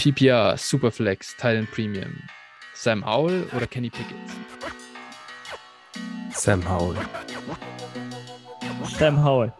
PPR, 0.00 0.56
Superflex, 0.56 1.36
Titan 1.36 1.66
Premium. 1.66 2.22
Sam 2.72 3.04
Howell 3.04 3.46
oder 3.54 3.66
Kenny 3.66 3.90
Pickett? 3.90 4.16
Sam 6.32 6.66
Howell. 6.66 6.96
Sam 8.98 9.22
Howell. 9.22 9.52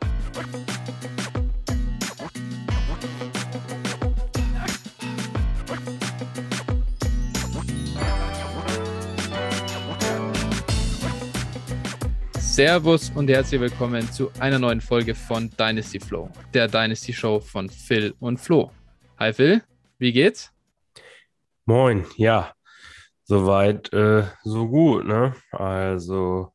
Servus 12.38 13.12
und 13.14 13.29
herzlich 13.29 13.61
willkommen 13.61 14.11
zu 14.11 14.30
einer 14.38 14.59
neuen 14.59 14.80
Folge 14.80 15.14
von 15.14 15.50
Dynasty 15.50 16.00
Flow, 16.00 16.30
der 16.54 16.66
Dynasty 16.66 17.12
Show 17.12 17.41
von 17.41 17.68
Phil 17.68 18.14
und 18.20 18.38
Flo. 18.38 18.70
Hi 19.18 19.34
Phil, 19.34 19.62
wie 20.01 20.12
geht's? 20.12 20.53
Moin, 21.66 22.06
ja, 22.16 22.55
soweit 23.24 23.93
äh, 23.93 24.24
so 24.43 24.66
gut, 24.69 25.05
ne? 25.05 25.34
Also 25.52 26.52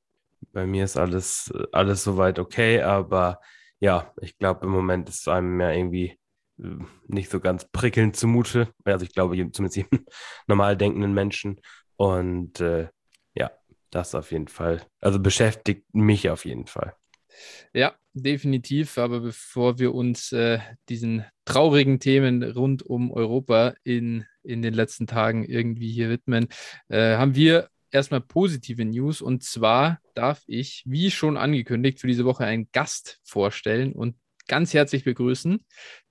bei 0.52 0.66
mir 0.66 0.84
ist 0.84 0.98
alles, 0.98 1.54
alles 1.72 2.04
soweit 2.04 2.40
okay, 2.40 2.82
aber 2.82 3.40
ja, 3.80 4.14
ich 4.22 4.38
glaube 4.38 4.66
im 4.66 4.72
Moment 4.72 5.08
ist 5.10 5.28
einem 5.28 5.62
ja 5.62 5.72
irgendwie 5.72 6.20
äh, 6.60 6.78
nicht 7.08 7.30
so 7.30 7.40
ganz 7.40 7.66
prickelnd 7.72 8.16
zumute. 8.16 8.74
Also 8.84 9.06
ich 9.06 9.14
glaube 9.14 9.36
zumindest 9.52 9.78
jedem 9.78 10.06
normal 10.48 10.76
denkenden 10.76 11.14
Menschen 11.14 11.62
und 11.98 12.60
äh, 12.60 12.90
ja, 13.36 13.52
das 13.92 14.16
auf 14.16 14.32
jeden 14.32 14.48
Fall. 14.48 14.82
Also 15.02 15.20
beschäftigt 15.20 15.86
mich 15.94 16.30
auf 16.30 16.46
jeden 16.46 16.66
Fall. 16.68 16.96
Ja, 17.74 17.96
definitiv. 18.16 18.98
Aber 18.98 19.20
bevor 19.20 19.78
wir 19.78 19.94
uns 19.94 20.32
äh, 20.32 20.60
diesen 20.90 21.26
traurigen 21.46 22.00
Themen 22.00 22.42
rund 22.42 22.84
um 22.84 23.12
Europa 23.12 23.76
in, 23.84 24.26
in 24.44 24.62
den 24.62 24.74
letzten 24.74 25.06
Tagen 25.06 25.44
irgendwie 25.44 25.92
hier 25.92 26.10
widmen, 26.10 26.48
äh, 26.88 27.18
haben 27.18 27.36
wir 27.36 27.70
erstmal 27.92 28.22
positive 28.22 28.84
News. 28.84 29.22
Und 29.22 29.44
zwar 29.44 30.00
darf 30.16 30.42
ich, 30.48 30.84
wie 30.86 31.12
schon 31.12 31.38
angekündigt, 31.38 32.00
für 32.00 32.08
diese 32.08 32.26
Woche 32.26 32.46
einen 32.46 32.70
Gast 32.72 33.20
vorstellen 33.24 33.94
und 33.94 34.16
ganz 34.48 34.74
herzlich 34.74 35.04
begrüßen. 35.04 35.64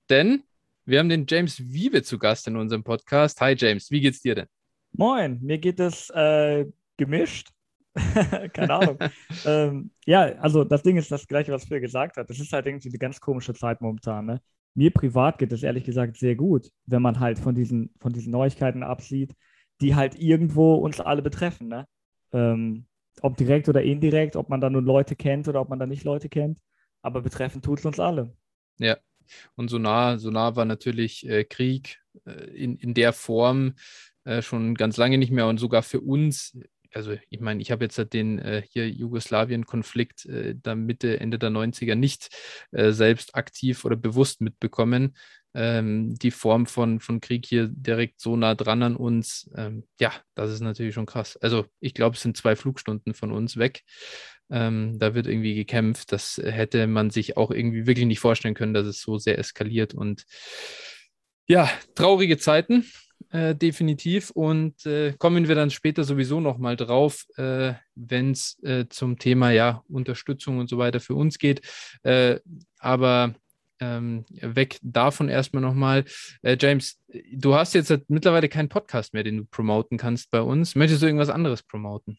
Denn 0.09 0.43
wir 0.85 0.99
haben 0.99 1.09
den 1.09 1.25
James 1.27 1.59
Wiebe 1.59 2.03
zu 2.03 2.19
Gast 2.19 2.47
in 2.47 2.57
unserem 2.57 2.83
Podcast. 2.83 3.41
Hi 3.41 3.55
James, 3.57 3.89
wie 3.89 4.01
geht's 4.01 4.21
dir 4.21 4.35
denn? 4.35 4.47
Moin, 4.91 5.39
mir 5.41 5.57
geht 5.57 5.79
es 5.79 6.09
äh, 6.11 6.65
gemischt. 6.97 7.49
Keine 8.53 8.73
Ahnung. 8.73 8.97
ähm, 9.45 9.91
ja, 10.05 10.23
also 10.39 10.63
das 10.63 10.83
Ding 10.83 10.97
ist 10.97 11.11
das 11.11 11.27
gleiche, 11.27 11.51
was 11.51 11.65
Phil 11.65 11.79
gesagt 11.79 12.17
hat. 12.17 12.29
Das 12.29 12.39
ist 12.39 12.51
halt 12.51 12.65
irgendwie 12.65 12.89
eine 12.89 12.97
ganz 12.97 13.21
komische 13.21 13.53
Zeit 13.53 13.81
momentan. 13.81 14.25
Ne? 14.25 14.41
Mir 14.73 14.91
privat 14.91 15.37
geht 15.37 15.51
es 15.51 15.63
ehrlich 15.63 15.85
gesagt 15.85 16.17
sehr 16.17 16.35
gut, 16.35 16.71
wenn 16.85 17.01
man 17.01 17.19
halt 17.19 17.39
von 17.39 17.55
diesen, 17.55 17.93
von 17.99 18.11
diesen 18.11 18.31
Neuigkeiten 18.31 18.83
absieht, 18.83 19.33
die 19.81 19.95
halt 19.95 20.19
irgendwo 20.19 20.75
uns 20.75 20.99
alle 20.99 21.21
betreffen. 21.21 21.67
Ne? 21.67 21.87
Ähm, 22.33 22.85
ob 23.21 23.37
direkt 23.37 23.69
oder 23.69 23.81
indirekt, 23.81 24.35
ob 24.35 24.49
man 24.49 24.59
da 24.59 24.69
nur 24.69 24.81
Leute 24.81 25.15
kennt 25.15 25.47
oder 25.47 25.61
ob 25.61 25.69
man 25.69 25.79
da 25.79 25.85
nicht 25.85 26.03
Leute 26.03 26.27
kennt. 26.27 26.59
Aber 27.01 27.21
betreffen 27.21 27.61
tut 27.61 27.79
es 27.79 27.85
uns 27.85 27.99
alle. 27.99 28.35
Ja, 28.77 28.97
und 29.55 29.69
so 29.69 29.77
nah, 29.77 30.17
so 30.17 30.31
nah 30.31 30.55
war 30.55 30.65
natürlich 30.65 31.27
äh, 31.27 31.43
Krieg 31.43 31.99
äh, 32.25 32.31
in, 32.31 32.75
in 32.77 32.93
der 32.93 33.13
Form 33.13 33.75
äh, 34.23 34.41
schon 34.41 34.75
ganz 34.75 34.97
lange 34.97 35.17
nicht 35.17 35.31
mehr 35.31 35.47
und 35.47 35.59
sogar 35.59 35.83
für 35.83 36.01
uns 36.01 36.57
also 36.95 37.17
ich 37.29 37.41
meine, 37.41 37.61
ich 37.61 37.71
habe 37.71 37.83
jetzt 37.83 37.99
den 38.13 38.39
äh, 38.39 38.63
hier 38.69 38.89
Jugoslawien-Konflikt 38.89 40.25
äh, 40.27 40.55
da 40.55 40.75
Mitte, 40.75 41.19
Ende 41.19 41.37
der 41.37 41.49
90er 41.49 41.95
nicht 41.95 42.29
äh, 42.71 42.91
selbst 42.91 43.35
aktiv 43.35 43.83
oder 43.83 43.97
bewusst 43.97 44.39
mitbekommen. 44.39 45.17
Ähm, 45.53 46.15
die 46.15 46.31
Form 46.31 46.65
von, 46.65 47.01
von 47.01 47.19
Krieg 47.19 47.45
hier 47.45 47.67
direkt 47.69 48.21
so 48.21 48.37
nah 48.37 48.55
dran 48.55 48.81
an 48.81 48.95
uns, 48.95 49.49
ähm, 49.55 49.85
ja, 49.99 50.13
das 50.35 50.51
ist 50.51 50.61
natürlich 50.61 50.93
schon 50.93 51.05
krass. 51.05 51.37
Also 51.37 51.65
ich 51.81 51.93
glaube, 51.93 52.15
es 52.15 52.21
sind 52.21 52.37
zwei 52.37 52.55
Flugstunden 52.55 53.13
von 53.13 53.31
uns 53.31 53.57
weg. 53.57 53.83
Ähm, 54.49 54.97
da 54.97 55.13
wird 55.15 55.27
irgendwie 55.27 55.55
gekämpft. 55.55 56.13
Das 56.13 56.41
hätte 56.43 56.87
man 56.87 57.09
sich 57.09 57.35
auch 57.35 57.51
irgendwie 57.51 57.87
wirklich 57.87 58.05
nicht 58.05 58.19
vorstellen 58.19 58.53
können, 58.53 58.73
dass 58.73 58.87
es 58.87 59.01
so 59.01 59.17
sehr 59.17 59.37
eskaliert 59.37 59.93
und 59.93 60.25
ja, 61.47 61.69
traurige 61.93 62.37
Zeiten 62.37 62.85
äh, 63.31 63.55
definitiv. 63.55 64.29
Und 64.31 64.85
äh, 64.85 65.13
kommen 65.17 65.47
wir 65.47 65.55
dann 65.55 65.71
später 65.71 66.03
sowieso 66.03 66.39
nochmal 66.39 66.75
drauf, 66.75 67.25
äh, 67.37 67.73
wenn 67.95 68.31
es 68.31 68.57
äh, 68.63 68.85
zum 68.89 69.19
Thema 69.19 69.51
ja 69.51 69.83
Unterstützung 69.89 70.59
und 70.59 70.69
so 70.69 70.77
weiter 70.77 70.99
für 70.99 71.15
uns 71.15 71.37
geht. 71.37 71.61
Äh, 72.03 72.39
aber 72.79 73.35
ähm, 73.79 74.25
weg 74.29 74.79
davon 74.81 75.27
erstmal 75.27 75.61
nochmal. 75.61 76.05
Äh, 76.41 76.57
James, 76.59 76.99
du 77.33 77.55
hast 77.55 77.73
jetzt 77.73 77.93
mittlerweile 78.07 78.47
keinen 78.47 78.69
Podcast 78.69 79.13
mehr, 79.13 79.23
den 79.23 79.37
du 79.37 79.45
promoten 79.45 79.97
kannst 79.97 80.31
bei 80.31 80.41
uns. 80.41 80.75
Möchtest 80.75 81.01
du 81.01 81.07
irgendwas 81.07 81.29
anderes 81.29 81.63
promoten? 81.63 82.17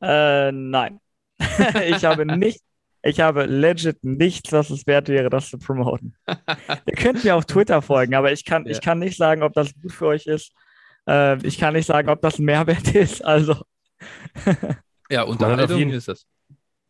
nein. 0.00 1.00
ich 1.88 2.04
habe 2.04 2.24
nicht 2.24 2.60
ich 3.08 3.20
habe 3.20 3.46
legit 3.46 4.04
nichts, 4.04 4.52
was 4.52 4.70
es 4.70 4.86
wert 4.86 5.08
wäre, 5.08 5.30
das 5.30 5.50
zu 5.50 5.58
promoten. 5.58 6.14
Ihr 6.86 6.94
könnt 6.94 7.24
mir 7.24 7.36
auf 7.36 7.46
Twitter 7.46 7.82
folgen, 7.82 8.14
aber 8.14 8.32
ich 8.32 8.44
kann, 8.44 8.64
ja. 8.66 8.72
ich 8.72 8.80
kann 8.80 8.98
nicht 8.98 9.16
sagen, 9.16 9.42
ob 9.42 9.52
das 9.54 9.72
gut 9.80 9.92
für 9.92 10.06
euch 10.06 10.26
ist. 10.26 10.52
Äh, 11.08 11.44
ich 11.46 11.58
kann 11.58 11.74
nicht 11.74 11.86
sagen, 11.86 12.08
ob 12.08 12.20
das 12.20 12.38
ein 12.38 12.44
Mehrwert 12.44 12.88
ist. 12.94 13.24
Also. 13.24 13.56
ja, 15.10 15.22
Unterhaltung 15.22 15.78
jeden, 15.78 15.92
ist 15.92 16.08
das. 16.08 16.26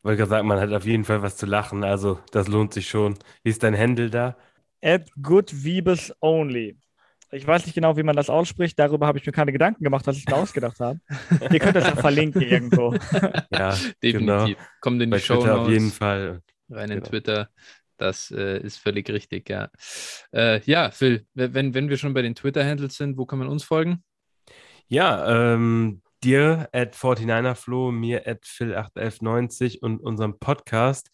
Wollte 0.02 0.18
gerade 0.18 0.30
sagen, 0.30 0.48
man 0.48 0.60
hat 0.60 0.72
auf 0.72 0.84
jeden 0.84 1.04
Fall 1.04 1.22
was 1.22 1.36
zu 1.36 1.46
lachen. 1.46 1.84
Also, 1.84 2.18
das 2.32 2.48
lohnt 2.48 2.72
sich 2.74 2.88
schon. 2.88 3.18
Wie 3.42 3.50
ist 3.50 3.62
dein 3.62 3.76
Handle 3.76 4.10
da? 4.10 4.36
At 4.82 5.08
good 5.22 5.64
Vibes 5.64 6.14
only. 6.20 6.76
Ich 7.30 7.46
weiß 7.46 7.66
nicht 7.66 7.74
genau, 7.74 7.96
wie 7.96 8.02
man 8.02 8.16
das 8.16 8.30
ausspricht. 8.30 8.78
Darüber 8.78 9.06
habe 9.06 9.18
ich 9.18 9.26
mir 9.26 9.32
keine 9.32 9.52
Gedanken 9.52 9.84
gemacht, 9.84 10.06
was 10.06 10.16
ich 10.16 10.26
mir 10.26 10.36
ausgedacht 10.36 10.80
habe. 10.80 10.98
Ihr 11.50 11.58
könnt 11.58 11.76
das 11.76 11.84
ja 11.84 11.96
verlinken 11.96 12.40
irgendwo. 12.42 12.94
Ja, 13.50 13.70
definitiv. 14.02 14.02
Genau. 14.02 14.48
Kommt 14.80 15.02
in 15.02 15.10
die 15.10 15.20
Show 15.20 15.36
Twitter 15.36 15.60
auf 15.60 15.68
jeden 15.68 15.90
Fall. 15.90 16.40
Rein 16.70 16.90
in 16.90 16.96
genau. 16.98 17.08
Twitter. 17.08 17.50
Das 17.98 18.30
äh, 18.30 18.58
ist 18.60 18.78
völlig 18.78 19.10
richtig, 19.10 19.48
ja. 19.50 19.68
Äh, 20.32 20.60
ja, 20.64 20.90
Phil, 20.90 21.26
wenn, 21.34 21.74
wenn 21.74 21.88
wir 21.88 21.98
schon 21.98 22.14
bei 22.14 22.22
den 22.22 22.34
Twitter-Handles 22.34 22.96
sind, 22.96 23.18
wo 23.18 23.26
kann 23.26 23.40
man 23.40 23.48
uns 23.48 23.64
folgen? 23.64 24.04
Ja, 24.86 25.54
ähm, 25.54 26.00
dir 26.22 26.68
at 26.72 26.94
49erflo, 26.94 27.90
mir 27.90 28.26
at 28.26 28.44
phil81190 28.44 29.80
und 29.80 30.00
unserem 30.00 30.38
Podcast 30.38 31.10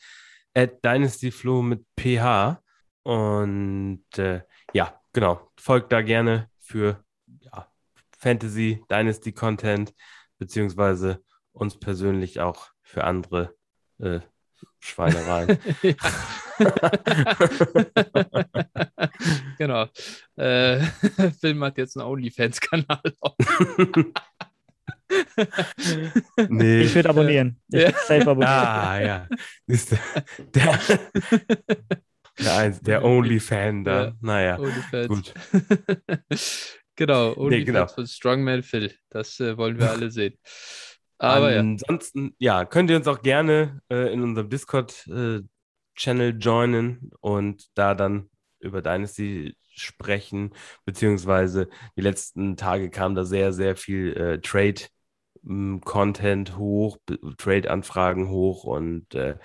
at 0.55 0.85
dynastyflo 0.85 1.63
mit 1.63 1.85
ph. 1.99 2.59
Und 3.03 4.05
äh, 4.17 4.43
ja, 4.73 5.01
genau, 5.15 5.51
folgt 5.57 5.93
da 5.93 6.03
gerne 6.03 6.51
für 6.59 7.03
ja, 7.41 7.73
Fantasy, 8.19 8.85
Dynasty 8.91 9.33
Content, 9.33 9.95
beziehungsweise 10.39 11.25
uns 11.53 11.81
persönlich 11.81 12.41
auch 12.41 12.69
für 12.83 13.05
andere 13.05 13.55
äh, 13.99 14.21
Schweinereien. 14.81 15.59
genau. 19.59 19.87
Äh, 20.37 20.81
Film 21.41 21.65
hat 21.65 21.79
jetzt 21.79 21.97
einen 21.97 22.07
OnlyFans-Kanal. 22.07 23.01
nee. 26.49 26.83
Ich 26.83 26.95
würde 26.95 27.09
abonnieren. 27.09 27.61
Ich 27.69 27.83
ja. 27.83 27.91
safe 27.91 28.31
abonnieren. 28.31 28.53
Ah, 28.53 29.01
ja. 29.01 29.27
Der, 30.55 30.79
der, 32.39 32.55
eins, 32.59 32.81
der 32.81 33.05
Only-Fan 33.05 33.85
da. 33.85 34.05
Ja, 34.05 34.13
naja, 34.21 34.59
Only 34.59 35.07
gut. 35.09 35.35
genau, 36.97 37.37
Only 37.37 37.59
nee, 37.59 37.65
genau. 37.65 37.87
von 37.87 38.07
Strongman 38.07 38.63
Phil. 38.63 38.95
Das 39.11 39.41
äh, 39.41 39.57
wollen 39.57 39.79
wir 39.79 39.91
alle 39.91 40.11
sehen. 40.11 40.39
Aber 41.19 41.49
Ansonsten, 41.49 42.35
ja. 42.39 42.61
ja. 42.61 42.65
könnt 42.65 42.91
ihr 42.91 42.97
uns 42.97 43.07
auch 43.07 43.23
gerne 43.23 43.81
äh, 43.89 44.13
in 44.13 44.23
unserem 44.23 44.51
Discord-Channel 44.51 46.31
äh, 46.31 46.39
joinen 46.39 47.11
und 47.21 47.67
da 47.75 47.95
dann 47.95 48.29
über 48.59 48.83
Dynasty 48.83 49.57
sprechen, 49.77 50.55
beziehungsweise 50.85 51.69
die 51.97 52.01
letzten 52.01 52.57
Tage 52.57 52.91
kam 52.91 53.15
da 53.15 53.25
sehr, 53.25 53.53
sehr 53.53 53.77
viel 53.77 54.13
äh, 54.17 54.41
Trade 54.41 54.83
Content 55.85 56.57
hoch, 56.57 56.97
Trade-Anfragen 57.37 58.31
hoch 58.31 58.65
und 58.65 59.15
äh, 59.15 59.37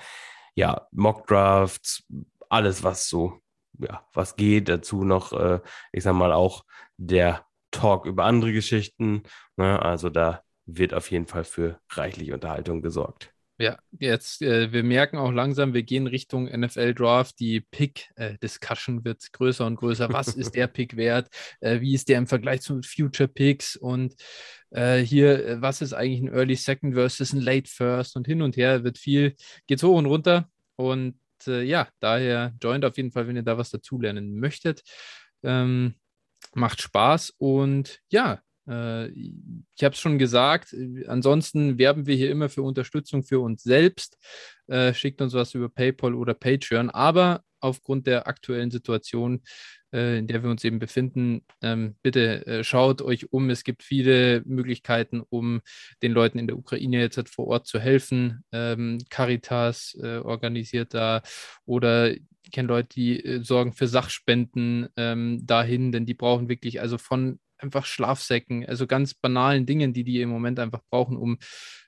ja, 0.56 0.88
Mock-Drafts, 0.92 2.04
alles, 2.50 2.84
was 2.84 3.08
so, 3.08 3.40
ja, 3.80 4.06
was 4.14 4.36
geht. 4.36 4.70
Dazu 4.70 5.04
noch, 5.04 5.34
äh, 5.34 5.60
ich 5.92 6.04
sag 6.04 6.14
mal, 6.14 6.34
auch 6.34 6.66
der 6.98 7.46
Talk 7.72 8.06
über 8.06 8.26
andere 8.26 8.54
Geschichten. 8.54 9.24
Ne? 9.58 9.82
Also 9.82 10.10
da 10.10 10.44
wird 10.66 10.94
auf 10.94 11.12
jeden 11.12 11.28
Fall 11.28 11.44
für 11.44 11.80
reichlich 11.92 12.32
Unterhaltung 12.32 12.82
gesorgt. 12.82 13.32
Ja, 13.62 13.78
jetzt, 14.00 14.42
äh, 14.42 14.72
wir 14.72 14.84
merken 14.84 15.18
auch 15.18 15.34
langsam, 15.34 15.74
wir 15.74 15.84
gehen 15.84 16.08
Richtung 16.08 16.46
NFL 16.46 16.94
Draft. 16.94 17.42
Die 17.42 17.60
Pick-Discussion 17.60 19.00
äh, 19.00 19.04
wird 19.04 19.34
größer 19.34 19.66
und 19.66 19.76
größer. 19.76 20.14
Was 20.14 20.30
ist 20.30 20.56
der 20.56 20.68
Pick 20.68 20.96
wert? 20.96 21.28
Äh, 21.60 21.82
wie 21.82 21.94
ist 21.94 22.08
der 22.08 22.20
im 22.20 22.28
Vergleich 22.28 22.62
zu 22.62 22.82
Future 22.82 23.28
Picks? 23.28 23.76
Und 23.76 24.16
äh, 24.70 25.00
hier, 25.00 25.46
äh, 25.46 25.62
was 25.62 25.82
ist 25.82 25.92
eigentlich 25.92 26.22
ein 26.22 26.34
Early 26.34 26.56
Second 26.56 26.94
versus 26.94 27.34
ein 27.34 27.42
Late 27.42 27.70
First? 27.70 28.16
Und 28.16 28.28
hin 28.28 28.42
und 28.42 28.56
her 28.56 28.86
wird 28.86 28.98
viel, 28.98 29.36
geht's 29.68 29.84
hoch 29.84 29.98
und 29.98 30.06
runter. 30.06 30.50
Und 30.78 31.20
äh, 31.48 31.64
ja, 31.64 31.88
daher 32.00 32.54
joint 32.62 32.86
auf 32.86 32.98
jeden 32.98 33.12
Fall, 33.12 33.28
wenn 33.28 33.36
ihr 33.36 33.44
da 33.44 33.58
was 33.58 33.70
dazulernen 33.70 34.40
möchtet. 34.40 34.84
Ähm, 35.44 35.96
macht 36.54 36.82
Spaß 36.82 37.34
und 37.38 38.00
ja, 38.10 38.42
äh, 38.68 39.10
ich 39.10 39.84
habe 39.84 39.94
es 39.94 40.00
schon 40.00 40.20
gesagt, 40.20 40.76
ansonsten 41.08 41.78
werben 41.78 42.06
wir 42.06 42.16
hier 42.16 42.32
immer 42.32 42.50
für 42.50 42.62
Unterstützung 42.62 43.24
für 43.24 43.40
uns 43.40 43.64
selbst. 43.64 44.18
Äh, 44.68 44.94
schickt 44.94 45.22
uns 45.22 45.34
was 45.34 45.54
über 45.54 45.70
PayPal 45.70 46.14
oder 46.14 46.34
Patreon, 46.34 46.90
aber 46.90 47.44
aufgrund 47.60 48.08
der 48.08 48.28
aktuellen 48.28 48.72
Situation, 48.72 49.36
äh, 49.36 49.40
in 49.92 50.28
der 50.28 50.44
wir 50.44 50.50
uns 50.50 50.64
eben 50.64 50.80
befinden, 50.80 51.42
ähm, 51.62 51.96
bitte 52.02 52.64
schaut 52.64 53.02
euch 53.02 53.32
um. 53.32 53.50
Es 53.50 53.64
gibt 53.64 53.84
viele 53.84 54.42
Möglichkeiten, 54.46 55.22
um 55.30 55.62
den 56.04 56.12
Leuten 56.12 56.40
in 56.40 56.48
der 56.48 56.58
Ukraine 56.58 57.00
jetzt 57.00 57.30
vor 57.30 57.48
Ort 57.48 57.68
zu 57.68 57.80
helfen. 57.80 58.44
Ähm, 58.52 59.00
Caritas 59.10 59.98
organisiert 60.00 60.94
da 60.94 61.22
oder 61.66 62.12
ich 62.12 62.52
kenne 62.52 62.68
Leute, 62.68 62.90
die 62.90 63.40
sorgen 63.44 63.74
für 63.74 63.88
Sachspenden 63.88 64.88
ähm, 64.96 65.46
dahin, 65.46 65.92
denn 65.92 66.06
die 66.06 66.14
brauchen 66.14 66.50
wirklich 66.50 66.82
also 66.82 66.98
von 66.98 67.40
einfach 67.60 67.86
Schlafsäcken, 67.86 68.66
also 68.66 68.88
ganz 68.88 69.14
banalen 69.14 69.66
Dingen, 69.66 69.94
die 69.94 70.04
die 70.04 70.22
im 70.22 70.30
Moment 70.30 70.60
einfach 70.60 70.82
brauchen, 70.90 71.18
um 71.18 71.38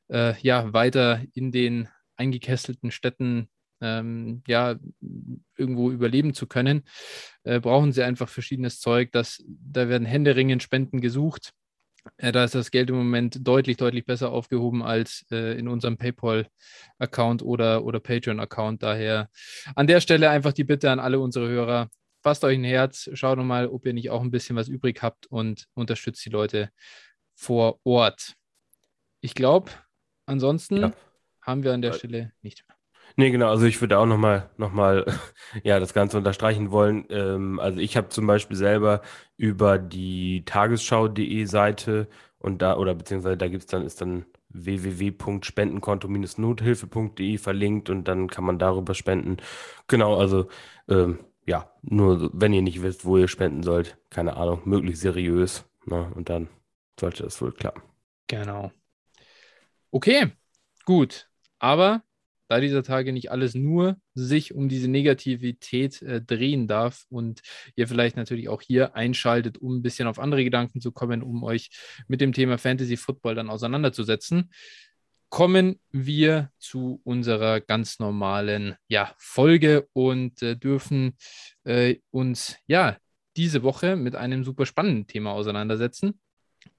äh, 0.09 0.39
ja 0.41 0.73
weiter 0.73 1.23
in 1.33 1.51
den 1.51 1.87
eingekesselten 2.17 2.91
Städten 2.91 3.49
ähm, 3.81 4.43
ja 4.47 4.75
irgendwo 5.57 5.91
überleben 5.91 6.33
zu 6.33 6.47
können, 6.47 6.83
äh, 7.43 7.59
brauchen 7.59 7.91
sie 7.91 8.03
einfach 8.03 8.29
verschiedenes 8.29 8.79
Zeug. 8.79 9.11
Das, 9.11 9.43
da 9.47 9.89
werden 9.89 10.05
händeringend 10.05 10.63
Spenden 10.63 11.01
gesucht. 11.01 11.53
Äh, 12.17 12.31
da 12.31 12.43
ist 12.43 12.55
das 12.55 12.71
Geld 12.71 12.89
im 12.89 12.95
Moment 12.95 13.45
deutlich, 13.47 13.77
deutlich 13.77 14.05
besser 14.05 14.31
aufgehoben 14.31 14.83
als 14.83 15.25
äh, 15.31 15.57
in 15.57 15.67
unserem 15.67 15.97
PayPal-Account 15.97 17.43
oder, 17.43 17.83
oder 17.83 17.99
Patreon-Account. 17.99 18.83
Daher 18.83 19.29
an 19.75 19.87
der 19.87 20.01
Stelle 20.01 20.29
einfach 20.29 20.53
die 20.53 20.63
Bitte 20.63 20.91
an 20.91 20.99
alle 20.99 21.19
unsere 21.19 21.47
Hörer, 21.47 21.89
fasst 22.21 22.43
euch 22.43 22.57
ein 22.57 22.63
Herz, 22.63 23.09
schaut 23.13 23.37
nochmal, 23.37 23.67
ob 23.67 23.85
ihr 23.85 23.93
nicht 23.93 24.09
auch 24.09 24.21
ein 24.21 24.31
bisschen 24.31 24.55
was 24.55 24.67
übrig 24.67 25.01
habt 25.01 25.27
und 25.27 25.67
unterstützt 25.73 26.25
die 26.25 26.29
Leute 26.29 26.69
vor 27.35 27.79
Ort. 27.83 28.35
Ich 29.21 29.35
glaube, 29.35 29.71
ansonsten 30.25 30.77
ja. 30.77 30.93
haben 31.41 31.63
wir 31.63 31.73
an 31.73 31.81
der 31.81 31.91
äh, 31.91 31.97
Stelle 31.97 32.31
nicht 32.41 32.67
mehr. 32.67 32.77
Nee, 33.15 33.31
genau, 33.31 33.49
also 33.49 33.65
ich 33.65 33.79
würde 33.81 33.97
auch 33.99 34.05
nochmal 34.05 34.49
noch 34.57 34.71
mal, 34.71 35.05
ja, 35.63 35.79
das 35.79 35.93
Ganze 35.93 36.17
unterstreichen 36.17 36.71
wollen. 36.71 37.05
Ähm, 37.09 37.59
also 37.59 37.79
ich 37.79 37.97
habe 37.97 38.09
zum 38.09 38.27
Beispiel 38.27 38.57
selber 38.57 39.01
über 39.37 39.77
die 39.77 40.43
tagesschau.de 40.45 41.45
Seite 41.45 42.07
und 42.39 42.61
da, 42.61 42.77
oder 42.77 42.95
beziehungsweise 42.95 43.37
da 43.37 43.47
gibt 43.47 43.63
es 43.63 43.67
dann, 43.67 43.85
ist 43.85 44.01
dann 44.01 44.25
www.spendenkonto-nothilfe.de 44.49 47.37
verlinkt 47.37 47.89
und 47.89 48.07
dann 48.07 48.27
kann 48.27 48.43
man 48.43 48.59
darüber 48.59 48.93
spenden. 48.93 49.37
Genau, 49.87 50.17
also 50.17 50.47
ähm, 50.89 51.19
ja, 51.45 51.71
nur 51.81 52.29
wenn 52.33 52.53
ihr 52.53 52.61
nicht 52.61 52.81
wisst, 52.81 53.05
wo 53.05 53.17
ihr 53.17 53.27
spenden 53.27 53.63
sollt, 53.63 53.97
keine 54.09 54.37
Ahnung, 54.37 54.61
möglichst 54.65 55.01
seriös. 55.01 55.65
Ne? 55.85 56.11
Und 56.15 56.29
dann 56.29 56.49
sollte 56.99 57.23
das 57.23 57.41
wohl 57.41 57.51
klappen. 57.51 57.81
Genau. 58.27 58.71
Okay, 59.91 60.31
gut. 60.85 61.29
Aber 61.59 62.03
da 62.51 62.59
dieser 62.59 62.83
Tage 62.83 63.13
nicht 63.13 63.31
alles 63.31 63.55
nur 63.55 63.97
sich 64.13 64.53
um 64.53 64.67
diese 64.69 64.89
Negativität 64.89 66.01
äh, 66.01 66.21
drehen 66.21 66.67
darf 66.67 67.05
und 67.09 67.41
ihr 67.75 67.87
vielleicht 67.87 68.17
natürlich 68.17 68.49
auch 68.49 68.61
hier 68.61 68.95
einschaltet, 68.95 69.57
um 69.57 69.77
ein 69.77 69.81
bisschen 69.81 70.07
auf 70.07 70.19
andere 70.19 70.43
Gedanken 70.43 70.81
zu 70.81 70.91
kommen, 70.91 71.23
um 71.23 71.43
euch 71.43 71.69
mit 72.07 72.19
dem 72.21 72.33
Thema 72.33 72.57
Fantasy 72.57 72.97
Football 72.97 73.35
dann 73.35 73.49
auseinanderzusetzen, 73.49 74.51
kommen 75.29 75.79
wir 75.91 76.51
zu 76.59 76.99
unserer 77.05 77.61
ganz 77.61 77.99
normalen 77.99 78.75
ja, 78.89 79.15
Folge 79.17 79.87
und 79.93 80.41
äh, 80.41 80.57
dürfen 80.57 81.15
äh, 81.63 81.95
uns 82.11 82.57
ja 82.67 82.97
diese 83.37 83.63
Woche 83.63 83.95
mit 83.95 84.15
einem 84.15 84.43
super 84.43 84.65
spannenden 84.65 85.07
Thema 85.07 85.31
auseinandersetzen. 85.31 86.19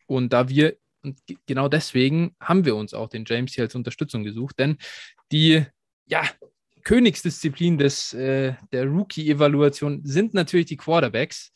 Und 0.07 0.35
da 0.35 0.51
wir, 0.51 0.77
und 1.03 1.19
genau 1.47 1.69
deswegen 1.69 2.37
haben 2.41 2.67
wir 2.67 2.77
uns 2.77 2.93
auch 2.93 3.09
den 3.09 3.25
James 3.27 3.55
hier 3.55 3.65
als 3.65 3.75
Unterstützung 3.75 4.23
gesucht, 4.23 4.59
denn 4.59 4.77
die 5.33 5.65
ja, 6.07 6.23
Königsdisziplin 6.85 7.79
des, 7.79 8.13
äh, 8.13 8.55
der 8.73 8.87
Rookie-Evaluation 8.87 10.03
sind 10.05 10.35
natürlich 10.35 10.67
die 10.67 10.77
Quarterbacks. 10.77 11.53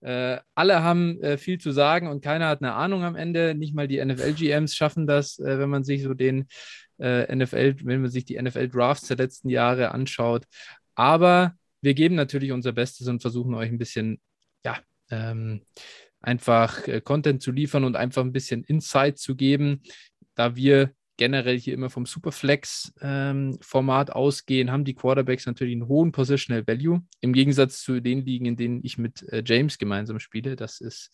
Äh, 0.00 0.38
alle 0.54 0.82
haben 0.82 1.22
äh, 1.22 1.38
viel 1.38 1.58
zu 1.58 1.70
sagen 1.70 2.08
und 2.08 2.22
keiner 2.24 2.48
hat 2.48 2.60
eine 2.60 2.74
Ahnung 2.74 3.04
am 3.04 3.14
Ende. 3.14 3.54
Nicht 3.54 3.74
mal 3.74 3.86
die 3.86 4.04
NFL-GMs 4.04 4.74
schaffen 4.74 5.06
das, 5.06 5.38
äh, 5.38 5.58
wenn 5.58 5.70
man 5.70 5.84
sich 5.84 6.02
so 6.02 6.14
den 6.14 6.48
äh, 6.98 7.34
NFL, 7.34 7.76
wenn 7.84 8.02
man 8.02 8.10
sich 8.10 8.24
die 8.24 8.40
NFL-Drafts 8.40 9.08
der 9.08 9.18
letzten 9.18 9.48
Jahre 9.48 9.92
anschaut. 9.92 10.44
Aber 10.94 11.54
wir 11.80 11.94
geben 11.94 12.16
natürlich 12.16 12.52
unser 12.52 12.72
Bestes 12.72 13.06
und 13.08 13.20
versuchen 13.20 13.54
euch 13.54 13.68
ein 13.68 13.78
bisschen, 13.78 14.20
ja, 14.64 14.78
ähm, 15.10 15.62
einfach 16.20 16.86
äh, 16.88 17.00
Content 17.00 17.42
zu 17.42 17.52
liefern 17.52 17.84
und 17.84 17.96
einfach 17.96 18.22
ein 18.22 18.32
bisschen 18.32 18.64
Insight 18.64 19.18
zu 19.18 19.36
geben, 19.36 19.82
da 20.34 20.56
wir 20.56 20.92
generell 21.16 21.58
hier 21.58 21.74
immer 21.74 21.90
vom 21.90 22.06
Superflex-Format 22.06 24.08
ähm, 24.08 24.14
ausgehen, 24.14 24.70
haben 24.70 24.84
die 24.84 24.94
Quarterbacks 24.94 25.46
natürlich 25.46 25.74
einen 25.74 25.88
hohen 25.88 26.12
Positional 26.12 26.66
Value. 26.66 27.02
Im 27.20 27.32
Gegensatz 27.32 27.82
zu 27.82 28.00
den 28.00 28.24
Ligen, 28.24 28.46
in 28.46 28.56
denen 28.56 28.80
ich 28.82 28.98
mit 28.98 29.22
äh, 29.28 29.42
James 29.44 29.78
gemeinsam 29.78 30.18
spiele. 30.18 30.56
Das 30.56 30.80
ist, 30.80 31.10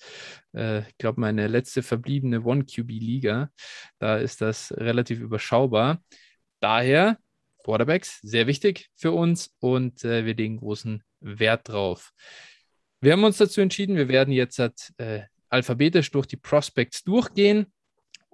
äh, 0.55 0.81
ich 0.89 0.99
glaube, 0.99 1.21
meine 1.21 1.49
letzte 1.49 1.83
verbliebene 1.83 2.43
One-QB-Liga. 2.43 3.51
Da 3.99 4.17
ist 4.17 4.41
das 4.41 4.73
relativ 4.77 5.21
überschaubar. 5.21 6.03
Daher 6.61 7.19
Quarterbacks, 7.65 8.21
sehr 8.23 8.47
wichtig 8.47 8.91
für 8.97 9.13
uns 9.13 9.55
und 9.59 10.05
äh, 10.05 10.25
wir 10.25 10.35
legen 10.35 10.57
großen 10.57 11.03
Wert 11.21 11.69
drauf. 11.69 12.13
Wir 13.01 13.13
haben 13.13 13.25
uns 13.25 13.37
dazu 13.37 13.61
entschieden, 13.61 13.97
wir 13.97 14.09
werden 14.09 14.33
jetzt 14.33 14.59
äh, 14.99 15.23
alphabetisch 15.51 16.11
durch 16.11 16.27
die 16.27 16.37
Prospects 16.37 17.05
durchgehen 17.05 17.67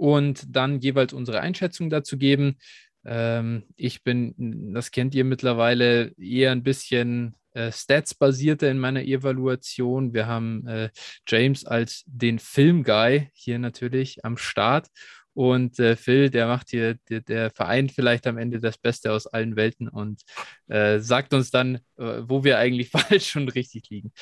und 0.05 0.55
dann 0.55 0.81
jeweils 0.81 1.15
unsere 1.15 1.41
Einschätzung 1.41 1.89
dazu 1.89 2.19
geben. 2.19 2.59
Ähm, 3.07 3.63
ich 3.75 4.05
bin, 4.05 4.75
das 4.75 4.91
kennt 4.91 5.15
ihr 5.15 5.25
mittlerweile, 5.25 6.13
eher 6.19 6.53
ein 6.53 6.63
bisschen 6.63 7.37
äh, 7.55 7.73
Stats-basierter 7.73 8.71
in 8.71 8.79
meiner 8.79 9.03
Evaluation. 9.03 10.13
Wir 10.13 10.27
haben 10.27 10.67
äh, 10.67 10.91
James 11.27 11.65
als 11.65 12.05
den 12.05 12.39
Film-Guy 12.39 13.31
hier 13.33 13.59
natürlich 13.59 14.23
am 14.27 14.37
Start. 14.37 14.89
Und 15.33 15.79
äh, 15.79 15.97
Phil, 15.97 16.29
der 16.29 16.49
macht 16.49 16.69
hier, 16.69 16.97
der, 17.09 17.23
der, 17.23 17.51
vereint 17.51 17.91
vielleicht 17.91 18.27
am 18.27 18.37
Ende 18.37 18.61
das 18.61 18.77
Beste 18.77 19.11
aus 19.11 19.27
allen 19.27 19.57
Welten 19.57 19.89
und 19.89 20.21
äh, 20.69 20.99
sagt 20.99 21.33
uns 21.33 21.51
dann, 21.51 21.77
äh, 21.97 22.21
wo 22.21 22.45
wir 22.45 22.59
eigentlich 22.59 22.91
falsch 22.91 23.37
und 23.37 23.55
richtig 23.55 23.89
liegen. 23.89 24.13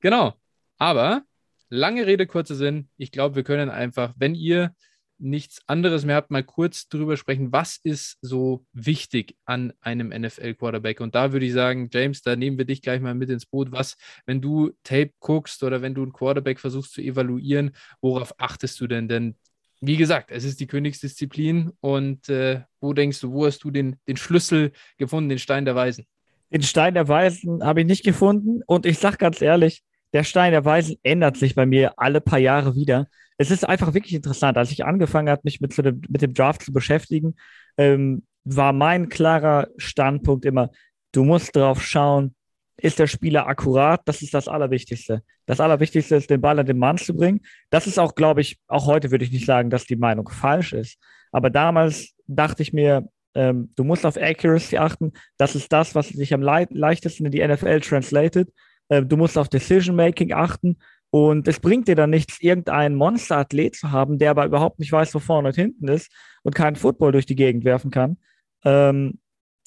Genau. 0.00 0.34
Aber 0.76 1.22
lange 1.70 2.06
Rede, 2.06 2.26
kurzer 2.26 2.56
Sinn. 2.56 2.90
Ich 2.98 3.10
glaube, 3.10 3.36
wir 3.36 3.42
können 3.42 3.70
einfach, 3.70 4.12
wenn 4.18 4.34
ihr 4.34 4.74
nichts 5.18 5.62
anderes 5.66 6.04
mehr 6.04 6.16
habt, 6.16 6.30
mal 6.30 6.42
kurz 6.42 6.88
drüber 6.88 7.16
sprechen, 7.16 7.52
was 7.52 7.78
ist 7.82 8.18
so 8.20 8.66
wichtig 8.72 9.36
an 9.44 9.72
einem 9.80 10.08
NFL-Quarterback? 10.08 11.00
Und 11.00 11.14
da 11.14 11.32
würde 11.32 11.46
ich 11.46 11.52
sagen, 11.52 11.88
James, 11.92 12.22
da 12.22 12.36
nehmen 12.36 12.58
wir 12.58 12.64
dich 12.64 12.82
gleich 12.82 13.00
mal 13.00 13.14
mit 13.14 13.30
ins 13.30 13.46
Boot. 13.46 13.72
Was, 13.72 13.96
wenn 14.26 14.40
du 14.40 14.72
Tape 14.82 15.12
guckst 15.20 15.62
oder 15.62 15.82
wenn 15.82 15.94
du 15.94 16.02
einen 16.02 16.12
Quarterback 16.12 16.60
versuchst 16.60 16.92
zu 16.92 17.00
evaluieren, 17.00 17.72
worauf 18.00 18.38
achtest 18.38 18.80
du 18.80 18.86
denn? 18.86 19.08
Denn 19.08 19.36
wie 19.80 19.96
gesagt, 19.96 20.30
es 20.30 20.44
ist 20.44 20.60
die 20.60 20.66
Königsdisziplin 20.66 21.72
und 21.80 22.28
äh, 22.28 22.62
wo 22.80 22.92
denkst 22.92 23.20
du, 23.20 23.32
wo 23.32 23.46
hast 23.46 23.62
du 23.64 23.70
den, 23.70 23.96
den 24.08 24.16
Schlüssel 24.16 24.72
gefunden, 24.98 25.28
den 25.28 25.38
Stein 25.38 25.64
der 25.64 25.74
Weisen? 25.74 26.06
Den 26.50 26.62
Stein 26.62 26.94
der 26.94 27.08
Weisen 27.08 27.64
habe 27.64 27.80
ich 27.80 27.86
nicht 27.86 28.04
gefunden 28.04 28.62
und 28.66 28.86
ich 28.86 28.98
sage 28.98 29.16
ganz 29.18 29.42
ehrlich, 29.42 29.82
der 30.14 30.24
Stein 30.24 30.52
der 30.52 30.64
Weisen 30.64 30.96
ändert 31.02 31.36
sich 31.36 31.54
bei 31.54 31.66
mir 31.66 31.92
alle 31.98 32.22
paar 32.22 32.38
Jahre 32.38 32.74
wieder 32.74 33.06
es 33.36 33.50
ist 33.50 33.68
einfach 33.68 33.94
wirklich 33.94 34.14
interessant. 34.14 34.56
Als 34.56 34.70
ich 34.70 34.84
angefangen 34.84 35.28
habe, 35.28 35.42
mich 35.44 35.60
mit, 35.60 35.76
dem, 35.76 36.02
mit 36.08 36.22
dem 36.22 36.34
Draft 36.34 36.62
zu 36.62 36.72
beschäftigen, 36.72 37.34
ähm, 37.76 38.24
war 38.44 38.72
mein 38.72 39.08
klarer 39.08 39.68
Standpunkt 39.76 40.44
immer, 40.44 40.70
du 41.12 41.24
musst 41.24 41.56
drauf 41.56 41.82
schauen, 41.82 42.34
ist 42.76 42.98
der 42.98 43.06
Spieler 43.06 43.46
akkurat? 43.46 44.02
Das 44.04 44.22
ist 44.22 44.34
das 44.34 44.48
Allerwichtigste. 44.48 45.22
Das 45.46 45.60
Allerwichtigste 45.60 46.16
ist, 46.16 46.30
den 46.30 46.40
Ball 46.40 46.58
an 46.58 46.66
den 46.66 46.78
Mann 46.78 46.98
zu 46.98 47.14
bringen. 47.14 47.40
Das 47.70 47.86
ist 47.86 47.98
auch, 47.98 48.14
glaube 48.14 48.40
ich, 48.40 48.58
auch 48.66 48.86
heute 48.86 49.10
würde 49.10 49.24
ich 49.24 49.32
nicht 49.32 49.46
sagen, 49.46 49.70
dass 49.70 49.84
die 49.84 49.96
Meinung 49.96 50.28
falsch 50.28 50.72
ist. 50.72 50.98
Aber 51.30 51.50
damals 51.50 52.14
dachte 52.26 52.62
ich 52.62 52.72
mir, 52.72 53.08
ähm, 53.34 53.72
du 53.76 53.84
musst 53.84 54.06
auf 54.06 54.16
Accuracy 54.16 54.76
achten. 54.76 55.12
Das 55.38 55.54
ist 55.54 55.72
das, 55.72 55.94
was 55.94 56.08
sich 56.08 56.34
am 56.34 56.42
le 56.42 56.66
leichtesten 56.70 57.26
in 57.26 57.32
die 57.32 57.46
NFL 57.46 57.80
translated. 57.80 58.48
Ähm, 58.90 59.08
du 59.08 59.16
musst 59.16 59.38
auf 59.38 59.48
Decision 59.48 59.96
Making 59.96 60.32
achten. 60.32 60.78
Und 61.10 61.46
es 61.46 61.60
bringt 61.60 61.86
dir 61.86 61.94
dann 61.94 62.10
nichts, 62.10 62.40
irgendeinen 62.40 62.96
Monsterathlet 62.96 63.76
zu 63.76 63.92
haben, 63.92 64.18
der 64.18 64.30
aber 64.30 64.46
überhaupt 64.46 64.80
nicht 64.80 64.90
weiß, 64.90 65.14
wo 65.14 65.20
vorne 65.20 65.48
und 65.48 65.54
hinten 65.54 65.86
ist 65.86 66.10
und 66.42 66.56
keinen 66.56 66.74
Football 66.74 67.12
durch 67.12 67.26
die 67.26 67.36
Gegend 67.36 67.64
werfen 67.64 67.92
kann. 67.92 68.16
Ähm, 68.64 69.20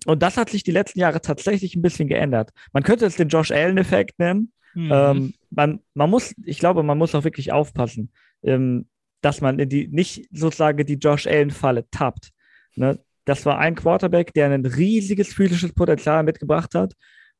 und 0.06 0.22
das 0.22 0.38
hat 0.38 0.50
sich 0.50 0.64
die 0.64 0.72
letzten 0.72 1.00
Jahre 1.00 1.22
tatsächlich 1.22 1.76
ein 1.76 1.82
bisschen 1.82 2.08
geändert. 2.08 2.52
Man 2.74 2.84
könnte 2.84 3.06
es 3.06 3.16
den 3.16 3.30
Josh 3.30 3.52
Allen-Effekt 3.52 4.20
nennen. 4.20 4.52
Mhm. 4.74 4.92
Ähm, 4.92 5.34
man, 5.50 5.80
man 5.94 6.10
muss, 6.10 6.36
ich 6.44 6.60
glaube, 6.60 6.84
man 6.84 6.98
muss 6.98 7.16
auch 7.16 7.24
wirklich 7.24 7.52
aufpassen, 7.52 8.12
ähm, 8.44 8.88
dass 9.22 9.42
man 9.42 9.58
in 9.58 9.70
die, 9.70 9.88
nicht 9.88 10.28
sozusagen 10.32 10.86
die 10.86 10.96
Josh 10.96 11.28
Allen-Falle 11.28 11.90
tappt. 11.90 12.32
Ne? 12.76 13.00
Das 13.26 13.46
war 13.46 13.58
ein 13.58 13.76
Quarterback, 13.76 14.34
der 14.34 14.52
ein 14.52 14.66
riesiges 14.66 15.34
physisches 15.34 15.74
Potenzial 15.74 16.24
mitgebracht 16.24 16.76
hat. 16.76 16.94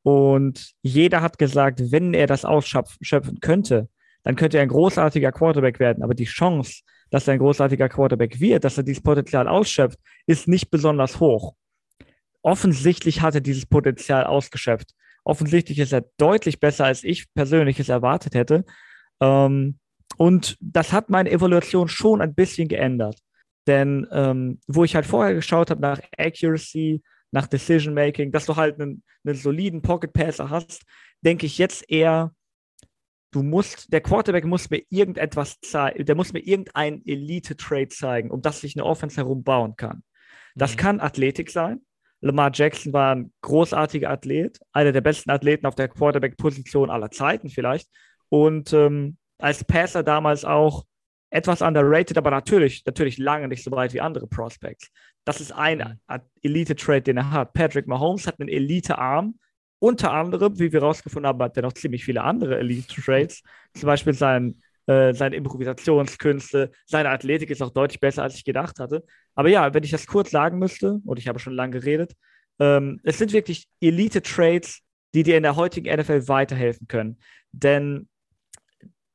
Und 0.08 0.72
jeder 0.84 1.22
hat 1.22 1.38
gesagt, 1.38 1.92
wenn 1.92 2.14
er 2.14 2.28
das 2.28 2.46
ausschöpfen 2.46 3.42
könnte, 3.42 3.90
dann 4.24 4.38
könnte 4.38 4.56
er 4.56 4.64
ein 4.64 4.70
großartiger 4.70 5.34
Quarterback 5.34 5.82
werden. 5.82 6.02
Aber 6.02 6.14
die 6.14 6.24
Chance, 6.24 6.84
dass 7.10 7.28
er 7.28 7.34
ein 7.34 7.40
großartiger 7.40 7.90
Quarterback 7.90 8.40
wird, 8.40 8.64
dass 8.64 8.78
er 8.78 8.84
dieses 8.84 9.04
Potenzial 9.04 9.50
ausschöpft, 9.50 10.00
ist 10.26 10.48
nicht 10.48 10.72
besonders 10.72 11.20
hoch. 11.20 11.56
Offensichtlich 12.42 13.20
hat 13.20 13.36
er 13.36 13.42
dieses 13.42 13.66
Potenzial 13.66 14.24
ausgeschöpft. 14.24 14.92
Offensichtlich 15.26 15.78
ist 15.78 15.92
er 15.92 16.06
deutlich 16.16 16.62
besser, 16.62 16.86
als 16.86 17.04
ich 17.04 17.26
persönlich 17.34 17.78
es 17.78 17.90
erwartet 17.90 18.34
hätte. 18.34 18.64
Ähm, 19.20 19.78
und 20.16 20.56
das 20.62 20.94
hat 20.94 21.10
meine 21.10 21.32
Evaluation 21.32 21.90
schon 21.90 22.22
ein 22.22 22.34
bisschen 22.34 22.70
geändert. 22.70 23.20
Denn 23.68 24.08
ähm, 24.14 24.62
wo 24.68 24.86
ich 24.86 24.96
halt 24.96 25.06
vorher 25.06 25.34
geschaut 25.34 25.70
habe 25.70 25.82
nach 25.82 26.00
Accuracy, 26.18 27.04
nach 27.38 27.46
Decision 27.46 27.94
Making, 27.94 28.32
dass 28.32 28.48
du 28.48 28.56
halt 28.56 28.82
einen, 28.82 29.04
einen 29.24 29.36
soliden 29.36 29.84
Pocket 29.84 30.12
Passer 30.12 30.50
hast, 30.50 30.82
denke 31.22 31.46
ich 31.46 31.60
jetzt 31.60 31.88
eher, 31.88 32.34
du 33.32 33.44
musst, 33.44 33.94
der 33.94 34.02
Quarterback 34.02 34.44
muss 34.44 34.72
mir 34.72 34.82
irgendetwas 34.90 35.60
zeigen, 35.62 36.04
der 36.04 36.16
muss 36.16 36.34
mir 36.34 36.40
irgendein 36.40 37.06
Elite-Trade 37.06 37.90
zeigen, 37.90 38.32
um 38.32 38.42
das 38.42 38.62
sich 38.62 38.76
eine 38.76 38.86
Offense 38.86 39.18
herum 39.18 39.44
bauen 39.44 39.76
kann. 39.76 40.04
Das 40.56 40.74
mhm. 40.74 40.78
kann 40.78 41.00
Athletik 41.00 41.52
sein. 41.52 41.82
Lamar 42.22 42.50
Jackson 42.52 42.92
war 42.92 43.14
ein 43.14 43.32
großartiger 43.42 44.10
Athlet, 44.10 44.60
einer 44.72 44.92
der 44.92 45.02
besten 45.02 45.30
Athleten 45.30 45.68
auf 45.68 45.76
der 45.76 45.90
Quarterback-Position 45.90 46.90
aller 46.90 47.12
Zeiten 47.12 47.50
vielleicht. 47.50 47.88
Und 48.30 48.74
ähm, 48.74 49.18
als 49.38 49.64
Passer 49.64 50.02
damals 50.02 50.44
auch 50.44 50.86
etwas 51.30 51.62
underrated, 51.62 52.18
aber 52.18 52.32
natürlich, 52.32 52.84
natürlich 52.86 53.20
lange 53.20 53.48
nicht 53.48 53.64
so 53.64 53.70
weit 53.70 53.94
wie 53.94 54.02
andere 54.02 54.26
Prospects. 54.26 54.90
Das 55.28 55.42
ist 55.42 55.52
ein 55.52 56.00
mhm. 56.08 56.22
Elite-Trade, 56.42 57.02
den 57.02 57.18
er 57.18 57.32
hat. 57.32 57.52
Patrick 57.52 57.86
Mahomes 57.86 58.26
hat 58.28 58.40
einen 58.40 58.48
Elite-Arm. 58.48 59.38
Unter 59.80 60.14
anderem, 60.14 60.58
wie 60.58 60.72
wir 60.72 60.82
rausgefunden 60.82 61.28
haben, 61.28 61.44
hat 61.44 61.58
er 61.58 61.64
noch 61.64 61.74
ziemlich 61.74 62.06
viele 62.06 62.24
andere 62.24 62.58
Elite-Trades. 62.58 63.44
Zum 63.74 63.88
Beispiel 63.88 64.14
sein, 64.14 64.62
äh, 64.86 65.14
seine 65.14 65.36
Improvisationskünste, 65.36 66.72
seine 66.86 67.10
Athletik 67.10 67.50
ist 67.50 67.62
auch 67.62 67.72
deutlich 67.72 68.00
besser, 68.00 68.24
als 68.24 68.36
ich 68.36 68.46
gedacht 68.46 68.80
hatte. 68.80 69.04
Aber 69.36 69.50
ja, 69.50 69.74
wenn 69.74 69.84
ich 69.84 69.92
das 69.92 70.08
kurz 70.08 70.32
sagen 70.32 70.60
müsste, 70.60 71.02
und 71.04 71.20
ich 71.20 71.28
habe 71.28 71.40
schon 71.40 71.54
lange 71.54 71.78
geredet, 71.80 72.14
ähm, 72.60 73.02
es 73.04 73.18
sind 73.18 73.34
wirklich 73.34 73.68
Elite-Trades, 73.82 74.80
die 75.14 75.24
dir 75.24 75.36
in 75.36 75.44
der 75.44 75.58
heutigen 75.58 75.94
NFL 75.94 76.30
weiterhelfen 76.30 76.88
können. 76.88 77.20
Denn, 77.52 78.08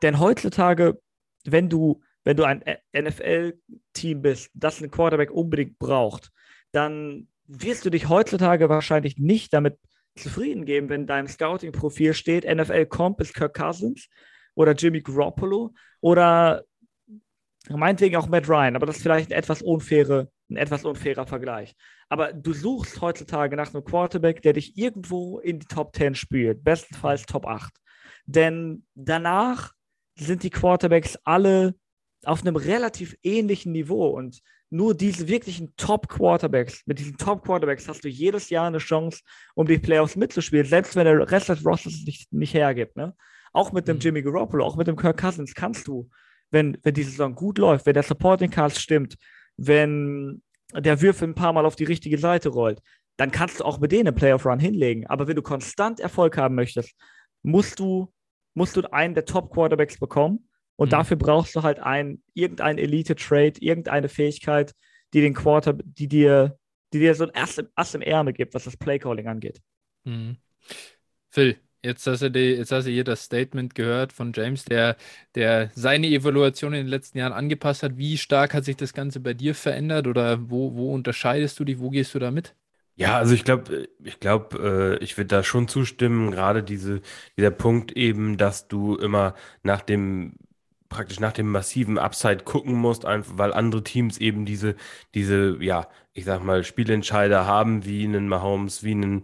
denn 0.03 0.21
heutzutage 0.21 0.99
wenn 1.45 1.69
du, 1.69 2.03
wenn 2.25 2.37
du 2.37 2.45
ein 2.45 2.63
NFL-Team 2.97 4.23
bist, 4.23 4.51
das 4.55 4.81
einen 4.81 4.91
Quarterback 4.91 5.31
unbedingt 5.31 5.79
braucht, 5.79 6.31
dann 6.73 7.29
wirst 7.47 7.85
du 7.85 7.91
dich 7.91 8.09
heutzutage 8.09 8.69
wahrscheinlich 8.69 9.19
nicht 9.19 9.53
damit 9.53 9.79
zufrieden 10.15 10.65
geben, 10.65 10.89
wenn 10.89 11.07
deinem 11.07 11.27
Scouting-Profil 11.27 12.15
steht, 12.15 12.45
NFL-Comp 12.45 13.21
ist 13.21 13.35
Kirk 13.35 13.55
Cousins 13.55 14.09
oder 14.55 14.73
Jimmy 14.73 15.01
Garoppolo 15.01 15.73
oder 16.01 16.65
meinetwegen 17.69 18.17
auch 18.17 18.29
Matt 18.29 18.49
Ryan, 18.49 18.77
aber 18.77 18.87
das 18.87 18.97
ist 18.97 19.03
vielleicht 19.03 19.31
ein 19.31 19.39
etwas, 19.39 19.63
unfaire, 19.63 20.29
ein 20.51 20.57
etwas 20.57 20.85
unfairer 20.85 21.27
Vergleich. 21.27 21.75
Aber 22.09 22.33
du 22.33 22.53
suchst 22.53 23.01
heutzutage 23.01 23.57
nach 23.57 23.73
einem 23.73 23.85
Quarterback, 23.85 24.43
der 24.43 24.53
dich 24.53 24.77
irgendwo 24.77 25.39
in 25.39 25.61
die 25.61 25.67
Top 25.67 25.95
10 25.97 26.15
spielt, 26.15 26.65
bestenfalls 26.65 27.25
Top 27.25 27.47
8. 27.47 27.73
Denn 28.27 28.85
danach 28.95 29.73
sind 30.17 30.43
die 30.43 30.51
Quarterbacks 30.51 31.19
alle 31.25 31.75
auf 32.25 32.43
einem 32.43 32.57
relativ 32.57 33.17
ähnlichen 33.23 33.73
Niveau 33.73 34.09
und 34.09 34.41
nur 34.71 34.95
diese 34.95 35.29
wirklichen 35.29 35.75
Top-Quarterbacks, 35.77 36.83
mit 36.87 36.99
diesen 36.99 37.17
Top-Quarterbacks 37.19 37.89
hast 37.89 38.05
du 38.05 38.09
jedes 38.09 38.49
Jahr 38.49 38.69
eine 38.69 38.79
Chance, 38.79 39.21
um 39.55 39.67
die 39.67 39.79
Playoffs 39.79 40.17
mitzuspielen, 40.17 40.65
selbst 40.65 40.97
wenn 40.97 41.05
der 41.05 41.31
Rest 41.31 41.49
des 41.51 41.65
Rosters 41.65 42.05
nicht, 42.07 42.33
nicht 42.33 42.55
hergibt. 42.55 42.97
Ne? 42.97 43.15
Auch 43.53 43.73
mit 43.73 43.87
dem 43.87 43.97
mhm. 43.97 44.01
Jimmy 44.01 44.23
Garoppolo, 44.23 44.65
auch 44.65 44.77
mit 44.77 44.87
dem 44.87 44.97
Kirk 44.97 45.21
Cousins 45.21 45.55
kannst 45.55 45.89
du, 45.89 46.09
wenn, 46.51 46.79
wenn 46.83 46.95
die 46.95 47.03
Saison 47.03 47.35
gut 47.35 47.59
läuft, 47.59 47.85
wenn 47.87 47.95
der 47.95 48.03
Supporting 48.03 48.51
Cast 48.51 48.81
stimmt, 48.81 49.17
wenn 49.57 50.43
der 50.75 51.03
Würfel 51.03 51.29
ein 51.29 51.35
paar 51.35 51.53
Mal 51.53 51.67
auf 51.67 51.77
die 51.77 51.85
richtige 51.85 52.17
Seite 52.17 52.49
rollt, 52.49 52.81
dann 53.19 53.31
kannst 53.31 53.61
du 53.61 53.65
auch 53.65 53.79
mit 53.79 53.93
denen 53.93 54.09
einen 54.09 54.17
Playoff-Run 54.17 54.59
hinlegen. 54.59 55.07
Aber 55.07 55.29
wenn 55.29 55.37
du 55.37 55.43
konstant 55.43 56.01
Erfolg 56.01 56.39
haben 56.39 56.55
möchtest, 56.55 56.95
musst 57.43 57.79
du 57.79 58.11
musst 58.55 58.77
du 58.77 58.83
einen 58.93 59.15
der 59.15 59.25
Top-Quarterbacks 59.25 59.99
bekommen. 59.99 60.49
Und 60.83 60.89
mhm. 60.89 60.91
dafür 60.91 61.17
brauchst 61.17 61.55
du 61.55 61.63
halt 61.63 61.79
ein, 61.79 62.21
irgendein 62.35 62.77
Elite-Trade, 62.77 63.53
irgendeine 63.61 64.09
Fähigkeit, 64.09 64.75
die 65.15 65.21
den 65.21 65.33
Quarter, 65.33 65.75
die 65.75 66.09
dir, 66.09 66.59
die 66.93 66.99
dir 66.99 67.15
so 67.15 67.23
ein 67.23 67.35
Ass 67.37 67.59
im, 67.59 67.69
Ass 67.77 67.95
im 67.95 68.03
Ärmel 68.03 68.33
gibt, 68.33 68.53
was 68.53 68.65
das 68.65 68.77
Playcalling 68.77 69.29
angeht. 69.29 69.61
Mhm. 70.03 70.39
Phil, 71.31 71.57
jetzt 71.85 72.05
hast, 72.09 72.23
du 72.23 72.33
die, 72.33 72.55
jetzt 72.55 72.73
hast 72.73 72.87
du 72.87 72.91
hier 72.91 73.05
das 73.05 73.23
Statement 73.23 73.77
gehört 73.77 74.13
von 74.13 74.33
James, 74.35 74.65
der, 74.65 74.97
der 75.37 75.71
seine 75.77 76.09
Evaluation 76.09 76.73
in 76.73 76.81
den 76.81 76.89
letzten 76.89 77.19
Jahren 77.19 77.33
angepasst 77.33 77.85
hat. 77.85 77.97
Wie 77.97 78.19
stark 78.19 78.53
hat 78.53 78.65
sich 78.65 78.77
das 78.77 78.93
Ganze 78.93 79.21
bei 79.21 79.35
dir 79.35 79.55
verändert 79.55 80.09
oder 80.09 80.51
wo, 80.51 80.75
wo 80.75 80.93
unterscheidest 80.93 81.61
du 81.61 81.65
dich, 81.65 81.79
wo 81.79 81.91
gehst 81.91 82.13
du 82.17 82.19
da 82.19 82.33
mit? 82.33 82.57
Ja, 82.97 83.19
also 83.19 83.35
ich 83.35 83.45
glaube, 83.45 83.89
ich 84.03 84.19
glaube, 84.19 84.99
äh, 85.01 85.05
ich 85.05 85.17
würde 85.17 85.29
da 85.29 85.45
schon 85.45 85.69
zustimmen, 85.69 86.33
gerade 86.33 86.65
diese, 86.65 87.03
dieser 87.37 87.53
Punkt 87.53 87.93
eben, 87.93 88.37
dass 88.37 88.67
du 88.67 88.97
immer 88.97 89.37
nach 89.63 89.81
dem, 89.81 90.35
praktisch 90.93 91.21
nach 91.21 91.33
dem 91.33 91.51
massiven 91.51 91.99
Upside 91.99 92.45
gucken 92.45 92.75
musst, 92.75 93.05
einfach 93.07 93.39
weil 93.39 93.53
andere 93.53 93.83
Teams 93.83 94.19
eben 94.19 94.45
diese, 94.45 94.77
diese, 95.15 95.57
ja, 95.63 95.89
ich 96.13 96.25
sag 96.25 96.45
mal, 96.45 96.65
Spielentscheider 96.65 97.47
haben, 97.47 97.85
wie 97.85 98.05
einen 98.05 98.29
Mahomes, 98.29 98.85
wie 98.85 98.93
einen 98.93 99.23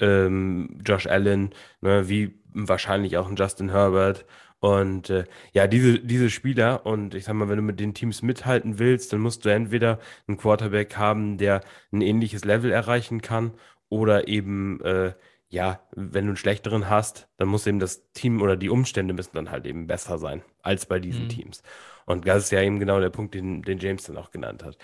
ähm, 0.00 0.80
Josh 0.84 1.06
Allen, 1.06 1.54
ne, 1.82 2.08
wie 2.08 2.40
wahrscheinlich 2.52 3.16
auch 3.18 3.26
einen 3.26 3.36
Justin 3.36 3.70
Herbert. 3.70 4.24
Und 4.60 5.10
äh, 5.10 5.24
ja, 5.52 5.66
diese, 5.66 5.98
diese 6.00 6.30
Spieler, 6.30 6.84
und 6.86 7.14
ich 7.14 7.24
sag 7.24 7.34
mal, 7.34 7.48
wenn 7.48 7.56
du 7.56 7.62
mit 7.62 7.80
den 7.80 7.94
Teams 7.94 8.22
mithalten 8.22 8.78
willst, 8.78 9.12
dann 9.12 9.20
musst 9.20 9.44
du 9.44 9.48
entweder 9.50 9.98
einen 10.26 10.36
Quarterback 10.38 10.96
haben, 10.96 11.38
der 11.38 11.62
ein 11.92 12.02
ähnliches 12.02 12.44
Level 12.44 12.70
erreichen 12.70 13.22
kann, 13.22 13.52
oder 13.88 14.28
eben, 14.28 14.80
äh, 14.82 15.14
ja, 15.50 15.80
wenn 15.96 16.26
du 16.26 16.30
einen 16.30 16.36
schlechteren 16.36 16.88
hast, 16.88 17.28
dann 17.36 17.48
muss 17.48 17.66
eben 17.66 17.80
das 17.80 18.12
Team 18.12 18.40
oder 18.40 18.56
die 18.56 18.70
Umstände 18.70 19.12
müssen 19.12 19.34
dann 19.34 19.50
halt 19.50 19.66
eben 19.66 19.88
besser 19.88 20.16
sein 20.16 20.42
als 20.62 20.86
bei 20.86 21.00
diesen 21.00 21.24
mhm. 21.24 21.28
Teams. 21.28 21.62
Und 22.06 22.26
das 22.26 22.44
ist 22.44 22.52
ja 22.52 22.62
eben 22.62 22.78
genau 22.78 23.00
der 23.00 23.10
Punkt, 23.10 23.34
den, 23.34 23.62
den 23.62 23.78
James 23.78 24.04
dann 24.04 24.16
auch 24.16 24.30
genannt 24.30 24.64
hat. 24.64 24.78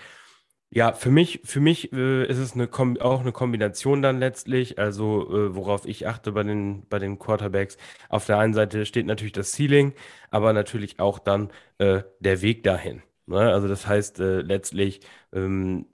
Ja, 0.69 0.91
für 0.91 1.09
mich, 1.09 1.39
für 1.45 1.61
mich 1.61 1.93
äh, 1.93 2.25
ist 2.25 2.39
es 2.39 2.53
eine 2.53 2.69
auch 3.01 3.21
eine 3.21 3.31
Kombination 3.31 4.01
dann 4.01 4.19
letztlich, 4.19 4.77
also 4.77 5.21
äh, 5.33 5.55
worauf 5.55 5.85
ich 5.85 6.05
achte 6.05 6.33
bei 6.33 6.43
den, 6.43 6.85
bei 6.89 6.99
den 6.99 7.17
Quarterbacks. 7.17 7.77
Auf 8.09 8.25
der 8.25 8.37
einen 8.37 8.53
Seite 8.53 8.85
steht 8.85 9.05
natürlich 9.05 9.31
das 9.31 9.53
Ceiling, 9.53 9.93
aber 10.31 10.51
natürlich 10.51 10.99
auch 10.99 11.19
dann 11.19 11.49
äh, 11.77 12.03
der 12.19 12.41
Weg 12.41 12.63
dahin. 12.63 13.01
Ne? 13.27 13.39
Also 13.39 13.69
das 13.69 13.87
heißt 13.87 14.19
äh, 14.19 14.41
letztlich, 14.41 14.99
ähm, 15.31 15.85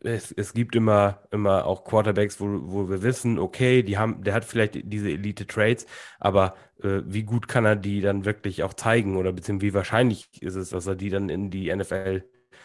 es, 0.00 0.32
es 0.32 0.52
gibt 0.54 0.76
immer, 0.76 1.22
immer 1.30 1.66
auch 1.66 1.84
Quarterbacks, 1.84 2.40
wo, 2.40 2.46
wo 2.46 2.88
wir 2.88 3.02
wissen, 3.02 3.38
okay, 3.38 3.82
die 3.82 3.98
haben, 3.98 4.22
der 4.22 4.34
hat 4.34 4.44
vielleicht 4.44 4.78
diese 4.84 5.10
Elite-Trades, 5.10 5.86
aber 6.18 6.54
äh, 6.82 7.00
wie 7.04 7.22
gut 7.22 7.48
kann 7.48 7.64
er 7.64 7.76
die 7.76 8.00
dann 8.00 8.24
wirklich 8.24 8.62
auch 8.62 8.74
zeigen 8.74 9.16
oder 9.16 9.32
beziehungsweise 9.32 9.68
wie 9.68 9.74
wahrscheinlich 9.74 10.42
ist 10.42 10.56
es, 10.56 10.70
dass 10.70 10.86
er 10.86 10.96
die 10.96 11.10
dann 11.10 11.28
in 11.28 11.50
die 11.50 11.74
NFL 11.74 12.24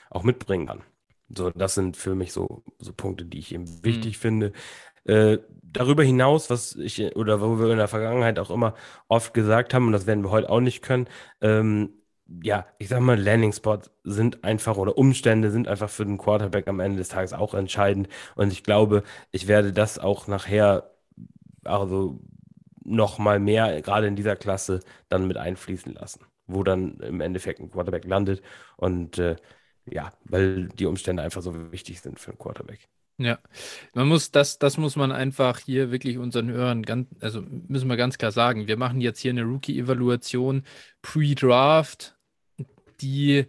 auch 0.09 0.23
mitbringen 0.23 0.67
kann. 0.67 0.83
So, 1.29 1.50
das 1.50 1.75
sind 1.75 1.95
für 1.97 2.15
mich 2.15 2.33
so, 2.33 2.63
so 2.79 2.93
Punkte, 2.93 3.25
die 3.25 3.39
ich 3.39 3.53
eben 3.53 3.83
wichtig 3.83 4.17
mhm. 4.17 4.21
finde. 4.21 4.51
Äh, 5.05 5.39
darüber 5.63 6.03
hinaus, 6.03 6.50
was 6.50 6.75
ich 6.75 7.15
oder 7.15 7.41
wo 7.41 7.57
wir 7.59 7.71
in 7.71 7.77
der 7.77 7.88
Vergangenheit 7.88 8.38
auch 8.38 8.51
immer 8.51 8.75
oft 9.07 9.33
gesagt 9.33 9.73
haben, 9.73 9.88
und 9.88 9.93
das 9.93 10.05
werden 10.05 10.23
wir 10.23 10.31
heute 10.31 10.50
auch 10.50 10.59
nicht 10.59 10.81
können, 10.81 11.07
ähm, 11.41 12.00
ja, 12.43 12.65
ich 12.77 12.89
sag 12.89 13.01
mal, 13.01 13.19
Landing-Spots 13.19 13.91
sind 14.03 14.43
einfach 14.43 14.77
oder 14.77 14.97
Umstände 14.97 15.51
sind 15.51 15.67
einfach 15.67 15.89
für 15.89 16.05
den 16.05 16.17
Quarterback 16.17 16.67
am 16.67 16.79
Ende 16.79 16.97
des 16.97 17.09
Tages 17.09 17.33
auch 17.33 17.53
entscheidend. 17.53 18.07
Und 18.35 18.51
ich 18.53 18.63
glaube, 18.63 19.03
ich 19.31 19.47
werde 19.47 19.73
das 19.73 20.00
auch 20.00 20.27
nachher, 20.27 20.91
also 21.63 22.19
noch 22.83 23.19
mal 23.19 23.39
mehr, 23.39 23.81
gerade 23.81 24.07
in 24.07 24.15
dieser 24.15 24.35
Klasse, 24.35 24.81
dann 25.09 25.27
mit 25.27 25.38
einfließen 25.38 25.93
lassen, 25.93 26.21
wo 26.47 26.63
dann 26.63 27.00
im 27.00 27.21
Endeffekt 27.21 27.59
ein 27.59 27.71
Quarterback 27.71 28.05
landet. 28.05 28.41
Und 28.77 29.17
äh, 29.17 29.35
ja, 29.85 30.11
weil 30.25 30.67
die 30.69 30.85
Umstände 30.85 31.23
einfach 31.23 31.41
so 31.41 31.71
wichtig 31.71 32.01
sind 32.01 32.19
für 32.19 32.31
einen 32.31 32.39
Quarterback. 32.39 32.88
Ja, 33.17 33.39
man 33.93 34.07
muss 34.07 34.31
das, 34.31 34.57
das 34.57 34.77
muss 34.77 34.95
man 34.95 35.11
einfach 35.11 35.59
hier 35.59 35.91
wirklich 35.91 36.17
unseren 36.17 36.50
Hörern 36.50 36.81
ganz, 36.81 37.07
also 37.19 37.43
müssen 37.67 37.88
wir 37.88 37.97
ganz 37.97 38.17
klar 38.17 38.31
sagen. 38.31 38.67
Wir 38.67 38.77
machen 38.77 39.00
jetzt 39.00 39.19
hier 39.19 39.31
eine 39.31 39.43
Rookie-Evaluation 39.43 40.63
pre-Draft, 41.03 42.15
die, 43.01 43.48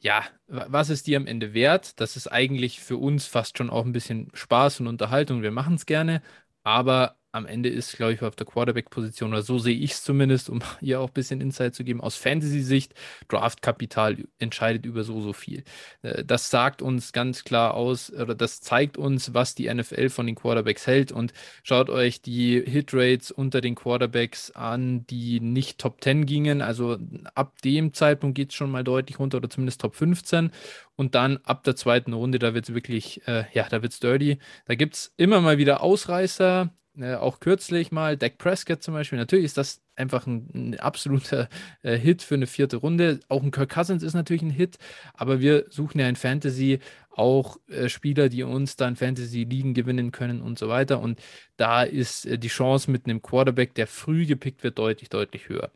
ja, 0.00 0.24
was 0.48 0.90
ist 0.90 1.06
die 1.08 1.16
am 1.16 1.26
Ende 1.28 1.54
wert? 1.54 2.00
Das 2.00 2.16
ist 2.16 2.28
eigentlich 2.28 2.80
für 2.80 2.98
uns 2.98 3.26
fast 3.26 3.58
schon 3.58 3.70
auch 3.70 3.84
ein 3.86 3.92
bisschen 3.92 4.30
Spaß 4.34 4.80
und 4.80 4.88
Unterhaltung. 4.88 5.42
Wir 5.42 5.52
machen 5.52 5.76
es 5.76 5.86
gerne, 5.86 6.22
aber 6.64 7.17
am 7.32 7.46
Ende 7.46 7.68
ist, 7.68 7.96
glaube 7.96 8.14
ich, 8.14 8.22
auf 8.22 8.36
der 8.36 8.46
Quarterback-Position, 8.46 9.32
oder 9.32 9.42
so 9.42 9.58
sehe 9.58 9.76
ich 9.76 9.92
es 9.92 10.02
zumindest, 10.02 10.48
um 10.48 10.60
hier 10.80 11.00
auch 11.00 11.08
ein 11.08 11.14
bisschen 11.14 11.40
Insight 11.40 11.74
zu 11.74 11.84
geben, 11.84 12.00
aus 12.00 12.16
Fantasy-Sicht, 12.16 12.94
Draftkapital 13.28 14.24
entscheidet 14.38 14.86
über 14.86 15.04
so, 15.04 15.20
so 15.20 15.32
viel. 15.32 15.64
Äh, 16.02 16.24
das 16.24 16.50
sagt 16.50 16.80
uns 16.80 17.12
ganz 17.12 17.44
klar 17.44 17.74
aus, 17.74 18.10
oder 18.12 18.34
das 18.34 18.60
zeigt 18.60 18.96
uns, 18.96 19.34
was 19.34 19.54
die 19.54 19.72
NFL 19.72 20.08
von 20.08 20.26
den 20.26 20.34
Quarterbacks 20.34 20.86
hält. 20.86 21.12
Und 21.12 21.32
schaut 21.62 21.90
euch 21.90 22.22
die 22.22 22.62
Hitrates 22.64 23.30
unter 23.30 23.60
den 23.60 23.74
Quarterbacks 23.74 24.50
an, 24.52 25.06
die 25.06 25.40
nicht 25.40 25.78
Top 25.78 26.02
10 26.02 26.24
gingen. 26.26 26.62
Also 26.62 26.98
ab 27.34 27.60
dem 27.62 27.92
Zeitpunkt 27.92 28.36
geht 28.36 28.50
es 28.50 28.54
schon 28.54 28.70
mal 28.70 28.84
deutlich 28.84 29.18
runter, 29.18 29.38
oder 29.38 29.50
zumindest 29.50 29.80
Top 29.82 29.94
15. 29.94 30.50
Und 30.96 31.14
dann 31.14 31.36
ab 31.44 31.62
der 31.62 31.76
zweiten 31.76 32.12
Runde, 32.12 32.38
da 32.38 32.54
wird 32.54 32.68
es 32.68 32.74
wirklich, 32.74 33.26
äh, 33.28 33.44
ja, 33.52 33.68
da 33.68 33.82
wird 33.82 33.92
es 33.92 34.00
dirty. 34.00 34.38
Da 34.66 34.74
gibt 34.74 34.94
es 34.94 35.12
immer 35.16 35.40
mal 35.40 35.58
wieder 35.58 35.82
Ausreißer 35.82 36.72
äh, 37.00 37.14
auch 37.14 37.40
kürzlich 37.40 37.92
mal, 37.92 38.16
Dak 38.16 38.38
Prescott 38.38 38.82
zum 38.82 38.94
Beispiel. 38.94 39.18
Natürlich 39.18 39.46
ist 39.46 39.56
das 39.56 39.80
einfach 39.96 40.26
ein, 40.26 40.48
ein 40.54 40.80
absoluter 40.80 41.48
äh, 41.82 41.96
Hit 41.96 42.22
für 42.22 42.34
eine 42.34 42.46
vierte 42.46 42.76
Runde. 42.76 43.20
Auch 43.28 43.42
ein 43.42 43.50
Kirk 43.50 43.70
Cousins 43.70 44.02
ist 44.02 44.14
natürlich 44.14 44.42
ein 44.42 44.50
Hit, 44.50 44.78
aber 45.14 45.40
wir 45.40 45.66
suchen 45.70 46.00
ja 46.00 46.08
in 46.08 46.16
Fantasy 46.16 46.80
auch 47.10 47.58
äh, 47.68 47.88
Spieler, 47.88 48.28
die 48.28 48.42
uns 48.42 48.76
dann 48.76 48.96
Fantasy-Ligen 48.96 49.74
gewinnen 49.74 50.12
können 50.12 50.40
und 50.40 50.58
so 50.58 50.68
weiter. 50.68 51.00
Und 51.00 51.20
da 51.56 51.82
ist 51.82 52.26
äh, 52.26 52.38
die 52.38 52.48
Chance 52.48 52.90
mit 52.90 53.06
einem 53.06 53.22
Quarterback, 53.22 53.74
der 53.74 53.86
früh 53.86 54.26
gepickt 54.26 54.62
wird, 54.62 54.78
deutlich, 54.78 55.08
deutlich 55.08 55.48
höher. 55.48 55.70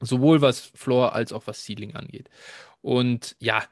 Sowohl 0.00 0.42
was 0.42 0.60
Floor 0.74 1.14
als 1.14 1.32
auch 1.32 1.46
was 1.46 1.64
Ceiling 1.64 1.94
angeht. 1.94 2.28
Und 2.82 3.36
ja, 3.40 3.62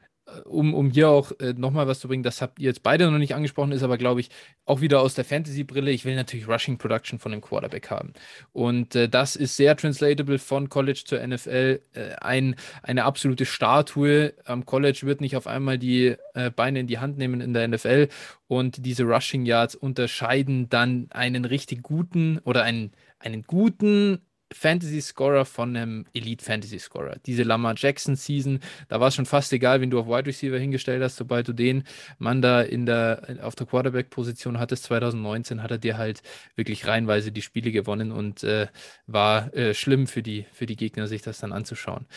um, 0.45 0.73
um 0.73 0.89
hier 0.89 1.09
auch 1.09 1.31
äh, 1.39 1.53
nochmal 1.53 1.87
was 1.87 1.99
zu 1.99 2.07
bringen, 2.07 2.23
das 2.23 2.41
habt 2.41 2.59
ihr 2.59 2.65
jetzt 2.65 2.83
beide 2.83 3.09
noch 3.09 3.17
nicht 3.17 3.35
angesprochen, 3.35 3.71
ist 3.71 3.83
aber, 3.83 3.97
glaube 3.97 4.21
ich, 4.21 4.29
auch 4.65 4.81
wieder 4.81 5.01
aus 5.01 5.13
der 5.13 5.25
Fantasy-Brille. 5.25 5.91
Ich 5.91 6.05
will 6.05 6.15
natürlich 6.15 6.47
Rushing 6.47 6.77
Production 6.77 7.19
von 7.19 7.31
dem 7.31 7.41
Quarterback 7.41 7.89
haben. 7.91 8.13
Und 8.51 8.95
äh, 8.95 9.07
das 9.07 9.35
ist 9.35 9.55
sehr 9.55 9.75
translatable 9.75 10.39
von 10.39 10.69
College 10.69 11.03
zur 11.05 11.25
NFL. 11.25 11.81
Äh, 11.93 12.15
ein, 12.21 12.55
eine 12.81 13.03
absolute 13.03 13.45
Statue. 13.45 14.33
Am 14.45 14.65
College 14.65 15.01
wird 15.03 15.21
nicht 15.21 15.35
auf 15.35 15.45
einmal 15.47 15.77
die 15.77 16.15
äh, 16.33 16.49
Beine 16.49 16.79
in 16.79 16.87
die 16.87 16.99
Hand 16.99 17.17
nehmen 17.17 17.41
in 17.41 17.53
der 17.53 17.67
NFL. 17.67 18.09
Und 18.47 18.85
diese 18.85 19.03
Rushing 19.03 19.45
Yards 19.45 19.75
unterscheiden 19.75 20.69
dann 20.69 21.07
einen 21.11 21.45
richtig 21.45 21.83
guten 21.83 22.39
oder 22.39 22.63
einen, 22.63 22.93
einen 23.19 23.43
guten 23.43 24.21
Fantasy-Scorer 24.55 25.45
von 25.45 25.75
einem 25.75 26.05
Elite-Fantasy-Scorer. 26.13 27.17
Diese 27.25 27.43
Lamar 27.43 27.75
Jackson-Season, 27.77 28.59
da 28.87 28.99
war 28.99 29.09
es 29.09 29.15
schon 29.15 29.25
fast 29.25 29.51
egal, 29.53 29.81
wen 29.81 29.89
du 29.89 29.99
auf 29.99 30.07
Wide 30.07 30.25
Receiver 30.25 30.57
hingestellt 30.57 31.03
hast, 31.03 31.17
sobald 31.17 31.47
du 31.47 31.53
den 31.53 31.83
Mann 32.17 32.41
da 32.41 32.61
in 32.61 32.85
der, 32.85 33.39
auf 33.41 33.55
der 33.55 33.67
Quarterback-Position 33.67 34.57
hattest, 34.57 34.85
2019, 34.85 35.61
hat 35.61 35.71
er 35.71 35.77
dir 35.77 35.97
halt 35.97 36.21
wirklich 36.55 36.87
reihenweise 36.87 37.31
die 37.31 37.41
Spiele 37.41 37.71
gewonnen 37.71 38.11
und 38.11 38.43
äh, 38.43 38.67
war 39.07 39.53
äh, 39.53 39.73
schlimm 39.73 40.07
für 40.07 40.23
die, 40.23 40.45
für 40.53 40.65
die 40.65 40.77
Gegner, 40.77 41.07
sich 41.07 41.21
das 41.21 41.39
dann 41.39 41.51
anzuschauen. 41.51 42.07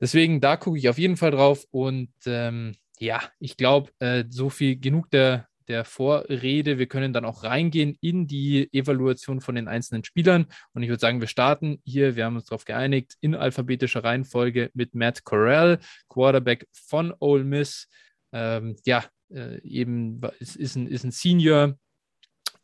Deswegen, 0.00 0.40
da 0.40 0.56
gucke 0.56 0.78
ich 0.78 0.88
auf 0.88 0.98
jeden 0.98 1.16
Fall 1.16 1.30
drauf 1.30 1.64
und 1.70 2.10
ähm, 2.26 2.74
ja, 2.98 3.22
ich 3.38 3.56
glaube, 3.56 3.92
äh, 4.00 4.24
so 4.28 4.50
viel 4.50 4.78
genug 4.78 5.10
der, 5.10 5.48
der 5.68 5.84
Vorrede. 5.84 6.78
Wir 6.78 6.86
können 6.86 7.12
dann 7.12 7.24
auch 7.24 7.44
reingehen 7.44 7.96
in 8.00 8.26
die 8.26 8.72
Evaluation 8.72 9.40
von 9.40 9.54
den 9.54 9.68
einzelnen 9.68 10.04
Spielern. 10.04 10.46
Und 10.72 10.82
ich 10.82 10.88
würde 10.88 11.00
sagen, 11.00 11.20
wir 11.20 11.28
starten 11.28 11.80
hier, 11.84 12.16
wir 12.16 12.24
haben 12.24 12.36
uns 12.36 12.46
darauf 12.46 12.64
geeinigt, 12.64 13.16
in 13.20 13.34
alphabetischer 13.34 14.04
Reihenfolge 14.04 14.70
mit 14.74 14.94
Matt 14.94 15.24
Corral, 15.24 15.78
Quarterback 16.08 16.66
von 16.72 17.14
Ole 17.20 17.44
Miss. 17.44 17.88
Ähm, 18.32 18.76
ja, 18.84 19.04
äh, 19.30 19.60
eben 19.62 20.20
ist, 20.38 20.56
ist, 20.56 20.76
ein, 20.76 20.86
ist 20.86 21.04
ein 21.04 21.10
Senior, 21.10 21.76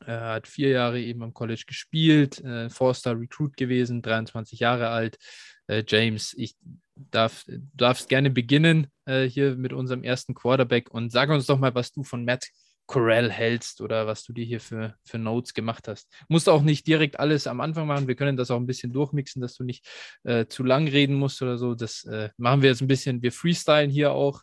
er 0.07 0.21
hat 0.35 0.49
vier 0.49 0.71
Jahre 0.71 1.01
eben 1.01 1.23
am 1.23 1.35
College 1.35 1.65
gespielt, 1.67 2.41
äh, 2.41 2.69
Four-Star 2.71 3.19
Recruit 3.19 3.57
gewesen, 3.57 4.03
23 4.03 4.59
Jahre 4.59 4.89
alt. 4.89 5.19
Äh, 5.67 5.85
James, 5.87 6.35
ich 6.37 6.57
darf, 6.95 7.45
darfst 7.75 8.09
gerne 8.09 8.31
beginnen 8.31 8.89
äh, 9.07 9.25
hier 9.25 9.57
mit 9.57 9.73
unserem 9.73 10.03
ersten 10.03 10.35
Quarterback 10.35 10.91
und 10.91 11.11
sag 11.11 11.31
uns 11.31 11.47
doch 11.47 11.59
mal, 11.59 11.75
was 11.75 11.93
du 11.93 12.03
von 12.05 12.25
Matt 12.25 12.49
Corral 12.87 13.31
hältst 13.31 13.81
oder 13.81 14.07
was 14.07 14.25
du 14.25 14.33
dir 14.33 14.45
hier 14.45 14.61
für, 14.61 14.95
für 15.05 15.19
Notes 15.19 15.55
gemacht 15.55 15.89
hast. 15.89 16.09
Musst 16.29 16.49
auch 16.49 16.62
nicht 16.62 16.87
direkt 16.87 17.19
alles 17.19 17.47
am 17.47 17.61
Anfang 17.61 17.87
machen. 17.87 18.09
Wir 18.09 18.17
können 18.17 18.37
das 18.37 18.51
auch 18.51 18.57
ein 18.57 18.67
bisschen 18.67 18.93
durchmixen, 18.93 19.41
dass 19.41 19.55
du 19.55 19.65
nicht 19.65 19.87
äh, 20.25 20.47
zu 20.47 20.62
lang 20.65 20.89
reden 20.89 21.15
musst 21.15 21.41
oder 21.43 21.59
so. 21.59 21.75
Das 21.75 22.05
äh, 22.05 22.31
machen 22.37 22.62
wir 22.62 22.71
jetzt 22.71 22.83
ein 22.83 22.89
bisschen. 22.89 23.23
Wir 23.23 23.33
freestylen 23.33 23.91
hier 23.91 24.12
auch. 24.12 24.43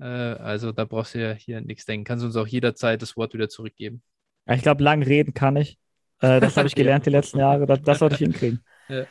Äh, 0.00 0.04
also 0.04 0.72
da 0.72 0.84
brauchst 0.84 1.14
du 1.14 1.20
ja 1.20 1.32
hier 1.32 1.60
nichts 1.60 1.84
denken. 1.84 2.04
Kannst 2.04 2.24
uns 2.24 2.36
auch 2.36 2.46
jederzeit 2.46 3.00
das 3.00 3.16
Wort 3.16 3.32
wieder 3.34 3.48
zurückgeben. 3.48 4.02
Ja, 4.46 4.54
ich 4.54 4.62
glaube, 4.62 4.82
lang 4.82 5.02
reden 5.02 5.34
kann 5.34 5.56
ich. 5.56 5.78
Äh, 6.20 6.40
das 6.40 6.56
habe 6.56 6.68
ich 6.68 6.74
gelernt 6.74 7.06
die 7.06 7.10
letzten 7.10 7.38
Jahre. 7.38 7.66
Das, 7.66 7.82
das 7.82 7.98
sollte 8.00 8.14
ich 8.14 8.20
hinkriegen. 8.20 8.64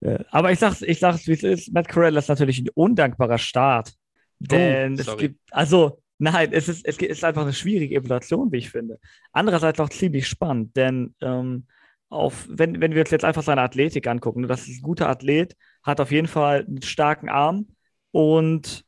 Ja. 0.00 0.18
Aber 0.30 0.52
ich 0.52 0.58
sag's, 0.58 0.82
ich 0.82 0.98
sag's, 0.98 1.26
wie 1.26 1.32
es 1.32 1.42
ist. 1.42 1.72
Matt 1.72 1.88
Corral 1.88 2.14
ist 2.16 2.28
natürlich 2.28 2.58
ein 2.58 2.68
undankbarer 2.74 3.38
Start. 3.38 3.94
Oh, 4.42 4.44
Denn 4.44 4.94
oh, 4.94 5.00
es 5.00 5.16
gibt, 5.16 5.40
also 5.50 6.02
Nein, 6.18 6.50
es 6.52 6.68
ist, 6.68 6.86
es 6.86 6.96
ist 6.96 7.24
einfach 7.24 7.42
eine 7.42 7.52
schwierige 7.52 7.96
Evaluation, 7.96 8.50
wie 8.50 8.58
ich 8.58 8.70
finde. 8.70 8.98
Andererseits 9.32 9.80
auch 9.80 9.90
ziemlich 9.90 10.26
spannend, 10.26 10.76
denn 10.76 11.14
ähm, 11.20 11.66
auf, 12.08 12.46
wenn, 12.48 12.80
wenn 12.80 12.94
wir 12.94 13.00
uns 13.00 13.10
jetzt 13.10 13.24
einfach 13.24 13.42
seine 13.42 13.62
Athletik 13.62 14.06
angucken, 14.06 14.42
ne, 14.42 14.46
das 14.46 14.66
ist 14.66 14.78
ein 14.78 14.82
guter 14.82 15.08
Athlet, 15.08 15.56
hat 15.82 16.00
auf 16.00 16.10
jeden 16.10 16.28
Fall 16.28 16.64
einen 16.66 16.82
starken 16.82 17.28
Arm 17.28 17.68
und 18.12 18.84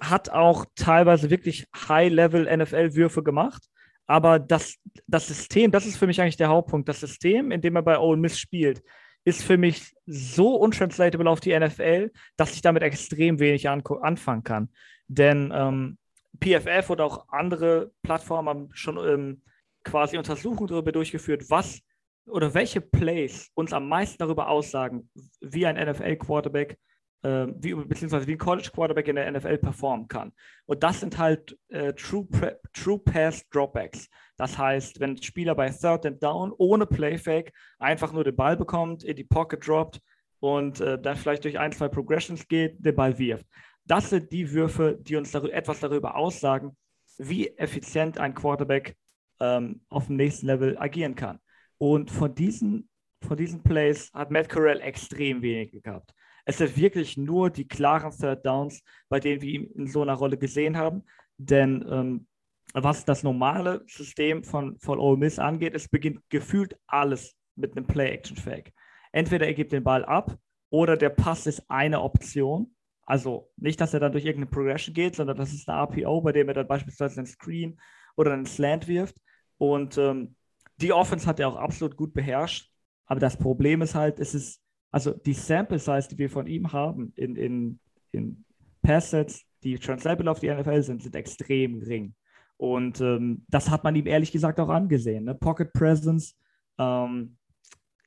hat 0.00 0.30
auch 0.30 0.66
teilweise 0.74 1.30
wirklich 1.30 1.66
High-Level-NFL-Würfe 1.88 3.22
gemacht. 3.22 3.68
Aber 4.06 4.38
das, 4.38 4.76
das 5.06 5.28
System, 5.28 5.70
das 5.70 5.86
ist 5.86 5.96
für 5.96 6.06
mich 6.06 6.20
eigentlich 6.20 6.36
der 6.36 6.48
Hauptpunkt. 6.48 6.88
Das 6.88 7.00
System, 7.00 7.50
in 7.50 7.60
dem 7.60 7.76
er 7.76 7.82
bei 7.82 7.98
Ole 7.98 8.18
Miss 8.18 8.38
spielt, 8.38 8.82
ist 9.24 9.42
für 9.42 9.56
mich 9.56 9.94
so 10.06 10.54
untranslatable 10.54 11.28
auf 11.28 11.40
die 11.40 11.58
NFL, 11.58 12.12
dass 12.36 12.54
ich 12.54 12.62
damit 12.62 12.82
extrem 12.82 13.40
wenig 13.40 13.68
anfangen 13.68 14.44
kann. 14.44 14.68
Denn 15.08 15.52
ähm, 15.54 15.98
PFF 16.38 16.90
oder 16.90 17.04
auch 17.04 17.28
andere 17.28 17.92
Plattformen 18.02 18.48
haben 18.48 18.68
schon 18.72 18.98
ähm, 18.98 19.42
quasi 19.84 20.18
Untersuchungen 20.18 20.68
darüber 20.68 20.92
durchgeführt, 20.92 21.48
was 21.48 21.80
oder 22.26 22.52
welche 22.54 22.80
Plays 22.80 23.50
uns 23.54 23.72
am 23.72 23.88
meisten 23.88 24.18
darüber 24.18 24.48
aussagen, 24.48 25.08
wie 25.40 25.66
ein 25.66 25.76
NFL-Quarterback, 25.76 26.76
äh, 27.22 27.46
wie, 27.56 27.74
beziehungsweise 27.74 28.26
wie 28.26 28.32
ein 28.32 28.38
College-Quarterback 28.38 29.08
in 29.08 29.16
der 29.16 29.30
NFL 29.30 29.58
performen 29.58 30.08
kann. 30.08 30.32
Und 30.66 30.82
das 30.82 31.00
sind 31.00 31.18
halt 31.18 31.56
äh, 31.68 31.92
True, 31.94 32.26
True 32.72 32.98
Pass 32.98 33.48
Dropbacks. 33.50 34.08
Das 34.36 34.58
heißt, 34.58 35.00
wenn 35.00 35.10
ein 35.10 35.22
Spieler 35.22 35.54
bei 35.54 35.70
Third 35.70 36.04
and 36.04 36.22
Down 36.22 36.52
ohne 36.58 36.86
Playfake 36.86 37.52
einfach 37.78 38.12
nur 38.12 38.24
den 38.24 38.36
Ball 38.36 38.56
bekommt, 38.56 39.04
in 39.04 39.16
die 39.16 39.24
Pocket 39.24 39.66
droppt 39.66 40.00
und 40.40 40.80
äh, 40.80 41.00
dann 41.00 41.16
vielleicht 41.16 41.44
durch 41.44 41.58
ein, 41.58 41.72
zwei 41.72 41.88
Progressions 41.88 42.46
geht, 42.48 42.84
den 42.84 42.94
Ball 42.94 43.18
wirft. 43.18 43.46
Das 43.86 44.10
sind 44.10 44.32
die 44.32 44.50
Würfe, 44.52 44.98
die 45.00 45.16
uns 45.16 45.30
darüber, 45.30 45.52
etwas 45.52 45.80
darüber 45.80 46.16
aussagen, 46.16 46.76
wie 47.18 47.48
effizient 47.56 48.18
ein 48.18 48.34
Quarterback 48.34 48.96
ähm, 49.40 49.80
auf 49.88 50.06
dem 50.06 50.16
nächsten 50.16 50.46
Level 50.46 50.76
agieren 50.78 51.14
kann. 51.14 51.38
Und 51.78 52.10
von 52.10 52.34
diesen, 52.34 52.88
von 53.22 53.36
diesen 53.36 53.62
Plays 53.62 54.10
hat 54.12 54.30
Matt 54.30 54.48
Corral 54.48 54.80
extrem 54.80 55.40
wenig 55.42 55.82
gehabt. 55.82 56.12
Es 56.44 56.58
sind 56.58 56.76
wirklich 56.76 57.16
nur 57.16 57.50
die 57.50 57.66
klaren 57.66 58.12
Third 58.12 58.44
Downs, 58.44 58.82
bei 59.08 59.20
denen 59.20 59.40
wir 59.42 59.50
ihn 59.50 59.70
in 59.72 59.86
so 59.86 60.02
einer 60.02 60.14
Rolle 60.14 60.38
gesehen 60.38 60.76
haben. 60.76 61.04
Denn 61.38 61.84
ähm, 61.88 62.26
was 62.72 63.04
das 63.04 63.22
normale 63.22 63.82
System 63.86 64.44
von, 64.44 64.78
von 64.78 64.98
Ole 64.98 65.16
Miss 65.16 65.38
angeht, 65.38 65.74
es 65.74 65.88
beginnt 65.88 66.20
gefühlt 66.28 66.78
alles 66.86 67.34
mit 67.54 67.76
einem 67.76 67.86
Play-Action-Fake. 67.86 68.72
Entweder 69.12 69.46
er 69.46 69.54
gibt 69.54 69.72
den 69.72 69.84
Ball 69.84 70.04
ab 70.04 70.36
oder 70.70 70.96
der 70.96 71.10
Pass 71.10 71.46
ist 71.46 71.62
eine 71.68 72.02
Option 72.02 72.75
also 73.06 73.50
nicht, 73.56 73.80
dass 73.80 73.94
er 73.94 74.00
dann 74.00 74.12
durch 74.12 74.24
irgendeine 74.24 74.50
Progression 74.50 74.92
geht, 74.92 75.14
sondern 75.14 75.36
das 75.36 75.52
ist 75.52 75.68
eine 75.68 75.80
RPO, 75.82 76.20
bei 76.20 76.32
dem 76.32 76.48
er 76.48 76.54
dann 76.54 76.66
beispielsweise 76.66 77.18
einen 77.18 77.26
Screen 77.26 77.80
oder 78.16 78.32
einen 78.32 78.46
Slant 78.46 78.88
wirft. 78.88 79.16
Und 79.58 79.96
ähm, 79.96 80.34
die 80.76 80.92
Offense 80.92 81.26
hat 81.26 81.38
er 81.38 81.48
auch 81.48 81.56
absolut 81.56 81.96
gut 81.96 82.12
beherrscht. 82.12 82.70
Aber 83.06 83.20
das 83.20 83.36
Problem 83.36 83.80
ist 83.80 83.94
halt, 83.94 84.18
es 84.18 84.34
ist, 84.34 84.60
also 84.90 85.12
die 85.12 85.34
Sample 85.34 85.78
Size, 85.78 86.08
die 86.10 86.18
wir 86.18 86.28
von 86.28 86.48
ihm 86.48 86.72
haben 86.72 87.12
in, 87.14 87.36
in, 87.36 87.80
in 88.10 88.44
Pass-Sets, 88.82 89.44
die 89.62 89.78
translatable 89.78 90.30
auf 90.30 90.40
die 90.40 90.52
NFL 90.52 90.82
sind, 90.82 91.02
sind 91.02 91.14
extrem 91.14 91.78
gering. 91.78 92.14
Und 92.56 93.00
ähm, 93.00 93.44
das 93.48 93.70
hat 93.70 93.84
man 93.84 93.94
ihm 93.94 94.06
ehrlich 94.06 94.32
gesagt 94.32 94.58
auch 94.58 94.68
angesehen. 94.68 95.24
Ne? 95.24 95.34
Pocket 95.34 95.72
Presence 95.72 96.36
ähm, 96.78 97.36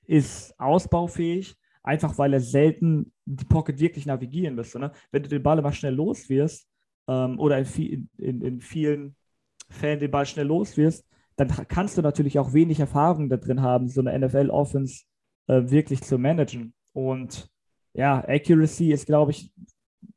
ist 0.06 0.60
ausbaufähig, 0.60 1.56
einfach 1.84 2.18
weil 2.18 2.34
er 2.34 2.42
selten 2.42 3.12
die 3.26 3.46
Pocket 3.46 3.80
wirklich 3.80 4.06
navigieren 4.06 4.56
müsste. 4.56 4.80
Ne? 4.80 4.92
Wenn 5.12 5.24
du 5.24 5.30
den 5.30 5.44
Ball 5.44 5.60
immer 5.60 5.72
schnell 5.72 5.94
los 5.94 6.30
wirst 6.30 6.68
ähm, 7.08 7.40
oder 7.40 7.60
in, 7.60 8.10
in, 8.18 8.42
in, 8.42 8.62
vielen 8.62 9.16
Fällen 9.70 10.00
den 10.00 10.12
Ball 10.12 10.26
schnell 10.26 10.48
los 10.48 10.78
wirst, 10.78 11.06
dann 11.36 11.48
kannst 11.68 11.98
du 11.98 12.02
natürlich 12.02 12.38
auch 12.38 12.54
wenig 12.54 12.80
Erfahrung 12.80 13.30
da 13.30 13.38
drin 13.38 13.62
haben, 13.62 13.88
so 13.88 14.02
eine 14.02 14.18
NFL-Offense 14.20 15.06
äh, 15.48 15.62
wirklich 15.70 16.02
zu 16.02 16.18
managen. 16.18 16.74
Und 16.92 17.50
ja, 17.94 18.24
Accuracy 18.28 18.92
ist, 18.92 19.06
glaube 19.06 19.32
ich, 19.32 19.54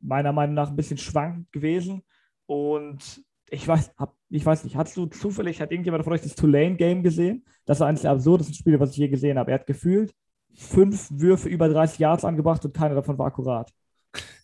meiner 0.00 0.32
Meinung 0.32 0.54
nach 0.54 0.70
ein 0.70 0.76
bisschen 0.76 0.98
schwankend 0.98 1.52
gewesen. 1.52 2.02
Und 2.46 3.22
ich 3.50 3.68
weiß, 3.68 3.92
hab, 3.96 4.16
ich 4.30 4.44
weiß 4.44 4.64
nicht, 4.64 4.76
hast 4.76 4.96
du 4.96 5.06
zufällig, 5.06 5.60
hat 5.60 5.70
irgendjemand 5.70 6.04
von 6.04 6.12
euch 6.12 6.22
das 6.22 6.34
Tulane-Game 6.34 7.02
gesehen? 7.02 7.44
Das 7.66 7.80
war 7.80 7.86
eines 7.86 8.02
der 8.02 8.10
absurdesten 8.10 8.54
Spiele, 8.54 8.80
was 8.80 8.90
ich 8.90 8.96
je 8.96 9.08
gesehen 9.08 9.38
habe. 9.38 9.52
Er 9.52 9.60
hat 9.60 9.66
gefühlt 9.66 10.12
fünf 10.54 11.08
Würfe 11.10 11.48
über 11.48 11.68
30 11.68 11.98
Yards 11.98 12.24
angebracht 12.24 12.64
und 12.64 12.74
keiner 12.74 12.94
davon 12.94 13.18
war 13.18 13.26
akkurat. 13.26 13.70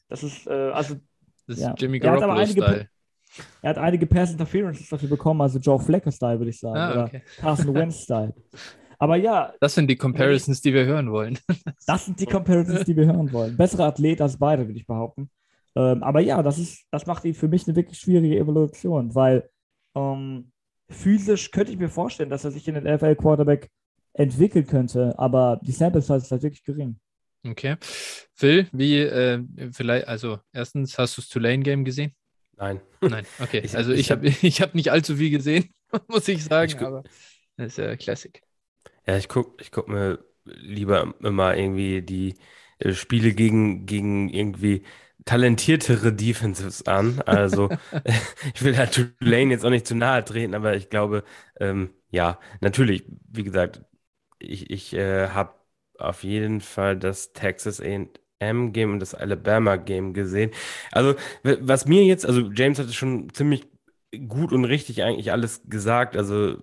Das 0.08 0.22
ist, 0.22 0.46
äh, 0.46 0.70
also. 0.70 0.96
Das 1.46 1.56
ist 1.56 1.62
ja. 1.62 1.74
Jimmy 1.76 1.98
Garoppolo-Style. 1.98 2.88
Er 3.62 3.70
hat 3.70 3.78
einige 3.78 4.06
Pass 4.06 4.32
Interferences 4.32 4.88
dafür 4.88 5.08
bekommen, 5.08 5.40
also 5.40 5.58
Joe 5.58 5.78
Flecker-Style, 5.78 6.38
würde 6.38 6.50
ich 6.50 6.58
sagen. 6.58 6.76
Ah, 6.76 7.04
okay. 7.04 7.22
Oder 7.22 7.40
Carson 7.40 7.74
Wentz-Style. 7.74 8.34
Aber 8.98 9.16
ja. 9.16 9.52
Das 9.60 9.74
sind 9.74 9.88
die 9.88 9.96
Comparisons, 9.96 10.60
die 10.60 10.74
wir 10.74 10.84
hören 10.84 11.10
wollen. 11.12 11.38
das 11.86 12.06
sind 12.06 12.18
die 12.18 12.26
Comparisons, 12.26 12.84
die 12.84 12.96
wir 12.96 13.06
hören 13.06 13.32
wollen. 13.32 13.56
Bessere 13.56 13.84
Athlet 13.84 14.20
als 14.20 14.36
beide, 14.36 14.66
würde 14.66 14.78
ich 14.78 14.86
behaupten. 14.86 15.30
Ähm, 15.76 16.02
aber 16.02 16.20
ja, 16.20 16.42
das, 16.42 16.58
ist, 16.58 16.84
das 16.90 17.06
macht 17.06 17.24
ihn 17.24 17.34
für 17.34 17.46
mich 17.46 17.66
eine 17.66 17.76
wirklich 17.76 17.98
schwierige 17.98 18.36
Evolution, 18.36 19.14
weil 19.14 19.48
ähm, 19.94 20.50
physisch 20.88 21.52
könnte 21.52 21.70
ich 21.70 21.78
mir 21.78 21.88
vorstellen, 21.88 22.30
dass 22.30 22.44
er 22.44 22.50
sich 22.50 22.66
in 22.66 22.74
den 22.74 22.92
NFL-Quarterback 22.92 23.70
entwickeln 24.12 24.66
könnte, 24.66 25.18
aber 25.18 25.60
die 25.62 25.72
Sample 25.72 26.00
Size 26.00 26.16
ist 26.16 26.30
halt 26.30 26.42
wirklich 26.42 26.64
gering. 26.64 26.98
Okay. 27.46 27.76
Phil, 28.34 28.68
wie, 28.72 28.98
äh, 28.98 29.42
vielleicht, 29.72 30.08
also 30.08 30.38
erstens, 30.52 30.98
hast 30.98 31.16
du 31.16 31.20
das 31.20 31.28
Tulane-Game 31.28 31.84
gesehen? 31.84 32.14
Nein. 32.56 32.80
Nein, 33.00 33.26
okay. 33.40 33.60
Ich, 33.64 33.76
also 33.76 33.92
ich, 33.92 34.10
habe 34.10 34.28
ich 34.42 34.60
hab 34.60 34.74
nicht 34.74 34.90
allzu 34.90 35.16
viel 35.16 35.30
gesehen, 35.30 35.70
muss 36.08 36.28
ich 36.28 36.44
sagen, 36.44 36.72
ich 36.76 36.80
aber 36.80 37.02
das 37.56 37.68
ist 37.68 37.78
ja 37.78 37.96
Classic. 37.96 38.40
Ja, 39.06 39.16
ich 39.16 39.28
gucke 39.28 39.62
ich 39.62 39.72
guck 39.72 39.88
mir 39.88 40.24
lieber 40.44 41.14
immer 41.20 41.56
irgendwie 41.56 42.02
die 42.02 42.34
äh, 42.78 42.92
Spiele 42.92 43.32
gegen, 43.32 43.86
gegen 43.86 44.28
irgendwie 44.28 44.84
talentiertere 45.24 46.12
Defenses 46.12 46.86
an. 46.86 47.20
Also 47.26 47.68
ich 48.54 48.62
will 48.62 48.76
halt 48.76 48.94
Tulane 49.20 49.52
jetzt 49.52 49.64
auch 49.64 49.70
nicht 49.70 49.86
zu 49.86 49.94
nahe 49.94 50.24
treten, 50.24 50.54
aber 50.54 50.74
ich 50.76 50.88
glaube, 50.88 51.24
ähm, 51.60 51.90
ja, 52.10 52.38
natürlich, 52.60 53.04
wie 53.30 53.42
gesagt, 53.42 53.82
ich, 54.38 54.70
ich 54.70 54.94
äh, 54.94 55.28
habe 55.30 55.54
auf 55.98 56.22
jeden 56.24 56.60
Fall 56.60 56.96
das 56.98 57.32
Texas 57.32 57.80
A&M-Game 57.80 58.92
und 58.92 59.00
das 59.00 59.14
Alabama-Game 59.14 60.14
gesehen. 60.14 60.52
Also 60.92 61.14
was 61.42 61.86
mir 61.86 62.04
jetzt, 62.04 62.24
also 62.26 62.50
James 62.52 62.78
hatte 62.78 62.92
schon 62.92 63.32
ziemlich 63.32 63.66
gut 64.28 64.52
und 64.52 64.64
richtig 64.64 65.02
eigentlich 65.02 65.32
alles 65.32 65.62
gesagt. 65.68 66.16
Also 66.16 66.56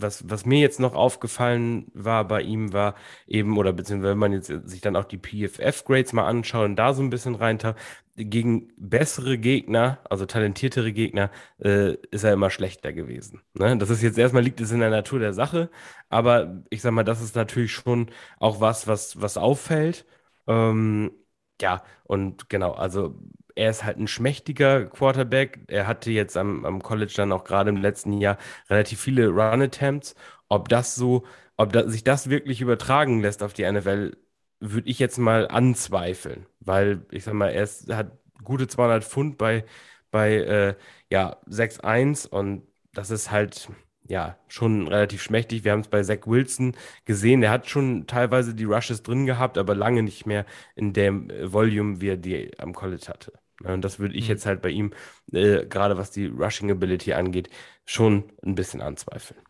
was, 0.00 0.28
was 0.30 0.46
mir 0.46 0.60
jetzt 0.60 0.80
noch 0.80 0.94
aufgefallen 0.94 1.86
war 1.94 2.26
bei 2.26 2.42
ihm, 2.42 2.72
war 2.72 2.94
eben, 3.26 3.58
oder 3.58 3.72
beziehungsweise 3.72 4.12
wenn 4.12 4.18
man 4.18 4.32
jetzt 4.32 4.52
sich 4.64 4.80
dann 4.80 4.96
auch 4.96 5.04
die 5.04 5.18
PFF-Grades 5.18 6.12
mal 6.12 6.26
anschaut 6.26 6.64
und 6.66 6.76
da 6.76 6.94
so 6.94 7.02
ein 7.02 7.10
bisschen 7.10 7.34
reintaucht, 7.34 7.76
gegen 8.16 8.72
bessere 8.76 9.38
Gegner, 9.38 10.00
also 10.10 10.26
talentiertere 10.26 10.92
Gegner, 10.92 11.30
äh, 11.60 11.94
ist 12.10 12.24
er 12.24 12.32
immer 12.32 12.50
schlechter 12.50 12.92
gewesen. 12.92 13.42
Ne? 13.54 13.76
Das 13.78 13.90
ist 13.90 14.02
jetzt 14.02 14.18
erstmal 14.18 14.42
liegt 14.42 14.60
es 14.60 14.72
in 14.72 14.80
der 14.80 14.90
Natur 14.90 15.20
der 15.20 15.32
Sache, 15.34 15.70
aber 16.08 16.62
ich 16.70 16.82
sag 16.82 16.92
mal, 16.92 17.04
das 17.04 17.22
ist 17.22 17.36
natürlich 17.36 17.72
schon 17.72 18.10
auch 18.40 18.60
was, 18.60 18.86
was, 18.88 19.20
was 19.20 19.36
auffällt. 19.36 20.04
Ähm, 20.48 21.12
ja, 21.60 21.82
und 22.04 22.48
genau, 22.48 22.72
also 22.72 23.14
er 23.58 23.70
ist 23.70 23.84
halt 23.84 23.98
ein 23.98 24.08
schmächtiger 24.08 24.86
Quarterback. 24.86 25.60
Er 25.66 25.86
hatte 25.88 26.10
jetzt 26.12 26.36
am, 26.36 26.64
am 26.64 26.82
College 26.82 27.12
dann 27.16 27.32
auch 27.32 27.44
gerade 27.44 27.70
im 27.70 27.76
letzten 27.76 28.12
Jahr 28.12 28.38
relativ 28.70 29.00
viele 29.00 29.28
Run-Attempts. 29.28 30.14
Ob 30.48 30.68
das 30.68 30.94
so, 30.94 31.24
ob 31.56 31.72
da, 31.72 31.88
sich 31.88 32.04
das 32.04 32.30
wirklich 32.30 32.60
übertragen 32.60 33.20
lässt 33.20 33.42
auf 33.42 33.52
die 33.54 33.70
NFL, 33.70 34.16
würde 34.60 34.88
ich 34.88 34.98
jetzt 35.00 35.18
mal 35.18 35.48
anzweifeln. 35.48 36.46
Weil, 36.60 37.04
ich 37.10 37.24
sag 37.24 37.34
mal, 37.34 37.48
er 37.50 37.64
ist, 37.64 37.92
hat 37.92 38.12
gute 38.44 38.68
200 38.68 39.04
Pfund 39.04 39.38
bei, 39.38 39.64
bei 40.10 40.34
äh, 40.36 40.74
ja, 41.10 41.36
6-1 41.48 42.28
und 42.28 42.62
das 42.92 43.10
ist 43.10 43.30
halt 43.30 43.68
ja, 44.08 44.38
schon 44.48 44.88
relativ 44.88 45.22
schmächtig. 45.22 45.64
Wir 45.64 45.72
haben 45.72 45.80
es 45.80 45.88
bei 45.88 46.02
Zach 46.02 46.26
Wilson 46.26 46.76
gesehen. 47.04 47.42
Er 47.42 47.50
hat 47.50 47.68
schon 47.68 48.06
teilweise 48.06 48.54
die 48.54 48.64
Rushes 48.64 49.02
drin 49.02 49.26
gehabt, 49.26 49.58
aber 49.58 49.74
lange 49.74 50.02
nicht 50.02 50.26
mehr 50.26 50.46
in 50.76 50.92
dem 50.92 51.28
äh, 51.30 51.52
Volume, 51.52 52.00
wie 52.00 52.08
er 52.10 52.16
die 52.16 52.58
am 52.58 52.72
College 52.74 53.06
hatte. 53.08 53.32
Und 53.64 53.82
das 53.82 53.98
würde 53.98 54.14
ich 54.14 54.24
mhm. 54.24 54.30
jetzt 54.30 54.46
halt 54.46 54.62
bei 54.62 54.70
ihm, 54.70 54.92
äh, 55.32 55.66
gerade 55.66 55.96
was 55.96 56.10
die 56.10 56.26
Rushing 56.26 56.70
Ability 56.70 57.12
angeht, 57.12 57.50
schon 57.84 58.32
ein 58.42 58.54
bisschen 58.54 58.80
anzweifeln. 58.80 59.40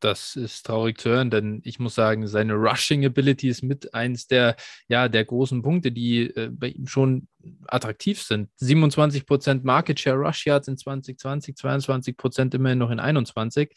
Das 0.00 0.36
ist 0.36 0.66
traurig 0.66 1.00
zu 1.00 1.08
hören, 1.08 1.30
denn 1.30 1.62
ich 1.64 1.78
muss 1.78 1.94
sagen, 1.94 2.26
seine 2.26 2.52
Rushing 2.54 3.06
Ability 3.06 3.48
ist 3.48 3.62
mit 3.62 3.94
eins 3.94 4.26
der, 4.26 4.56
ja, 4.86 5.08
der 5.08 5.24
großen 5.24 5.62
Punkte, 5.62 5.92
die 5.92 6.24
äh, 6.24 6.50
bei 6.52 6.68
ihm 6.68 6.86
schon 6.86 7.26
attraktiv 7.68 8.20
sind. 8.20 8.50
27% 8.60 9.60
Market 9.62 9.98
Share 9.98 10.18
Rush 10.18 10.44
Yards 10.44 10.68
in 10.68 10.76
2020, 10.76 11.56
22% 11.56 12.54
immerhin 12.54 12.78
noch 12.78 12.90
in 12.90 13.00
21. 13.00 13.74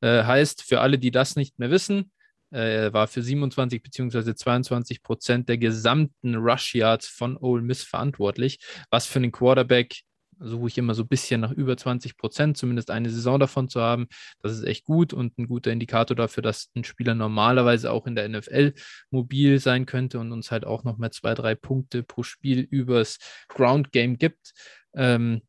Äh, 0.00 0.24
heißt, 0.24 0.62
für 0.62 0.80
alle, 0.80 0.98
die 0.98 1.10
das 1.10 1.36
nicht 1.36 1.58
mehr 1.58 1.70
wissen, 1.70 2.10
äh, 2.56 2.92
war 2.92 3.06
für 3.06 3.22
27 3.22 3.82
bzw. 3.82 4.34
22 4.34 5.02
Prozent 5.02 5.48
der 5.48 5.58
gesamten 5.58 6.36
Rush 6.36 6.74
Yards 6.74 7.06
von 7.06 7.36
Ole 7.36 7.62
Miss 7.62 7.82
verantwortlich, 7.82 8.58
was 8.90 9.06
für 9.06 9.18
einen 9.18 9.32
Quarterback 9.32 10.02
suche 10.38 10.68
ich 10.68 10.78
immer 10.78 10.94
so 10.94 11.02
ein 11.02 11.08
bisschen 11.08 11.40
nach 11.40 11.50
über 11.50 11.76
20 11.76 12.16
Prozent, 12.16 12.56
zumindest 12.56 12.90
eine 12.90 13.08
Saison 13.08 13.40
davon 13.40 13.68
zu 13.68 13.80
haben. 13.80 14.06
Das 14.42 14.52
ist 14.52 14.64
echt 14.64 14.84
gut 14.84 15.12
und 15.12 15.38
ein 15.38 15.48
guter 15.48 15.72
Indikator 15.72 16.14
dafür, 16.14 16.42
dass 16.42 16.70
ein 16.76 16.84
Spieler 16.84 17.14
normalerweise 17.14 17.90
auch 17.90 18.06
in 18.06 18.14
der 18.14 18.28
NFL 18.28 18.74
mobil 19.10 19.58
sein 19.58 19.86
könnte 19.86 20.18
und 20.18 20.32
uns 20.32 20.50
halt 20.50 20.66
auch 20.66 20.84
noch 20.84 20.98
mal 20.98 21.10
zwei, 21.10 21.34
drei 21.34 21.54
Punkte 21.54 22.02
pro 22.02 22.22
Spiel 22.22 22.60
übers 22.60 23.18
Ground 23.48 23.92
Game 23.92 24.18
gibt. 24.18 24.52
Ähm, 24.94 25.42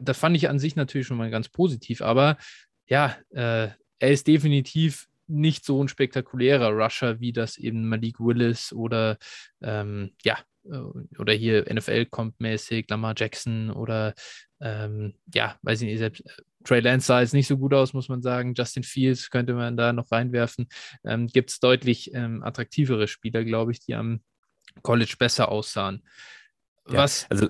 das 0.00 0.18
fand 0.18 0.36
ich 0.36 0.48
an 0.48 0.58
sich 0.58 0.76
natürlich 0.76 1.06
schon 1.06 1.16
mal 1.16 1.30
ganz 1.30 1.48
positiv, 1.48 2.02
aber 2.02 2.36
ja, 2.86 3.16
äh, 3.30 3.68
er 4.00 4.10
ist 4.10 4.26
definitiv 4.26 5.08
nicht 5.28 5.64
so 5.64 5.82
ein 5.82 5.88
spektakulärer 5.88 6.70
Rusher, 6.70 7.20
wie 7.20 7.32
das 7.32 7.56
eben 7.56 7.88
Malik 7.88 8.18
Willis 8.18 8.72
oder 8.72 9.18
ähm, 9.62 10.12
ja, 10.24 10.38
äh, 10.64 11.18
oder 11.18 11.32
hier 11.32 11.66
NFL-Comp-mäßig, 11.72 12.86
Lamar 12.88 13.14
Jackson 13.16 13.70
oder 13.70 14.14
ähm, 14.60 15.14
ja, 15.32 15.56
weiß 15.62 15.82
ich 15.82 15.88
nicht, 15.88 15.98
selbst 15.98 16.20
äh, 16.26 16.42
Trey 16.64 16.80
Lance 16.80 17.06
sah 17.06 17.20
jetzt 17.20 17.34
nicht 17.34 17.46
so 17.46 17.56
gut 17.56 17.72
aus, 17.72 17.92
muss 17.92 18.08
man 18.08 18.20
sagen. 18.20 18.54
Justin 18.54 18.82
Fields 18.82 19.30
könnte 19.30 19.54
man 19.54 19.76
da 19.76 19.92
noch 19.92 20.10
reinwerfen. 20.10 20.68
Ähm, 21.04 21.28
Gibt 21.28 21.50
es 21.50 21.60
deutlich 21.60 22.12
ähm, 22.14 22.42
attraktivere 22.42 23.08
Spieler, 23.08 23.44
glaube 23.44 23.72
ich, 23.72 23.80
die 23.80 23.94
am 23.94 24.20
College 24.82 25.14
besser 25.18 25.50
aussahen. 25.50 26.02
Ja, 26.88 26.98
Was? 26.98 27.26
Also 27.30 27.48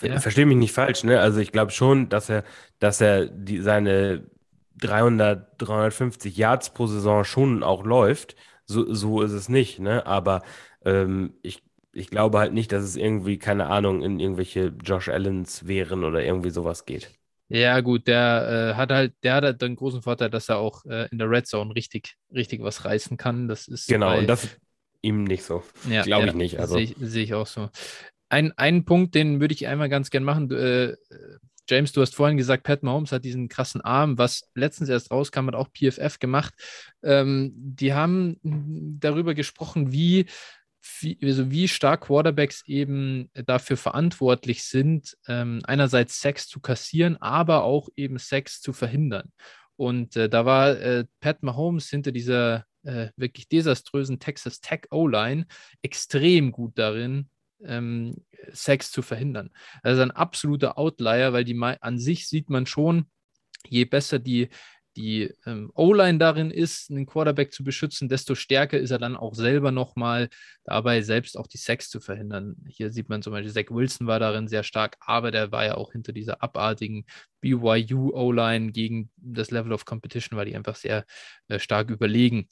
ja. 0.00 0.20
verstehe 0.20 0.46
mich 0.46 0.56
nicht 0.56 0.72
falsch, 0.72 1.04
ne? 1.04 1.20
Also 1.20 1.40
ich 1.40 1.52
glaube 1.52 1.72
schon, 1.72 2.08
dass 2.08 2.28
er, 2.28 2.44
dass 2.78 3.00
er 3.00 3.26
die, 3.26 3.60
seine 3.60 4.30
300, 4.78 5.54
350 5.58 6.36
Yards 6.36 6.72
pro 6.72 6.86
Saison 6.86 7.24
schon 7.24 7.62
auch 7.62 7.84
läuft. 7.84 8.36
So, 8.64 8.92
so 8.92 9.22
ist 9.22 9.32
es 9.32 9.48
nicht, 9.48 9.80
ne? 9.80 10.06
Aber 10.06 10.42
ähm, 10.84 11.34
ich, 11.42 11.62
ich 11.92 12.08
glaube 12.08 12.38
halt 12.38 12.52
nicht, 12.52 12.72
dass 12.72 12.84
es 12.84 12.96
irgendwie, 12.96 13.38
keine 13.38 13.66
Ahnung, 13.66 14.02
in 14.02 14.20
irgendwelche 14.20 14.72
Josh 14.82 15.08
Allens 15.08 15.66
wären 15.66 16.04
oder 16.04 16.22
irgendwie 16.22 16.50
sowas 16.50 16.86
geht. 16.86 17.10
Ja, 17.48 17.80
gut, 17.80 18.08
der 18.08 18.72
äh, 18.72 18.76
hat 18.76 18.90
halt, 18.90 19.12
der 19.22 19.34
hat 19.34 19.44
halt 19.44 19.60
den 19.60 19.76
großen 19.76 20.00
Vorteil, 20.00 20.30
dass 20.30 20.48
er 20.48 20.56
auch 20.56 20.86
äh, 20.86 21.08
in 21.10 21.18
der 21.18 21.28
Red 21.28 21.46
Zone 21.46 21.74
richtig, 21.74 22.16
richtig 22.34 22.62
was 22.62 22.86
reißen 22.86 23.18
kann. 23.18 23.46
Das 23.46 23.68
ist 23.68 23.88
genau, 23.88 24.06
bei, 24.06 24.20
und 24.20 24.26
das 24.26 24.48
ihm 25.02 25.24
nicht 25.24 25.42
so. 25.42 25.62
Ja, 25.90 26.02
glaube 26.02 26.28
ich 26.28 26.34
nicht. 26.34 26.58
Also. 26.58 26.76
Sehe 26.76 26.84
ich, 26.84 26.96
seh 26.98 27.22
ich, 27.22 27.34
auch 27.34 27.46
so. 27.46 27.68
Ein, 28.30 28.52
einen 28.52 28.86
Punkt, 28.86 29.14
den 29.14 29.40
würde 29.40 29.52
ich 29.52 29.66
einmal 29.66 29.90
ganz 29.90 30.08
gern 30.08 30.24
machen. 30.24 30.50
Äh, 30.50 30.96
James, 31.68 31.92
du 31.92 32.00
hast 32.00 32.14
vorhin 32.14 32.36
gesagt, 32.36 32.64
Pat 32.64 32.82
Mahomes 32.82 33.12
hat 33.12 33.24
diesen 33.24 33.48
krassen 33.48 33.80
Arm, 33.80 34.18
was 34.18 34.50
letztens 34.54 34.88
erst 34.88 35.10
rauskam, 35.10 35.46
hat 35.46 35.54
auch 35.54 35.68
PFF 35.72 36.18
gemacht. 36.18 36.54
Ähm, 37.02 37.52
die 37.54 37.94
haben 37.94 38.38
darüber 39.00 39.34
gesprochen, 39.34 39.92
wie, 39.92 40.26
wie, 41.00 41.18
also 41.22 41.50
wie 41.50 41.68
stark 41.68 42.02
Quarterbacks 42.02 42.64
eben 42.66 43.30
dafür 43.34 43.76
verantwortlich 43.76 44.64
sind, 44.64 45.16
ähm, 45.28 45.60
einerseits 45.64 46.20
Sex 46.20 46.48
zu 46.48 46.60
kassieren, 46.60 47.16
aber 47.20 47.62
auch 47.64 47.88
eben 47.96 48.18
Sex 48.18 48.60
zu 48.60 48.72
verhindern. 48.72 49.32
Und 49.76 50.16
äh, 50.16 50.28
da 50.28 50.44
war 50.44 50.70
äh, 50.70 51.04
Pat 51.20 51.42
Mahomes 51.42 51.88
hinter 51.88 52.12
dieser 52.12 52.66
äh, 52.84 53.08
wirklich 53.16 53.48
desaströsen 53.48 54.18
Texas 54.18 54.60
Tech 54.60 54.82
O-Line 54.90 55.46
extrem 55.82 56.52
gut 56.52 56.78
darin, 56.78 57.28
ähm, 57.66 58.24
Sex 58.52 58.90
zu 58.90 59.02
verhindern. 59.02 59.50
Das 59.82 59.94
ist 59.94 60.00
ein 60.00 60.10
absoluter 60.10 60.78
Outlier, 60.78 61.32
weil 61.32 61.44
die 61.44 61.58
an 61.60 61.98
sich 61.98 62.28
sieht 62.28 62.50
man 62.50 62.66
schon, 62.66 63.06
je 63.68 63.84
besser 63.84 64.18
die, 64.18 64.48
die 64.96 65.32
ähm, 65.46 65.70
O-Line 65.74 66.18
darin 66.18 66.50
ist, 66.50 66.90
einen 66.90 67.06
Quarterback 67.06 67.52
zu 67.52 67.64
beschützen, 67.64 68.08
desto 68.08 68.34
stärker 68.34 68.78
ist 68.78 68.90
er 68.90 68.98
dann 68.98 69.16
auch 69.16 69.34
selber 69.34 69.70
nochmal 69.72 70.28
dabei, 70.64 71.02
selbst 71.02 71.38
auch 71.38 71.46
die 71.46 71.58
Sex 71.58 71.88
zu 71.88 72.00
verhindern. 72.00 72.56
Hier 72.68 72.92
sieht 72.92 73.08
man 73.08 73.22
zum 73.22 73.32
Beispiel, 73.32 73.52
Zach 73.52 73.74
Wilson 73.74 74.06
war 74.06 74.18
darin 74.20 74.48
sehr 74.48 74.62
stark, 74.62 74.96
aber 75.00 75.30
der 75.30 75.50
war 75.50 75.64
ja 75.64 75.76
auch 75.76 75.92
hinter 75.92 76.12
dieser 76.12 76.42
abartigen 76.42 77.06
BYU 77.40 78.12
O-Line 78.12 78.72
gegen 78.72 79.10
das 79.16 79.50
Level 79.50 79.72
of 79.72 79.84
Competition, 79.84 80.36
war 80.36 80.44
die 80.44 80.56
einfach 80.56 80.76
sehr 80.76 81.04
äh, 81.48 81.58
stark 81.58 81.90
überlegen. 81.90 82.48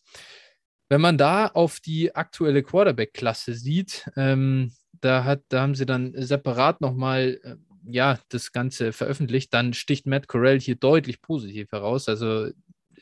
Wenn 0.89 1.01
man 1.01 1.19
da 1.19 1.47
auf 1.47 1.79
die 1.79 2.15
aktuelle 2.15 2.63
Quarterback-Klasse 2.63 3.55
sieht, 3.55 4.11
ähm, 4.17 4.73
da, 5.01 5.25
hat, 5.25 5.43
da 5.49 5.63
haben 5.63 5.75
sie 5.75 5.87
dann 5.87 6.13
separat 6.17 6.81
nochmal 6.81 7.41
äh, 7.43 7.57
ja, 7.85 8.19
das 8.29 8.53
Ganze 8.53 8.93
veröffentlicht, 8.93 9.53
dann 9.55 9.73
sticht 9.73 10.07
Matt 10.07 10.29
Corell 10.29 10.61
hier 10.61 10.77
deutlich 10.77 11.23
positiv 11.23 11.73
heraus. 11.73 12.09
Also 12.09 12.51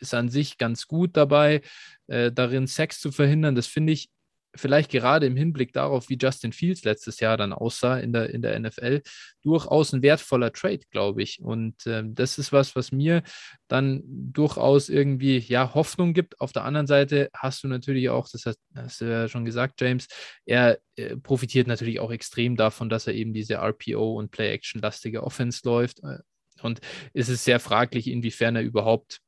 ist 0.00 0.14
an 0.14 0.28
sich 0.28 0.58
ganz 0.58 0.86
gut 0.86 1.16
dabei, 1.16 1.62
äh, 2.06 2.30
darin 2.30 2.66
Sex 2.66 3.00
zu 3.00 3.10
verhindern. 3.10 3.54
Das 3.54 3.66
finde 3.66 3.92
ich 3.92 4.10
vielleicht 4.58 4.90
gerade 4.90 5.26
im 5.26 5.36
Hinblick 5.36 5.72
darauf, 5.72 6.08
wie 6.08 6.18
Justin 6.20 6.52
Fields 6.52 6.84
letztes 6.84 7.20
Jahr 7.20 7.36
dann 7.36 7.52
aussah 7.52 7.98
in 7.98 8.12
der, 8.12 8.30
in 8.30 8.42
der 8.42 8.58
NFL, 8.58 9.02
durchaus 9.42 9.92
ein 9.92 10.02
wertvoller 10.02 10.52
Trade, 10.52 10.80
glaube 10.90 11.22
ich. 11.22 11.40
Und 11.40 11.86
äh, 11.86 12.02
das 12.06 12.38
ist 12.38 12.52
was, 12.52 12.76
was 12.76 12.92
mir 12.92 13.22
dann 13.68 14.02
durchaus 14.04 14.88
irgendwie 14.88 15.38
ja 15.38 15.74
Hoffnung 15.74 16.12
gibt. 16.12 16.40
Auf 16.40 16.52
der 16.52 16.64
anderen 16.64 16.86
Seite 16.86 17.30
hast 17.32 17.62
du 17.62 17.68
natürlich 17.68 18.10
auch, 18.10 18.28
das 18.28 18.46
hast, 18.46 18.58
hast 18.74 19.00
du 19.00 19.06
ja 19.06 19.28
schon 19.28 19.44
gesagt, 19.44 19.80
James, 19.80 20.08
er 20.44 20.78
äh, 20.96 21.16
profitiert 21.16 21.66
natürlich 21.66 22.00
auch 22.00 22.10
extrem 22.10 22.56
davon, 22.56 22.88
dass 22.88 23.06
er 23.06 23.14
eben 23.14 23.32
diese 23.32 23.56
RPO 23.56 24.14
und 24.14 24.30
Play-Action-lastige 24.30 25.22
Offense 25.22 25.60
läuft. 25.64 26.02
Äh, 26.02 26.18
und 26.62 26.80
es 27.14 27.28
ist 27.28 27.44
sehr 27.44 27.60
fraglich, 27.60 28.08
inwiefern 28.08 28.56
er 28.56 28.62
überhaupt 28.62 29.20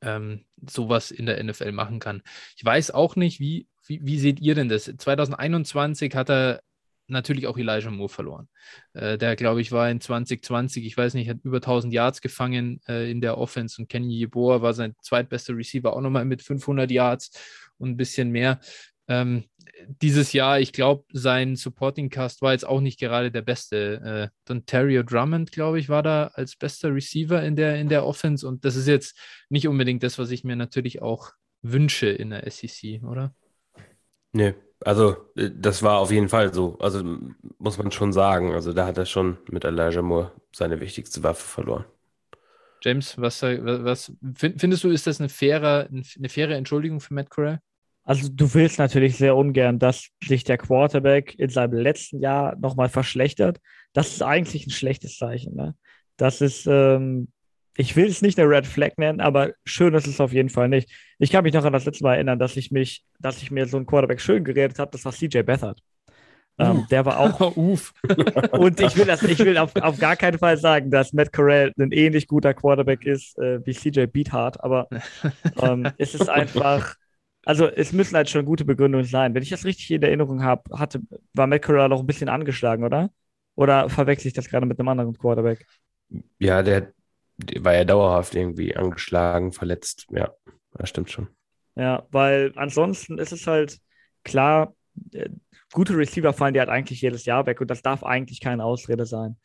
ähm, 0.00 0.44
sowas 0.68 1.10
in 1.10 1.26
der 1.26 1.42
NFL 1.42 1.72
machen 1.72 2.00
kann. 2.00 2.22
Ich 2.56 2.64
weiß 2.64 2.90
auch 2.90 3.16
nicht, 3.16 3.40
wie 3.40 3.66
wie, 3.86 4.04
wie 4.04 4.18
seht 4.18 4.40
ihr 4.40 4.54
denn 4.54 4.68
das? 4.68 4.84
2021 4.84 6.14
hat 6.14 6.30
er 6.30 6.60
natürlich 7.06 7.46
auch 7.46 7.58
Elijah 7.58 7.90
Moore 7.90 8.08
verloren. 8.08 8.48
Äh, 8.94 9.18
der, 9.18 9.36
glaube 9.36 9.60
ich, 9.60 9.72
war 9.72 9.90
in 9.90 10.00
2020, 10.00 10.84
ich 10.84 10.96
weiß 10.96 11.14
nicht, 11.14 11.28
hat 11.28 11.38
über 11.42 11.58
1000 11.58 11.92
Yards 11.92 12.20
gefangen 12.20 12.80
äh, 12.88 13.10
in 13.10 13.20
der 13.20 13.38
Offense 13.38 13.80
und 13.80 13.88
Kenny 13.88 14.14
Yeboah 14.14 14.62
war 14.62 14.72
sein 14.72 14.94
zweitbester 15.02 15.56
Receiver 15.56 15.92
auch 15.92 16.00
nochmal 16.00 16.24
mit 16.24 16.42
500 16.42 16.90
Yards 16.90 17.30
und 17.78 17.90
ein 17.90 17.96
bisschen 17.96 18.30
mehr. 18.30 18.60
Ähm, 19.06 19.44
dieses 19.86 20.32
Jahr, 20.32 20.60
ich 20.60 20.72
glaube, 20.72 21.04
sein 21.12 21.56
Supporting 21.56 22.08
Cast 22.08 22.40
war 22.40 22.52
jetzt 22.52 22.66
auch 22.66 22.80
nicht 22.80 22.98
gerade 22.98 23.30
der 23.30 23.42
beste. 23.42 24.30
Äh, 24.32 24.34
Don 24.46 24.64
Terrio 24.64 25.02
Drummond, 25.02 25.52
glaube 25.52 25.78
ich, 25.78 25.88
war 25.88 26.02
da 26.02 26.28
als 26.34 26.56
bester 26.56 26.94
Receiver 26.94 27.42
in 27.42 27.56
der, 27.56 27.76
in 27.76 27.88
der 27.88 28.06
Offense 28.06 28.46
und 28.46 28.64
das 28.64 28.76
ist 28.76 28.88
jetzt 28.88 29.18
nicht 29.50 29.68
unbedingt 29.68 30.02
das, 30.02 30.18
was 30.18 30.30
ich 30.30 30.44
mir 30.44 30.56
natürlich 30.56 31.02
auch 31.02 31.32
wünsche 31.60 32.06
in 32.06 32.30
der 32.30 32.50
SEC, 32.50 33.02
oder? 33.02 33.34
Nee, 34.34 34.54
also 34.80 35.16
äh, 35.36 35.50
das 35.54 35.82
war 35.82 35.98
auf 35.98 36.10
jeden 36.10 36.28
Fall 36.28 36.52
so. 36.52 36.76
Also 36.80 37.02
muss 37.58 37.78
man 37.78 37.90
schon 37.90 38.12
sagen. 38.12 38.52
Also 38.52 38.72
da 38.72 38.86
hat 38.86 38.98
er 38.98 39.06
schon 39.06 39.38
mit 39.48 39.64
Elijah 39.64 40.02
Moore 40.02 40.32
seine 40.52 40.80
wichtigste 40.80 41.22
Waffe 41.22 41.46
verloren. 41.46 41.84
James, 42.82 43.16
was, 43.16 43.42
was 43.42 44.12
findest 44.36 44.84
du, 44.84 44.90
ist 44.90 45.06
das 45.06 45.18
eine 45.18 45.30
faire, 45.30 45.88
eine 45.90 46.28
faire 46.28 46.54
Entschuldigung 46.54 47.00
für 47.00 47.14
Matt 47.14 47.30
Corral? 47.30 47.60
Also 48.02 48.28
du 48.30 48.52
willst 48.52 48.78
natürlich 48.78 49.16
sehr 49.16 49.34
ungern, 49.34 49.78
dass 49.78 50.10
sich 50.22 50.44
der 50.44 50.58
Quarterback 50.58 51.34
in 51.38 51.48
seinem 51.48 51.78
letzten 51.78 52.20
Jahr 52.20 52.54
nochmal 52.56 52.90
verschlechtert. 52.90 53.58
Das 53.94 54.08
ist 54.08 54.22
eigentlich 54.22 54.66
ein 54.66 54.70
schlechtes 54.70 55.16
Zeichen. 55.16 55.54
Ne? 55.54 55.74
Das 56.18 56.42
ist, 56.42 56.66
ähm, 56.66 57.28
ich 57.76 57.96
will 57.96 58.06
es 58.06 58.22
nicht 58.22 58.38
eine 58.38 58.48
Red 58.48 58.66
Flag 58.66 58.92
nennen, 58.96 59.20
aber 59.20 59.52
schön 59.64 59.94
ist 59.94 60.06
es 60.06 60.20
auf 60.20 60.32
jeden 60.32 60.48
Fall 60.48 60.68
nicht. 60.68 60.90
Ich 61.18 61.30
kann 61.30 61.44
mich 61.44 61.54
noch 61.54 61.64
an 61.64 61.72
das 61.72 61.84
letzte 61.84 62.04
Mal 62.04 62.14
erinnern, 62.14 62.38
dass 62.38 62.56
ich 62.56 62.70
mich, 62.70 63.04
dass 63.18 63.42
ich 63.42 63.50
mir 63.50 63.66
so 63.66 63.76
einen 63.76 63.86
Quarterback 63.86 64.20
schön 64.20 64.44
geredet 64.44 64.78
habe, 64.78 64.90
das 64.92 65.04
war 65.04 65.12
CJ 65.12 65.42
Beathard. 65.42 65.80
Ähm, 66.58 66.78
uh. 66.78 66.86
Der 66.90 67.04
war 67.04 67.18
auch. 67.18 67.40
Uff. 67.56 67.92
und 68.52 68.80
ich 68.80 68.96
will 68.96 69.06
das, 69.06 69.22
ich 69.22 69.38
will 69.40 69.58
auf, 69.58 69.74
auf 69.76 69.98
gar 69.98 70.16
keinen 70.16 70.38
Fall 70.38 70.56
sagen, 70.56 70.90
dass 70.90 71.12
Matt 71.12 71.32
Corral 71.32 71.72
ein 71.78 71.90
ähnlich 71.90 72.28
guter 72.28 72.54
Quarterback 72.54 73.04
ist 73.06 73.36
äh, 73.38 73.64
wie 73.66 73.74
CJ 73.74 74.06
Beathard, 74.06 74.62
aber 74.62 74.88
ähm, 75.60 75.90
es 75.98 76.14
ist 76.14 76.28
einfach. 76.28 76.94
Also 77.46 77.66
es 77.66 77.92
müssen 77.92 78.16
halt 78.16 78.30
schon 78.30 78.46
gute 78.46 78.64
Begründungen 78.64 79.04
sein. 79.04 79.34
Wenn 79.34 79.42
ich 79.42 79.50
das 79.50 79.66
richtig 79.66 79.90
in 79.90 80.02
Erinnerung 80.02 80.42
habe, 80.42 80.62
hatte, 80.78 81.02
war 81.34 81.46
Matt 81.46 81.60
Corral 81.60 81.92
auch 81.92 82.00
ein 82.00 82.06
bisschen 82.06 82.30
angeschlagen, 82.30 82.84
oder? 82.84 83.10
Oder 83.54 83.90
verwechsel 83.90 84.28
ich 84.28 84.32
das 84.32 84.48
gerade 84.48 84.64
mit 84.64 84.78
einem 84.78 84.88
anderen 84.88 85.12
Quarterback? 85.18 85.66
Ja, 86.38 86.62
der 86.62 86.93
war 87.60 87.74
ja 87.74 87.84
dauerhaft 87.84 88.34
irgendwie 88.34 88.76
angeschlagen, 88.76 89.52
verletzt. 89.52 90.06
Ja, 90.10 90.32
das 90.72 90.88
stimmt 90.88 91.10
schon. 91.10 91.28
Ja, 91.76 92.06
weil 92.10 92.52
ansonsten 92.56 93.18
ist 93.18 93.32
es 93.32 93.46
halt 93.46 93.78
klar, 94.22 94.74
äh, 95.12 95.28
gute 95.72 95.96
Receiver 95.96 96.32
fallen 96.32 96.54
dir 96.54 96.60
halt 96.60 96.70
eigentlich 96.70 97.00
jedes 97.00 97.24
Jahr 97.24 97.46
weg 97.46 97.60
und 97.60 97.68
das 97.68 97.82
darf 97.82 98.04
eigentlich 98.04 98.40
keine 98.40 98.64
Ausrede 98.64 99.06
sein. 99.06 99.36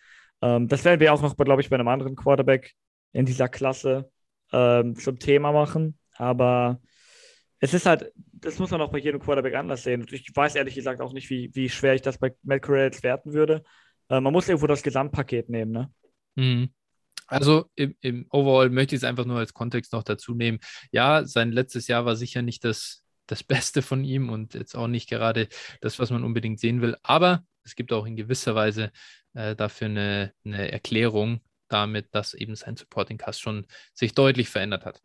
Ähm, 0.41 0.67
das 0.67 0.86
werden 0.86 0.99
wir 0.99 1.13
auch 1.13 1.21
noch, 1.21 1.36
glaube 1.36 1.62
ich, 1.62 1.69
bei 1.69 1.75
einem 1.75 1.88
anderen 1.88 2.15
Quarterback 2.15 2.73
in 3.12 3.25
dieser 3.25 3.49
Klasse 3.49 4.12
ähm, 4.52 4.95
zum 4.95 5.19
Thema 5.19 5.52
machen. 5.52 5.97
Aber 6.17 6.80
es 7.60 7.73
ist 7.73 7.86
halt, 7.86 8.13
das 8.15 8.60
muss 8.60 8.71
man 8.71 8.82
auch 8.82 8.91
bei 8.91 8.99
jedem 8.99 9.19
Quarterback 9.19 9.56
anders 9.56 9.84
sehen. 9.84 10.06
Ich 10.12 10.30
weiß 10.34 10.56
ehrlich 10.56 10.75
gesagt 10.75 11.02
auch 11.02 11.13
nicht, 11.13 11.30
wie, 11.30 11.49
wie 11.54 11.69
schwer 11.69 11.95
ich 11.95 12.02
das 12.02 12.17
bei 12.17 12.34
Matt 12.43 12.62
Corral 12.62 12.91
werten 13.02 13.34
würde. 13.34 13.63
Äh, 14.10 14.21
man 14.21 14.34
muss 14.34 14.47
irgendwo 14.47 14.67
das 14.67 14.84
Gesamtpaket 14.84 15.49
nehmen, 15.49 15.71
ne? 15.71 15.91
Mhm. 16.36 16.69
Also 17.29 17.69
im, 17.75 17.95
im 18.01 18.25
Overall 18.29 18.69
möchte 18.69 18.95
ich 18.95 19.01
es 19.01 19.03
einfach 19.03 19.25
nur 19.25 19.37
als 19.37 19.53
Kontext 19.53 19.93
noch 19.93 20.03
dazu 20.03 20.33
nehmen. 20.33 20.59
Ja, 20.91 21.25
sein 21.25 21.51
letztes 21.51 21.87
Jahr 21.87 22.05
war 22.05 22.15
sicher 22.15 22.41
nicht 22.41 22.63
das, 22.63 23.03
das 23.27 23.43
Beste 23.43 23.81
von 23.81 24.03
ihm 24.03 24.29
und 24.29 24.53
jetzt 24.55 24.75
auch 24.75 24.87
nicht 24.87 25.09
gerade 25.09 25.47
das, 25.81 25.99
was 25.99 26.09
man 26.09 26.23
unbedingt 26.23 26.59
sehen 26.59 26.81
will. 26.81 26.97
Aber 27.03 27.43
es 27.63 27.75
gibt 27.75 27.93
auch 27.93 28.05
in 28.05 28.15
gewisser 28.15 28.55
Weise 28.55 28.91
äh, 29.33 29.55
dafür 29.55 29.87
eine, 29.87 30.33
eine 30.43 30.71
Erklärung 30.71 31.41
damit, 31.67 32.07
dass 32.11 32.33
eben 32.33 32.55
sein 32.55 32.75
Supporting 32.75 33.17
Cast 33.17 33.41
schon 33.41 33.67
sich 33.93 34.15
deutlich 34.15 34.49
verändert 34.49 34.85
hat. 34.85 35.01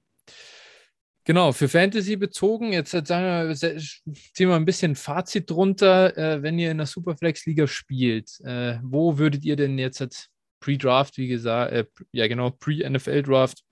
Genau, 1.27 1.53
für 1.53 1.69
Fantasy 1.71 2.17
bezogen, 2.17 2.75
jetzt 2.75 2.91
sagen 2.91 3.49
wir, 3.49 3.57
ziehen 3.57 4.49
wir 4.49 4.57
ein 4.57 4.67
bisschen 4.67 4.95
Fazit 4.95 5.49
drunter, 5.49 6.17
äh, 6.19 6.43
wenn 6.43 6.59
ihr 6.59 6.71
in 6.71 6.77
der 6.77 6.87
Superflex-Liga 6.87 7.67
spielt. 7.67 8.41
Äh, 8.45 8.79
wo 8.83 9.17
würdet 9.17 9.43
ihr 9.43 9.57
denn 9.57 9.79
jetzt 9.79 10.29
Pre-Draft, 10.65 11.19
wie 11.19 11.29
gesagt, 11.29 11.73
äh, 11.73 11.85
ja 12.13 12.27
genau, 12.27 12.51
Pre-NFL-Draft, 12.51 13.63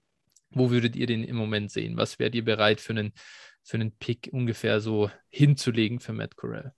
wo 0.50 0.70
würdet 0.70 0.94
ihr 0.94 1.07
den 1.07 1.24
im 1.24 1.37
Moment 1.37 1.70
sehen? 1.70 1.96
Was 1.96 2.18
wärt 2.18 2.35
ihr 2.35 2.44
bereit 2.44 2.83
für 2.83 2.92
einen, 2.92 3.14
für 3.62 3.78
einen 3.78 3.92
Pick 3.92 4.28
ungefähr 4.31 4.78
so 4.81 5.11
hinzulegen 5.31 6.00
für 6.00 6.12
Matt 6.12 6.37
Corral? 6.37 6.74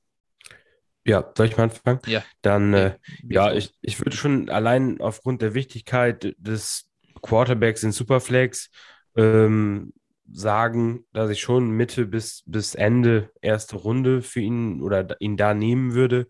Ja, 1.04 1.32
soll 1.36 1.46
ich 1.46 1.56
mal 1.56 1.64
anfangen? 1.64 1.98
Ja. 2.06 2.22
Dann, 2.42 2.74
äh, 2.74 2.96
ja, 3.24 3.52
ich, 3.52 3.74
ich 3.82 3.98
würde 3.98 4.16
schon 4.16 4.48
allein 4.50 5.00
aufgrund 5.00 5.42
der 5.42 5.54
Wichtigkeit 5.54 6.34
des 6.38 6.88
Quarterbacks 7.20 7.82
in 7.82 7.90
Superflex 7.90 8.70
ähm, 9.16 9.92
sagen, 10.30 11.06
dass 11.12 11.28
ich 11.28 11.40
schon 11.40 11.70
Mitte 11.70 12.06
bis, 12.06 12.44
bis 12.46 12.76
Ende 12.76 13.30
erste 13.42 13.76
Runde 13.76 14.22
für 14.22 14.40
ihn 14.40 14.80
oder 14.80 15.20
ihn 15.20 15.36
da 15.36 15.54
nehmen 15.54 15.94
würde, 15.94 16.28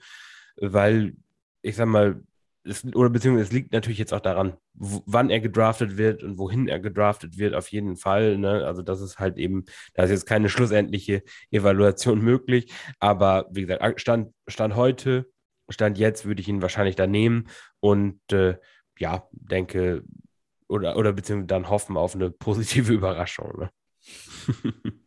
weil 0.57 1.17
ich 1.61 1.77
sag 1.77 1.87
mal, 1.87 2.23
es, 2.65 2.85
oder 2.95 3.11
beziehungsweise 3.11 3.47
es 3.47 3.53
liegt 3.53 3.73
natürlich 3.73 3.99
jetzt 3.99 4.15
auch 4.15 4.21
daran, 4.21 4.57
wann 4.75 5.31
er 5.31 5.41
gedraftet 5.41 5.97
wird 5.97 6.23
und 6.23 6.39
wohin 6.39 6.69
er 6.69 6.81
gedraftet 6.81 7.39
wird, 7.39 7.55
auf 7.55 7.69
jeden 7.69 7.97
Fall. 7.97 8.39
Ne? 8.39 8.67
Also 8.67 8.83
das 8.83 9.01
ist 9.01 9.19
halt 9.19 9.37
eben, 9.37 9.65
da 9.95 10.05
ist 10.05 10.11
jetzt 10.11 10.27
keine 10.27 10.49
schlussendliche 10.49 11.23
Evaluation 11.51 12.21
möglich. 12.23 12.73
Aber 12.99 13.47
wie 13.51 13.63
gesagt, 13.67 14.01
Stand, 14.01 14.33
Stand 14.49 14.77
heute, 14.77 15.31
Stand 15.69 15.99
jetzt 15.99 16.25
würde 16.25 16.41
ich 16.41 16.49
ihn 16.49 16.63
wahrscheinlich 16.63 16.97
da 16.97 17.07
nehmen 17.07 17.49
und 17.81 18.21
äh, 18.33 18.57
ja, 18.99 19.29
denke, 19.33 20.03
oder, 20.69 20.97
oder 20.97 21.13
beziehungsweise 21.13 21.49
dann 21.49 21.69
hoffen 21.69 21.97
auf 21.97 22.15
eine 22.15 22.31
positive 22.31 22.93
Überraschung. 22.95 23.53
Ne? 23.59 23.71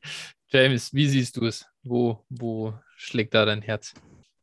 James, 0.49 0.93
wie 0.93 1.07
siehst 1.07 1.37
du 1.37 1.45
es? 1.45 1.65
Wo, 1.83 2.25
wo 2.29 2.73
schlägt 2.95 3.33
da 3.33 3.45
dein 3.45 3.61
Herz? 3.61 3.93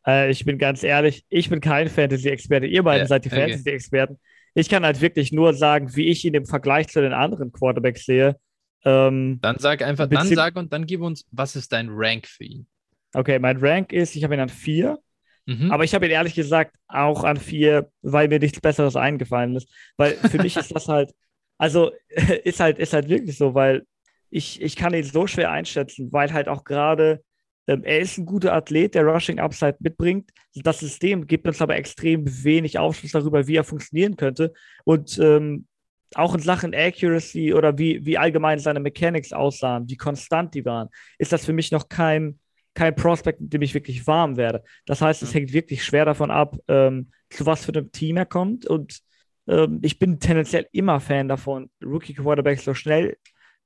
Äh, 0.06 0.30
ich 0.30 0.44
bin 0.44 0.58
ganz 0.58 0.82
ehrlich, 0.82 1.24
ich 1.28 1.48
bin 1.48 1.60
kein 1.60 1.88
Fantasy-Experte. 1.88 2.66
Ihr 2.66 2.82
beiden 2.82 3.02
ja, 3.02 3.06
seid 3.06 3.24
die 3.24 3.30
okay. 3.30 3.42
Fantasy-Experten. 3.42 4.18
Ich 4.54 4.68
kann 4.68 4.84
halt 4.84 5.00
wirklich 5.00 5.32
nur 5.32 5.54
sagen, 5.54 5.94
wie 5.96 6.08
ich 6.08 6.24
ihn 6.24 6.34
im 6.34 6.46
Vergleich 6.46 6.88
zu 6.88 7.00
den 7.00 7.12
anderen 7.12 7.52
Quarterbacks 7.52 8.04
sehe. 8.04 8.36
Ähm, 8.84 9.38
dann 9.40 9.58
sag 9.58 9.82
einfach, 9.82 10.08
dann 10.08 10.28
sag 10.28 10.56
und 10.56 10.72
dann 10.72 10.86
gib 10.86 11.00
uns, 11.00 11.26
was 11.30 11.56
ist 11.56 11.72
dein 11.72 11.88
Rank 11.90 12.26
für 12.26 12.44
ihn? 12.44 12.66
Okay, 13.14 13.38
mein 13.38 13.56
Rank 13.56 13.92
ist, 13.92 14.14
ich 14.14 14.24
habe 14.24 14.34
ihn 14.34 14.40
an 14.40 14.48
vier. 14.48 14.98
Mhm. 15.46 15.70
Aber 15.70 15.84
ich 15.84 15.94
habe 15.94 16.06
ihn 16.06 16.12
ehrlich 16.12 16.34
gesagt 16.34 16.74
auch 16.88 17.24
an 17.24 17.36
vier, 17.36 17.90
weil 18.02 18.28
mir 18.28 18.38
nichts 18.38 18.60
Besseres 18.60 18.96
eingefallen 18.96 19.56
ist. 19.56 19.68
Weil 19.96 20.12
für 20.12 20.38
mich 20.42 20.56
ist 20.56 20.74
das 20.74 20.88
halt, 20.88 21.12
also 21.58 21.92
ist 22.44 22.60
halt, 22.60 22.78
ist 22.78 22.92
halt 22.92 23.08
wirklich 23.08 23.36
so, 23.36 23.54
weil 23.54 23.84
ich, 24.30 24.60
ich 24.60 24.76
kann 24.76 24.94
ihn 24.94 25.04
so 25.04 25.26
schwer 25.26 25.50
einschätzen, 25.50 26.12
weil 26.12 26.32
halt 26.32 26.48
auch 26.48 26.64
gerade 26.64 27.22
er 27.66 27.98
ist 27.98 28.18
ein 28.18 28.26
guter 28.26 28.52
Athlet, 28.52 28.94
der 28.94 29.04
Rushing 29.04 29.38
Upside 29.38 29.76
mitbringt. 29.80 30.30
Das 30.54 30.80
System 30.80 31.26
gibt 31.26 31.46
uns 31.46 31.62
aber 31.62 31.76
extrem 31.76 32.24
wenig 32.44 32.78
Aufschluss 32.78 33.12
darüber, 33.12 33.46
wie 33.46 33.56
er 33.56 33.64
funktionieren 33.64 34.16
könnte. 34.16 34.52
Und 34.84 35.18
ähm, 35.18 35.66
auch 36.14 36.34
in 36.34 36.40
Sachen 36.40 36.74
Accuracy 36.74 37.54
oder 37.54 37.76
wie, 37.78 38.04
wie 38.04 38.18
allgemein 38.18 38.58
seine 38.58 38.80
Mechanics 38.80 39.32
aussahen, 39.32 39.88
wie 39.88 39.96
konstant 39.96 40.54
die 40.54 40.64
waren, 40.64 40.88
ist 41.18 41.32
das 41.32 41.44
für 41.44 41.52
mich 41.52 41.72
noch 41.72 41.88
kein, 41.88 42.38
kein 42.74 42.94
Prospect, 42.94 43.40
mit 43.40 43.52
dem 43.52 43.62
ich 43.62 43.74
wirklich 43.74 44.06
warm 44.06 44.36
werde. 44.36 44.62
Das 44.86 45.00
heißt, 45.00 45.22
es 45.22 45.34
hängt 45.34 45.52
wirklich 45.52 45.84
schwer 45.84 46.04
davon 46.04 46.30
ab, 46.30 46.56
ähm, 46.68 47.10
zu 47.30 47.46
was 47.46 47.64
für 47.64 47.72
einem 47.72 47.90
Team 47.92 48.16
er 48.16 48.26
kommt. 48.26 48.66
Und 48.66 49.00
ähm, 49.48 49.80
ich 49.82 49.98
bin 49.98 50.20
tendenziell 50.20 50.66
immer 50.72 51.00
Fan 51.00 51.28
davon, 51.28 51.70
Rookie 51.84 52.14
Quarterbacks 52.14 52.64
so 52.64 52.74
schnell 52.74 53.16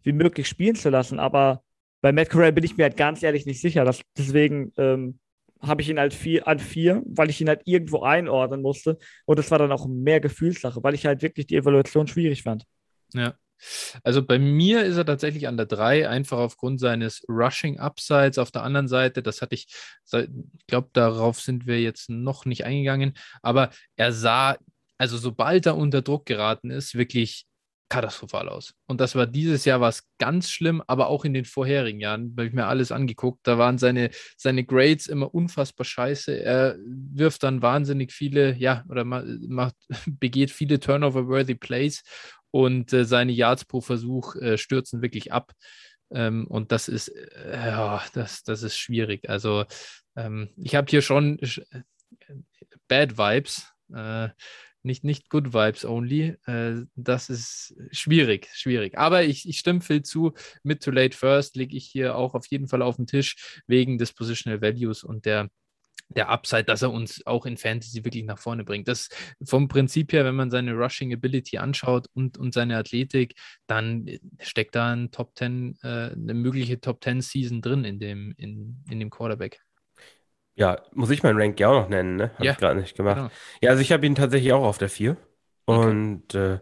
wie 0.02 0.12
möglich 0.12 0.48
spielen 0.48 0.76
zu 0.76 0.90
lassen. 0.90 1.18
Aber 1.18 1.62
bei 2.00 2.12
Matt 2.12 2.30
Corral 2.30 2.52
bin 2.52 2.64
ich 2.64 2.76
mir 2.76 2.84
halt 2.84 2.96
ganz 2.96 3.22
ehrlich 3.22 3.46
nicht 3.46 3.60
sicher. 3.60 3.84
Dass, 3.84 4.00
deswegen 4.16 4.72
ähm, 4.76 5.18
habe 5.60 5.82
ich 5.82 5.88
ihn 5.88 5.98
halt 5.98 6.14
vier, 6.14 6.46
an 6.46 6.58
vier, 6.58 7.02
weil 7.06 7.30
ich 7.30 7.40
ihn 7.40 7.48
halt 7.48 7.62
irgendwo 7.64 8.02
einordnen 8.02 8.62
musste. 8.62 8.98
Und 9.26 9.38
das 9.38 9.50
war 9.50 9.58
dann 9.58 9.72
auch 9.72 9.86
mehr 9.86 10.20
Gefühlssache, 10.20 10.82
weil 10.82 10.94
ich 10.94 11.06
halt 11.06 11.22
wirklich 11.22 11.46
die 11.46 11.56
Evaluation 11.56 12.06
schwierig 12.06 12.42
fand. 12.42 12.64
Ja. 13.12 13.34
Also 14.04 14.24
bei 14.24 14.38
mir 14.38 14.84
ist 14.84 14.96
er 14.96 15.06
tatsächlich 15.06 15.48
an 15.48 15.56
der 15.56 15.66
3, 15.66 16.08
einfach 16.08 16.38
aufgrund 16.38 16.78
seines 16.78 17.24
Rushing 17.28 17.80
Upsides. 17.80 18.38
Auf 18.38 18.52
der 18.52 18.62
anderen 18.62 18.86
Seite, 18.86 19.22
das 19.22 19.42
hatte 19.42 19.56
ich, 19.56 19.66
ich 20.12 20.66
glaube, 20.68 20.90
darauf 20.92 21.40
sind 21.40 21.66
wir 21.66 21.80
jetzt 21.80 22.08
noch 22.08 22.44
nicht 22.44 22.64
eingegangen, 22.64 23.14
aber 23.42 23.70
er 23.96 24.12
sah, 24.12 24.56
also 24.96 25.16
sobald 25.16 25.66
er 25.66 25.76
unter 25.76 26.02
Druck 26.02 26.26
geraten 26.26 26.70
ist, 26.70 26.94
wirklich 26.94 27.46
katastrophal 27.88 28.48
aus. 28.48 28.74
Und 28.86 29.00
das 29.00 29.14
war 29.14 29.26
dieses 29.26 29.64
Jahr 29.64 29.80
was 29.80 30.04
ganz 30.18 30.50
schlimm, 30.50 30.82
aber 30.86 31.08
auch 31.08 31.24
in 31.24 31.32
den 31.32 31.44
vorherigen 31.44 32.00
Jahren, 32.00 32.34
habe 32.36 32.46
ich 32.46 32.52
mir 32.52 32.66
alles 32.66 32.92
angeguckt, 32.92 33.40
da 33.44 33.58
waren 33.58 33.78
seine, 33.78 34.10
seine 34.36 34.64
Grades 34.64 35.06
immer 35.06 35.34
unfassbar 35.34 35.84
scheiße. 35.84 36.42
Er 36.42 36.76
wirft 36.84 37.42
dann 37.42 37.62
wahnsinnig 37.62 38.12
viele, 38.12 38.54
ja, 38.56 38.84
oder 38.88 39.04
macht, 39.04 39.74
begeht 40.06 40.50
viele 40.50 40.80
Turnover-worthy 40.80 41.54
Plays 41.54 42.02
und 42.50 42.92
äh, 42.92 43.04
seine 43.04 43.32
Yards 43.32 43.64
pro 43.64 43.80
Versuch 43.80 44.36
äh, 44.36 44.58
stürzen 44.58 45.02
wirklich 45.02 45.32
ab. 45.32 45.52
Ähm, 46.10 46.46
und 46.46 46.72
das 46.72 46.88
ist, 46.88 47.08
äh, 47.08 47.52
ja, 47.52 48.02
das, 48.14 48.42
das 48.42 48.62
ist 48.62 48.76
schwierig. 48.76 49.28
Also 49.28 49.64
ähm, 50.16 50.50
ich 50.56 50.74
habe 50.74 50.88
hier 50.90 51.02
schon 51.02 51.38
äh, 51.38 51.48
Bad 52.88 53.18
Vibes. 53.18 53.72
Nicht, 54.88 55.04
nicht 55.04 55.28
Good 55.28 55.52
Vibes 55.52 55.84
only. 55.84 56.38
Äh, 56.46 56.86
das 56.96 57.28
ist 57.28 57.76
schwierig, 57.90 58.48
schwierig. 58.54 58.96
Aber 58.96 59.22
ich, 59.22 59.46
ich 59.46 59.58
stimme 59.58 59.82
Phil 59.82 60.02
zu, 60.02 60.32
mit 60.62 60.82
Too 60.82 60.90
Late 60.92 61.14
First 61.14 61.56
lege 61.56 61.76
ich 61.76 61.84
hier 61.84 62.16
auch 62.16 62.32
auf 62.32 62.46
jeden 62.46 62.68
Fall 62.68 62.80
auf 62.80 62.96
den 62.96 63.06
Tisch, 63.06 63.60
wegen 63.66 63.98
des 63.98 64.14
Positional 64.14 64.62
Values 64.62 65.04
und 65.04 65.26
der, 65.26 65.50
der 66.08 66.30
Upside, 66.30 66.64
dass 66.64 66.80
er 66.80 66.90
uns 66.90 67.26
auch 67.26 67.44
in 67.44 67.58
Fantasy 67.58 68.02
wirklich 68.02 68.24
nach 68.24 68.38
vorne 68.38 68.64
bringt. 68.64 68.88
Das 68.88 69.10
vom 69.44 69.68
Prinzip 69.68 70.10
her, 70.14 70.24
wenn 70.24 70.36
man 70.36 70.50
seine 70.50 70.72
Rushing 70.72 71.12
Ability 71.12 71.58
anschaut 71.58 72.06
und, 72.14 72.38
und 72.38 72.54
seine 72.54 72.78
Athletik, 72.78 73.34
dann 73.66 74.08
steckt 74.40 74.74
da 74.74 74.90
ein 74.90 75.10
Top 75.10 75.36
10, 75.36 75.80
äh, 75.82 75.86
eine 76.12 76.32
mögliche 76.32 76.80
Top 76.80 77.04
10 77.04 77.20
Season 77.20 77.60
drin 77.60 77.84
in 77.84 78.00
dem, 78.00 78.32
in, 78.38 78.82
in 78.88 79.00
dem 79.00 79.10
Quarterback. 79.10 79.60
Ja, 80.58 80.82
muss 80.92 81.10
ich 81.10 81.22
meinen 81.22 81.40
Rank 81.40 81.60
ja 81.60 81.68
auch 81.68 81.82
noch 81.82 81.88
nennen, 81.88 82.16
ne? 82.16 82.32
Habe 82.38 82.44
Ja, 82.46 82.52
ich 82.52 82.58
gerade 82.58 82.80
nicht 82.80 82.96
gemacht. 82.96 83.16
Genau. 83.16 83.30
Ja, 83.62 83.70
also 83.70 83.80
ich 83.82 83.92
habe 83.92 84.06
ihn 84.06 84.14
tatsächlich 84.16 84.52
auch 84.52 84.64
auf 84.64 84.78
der 84.78 84.88
4. 84.90 85.16
Okay. 85.68 85.94
Und 85.94 86.34
äh, 86.34 86.60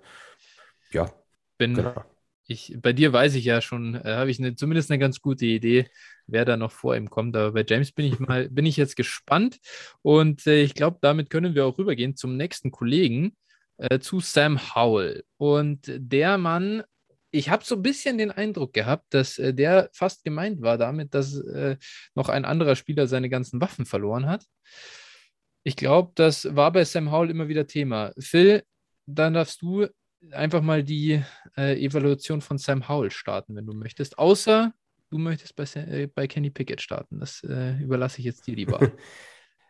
ja, 0.93 1.11
Bin, 1.59 1.75
genau. 1.75 2.05
ich, 2.47 2.77
bei 2.81 2.93
dir 2.93 3.13
weiß 3.13 3.35
ich 3.35 3.45
ja 3.45 3.61
schon, 3.61 3.95
äh, 3.95 4.03
habe 4.17 4.31
ich 4.31 4.39
eine, 4.39 4.55
zumindest 4.57 4.91
eine 4.91 4.99
ganz 4.99 5.21
gute 5.21 5.47
Idee, 5.47 5.89
wer 6.27 6.45
da 6.45 6.57
noch 6.57 6.73
vor 6.73 6.97
ihm 6.97 7.09
kommt. 7.11 7.35
Aber 7.37 7.53
bei 7.53 7.65
James 7.67 7.93
bin 7.93 8.07
ich 8.07 8.19
mal, 8.21 8.49
bin 8.51 8.67
ich 8.67 8.77
jetzt 8.77 8.97
gespannt. 8.97 9.59
Und 10.03 10.47
äh, 10.47 10.63
ich 10.63 10.75
glaube, 10.75 10.99
damit 11.01 11.31
können 11.31 11.55
wir 11.55 11.67
auch 11.67 11.79
rübergehen 11.79 12.17
zum 12.17 12.37
nächsten 12.37 12.71
Kollegen, 12.71 13.37
äh, 13.79 13.99
zu 14.01 14.21
Sam 14.21 14.75
Howell. 14.75 15.25
Und 15.39 15.81
der 15.89 16.37
Mann, 16.39 16.83
ich 17.31 17.51
habe 17.51 17.65
so 17.65 17.77
ein 17.77 17.83
bisschen 17.83 18.19
den 18.19 18.31
Eindruck 18.31 18.73
gehabt, 18.73 19.07
dass 19.11 19.39
äh, 19.39 19.53
der 19.55 19.91
fast 19.93 20.25
gemeint 20.25 20.63
war 20.63 20.79
damit, 20.79 21.15
dass 21.15 21.37
äh, 21.39 21.77
noch 22.15 22.29
ein 22.29 22.45
anderer 22.45 22.77
Spieler 22.77 23.07
seine 23.07 23.29
ganzen 23.29 23.61
Waffen 23.61 23.87
verloren 23.87 24.27
hat. 24.29 24.45
Ich 25.65 25.77
glaube, 25.77 26.13
das 26.15 26.55
war 26.55 26.73
bei 26.73 26.85
Sam 26.85 27.11
Howell 27.11 27.31
immer 27.31 27.49
wieder 27.49 27.67
Thema. 27.67 28.13
Phil, 28.19 28.63
dann 29.07 29.35
darfst 29.35 29.63
du 29.63 29.87
einfach 30.31 30.63
mal 30.63 30.83
die 30.85 31.23
äh, 31.57 31.77
Evaluation 31.85 32.41
von 32.41 32.59
Sam 32.59 32.89
Howell 32.89 33.11
starten, 33.11 33.57
wenn 33.57 33.67
du 33.67 33.73
möchtest. 33.75 34.19
Außer 34.19 34.73
du 35.11 35.19
möchtest 35.19 35.57
bei, 35.57 35.67
Sa- 35.67 35.81
äh, 35.81 36.07
bei 36.07 36.27
Kenny 36.29 36.51
Pickett 36.51 36.81
starten. 36.81 37.19
Das 37.21 37.43
äh, 37.43 37.77
überlasse 37.79 38.19
ich 38.21 38.25
jetzt 38.25 38.47
dir 38.47 38.55
lieber. 38.57 38.81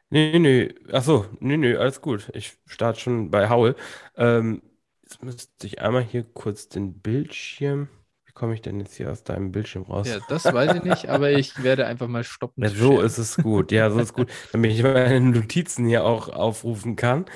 Nee, 0.08 0.38
nee, 0.38 0.72
ach 0.92 1.02
so, 1.02 1.26
nee, 1.40 1.56
nee, 1.56 1.74
alles 1.74 2.00
gut. 2.00 2.30
Ich 2.32 2.56
starte 2.66 3.00
schon 3.00 3.28
bei 3.32 3.50
Howell. 3.50 3.74
Ähm, 4.16 4.62
jetzt 5.06 5.22
müsste 5.22 5.66
ich 5.66 5.80
einmal 5.80 6.02
hier 6.02 6.24
kurz 6.24 6.68
den 6.68 7.00
Bildschirm. 7.00 7.88
Wie 8.24 8.32
komme 8.32 8.54
ich 8.54 8.60
denn 8.60 8.80
jetzt 8.80 8.96
hier 8.96 9.10
aus 9.10 9.22
deinem 9.22 9.52
Bildschirm 9.52 9.84
raus? 9.84 10.08
ja, 10.08 10.18
das 10.28 10.44
weiß 10.44 10.74
ich 10.76 10.82
nicht, 10.82 11.08
aber 11.08 11.30
ich 11.30 11.62
werde 11.62 11.86
einfach 11.86 12.08
mal 12.08 12.24
stoppen. 12.24 12.64
Ja, 12.64 12.70
so 12.70 13.00
ist 13.00 13.18
es 13.18 13.36
gut. 13.36 13.70
Ja, 13.70 13.90
so 13.90 14.00
ist 14.00 14.14
gut, 14.14 14.30
damit 14.52 14.72
ich 14.72 14.82
meine 14.82 15.20
Notizen 15.20 15.86
hier 15.86 16.04
auch 16.04 16.28
aufrufen 16.28 16.96
kann. 16.96 17.26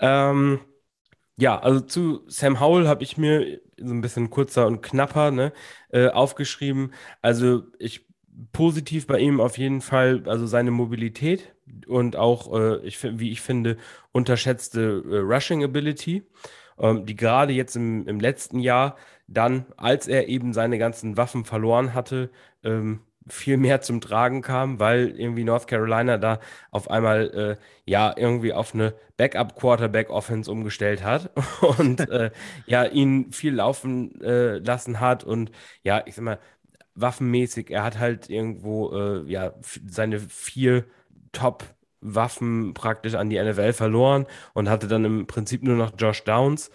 Ähm, 0.00 0.60
ja, 1.36 1.58
also 1.58 1.80
zu 1.80 2.24
Sam 2.26 2.58
Howell 2.58 2.88
habe 2.88 3.02
ich 3.02 3.18
mir 3.18 3.60
so 3.76 3.92
ein 3.92 4.00
bisschen 4.00 4.30
kurzer 4.30 4.66
und 4.66 4.82
knapper 4.82 5.30
ne, 5.30 5.52
äh, 5.90 6.08
aufgeschrieben. 6.08 6.92
Also 7.22 7.64
ich 7.78 8.06
positiv 8.52 9.06
bei 9.06 9.18
ihm 9.18 9.40
auf 9.40 9.58
jeden 9.58 9.82
Fall, 9.82 10.22
also 10.26 10.46
seine 10.46 10.70
Mobilität 10.70 11.54
und 11.86 12.16
auch, 12.16 12.58
äh, 12.58 12.86
ich, 12.86 13.02
wie 13.02 13.30
ich 13.30 13.42
finde, 13.42 13.76
unterschätzte 14.12 15.02
äh, 15.06 15.16
Rushing 15.18 15.62
Ability, 15.62 16.22
ähm, 16.80 17.06
die 17.06 17.16
gerade 17.16 17.52
jetzt 17.52 17.76
im, 17.76 18.06
im 18.08 18.20
letzten 18.20 18.60
Jahr 18.60 18.96
dann, 19.26 19.66
als 19.76 20.08
er 20.08 20.28
eben 20.28 20.52
seine 20.52 20.78
ganzen 20.78 21.16
Waffen 21.16 21.44
verloren 21.44 21.94
hatte, 21.94 22.30
ähm, 22.64 23.00
viel 23.28 23.58
mehr 23.58 23.80
zum 23.80 24.00
Tragen 24.00 24.42
kam, 24.42 24.80
weil 24.80 25.10
irgendwie 25.18 25.44
North 25.44 25.68
Carolina 25.68 26.18
da 26.18 26.40
auf 26.70 26.90
einmal 26.90 27.58
äh, 27.58 27.90
ja 27.90 28.12
irgendwie 28.16 28.52
auf 28.52 28.74
eine 28.74 28.94
Backup-Quarterback-Offense 29.18 30.50
umgestellt 30.50 31.04
hat 31.04 31.30
und 31.78 32.00
äh, 32.10 32.30
ja 32.66 32.84
ihn 32.84 33.32
viel 33.32 33.54
laufen 33.54 34.20
äh, 34.22 34.58
lassen 34.58 35.00
hat 35.00 35.22
und 35.24 35.52
ja, 35.84 36.02
ich 36.06 36.14
sag 36.16 36.24
mal, 36.24 36.38
waffenmäßig, 36.94 37.70
er 37.70 37.84
hat 37.84 37.98
halt 37.98 38.28
irgendwo 38.30 38.92
äh, 38.92 39.22
ja 39.30 39.54
seine 39.86 40.18
vier 40.20 40.84
Top-Waffen 42.00 42.74
praktisch 42.74 43.14
an 43.14 43.30
die 43.30 43.42
NFL 43.42 43.72
verloren 43.72 44.26
und 44.54 44.68
hatte 44.68 44.88
dann 44.88 45.04
im 45.04 45.26
Prinzip 45.26 45.62
nur 45.62 45.76
noch 45.76 45.92
Josh 45.98 46.24
Downs. 46.24 46.70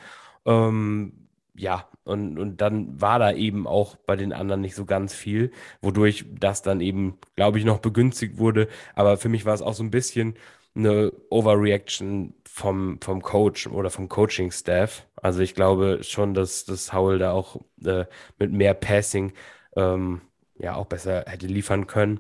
Ähm, 0.46 1.14
ja, 1.56 1.88
und, 2.04 2.38
und 2.38 2.62
dann 2.62 3.02
war 3.02 3.20
da 3.20 3.32
eben 3.32 3.68
auch 3.68 3.96
bei 3.96 4.16
den 4.16 4.34
anderen 4.34 4.62
nicht 4.62 4.76
so 4.76 4.86
ganz 4.86 5.14
viel, 5.14 5.52
wodurch 5.82 6.26
das 6.40 6.62
dann 6.62 6.82
eben, 6.82 7.18
glaube 7.36 7.60
ich, 7.60 7.66
noch 7.66 7.80
begünstigt 7.80 8.38
wurde. 8.38 8.68
Aber 8.94 9.18
für 9.18 9.30
mich 9.30 9.46
war 9.46 9.54
es 9.54 9.62
auch 9.62 9.74
so 9.74 9.84
ein 9.84 9.92
bisschen 9.92 10.36
eine 10.76 11.12
Overreaction 11.30 12.36
vom, 12.48 13.00
vom 13.02 13.22
Coach 13.22 13.68
oder 13.68 13.90
vom 13.90 14.10
Coaching-Staff. 14.10 15.08
Also 15.16 15.40
ich 15.42 15.56
glaube 15.56 16.00
schon, 16.04 16.34
dass, 16.34 16.66
dass 16.66 16.94
Howell 16.94 17.20
da 17.20 17.32
auch 17.32 17.62
äh, 17.84 18.06
mit 18.38 18.52
mehr 18.52 18.74
Passing 18.74 19.34
ähm, 19.76 20.22
ja 20.58 20.76
auch 20.76 20.86
besser 20.86 21.24
hätte 21.28 21.48
liefern 21.48 21.88
können. 21.88 22.20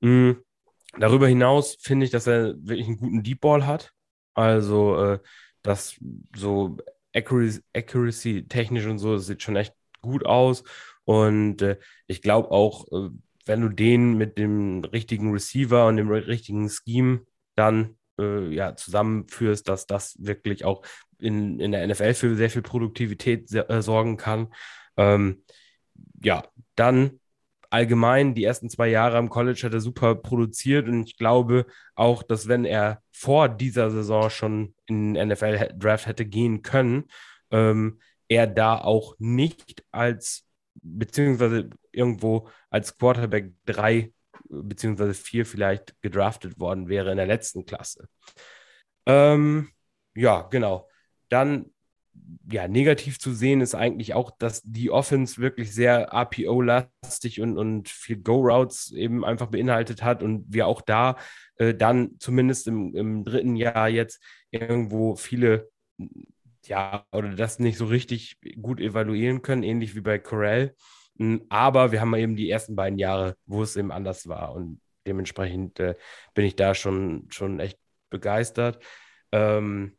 Mm, 0.00 0.32
Darüber 0.98 1.26
hinaus 1.26 1.76
finde 1.80 2.04
ich, 2.04 2.12
dass 2.12 2.26
er 2.26 2.54
wirklich 2.58 2.86
einen 2.86 2.98
guten 2.98 3.22
Deep 3.22 3.40
Ball 3.40 3.66
hat. 3.66 3.92
Also, 4.34 4.96
äh, 5.02 5.18
das 5.62 5.96
so 6.36 6.76
Accuracy, 7.14 8.46
technisch 8.48 8.86
und 8.86 8.98
so, 8.98 9.16
sieht 9.18 9.42
schon 9.42 9.56
echt 9.56 9.74
gut 10.00 10.26
aus. 10.26 10.64
Und 11.04 11.62
äh, 11.62 11.78
ich 12.06 12.22
glaube 12.22 12.50
auch, 12.50 12.86
äh, 12.92 13.10
wenn 13.44 13.60
du 13.60 13.68
den 13.68 14.16
mit 14.16 14.38
dem 14.38 14.84
richtigen 14.84 15.32
Receiver 15.32 15.86
und 15.86 15.96
dem 15.96 16.10
richtigen 16.10 16.68
Scheme 16.68 17.26
dann 17.54 17.96
äh, 18.18 18.54
ja, 18.54 18.76
zusammenführst, 18.76 19.68
dass 19.68 19.86
das 19.86 20.16
wirklich 20.18 20.64
auch 20.64 20.82
in, 21.18 21.58
in 21.60 21.72
der 21.72 21.82
NFL 21.86 22.14
für 22.14 22.36
sehr 22.36 22.50
viel 22.50 22.62
Produktivität 22.62 23.52
äh, 23.52 23.82
sorgen 23.82 24.16
kann. 24.16 24.52
Ähm, 24.96 25.42
ja, 26.22 26.44
dann 26.76 27.20
allgemein 27.72 28.34
die 28.34 28.44
ersten 28.44 28.68
zwei 28.68 28.88
Jahre 28.88 29.16
am 29.16 29.30
College 29.30 29.62
hat 29.64 29.72
er 29.72 29.80
super 29.80 30.14
produziert 30.14 30.88
und 30.88 31.04
ich 31.04 31.16
glaube 31.16 31.66
auch, 31.94 32.22
dass 32.22 32.46
wenn 32.46 32.64
er 32.64 33.02
vor 33.10 33.48
dieser 33.48 33.90
Saison 33.90 34.28
schon 34.28 34.74
in 34.86 35.14
den 35.14 35.28
NFL-Draft 35.28 36.06
hätte 36.06 36.26
gehen 36.26 36.62
können, 36.62 37.04
ähm, 37.50 38.00
er 38.28 38.46
da 38.46 38.78
auch 38.78 39.14
nicht 39.18 39.84
als, 39.90 40.46
beziehungsweise 40.74 41.70
irgendwo 41.92 42.48
als 42.68 42.98
Quarterback 42.98 43.52
3 43.66 44.12
beziehungsweise 44.48 45.14
4 45.14 45.46
vielleicht 45.46 45.94
gedraftet 46.02 46.58
worden 46.58 46.88
wäre 46.88 47.10
in 47.10 47.16
der 47.16 47.26
letzten 47.26 47.64
Klasse. 47.64 48.06
Ähm, 49.06 49.70
ja, 50.14 50.42
genau. 50.42 50.88
Dann 51.30 51.71
ja, 52.50 52.68
negativ 52.68 53.18
zu 53.18 53.32
sehen 53.32 53.60
ist 53.60 53.74
eigentlich 53.74 54.14
auch, 54.14 54.30
dass 54.30 54.62
die 54.62 54.90
Offense 54.90 55.40
wirklich 55.40 55.74
sehr 55.74 56.12
RPO-lastig 56.12 57.40
und, 57.40 57.56
und 57.56 57.88
viel 57.88 58.16
Go-Routes 58.16 58.92
eben 58.92 59.24
einfach 59.24 59.46
beinhaltet 59.46 60.02
hat 60.02 60.22
und 60.22 60.44
wir 60.48 60.66
auch 60.66 60.82
da 60.82 61.16
äh, 61.56 61.74
dann 61.74 62.16
zumindest 62.18 62.68
im, 62.68 62.94
im 62.94 63.24
dritten 63.24 63.56
Jahr 63.56 63.88
jetzt 63.88 64.22
irgendwo 64.50 65.16
viele, 65.16 65.70
ja, 66.66 67.06
oder 67.12 67.34
das 67.34 67.58
nicht 67.58 67.78
so 67.78 67.86
richtig 67.86 68.38
gut 68.60 68.80
evaluieren 68.80 69.42
können, 69.42 69.62
ähnlich 69.62 69.94
wie 69.94 70.00
bei 70.00 70.18
Corell. 70.18 70.74
Mm, 71.16 71.38
Aber 71.48 71.92
wir 71.92 72.00
haben 72.00 72.14
eben 72.14 72.36
die 72.36 72.50
ersten 72.50 72.76
beiden 72.76 72.98
Jahre, 72.98 73.36
wo 73.46 73.62
es 73.62 73.76
eben 73.76 73.92
anders 73.92 74.28
war 74.28 74.54
und 74.54 74.80
dementsprechend 75.06 75.80
äh, 75.80 75.94
bin 76.34 76.44
ich 76.44 76.56
da 76.56 76.74
schon, 76.74 77.26
schon 77.30 77.60
echt 77.60 77.78
begeistert. 78.10 78.82
Ähm, 79.32 79.96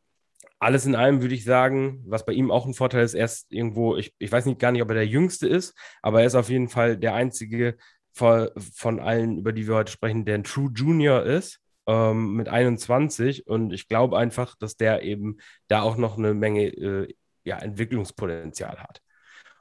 alles 0.63 0.85
in 0.85 0.95
allem 0.95 1.21
würde 1.21 1.35
ich 1.35 1.43
sagen, 1.43 2.03
was 2.07 2.25
bei 2.25 2.33
ihm 2.33 2.51
auch 2.51 2.65
ein 2.65 2.73
Vorteil 2.73 3.03
ist, 3.03 3.13
er 3.13 3.25
ist 3.25 3.51
irgendwo, 3.51 3.97
ich, 3.97 4.13
ich 4.19 4.31
weiß 4.31 4.45
nicht 4.45 4.59
gar 4.59 4.71
nicht, 4.71 4.81
ob 4.81 4.89
er 4.89 4.95
der 4.95 5.07
Jüngste 5.07 5.47
ist, 5.47 5.75
aber 6.01 6.21
er 6.21 6.27
ist 6.27 6.35
auf 6.35 6.49
jeden 6.49 6.69
Fall 6.69 6.97
der 6.97 7.13
einzige 7.15 7.77
von, 8.13 8.49
von 8.75 8.99
allen, 8.99 9.37
über 9.39 9.53
die 9.53 9.67
wir 9.67 9.75
heute 9.75 9.91
sprechen, 9.91 10.25
der 10.25 10.35
ein 10.35 10.43
True 10.43 10.71
Junior 10.73 11.23
ist. 11.23 11.59
ähm, 11.87 12.35
mit 12.35 12.47
21 12.49 13.47
und 13.47 13.73
ich 13.73 13.87
glaube 13.87 14.17
einfach, 14.17 14.55
dass 14.57 14.77
der 14.77 15.03
eben 15.03 15.37
da 15.67 15.81
auch 15.81 15.97
noch 15.97 16.17
eine 16.17 16.33
Menge 16.33 16.67
äh, 16.67 17.13
ja, 17.43 17.57
Entwicklungspotenzial 17.59 18.79
hat. 18.79 19.01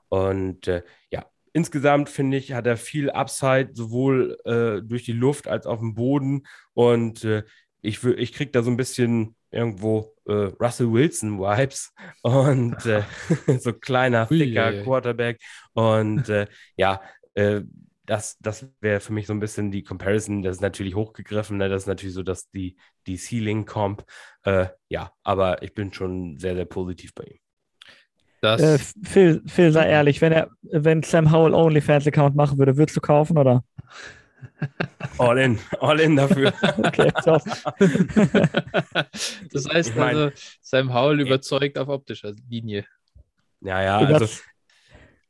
Und 0.09 0.69
äh, 0.69 0.83
ja, 1.11 1.27
insgesamt 1.53 2.09
finde 2.11 2.37
ich, 2.37 2.53
hat 2.53 2.67
er 2.67 2.77
viel 2.77 3.11
Upside, 3.11 3.71
sowohl 3.75 4.39
äh, 4.45 4.83
durch 4.87 5.05
die 5.05 5.13
Luft 5.13 5.49
als 5.49 5.67
auch 5.67 5.81
im 5.81 5.95
Boden. 5.95 6.45
Und 6.75 7.25
äh, 7.25 7.45
ich, 7.81 8.05
ich 8.05 8.33
kriege 8.33 8.53
da 8.53 8.63
so 8.63 8.71
ein 8.71 8.77
bisschen 8.77 9.35
irgendwo 9.53 10.15
äh, 10.27 10.51
Russell 10.61 10.91
Wilson-Vibes 10.91 11.93
und 12.23 12.85
äh, 12.87 13.03
so 13.59 13.73
kleiner, 13.73 14.27
thicker 14.27 14.83
Quarterback. 14.83 15.41
Und 15.75 16.29
äh, 16.29 16.47
ja, 16.77 17.01
äh, 17.35 17.63
das, 18.05 18.37
das 18.41 18.67
wäre 18.81 19.01
für 19.01 19.13
mich 19.13 19.27
so 19.27 19.33
ein 19.33 19.41
bisschen 19.41 19.71
die 19.71 19.85
Comparison. 19.85 20.43
Das 20.43 20.57
ist 20.57 20.63
natürlich 20.63 20.95
hochgegriffen, 20.95 21.59
ne? 21.59 21.69
das 21.69 21.83
ist 21.83 21.89
natürlich 21.89 22.15
so, 22.15 22.23
dass 22.23 22.51
die, 22.51 22.77
die 23.07 23.17
Ceiling-Comp. 23.17 24.05
Äh, 24.43 24.67
ja, 24.89 25.13
aber 25.23 25.63
ich 25.63 25.75
bin 25.75 25.93
schon 25.93 26.39
sehr, 26.39 26.55
sehr 26.57 26.65
positiv 26.65 27.15
bei 27.15 27.25
ihm. 27.25 27.39
Äh, 28.43 28.79
Phil, 29.05 29.41
Phil, 29.47 29.71
sei 29.71 29.89
ehrlich, 29.89 30.21
wenn 30.21 30.33
er, 30.33 30.51
wenn 30.63 31.05
Sam 31.05 31.31
Howell 31.31 31.55
OnlyFans-Account 31.55 32.35
machen 32.35 32.59
würde, 32.59 32.77
würdest 32.77 32.97
du 32.97 33.01
kaufen, 33.01 33.39
oder? 33.39 33.63
All 35.19 35.39
in, 35.39 35.59
all 35.81 36.01
in 36.01 36.17
dafür. 36.17 36.53
okay, 36.79 37.11
top. 37.25 37.43
das 39.53 39.69
heißt 39.69 39.91
ich 39.91 39.97
mein, 39.97 40.17
also, 40.17 40.37
Sam 40.61 40.95
Howell 40.95 41.21
überzeugt 41.21 41.79
auf 41.79 41.89
optischer 41.89 42.33
Linie. 42.49 42.87
Ja, 43.61 43.83
ja, 43.83 43.99
also 43.99 44.29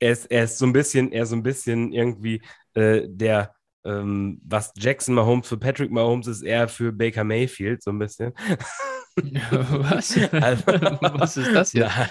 er 0.03 0.13
ist, 0.13 0.27
er 0.27 0.45
ist 0.45 0.59
so 0.59 0.67
ein 0.67 0.73
bisschen, 0.73 1.13
er 1.13 1.23
ist 1.23 1.31
so 1.31 1.37
ein 1.37 1.43
bisschen 1.43 1.93
irgendwie 1.93 2.43
äh, 2.75 3.03
der, 3.07 3.55
ähm, 3.85 4.41
was 4.45 4.73
Jackson 4.77 5.15
Mahomes 5.15 5.47
für 5.47 5.57
Patrick 5.57 5.91
Mahomes 5.91 6.27
ist, 6.27 6.43
er 6.43 6.69
für 6.69 6.93
Baker 6.93 7.25
Mayfield, 7.25 7.83
so 7.83 7.91
ein 7.91 7.99
bisschen. 7.99 8.33
was? 9.17 10.19
Also, 10.33 10.65
was 11.19 11.37
ist 11.37 11.55
das 11.55 11.73
hier? 11.73 11.91
Ja. 11.91 12.09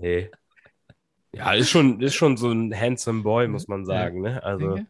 nee. 0.00 0.30
Ja, 1.32 1.52
ist 1.52 1.70
schon, 1.70 2.00
ist 2.00 2.14
schon 2.14 2.36
so 2.36 2.50
ein 2.50 2.74
handsome 2.74 3.22
Boy, 3.22 3.46
muss 3.46 3.68
man 3.68 3.84
sagen. 3.84 4.22
Ne? 4.22 4.42
Also, 4.42 4.80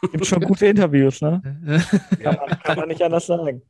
Gibt 0.00 0.26
schon 0.26 0.40
gute 0.42 0.66
Interviews, 0.66 1.20
ne? 1.20 1.40
kann, 2.22 2.36
man, 2.36 2.58
kann 2.62 2.78
man 2.78 2.88
nicht 2.88 3.02
anders 3.02 3.26
sagen. 3.26 3.62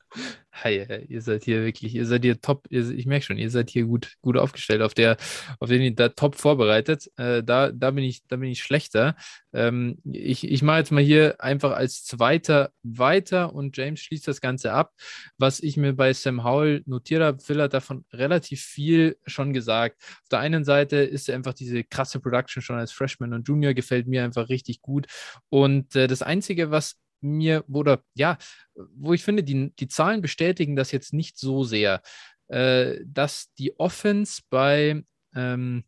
Hi, 0.64 1.04
ihr 1.08 1.20
seid 1.20 1.44
hier 1.44 1.64
wirklich, 1.66 1.94
ihr 1.94 2.06
seid 2.06 2.22
hier 2.24 2.40
top, 2.40 2.66
ihr, 2.70 2.90
ich 2.90 3.04
merke 3.04 3.26
schon, 3.26 3.36
ihr 3.36 3.50
seid 3.50 3.68
hier 3.68 3.84
gut, 3.84 4.16
gut 4.22 4.38
aufgestellt, 4.38 4.80
auf 4.80 4.94
der, 4.94 5.18
auf 5.60 5.68
den 5.68 5.94
da 5.96 6.08
top 6.08 6.34
vorbereitet. 6.34 7.10
Äh, 7.18 7.42
da, 7.42 7.70
da 7.70 7.90
bin 7.90 8.04
ich, 8.04 8.26
da 8.26 8.36
bin 8.36 8.48
ich 8.50 8.62
schlechter. 8.62 9.16
Ähm, 9.52 9.98
ich 10.10 10.50
ich 10.50 10.62
mache 10.62 10.78
jetzt 10.78 10.92
mal 10.92 11.02
hier 11.02 11.42
einfach 11.42 11.72
als 11.72 12.04
Zweiter 12.04 12.70
weiter 12.82 13.52
und 13.54 13.76
James 13.76 14.00
schließt 14.00 14.26
das 14.28 14.40
Ganze 14.40 14.72
ab. 14.72 14.94
Was 15.36 15.60
ich 15.60 15.76
mir 15.76 15.92
bei 15.92 16.14
Sam 16.14 16.42
Howell 16.42 16.82
notiert 16.86 17.22
habe, 17.22 17.38
Phil 17.42 17.60
hat 17.60 17.74
davon 17.74 18.06
relativ 18.12 18.62
viel 18.62 19.18
schon 19.26 19.52
gesagt. 19.52 20.00
Auf 20.00 20.28
der 20.30 20.38
einen 20.38 20.64
Seite 20.64 20.96
ist 20.96 21.28
einfach 21.28 21.52
diese 21.52 21.84
krasse 21.84 22.18
Production 22.18 22.62
schon 22.62 22.76
als 22.78 22.92
Freshman 22.92 23.34
und 23.34 23.46
Junior, 23.46 23.74
gefällt 23.74 24.06
mir 24.06 24.24
einfach 24.24 24.48
richtig 24.48 24.80
gut. 24.80 25.06
Und 25.50 25.94
äh, 25.96 26.06
das 26.06 26.22
Einzige, 26.22 26.70
was 26.70 26.96
mir, 27.20 27.64
oder 27.68 28.02
ja, 28.14 28.38
wo 28.74 29.12
ich 29.12 29.24
finde, 29.24 29.42
die, 29.42 29.72
die 29.76 29.88
Zahlen 29.88 30.22
bestätigen 30.22 30.76
das 30.76 30.92
jetzt 30.92 31.12
nicht 31.12 31.38
so 31.38 31.64
sehr, 31.64 32.02
äh, 32.48 32.96
dass 33.04 33.52
die 33.58 33.78
Offense 33.78 34.42
bei 34.50 35.02
ähm, 35.34 35.84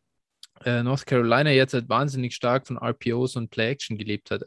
äh, 0.64 0.82
North 0.82 1.06
Carolina 1.06 1.50
jetzt 1.50 1.74
halt 1.74 1.88
wahnsinnig 1.88 2.34
stark 2.34 2.66
von 2.66 2.78
RPOs 2.78 3.36
und 3.36 3.50
Play-Action 3.50 3.96
gelebt 3.96 4.30
hat. 4.30 4.42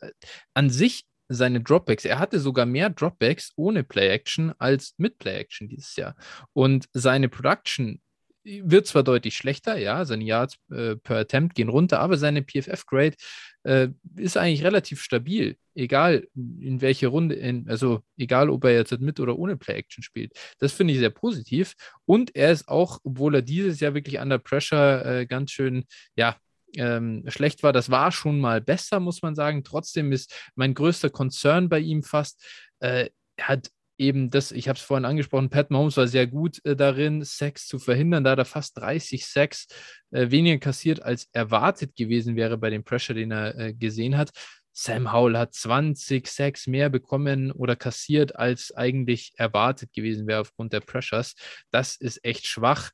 An 0.54 0.70
sich 0.70 1.06
seine 1.30 1.62
Dropbacks, 1.62 2.06
er 2.06 2.20
hatte 2.20 2.40
sogar 2.40 2.66
mehr 2.66 2.90
Dropbacks 2.90 3.54
ohne 3.56 3.84
Play-Action 3.84 4.54
als 4.60 4.96
mit 4.98 5.18
Play-Action 5.18 5.70
dieses 5.70 5.96
Jahr. 5.96 6.16
Und 6.54 6.88
seine 6.94 7.30
Production 7.30 8.02
wird 8.44 8.88
zwar 8.88 9.04
deutlich 9.04 9.38
schlechter, 9.38 9.78
ja, 9.78 10.04
seine 10.04 10.24
Yards 10.24 10.58
äh, 10.72 10.96
per 10.96 11.18
Attempt 11.18 11.56
gehen 11.56 11.70
runter, 11.70 12.00
aber 12.00 12.18
seine 12.18 12.42
PFF-Grade 12.42 13.16
äh, 13.64 13.90
ist 14.16 14.38
eigentlich 14.38 14.64
relativ 14.64 15.02
stabil, 15.02 15.58
egal 15.76 16.28
in 16.36 16.82
welche 16.82 17.08
Runde, 17.08 17.36
in, 17.36 17.70
also 17.70 18.02
egal 18.18 18.50
ob 18.50 18.64
er 18.66 18.72
jetzt 18.72 19.00
mit 19.00 19.20
oder 19.20 19.38
ohne 19.38 19.58
Play-Action 19.58 20.04
spielt. 20.04 20.34
Das 20.60 20.74
finde 20.74 20.94
ich 20.94 21.00
sehr 21.00 21.10
positiv 21.10 21.76
und 22.06 22.36
er 22.36 22.52
ist 22.52 22.68
auch, 22.68 23.00
obwohl 23.04 23.36
er 23.36 23.42
dieses 23.42 23.80
Jahr 23.80 23.94
wirklich 23.94 24.20
under 24.20 24.40
Pressure 24.40 25.06
äh, 25.06 25.26
ganz 25.26 25.52
schön, 25.52 25.86
ja, 26.16 26.38
ähm, 26.78 27.24
schlecht 27.28 27.64
war, 27.64 27.74
das 27.74 27.90
war 27.90 28.12
schon 28.12 28.40
mal 28.40 28.62
besser, 28.62 29.00
muss 29.00 29.22
man 29.22 29.36
sagen. 29.36 29.64
Trotzdem 29.64 30.12
ist 30.14 30.34
mein 30.56 30.74
größter 30.74 31.10
Concern 31.10 31.70
bei 31.70 31.80
ihm 31.80 32.04
fast, 32.04 32.44
äh, 32.80 33.10
er 33.36 33.48
hat 33.48 33.72
eben 34.02 34.32
das, 34.32 34.52
ich 34.52 34.68
habe 34.68 34.78
es 34.78 34.84
vorhin 34.84 35.06
angesprochen, 35.06 35.50
Pat 35.50 35.70
Mahomes 35.70 35.96
war 35.96 36.08
sehr 36.08 36.28
gut 36.28 36.60
äh, 36.66 36.76
darin, 36.76 37.24
Sex 37.24 37.68
zu 37.68 37.80
verhindern, 37.80 38.24
da 38.24 38.32
hat 38.32 38.40
er 38.40 38.46
fast 38.46 38.78
30 38.78 39.26
Sex 39.26 39.68
äh, 40.10 40.32
weniger 40.32 40.58
kassiert, 40.58 41.04
als 41.04 41.30
erwartet 41.32 41.96
gewesen 41.96 42.36
wäre 42.36 42.58
bei 42.58 42.70
dem 42.70 42.84
Pressure, 42.84 43.16
den 43.16 43.32
er 43.32 43.58
äh, 43.58 43.74
gesehen 43.74 44.18
hat. 44.18 44.32
Sam 44.74 45.14
Howell 45.14 45.38
hat 45.38 45.54
20 45.54 46.28
Sex 46.28 46.66
mehr 46.66 46.90
bekommen 46.90 47.52
oder 47.52 47.76
kassiert, 47.76 48.36
als 48.36 48.74
eigentlich 48.76 49.34
erwartet 49.36 49.94
gewesen 49.94 50.28
wäre 50.28 50.42
aufgrund 50.42 50.74
der 50.74 50.80
Pressures. 50.80 51.36
Das 51.72 51.96
ist 51.96 52.24
echt 52.24 52.48
schwach. 52.48 52.92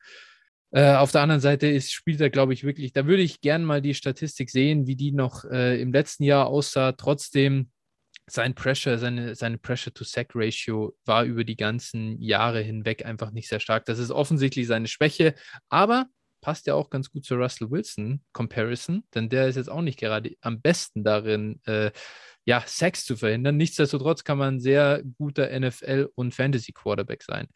Äh, 0.71 0.95
auf 0.95 1.11
der 1.11 1.21
anderen 1.21 1.39
Seite 1.39 1.67
ist, 1.67 1.93
spielt 1.93 2.19
er, 2.19 2.29
glaube 2.29 2.53
ich, 2.53 2.63
wirklich, 2.63 2.91
da 2.91 3.05
würde 3.05 3.23
ich 3.23 3.41
gerne 3.41 3.65
mal 3.65 3.81
die 3.81 3.93
Statistik 3.93 4.49
sehen, 4.49 4.87
wie 4.87 4.95
die 4.95 5.13
noch 5.13 5.45
äh, 5.45 5.79
im 5.79 5.93
letzten 5.93 6.23
Jahr 6.23 6.47
aussah. 6.47 6.91
Trotzdem 6.91 7.69
sein 8.29 8.55
Pressure, 8.55 8.97
seine, 8.97 9.35
seine 9.35 9.57
Pressure-to-Sack-Ratio 9.57 10.95
war 11.05 11.23
über 11.23 11.43
die 11.43 11.55
ganzen 11.55 12.21
Jahre 12.21 12.61
hinweg 12.61 13.05
einfach 13.05 13.31
nicht 13.31 13.47
sehr 13.47 13.59
stark. 13.59 13.85
Das 13.85 13.99
ist 13.99 14.11
offensichtlich 14.11 14.67
seine 14.67 14.87
Schwäche, 14.87 15.33
aber 15.69 16.07
passt 16.41 16.67
ja 16.67 16.75
auch 16.75 16.89
ganz 16.89 17.09
gut 17.09 17.25
zur 17.25 17.37
Russell 17.37 17.71
Wilson-Comparison, 17.71 19.03
denn 19.15 19.29
der 19.29 19.47
ist 19.47 19.55
jetzt 19.55 19.69
auch 19.69 19.81
nicht 19.81 19.99
gerade 19.99 20.35
am 20.41 20.61
besten 20.61 21.03
darin, 21.03 21.61
äh, 21.65 21.91
ja, 22.45 22.63
Sacks 22.65 23.03
zu 23.05 23.17
verhindern. 23.17 23.57
Nichtsdestotrotz 23.57 24.23
kann 24.23 24.37
man 24.37 24.55
ein 24.55 24.59
sehr 24.59 25.03
guter 25.17 25.51
NFL- 25.51 26.09
und 26.15 26.33
Fantasy-Quarterback 26.33 27.23
sein. 27.23 27.47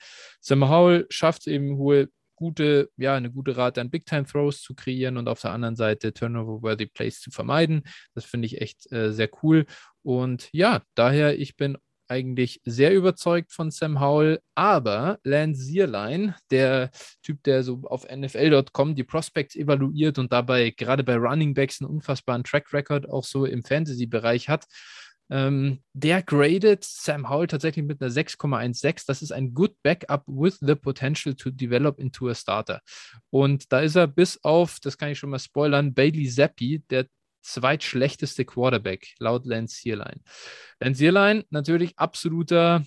Sam 0.41 0.67
Howell 0.69 1.05
schafft 1.09 1.47
eben 1.47 1.77
hohe 1.77 2.09
gute, 2.41 2.89
ja, 2.97 3.13
eine 3.13 3.31
gute 3.31 3.55
Rate 3.55 3.79
an 3.79 3.91
Big-Time-Throws 3.91 4.63
zu 4.63 4.73
kreieren 4.73 5.17
und 5.17 5.29
auf 5.29 5.39
der 5.41 5.51
anderen 5.51 5.75
Seite 5.75 6.11
Turnover-worthy 6.11 6.87
Plays 6.87 7.21
zu 7.21 7.29
vermeiden. 7.29 7.83
Das 8.15 8.25
finde 8.25 8.47
ich 8.47 8.59
echt 8.59 8.91
äh, 8.91 9.13
sehr 9.13 9.29
cool. 9.43 9.67
Und 10.03 10.49
ja, 10.51 10.81
daher, 10.95 11.39
ich 11.39 11.55
bin 11.55 11.77
eigentlich 12.07 12.59
sehr 12.65 12.93
überzeugt 12.93 13.53
von 13.53 13.71
Sam 13.71 14.01
Howell, 14.01 14.41
aber 14.53 15.19
Lance 15.23 15.65
Zierlein, 15.65 16.35
der 16.51 16.91
Typ, 17.23 17.41
der 17.43 17.63
so 17.63 17.83
auf 17.85 18.05
NFL.com 18.05 18.95
die 18.95 19.05
Prospects 19.05 19.55
evaluiert 19.55 20.19
und 20.19 20.33
dabei 20.33 20.71
gerade 20.71 21.05
bei 21.05 21.15
Running 21.15 21.53
Backs 21.53 21.79
einen 21.79 21.89
unfassbaren 21.89 22.43
Track 22.43 22.73
Record 22.73 23.09
auch 23.09 23.23
so 23.23 23.45
im 23.45 23.63
Fantasy-Bereich 23.63 24.49
hat, 24.49 24.65
ähm, 25.31 25.79
der 25.93 26.21
gradet 26.21 26.83
Sam 26.83 27.29
Howell 27.29 27.47
tatsächlich 27.47 27.85
mit 27.85 28.01
einer 28.01 28.11
6,16. 28.11 29.05
Das 29.07 29.21
ist 29.21 29.31
ein 29.31 29.53
good 29.53 29.73
backup 29.81 30.23
with 30.27 30.57
the 30.59 30.75
potential 30.75 31.33
to 31.33 31.49
develop 31.49 31.97
into 31.97 32.27
a 32.27 32.35
starter. 32.35 32.81
Und 33.29 33.71
da 33.71 33.79
ist 33.79 33.95
er 33.95 34.07
bis 34.07 34.43
auf, 34.43 34.79
das 34.81 34.97
kann 34.97 35.11
ich 35.11 35.17
schon 35.17 35.29
mal 35.29 35.39
spoilern, 35.39 35.93
Bailey 35.93 36.29
Zappi, 36.29 36.83
der 36.89 37.07
zweitschlechteste 37.41 38.45
Quarterback 38.45 39.15
laut 39.19 39.45
Lance 39.45 39.77
Zierlein. 39.77 40.21
Lance 40.79 40.99
Zierlein 40.99 41.43
natürlich 41.49 41.97
absoluter 41.97 42.83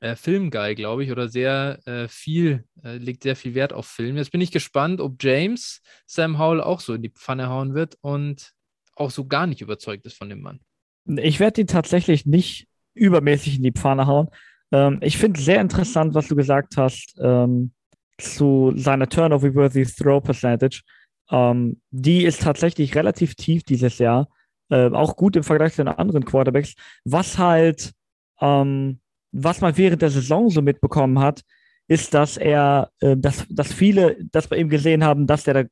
äh, 0.00 0.16
Filmguy, 0.16 0.74
glaube 0.74 1.04
ich, 1.04 1.10
oder 1.10 1.28
sehr 1.28 1.80
äh, 1.86 2.08
viel, 2.08 2.64
äh, 2.84 2.98
legt 2.98 3.22
sehr 3.22 3.36
viel 3.36 3.54
Wert 3.54 3.72
auf 3.72 3.86
Film. 3.86 4.16
Jetzt 4.16 4.32
bin 4.32 4.40
ich 4.40 4.50
gespannt, 4.50 5.00
ob 5.00 5.22
James 5.22 5.80
Sam 6.06 6.38
Howell 6.38 6.60
auch 6.60 6.80
so 6.80 6.94
in 6.94 7.02
die 7.02 7.10
Pfanne 7.10 7.48
hauen 7.48 7.74
wird 7.74 7.96
und 8.00 8.52
auch 8.94 9.10
so 9.10 9.26
gar 9.26 9.46
nicht 9.46 9.60
überzeugt 9.60 10.06
ist 10.06 10.16
von 10.16 10.28
dem 10.28 10.40
Mann. 10.40 10.60
Ich 11.06 11.40
werde 11.40 11.64
die 11.64 11.66
tatsächlich 11.66 12.26
nicht 12.26 12.66
übermäßig 12.94 13.56
in 13.56 13.62
die 13.62 13.72
Pfanne 13.72 14.06
hauen. 14.06 14.28
Ähm, 14.72 14.98
ich 15.00 15.16
finde 15.16 15.40
sehr 15.40 15.60
interessant, 15.60 16.14
was 16.14 16.28
du 16.28 16.36
gesagt 16.36 16.76
hast 16.76 17.16
ähm, 17.20 17.72
zu 18.18 18.72
seiner 18.76 19.08
Turnover-worthy 19.08 19.86
Throw 19.86 20.22
Percentage. 20.22 20.82
Ähm, 21.30 21.80
die 21.90 22.24
ist 22.24 22.42
tatsächlich 22.42 22.94
relativ 22.94 23.34
tief 23.34 23.62
dieses 23.64 23.98
Jahr. 23.98 24.28
Äh, 24.70 24.90
auch 24.90 25.16
gut 25.16 25.36
im 25.36 25.44
Vergleich 25.44 25.74
zu 25.74 25.84
den 25.84 25.88
anderen 25.92 26.24
Quarterbacks. 26.24 26.74
Was 27.04 27.38
halt, 27.38 27.92
ähm, 28.40 29.00
was 29.32 29.60
man 29.60 29.76
während 29.76 30.02
der 30.02 30.10
Saison 30.10 30.50
so 30.50 30.62
mitbekommen 30.62 31.18
hat, 31.18 31.42
ist, 31.86 32.14
dass 32.14 32.36
er, 32.36 32.90
äh, 33.00 33.16
dass, 33.16 33.46
dass 33.48 33.72
viele 33.72 34.16
das 34.30 34.48
bei 34.48 34.56
ihm 34.56 34.68
gesehen 34.68 35.04
haben, 35.04 35.26
dass 35.26 35.46
er 35.46 35.54
da 35.54 35.64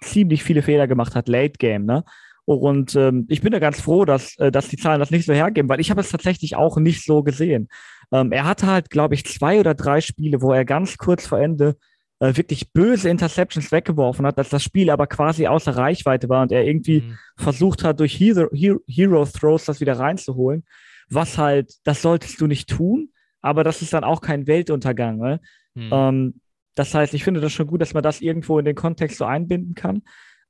ziemlich 0.00 0.42
viele 0.42 0.62
Fehler 0.62 0.86
gemacht 0.86 1.14
hat, 1.14 1.28
Late 1.28 1.54
Game, 1.58 1.86
ne? 1.86 2.04
Und 2.44 2.94
ähm, 2.94 3.26
ich 3.28 3.40
bin 3.40 3.50
da 3.50 3.58
ganz 3.58 3.80
froh, 3.80 4.04
dass, 4.04 4.36
äh, 4.38 4.52
dass 4.52 4.68
die 4.68 4.76
Zahlen 4.76 5.00
das 5.00 5.10
nicht 5.10 5.26
so 5.26 5.32
hergeben, 5.32 5.68
weil 5.68 5.80
ich 5.80 5.90
habe 5.90 6.00
es 6.00 6.10
tatsächlich 6.10 6.54
auch 6.54 6.76
nicht 6.76 7.04
so 7.04 7.24
gesehen. 7.24 7.68
Ähm, 8.12 8.30
er 8.30 8.44
hatte 8.44 8.68
halt, 8.68 8.88
glaube 8.88 9.14
ich, 9.14 9.24
zwei 9.24 9.58
oder 9.58 9.74
drei 9.74 10.00
Spiele, 10.00 10.40
wo 10.40 10.52
er 10.52 10.64
ganz 10.64 10.96
kurz 10.96 11.26
vor 11.26 11.40
Ende 11.40 11.76
äh, 12.20 12.36
wirklich 12.36 12.72
böse 12.72 13.08
Interceptions 13.10 13.72
weggeworfen 13.72 14.26
hat, 14.26 14.38
dass 14.38 14.48
das 14.48 14.62
Spiel 14.62 14.90
aber 14.90 15.06
quasi 15.06 15.46
außer 15.46 15.76
Reichweite 15.76 16.28
war 16.28 16.42
und 16.42 16.52
er 16.52 16.64
irgendwie 16.64 17.02
mhm. 17.02 17.18
versucht 17.36 17.84
hat, 17.84 18.00
durch 18.00 18.18
Hero, 18.18 18.48
Hero, 18.52 19.24
Throws 19.26 19.64
das 19.64 19.80
wieder 19.80 19.98
reinzuholen. 19.98 20.64
Was 21.08 21.38
halt, 21.38 21.74
das 21.84 22.02
solltest 22.02 22.40
du 22.40 22.46
nicht 22.46 22.68
tun. 22.68 23.10
aber 23.46 23.62
das 23.62 23.80
ist 23.80 23.92
dann 23.92 24.02
auch 24.02 24.20
kein 24.20 24.48
Weltuntergang. 24.48 25.18
Ne? 25.18 25.40
Hm. 25.76 25.90
Ähm, 25.92 26.40
das 26.74 26.92
heißt, 26.94 27.14
ich 27.14 27.22
finde 27.22 27.40
das 27.40 27.52
schon 27.52 27.68
gut, 27.68 27.80
dass 27.80 27.94
man 27.94 28.02
das 28.02 28.20
irgendwo 28.20 28.58
in 28.58 28.64
den 28.64 28.74
Kontext 28.74 29.18
so 29.18 29.24
einbinden 29.24 29.74
kann. 29.74 30.02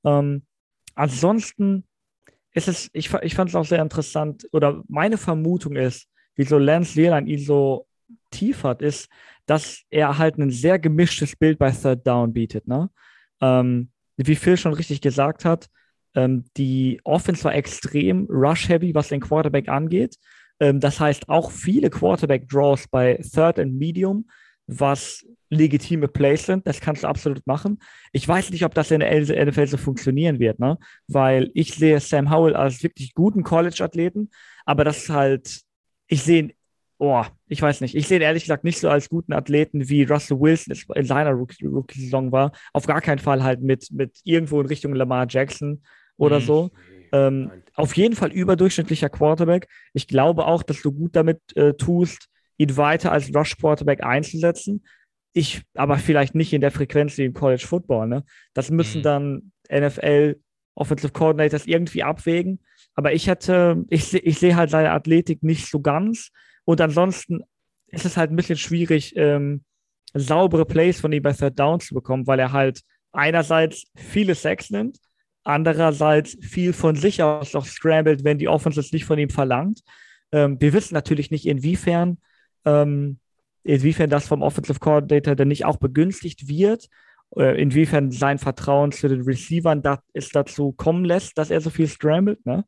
Ähm, 0.04 0.46
ansonsten 0.94 1.84
ist 2.52 2.68
es, 2.68 2.88
ich, 2.94 3.12
ich 3.22 3.34
fand 3.34 3.50
es 3.50 3.54
auch 3.54 3.66
sehr 3.66 3.82
interessant, 3.82 4.48
oder 4.52 4.82
meine 4.88 5.18
Vermutung 5.18 5.76
ist, 5.76 6.08
wieso 6.36 6.58
Lance 6.58 6.98
Leland 6.98 7.28
ihn 7.28 7.38
so 7.38 7.85
tief 8.36 8.64
hat, 8.64 8.82
ist, 8.82 9.08
dass 9.46 9.82
er 9.90 10.18
halt 10.18 10.38
ein 10.38 10.50
sehr 10.50 10.78
gemischtes 10.78 11.36
Bild 11.36 11.58
bei 11.58 11.70
Third 11.70 12.06
Down 12.06 12.32
bietet. 12.32 12.66
Ne? 12.66 12.90
Ähm, 13.40 13.90
wie 14.16 14.34
Phil 14.34 14.56
schon 14.56 14.74
richtig 14.74 15.00
gesagt 15.00 15.44
hat, 15.44 15.68
ähm, 16.14 16.44
die 16.56 17.00
Offense 17.04 17.44
war 17.44 17.54
extrem 17.54 18.26
rush-heavy, 18.28 18.94
was 18.94 19.08
den 19.08 19.20
Quarterback 19.20 19.68
angeht. 19.68 20.16
Ähm, 20.60 20.80
das 20.80 20.98
heißt, 20.98 21.28
auch 21.28 21.50
viele 21.50 21.90
Quarterback-Draws 21.90 22.88
bei 22.88 23.20
Third 23.22 23.58
and 23.58 23.74
Medium, 23.74 24.26
was 24.66 25.24
legitime 25.50 26.08
Plays 26.08 26.46
sind, 26.46 26.66
das 26.66 26.80
kannst 26.80 27.04
du 27.04 27.06
absolut 27.06 27.46
machen. 27.46 27.78
Ich 28.12 28.26
weiß 28.26 28.50
nicht, 28.50 28.64
ob 28.64 28.74
das 28.74 28.90
in 28.90 29.00
der 29.00 29.46
NFL 29.46 29.66
so 29.68 29.76
funktionieren 29.76 30.40
wird, 30.40 30.58
ne? 30.58 30.76
weil 31.06 31.50
ich 31.54 31.74
sehe 31.74 32.00
Sam 32.00 32.30
Howell 32.30 32.56
als 32.56 32.82
wirklich 32.82 33.14
guten 33.14 33.44
College-Athleten, 33.44 34.30
aber 34.64 34.82
das 34.84 35.04
ist 35.04 35.10
halt, 35.10 35.60
ich 36.08 36.22
sehe 36.22 36.55
oh, 36.98 37.24
ich 37.48 37.60
weiß 37.60 37.80
nicht. 37.80 37.94
Ich 37.94 38.08
sehe 38.08 38.18
ihn 38.18 38.22
ehrlich 38.22 38.44
gesagt 38.44 38.64
nicht 38.64 38.78
so 38.78 38.88
als 38.88 39.08
guten 39.08 39.32
Athleten, 39.32 39.88
wie 39.88 40.04
Russell 40.04 40.40
Wilson 40.40 40.74
in 40.94 41.04
seiner 41.04 41.32
Rookie-Saison 41.32 42.32
war. 42.32 42.52
Auf 42.72 42.86
gar 42.86 43.00
keinen 43.00 43.18
Fall 43.18 43.42
halt 43.42 43.62
mit, 43.62 43.90
mit 43.92 44.18
irgendwo 44.24 44.60
in 44.60 44.66
Richtung 44.66 44.94
Lamar 44.94 45.26
Jackson 45.28 45.82
oder 46.16 46.40
mhm. 46.40 46.44
so. 46.44 46.70
Ähm, 47.12 47.50
auf 47.74 47.96
jeden 47.96 48.16
Fall 48.16 48.32
überdurchschnittlicher 48.32 49.08
Quarterback. 49.08 49.68
Ich 49.92 50.08
glaube 50.08 50.46
auch, 50.46 50.62
dass 50.62 50.82
du 50.82 50.92
gut 50.92 51.14
damit 51.14 51.40
äh, 51.56 51.74
tust, 51.74 52.28
ihn 52.56 52.76
weiter 52.76 53.12
als 53.12 53.34
Rush-Quarterback 53.34 54.02
einzusetzen. 54.02 54.84
Ich, 55.32 55.62
aber 55.74 55.98
vielleicht 55.98 56.34
nicht 56.34 56.52
in 56.52 56.62
der 56.62 56.70
Frequenz 56.70 57.18
wie 57.18 57.26
im 57.26 57.34
College 57.34 57.66
Football. 57.66 58.08
Ne? 58.08 58.24
Das 58.54 58.70
müssen 58.70 58.98
mhm. 58.98 59.02
dann 59.02 59.52
NFL 59.70 60.36
Offensive 60.74 61.12
Coordinators 61.12 61.66
irgendwie 61.66 62.02
abwägen. 62.02 62.60
Aber 62.94 63.12
ich 63.12 63.26
hätte, 63.26 63.84
ich, 63.90 64.14
ich 64.14 64.38
sehe 64.38 64.56
halt 64.56 64.70
seine 64.70 64.92
Athletik 64.92 65.42
nicht 65.42 65.68
so 65.68 65.80
ganz. 65.80 66.30
Und 66.66 66.80
ansonsten 66.80 67.42
ist 67.86 68.04
es 68.04 68.16
halt 68.18 68.30
ein 68.30 68.36
bisschen 68.36 68.58
schwierig, 68.58 69.14
ähm, 69.16 69.64
saubere 70.12 70.66
Plays 70.66 71.00
von 71.00 71.12
ihm 71.12 71.22
bei 71.22 71.32
Third 71.32 71.58
Down 71.58 71.80
zu 71.80 71.94
bekommen, 71.94 72.26
weil 72.26 72.38
er 72.38 72.52
halt 72.52 72.80
einerseits 73.12 73.84
viele 73.94 74.34
Sex 74.34 74.70
nimmt, 74.70 74.98
andererseits 75.44 76.36
viel 76.40 76.72
von 76.72 76.96
sich 76.96 77.22
aus 77.22 77.54
noch 77.54 77.64
scrambled, 77.64 78.24
wenn 78.24 78.38
die 78.38 78.48
Offense 78.48 78.80
es 78.80 78.92
nicht 78.92 79.04
von 79.04 79.18
ihm 79.18 79.30
verlangt. 79.30 79.80
Ähm, 80.32 80.60
wir 80.60 80.72
wissen 80.72 80.94
natürlich 80.94 81.30
nicht, 81.30 81.46
inwiefern, 81.46 82.18
ähm, 82.64 83.20
inwiefern 83.62 84.10
das 84.10 84.26
vom 84.26 84.42
Offensive 84.42 84.80
Coordinator 84.80 85.36
dann 85.36 85.48
nicht 85.48 85.64
auch 85.64 85.76
begünstigt 85.76 86.48
wird, 86.48 86.88
äh, 87.36 87.60
inwiefern 87.60 88.10
sein 88.10 88.38
Vertrauen 88.38 88.90
zu 88.90 89.08
den 89.08 89.22
Receivern 89.22 89.82
da, 89.82 90.02
es 90.14 90.30
dazu 90.30 90.72
kommen 90.72 91.04
lässt, 91.04 91.38
dass 91.38 91.50
er 91.50 91.60
so 91.60 91.70
viel 91.70 91.86
scrambled. 91.86 92.44
Ne? 92.44 92.64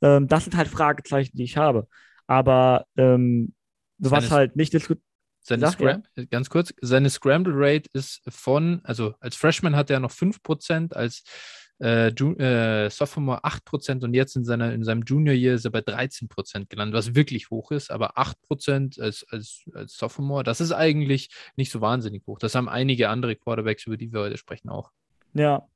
Ähm, 0.00 0.28
das 0.28 0.44
sind 0.44 0.56
halt 0.56 0.68
Fragezeichen, 0.68 1.36
die 1.36 1.44
ich 1.44 1.58
habe. 1.58 1.86
Aber 2.26 2.86
ähm, 2.96 3.54
was 3.98 4.30
halt 4.30 4.56
nicht 4.56 4.72
diskutiert. 4.72 5.04
Seine 5.40 5.70
Scram 5.70 6.02
ja. 6.16 6.24
ganz 6.24 6.48
kurz, 6.48 6.72
seine 6.80 7.10
Scramble 7.10 7.52
Rate 7.54 7.90
ist 7.92 8.22
von, 8.28 8.80
also 8.84 9.14
als 9.20 9.36
Freshman 9.36 9.76
hat 9.76 9.90
er 9.90 10.00
noch 10.00 10.10
5%, 10.10 10.94
als 10.94 11.22
äh, 11.80 12.08
äh, 12.08 12.88
Sophomore 12.88 13.44
8% 13.44 14.04
und 14.04 14.14
jetzt 14.14 14.36
in, 14.36 14.44
seiner, 14.44 14.72
in 14.72 14.84
seinem 14.84 15.02
Junior 15.02 15.34
Year 15.34 15.54
ist 15.54 15.66
er 15.66 15.70
bei 15.70 15.80
13% 15.80 16.68
gelandet, 16.68 16.96
was 16.96 17.14
wirklich 17.14 17.50
hoch 17.50 17.72
ist, 17.72 17.90
aber 17.90 18.16
8% 18.16 19.00
als, 19.02 19.26
als, 19.28 19.64
als 19.74 19.96
Sophomore, 19.98 20.44
das 20.44 20.62
ist 20.62 20.72
eigentlich 20.72 21.28
nicht 21.56 21.70
so 21.70 21.82
wahnsinnig 21.82 22.26
hoch. 22.26 22.38
Das 22.38 22.54
haben 22.54 22.68
einige 22.68 23.10
andere 23.10 23.36
Quarterbacks, 23.36 23.86
über 23.86 23.98
die 23.98 24.12
wir 24.12 24.20
heute 24.20 24.38
sprechen, 24.38 24.70
auch. 24.70 24.92
Ja, 25.34 25.68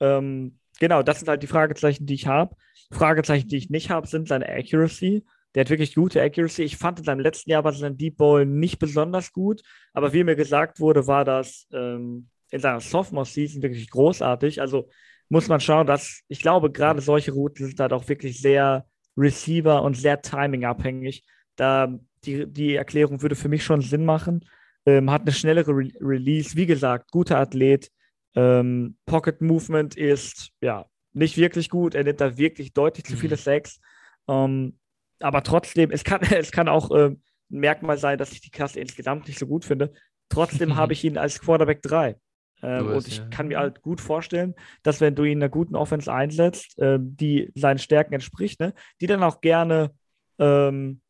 ähm, 0.00 0.58
genau, 0.80 1.04
das 1.04 1.20
sind 1.20 1.28
halt 1.28 1.42
die 1.44 1.48
Fragezeichen, 1.48 2.06
die 2.06 2.14
ich 2.14 2.26
habe. 2.26 2.56
Fragezeichen, 2.90 3.46
die 3.46 3.58
ich 3.58 3.70
nicht 3.70 3.90
habe, 3.90 4.08
sind 4.08 4.26
seine 4.26 4.48
Accuracy. 4.48 5.24
Der 5.54 5.62
hat 5.62 5.70
wirklich 5.70 5.94
gute 5.94 6.22
Accuracy. 6.22 6.62
Ich 6.62 6.76
fand 6.76 6.98
in 6.98 7.04
seinem 7.04 7.20
letzten 7.20 7.50
Jahr 7.50 7.62
bei 7.62 7.72
seinem 7.72 7.96
Deep 7.96 8.16
Ball 8.16 8.46
nicht 8.46 8.78
besonders 8.78 9.32
gut, 9.32 9.62
aber 9.92 10.12
wie 10.12 10.24
mir 10.24 10.36
gesagt 10.36 10.80
wurde, 10.80 11.06
war 11.06 11.24
das 11.24 11.66
ähm, 11.72 12.28
in 12.50 12.60
seiner 12.60 12.80
Sophomore-Season 12.80 13.62
wirklich 13.62 13.90
großartig. 13.90 14.60
Also 14.60 14.88
muss 15.28 15.48
man 15.48 15.60
schauen, 15.60 15.86
dass 15.86 16.22
ich 16.28 16.40
glaube, 16.40 16.70
gerade 16.70 17.00
solche 17.00 17.32
Routen 17.32 17.66
sind 17.66 17.80
halt 17.80 17.92
auch 17.92 18.08
wirklich 18.08 18.40
sehr 18.40 18.86
Receiver 19.16 19.82
und 19.82 19.94
sehr 19.94 20.20
Timing-abhängig. 20.20 21.24
Da 21.56 21.98
die, 22.24 22.46
die 22.46 22.74
Erklärung 22.74 23.22
würde 23.22 23.34
für 23.34 23.48
mich 23.48 23.64
schon 23.64 23.80
Sinn 23.80 24.04
machen. 24.04 24.44
Ähm, 24.84 25.10
hat 25.10 25.22
eine 25.22 25.32
schnellere 25.32 25.72
Re 25.72 25.88
Release, 26.00 26.56
wie 26.56 26.66
gesagt, 26.66 27.10
guter 27.10 27.38
Athlet. 27.38 27.90
Ähm, 28.34 28.96
Pocket 29.06 29.40
Movement 29.40 29.96
ist 29.96 30.50
ja 30.60 30.86
nicht 31.12 31.36
wirklich 31.36 31.68
gut. 31.68 31.94
Er 31.94 32.04
nimmt 32.04 32.20
da 32.20 32.36
wirklich 32.36 32.72
deutlich 32.72 33.04
zu 33.04 33.16
viele 33.16 33.36
mhm. 33.36 33.40
Sacks. 33.40 33.80
Ähm, 34.28 34.78
aber 35.22 35.42
trotzdem, 35.42 35.90
es 35.90 36.04
kann, 36.04 36.20
es 36.30 36.52
kann 36.52 36.68
auch 36.68 36.90
äh, 36.90 37.06
ein 37.06 37.20
Merkmal 37.48 37.98
sein, 37.98 38.18
dass 38.18 38.32
ich 38.32 38.40
die 38.40 38.50
Klasse 38.50 38.80
insgesamt 38.80 39.26
nicht 39.26 39.38
so 39.38 39.46
gut 39.46 39.64
finde. 39.64 39.92
Trotzdem 40.28 40.76
habe 40.76 40.92
ich 40.92 41.04
ihn 41.04 41.18
als 41.18 41.40
Quarterback 41.40 41.82
3. 41.82 42.16
Ähm, 42.62 42.86
und 42.86 43.08
ich 43.08 43.18
ja. 43.18 43.26
kann 43.26 43.48
mir 43.48 43.58
halt 43.58 43.82
gut 43.82 44.00
vorstellen, 44.00 44.54
dass 44.82 45.00
wenn 45.00 45.14
du 45.14 45.24
ihn 45.24 45.32
in 45.32 45.42
einer 45.42 45.48
guten 45.48 45.74
Offense 45.74 46.12
einsetzt, 46.12 46.78
äh, 46.78 46.98
die 47.00 47.50
seinen 47.54 47.78
Stärken 47.78 48.14
entspricht, 48.14 48.60
ne, 48.60 48.72
die 49.00 49.06
dann 49.06 49.22
auch 49.22 49.40
gerne, 49.40 49.92
ähm, 50.38 51.00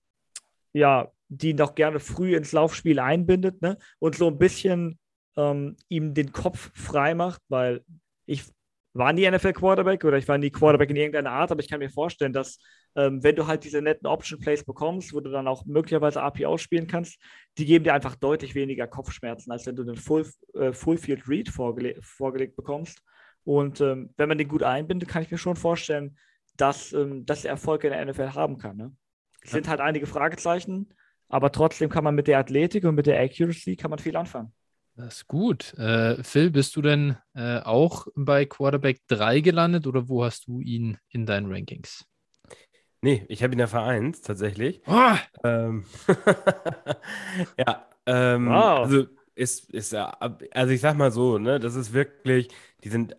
ja, 0.72 1.12
die 1.28 1.50
ihn 1.50 1.60
auch 1.60 1.74
gerne 1.74 2.00
früh 2.00 2.34
ins 2.34 2.52
Laufspiel 2.52 2.98
einbindet, 2.98 3.60
ne, 3.60 3.76
und 3.98 4.14
so 4.14 4.28
ein 4.28 4.38
bisschen 4.38 4.98
ähm, 5.36 5.76
ihm 5.88 6.14
den 6.14 6.32
Kopf 6.32 6.70
frei 6.74 7.14
macht, 7.14 7.42
weil 7.48 7.84
ich 8.24 8.44
war 8.94 9.12
nie 9.12 9.30
NFL-Quarterback 9.30 10.04
oder 10.04 10.18
ich 10.18 10.28
war 10.28 10.38
nie 10.38 10.50
Quarterback 10.50 10.90
in 10.90 10.96
irgendeiner 10.96 11.32
Art, 11.32 11.50
aber 11.50 11.60
ich 11.60 11.68
kann 11.68 11.80
mir 11.80 11.90
vorstellen, 11.90 12.32
dass 12.32 12.58
ähm, 12.94 13.22
wenn 13.22 13.36
du 13.36 13.46
halt 13.46 13.64
diese 13.64 13.80
netten 13.80 14.06
Option-Plays 14.06 14.64
bekommst, 14.64 15.14
wo 15.14 15.20
du 15.20 15.30
dann 15.30 15.48
auch 15.48 15.64
möglicherweise 15.64 16.22
API 16.22 16.46
ausspielen 16.46 16.86
kannst, 16.86 17.18
die 17.58 17.66
geben 17.66 17.84
dir 17.84 17.94
einfach 17.94 18.16
deutlich 18.16 18.54
weniger 18.54 18.86
Kopfschmerzen, 18.86 19.50
als 19.50 19.66
wenn 19.66 19.76
du 19.76 19.84
den 19.84 19.96
Full, 19.96 20.26
äh, 20.54 20.72
Full-Field 20.72 21.28
Read 21.28 21.48
vorgele 21.48 21.96
vorgelegt 22.02 22.56
bekommst. 22.56 23.02
Und 23.44 23.80
ähm, 23.80 24.10
wenn 24.16 24.28
man 24.28 24.38
den 24.38 24.48
gut 24.48 24.62
einbindet, 24.62 25.08
kann 25.08 25.22
ich 25.22 25.30
mir 25.30 25.38
schon 25.38 25.56
vorstellen, 25.56 26.16
dass, 26.56 26.92
ähm, 26.92 27.24
dass 27.26 27.44
er 27.44 27.52
Erfolg 27.52 27.84
in 27.84 27.90
der 27.90 28.04
NFL 28.04 28.34
haben 28.34 28.58
kann. 28.58 28.76
Ne? 28.76 28.92
Es 29.42 29.50
sind 29.50 29.68
halt 29.68 29.80
einige 29.80 30.06
Fragezeichen, 30.06 30.94
aber 31.28 31.50
trotzdem 31.50 31.88
kann 31.88 32.04
man 32.04 32.14
mit 32.14 32.28
der 32.28 32.38
Athletik 32.38 32.84
und 32.84 32.94
mit 32.94 33.06
der 33.06 33.20
Accuracy 33.20 33.76
kann 33.76 33.90
man 33.90 33.98
viel 33.98 34.16
anfangen. 34.16 34.52
Das 34.94 35.16
ist 35.16 35.26
gut. 35.26 35.72
Äh, 35.78 36.22
Phil, 36.22 36.50
bist 36.50 36.76
du 36.76 36.82
denn 36.82 37.16
äh, 37.34 37.60
auch 37.60 38.06
bei 38.14 38.44
Quarterback 38.44 39.00
3 39.08 39.40
gelandet 39.40 39.86
oder 39.86 40.08
wo 40.08 40.22
hast 40.22 40.46
du 40.46 40.60
ihn 40.60 40.98
in 41.08 41.24
deinen 41.24 41.50
Rankings? 41.50 42.06
Nee, 43.02 43.24
ich 43.28 43.42
habe 43.42 43.52
ihn 43.54 43.58
ja 43.58 43.66
vereint, 43.66 44.22
tatsächlich. 44.24 44.80
Oh! 44.86 45.14
Ähm, 45.44 45.84
ja, 47.58 47.86
ähm, 48.06 48.48
wow. 48.48 48.80
also 48.84 49.06
ist, 49.34 49.70
ist 49.70 49.92
ja, 49.92 50.10
also 50.52 50.72
ich 50.72 50.80
sag 50.80 50.96
mal 50.96 51.10
so, 51.10 51.38
ne, 51.38 51.58
das 51.58 51.74
ist 51.74 51.92
wirklich, 51.92 52.48
die 52.84 52.88
sind 52.90 53.16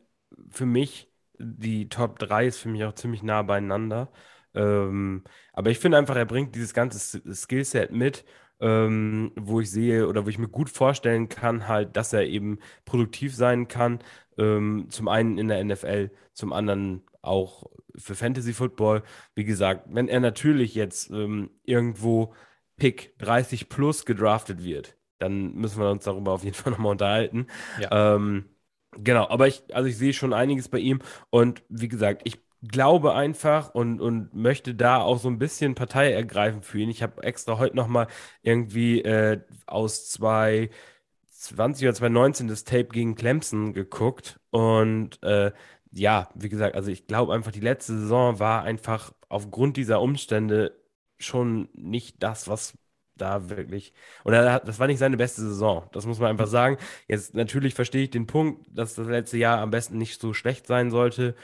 für 0.50 0.66
mich, 0.66 1.12
die 1.38 1.90
Top 1.90 2.20
3 2.20 2.48
ist 2.48 2.60
für 2.60 2.70
mich 2.70 2.84
auch 2.86 2.94
ziemlich 2.94 3.24
nah 3.24 3.42
beieinander. 3.42 4.10
Ähm, 4.56 5.24
aber 5.52 5.70
ich 5.70 5.80
finde 5.80 5.98
einfach, 5.98 6.16
er 6.16 6.26
bringt 6.26 6.56
dieses 6.56 6.74
ganze 6.74 7.22
Skillset 7.34 7.92
mit 7.92 8.24
ähm, 8.64 9.32
wo 9.36 9.60
ich 9.60 9.70
sehe 9.72 10.08
oder 10.08 10.26
wo 10.26 10.30
ich 10.30 10.38
mir 10.38 10.48
gut 10.48 10.70
vorstellen 10.70 11.28
kann, 11.30 11.68
halt, 11.68 11.98
dass 11.98 12.14
er 12.14 12.26
eben 12.26 12.60
produktiv 12.86 13.36
sein 13.36 13.68
kann. 13.68 14.00
Ähm, 14.38 14.88
zum 14.90 15.10
einen 15.10 15.38
in 15.38 15.50
der 15.50 15.64
NFL, 15.64 16.12
zum 16.34 16.54
anderen 16.54 17.04
auch 17.24 17.66
für 17.96 18.16
Fantasy 18.16 18.54
Football. 18.54 19.04
Wie 19.36 19.46
gesagt, 19.46 19.88
wenn 19.90 20.08
er 20.08 20.20
natürlich 20.20 20.76
jetzt 20.76 21.10
ähm, 21.12 21.50
irgendwo 21.64 22.34
Pick 22.78 23.18
30 23.20 23.70
plus 23.70 24.06
gedraftet 24.06 24.64
wird, 24.64 24.98
dann 25.20 25.54
müssen 25.54 25.80
wir 25.80 25.90
uns 25.90 26.04
darüber 26.04 26.32
auf 26.34 26.44
jeden 26.44 26.56
Fall 26.56 26.72
nochmal 26.72 26.92
unterhalten. 26.92 27.48
Ja. 27.80 28.16
Ähm, 28.16 28.46
genau, 28.92 29.28
aber 29.30 29.48
ich, 29.48 29.64
also 29.74 29.88
ich 29.88 29.98
sehe 29.98 30.14
schon 30.14 30.34
einiges 30.34 30.70
bei 30.70 30.80
ihm 30.80 31.00
und 31.30 31.64
wie 31.70 31.88
gesagt, 31.88 32.22
ich 32.26 32.40
glaube 32.68 33.14
einfach 33.14 33.74
und, 33.74 34.00
und 34.00 34.34
möchte 34.34 34.74
da 34.74 35.02
auch 35.02 35.20
so 35.20 35.28
ein 35.28 35.40
bisschen 35.40 35.76
Partei 35.76 36.12
ergreifen 36.12 36.62
für 36.62 36.80
ihn. 36.80 36.90
Ich 36.90 37.04
habe 37.04 37.22
extra 37.24 37.58
heute 37.58 37.76
nochmal 37.76 38.08
irgendwie 38.42 39.02
äh, 39.02 39.42
aus 39.66 40.10
2020 40.12 41.86
oder 41.86 41.94
2019 41.94 42.48
das 42.48 42.64
Tape 42.64 42.86
gegen 42.86 43.16
Clemson 43.16 43.74
geguckt 43.74 44.40
und 44.52 45.22
äh, 45.24 45.52
ja, 45.94 46.30
wie 46.36 46.50
gesagt, 46.50 46.76
also 46.76 46.92
ich 46.92 47.08
glaube 47.08 47.34
einfach, 47.34 47.52
die 47.52 47.60
letzte 47.60 47.98
Saison 47.98 48.40
war 48.40 48.64
einfach 48.64 49.14
aufgrund 49.30 49.78
dieser 49.78 50.02
Umstände 50.02 50.76
schon 51.20 51.70
nicht 51.74 52.22
das, 52.24 52.48
was 52.48 52.74
da 53.16 53.50
wirklich. 53.50 53.94
Oder 54.26 54.60
das 54.60 54.80
war 54.80 54.88
nicht 54.88 54.98
seine 55.00 55.18
beste 55.18 55.42
Saison. 55.42 55.88
Das 55.92 56.06
muss 56.06 56.20
man 56.20 56.32
einfach 56.32 56.48
sagen. 56.48 56.78
Jetzt 57.08 57.36
natürlich 57.36 57.76
verstehe 57.76 58.04
ich 58.04 58.10
den 58.10 58.26
Punkt, 58.28 58.66
dass 58.72 58.96
das 58.96 59.08
letzte 59.08 59.38
Jahr 59.38 59.60
am 59.60 59.70
besten 59.70 59.98
nicht 59.98 60.20
so 60.20 60.34
schlecht 60.34 60.66
sein 60.68 60.90
sollte. 60.90 61.36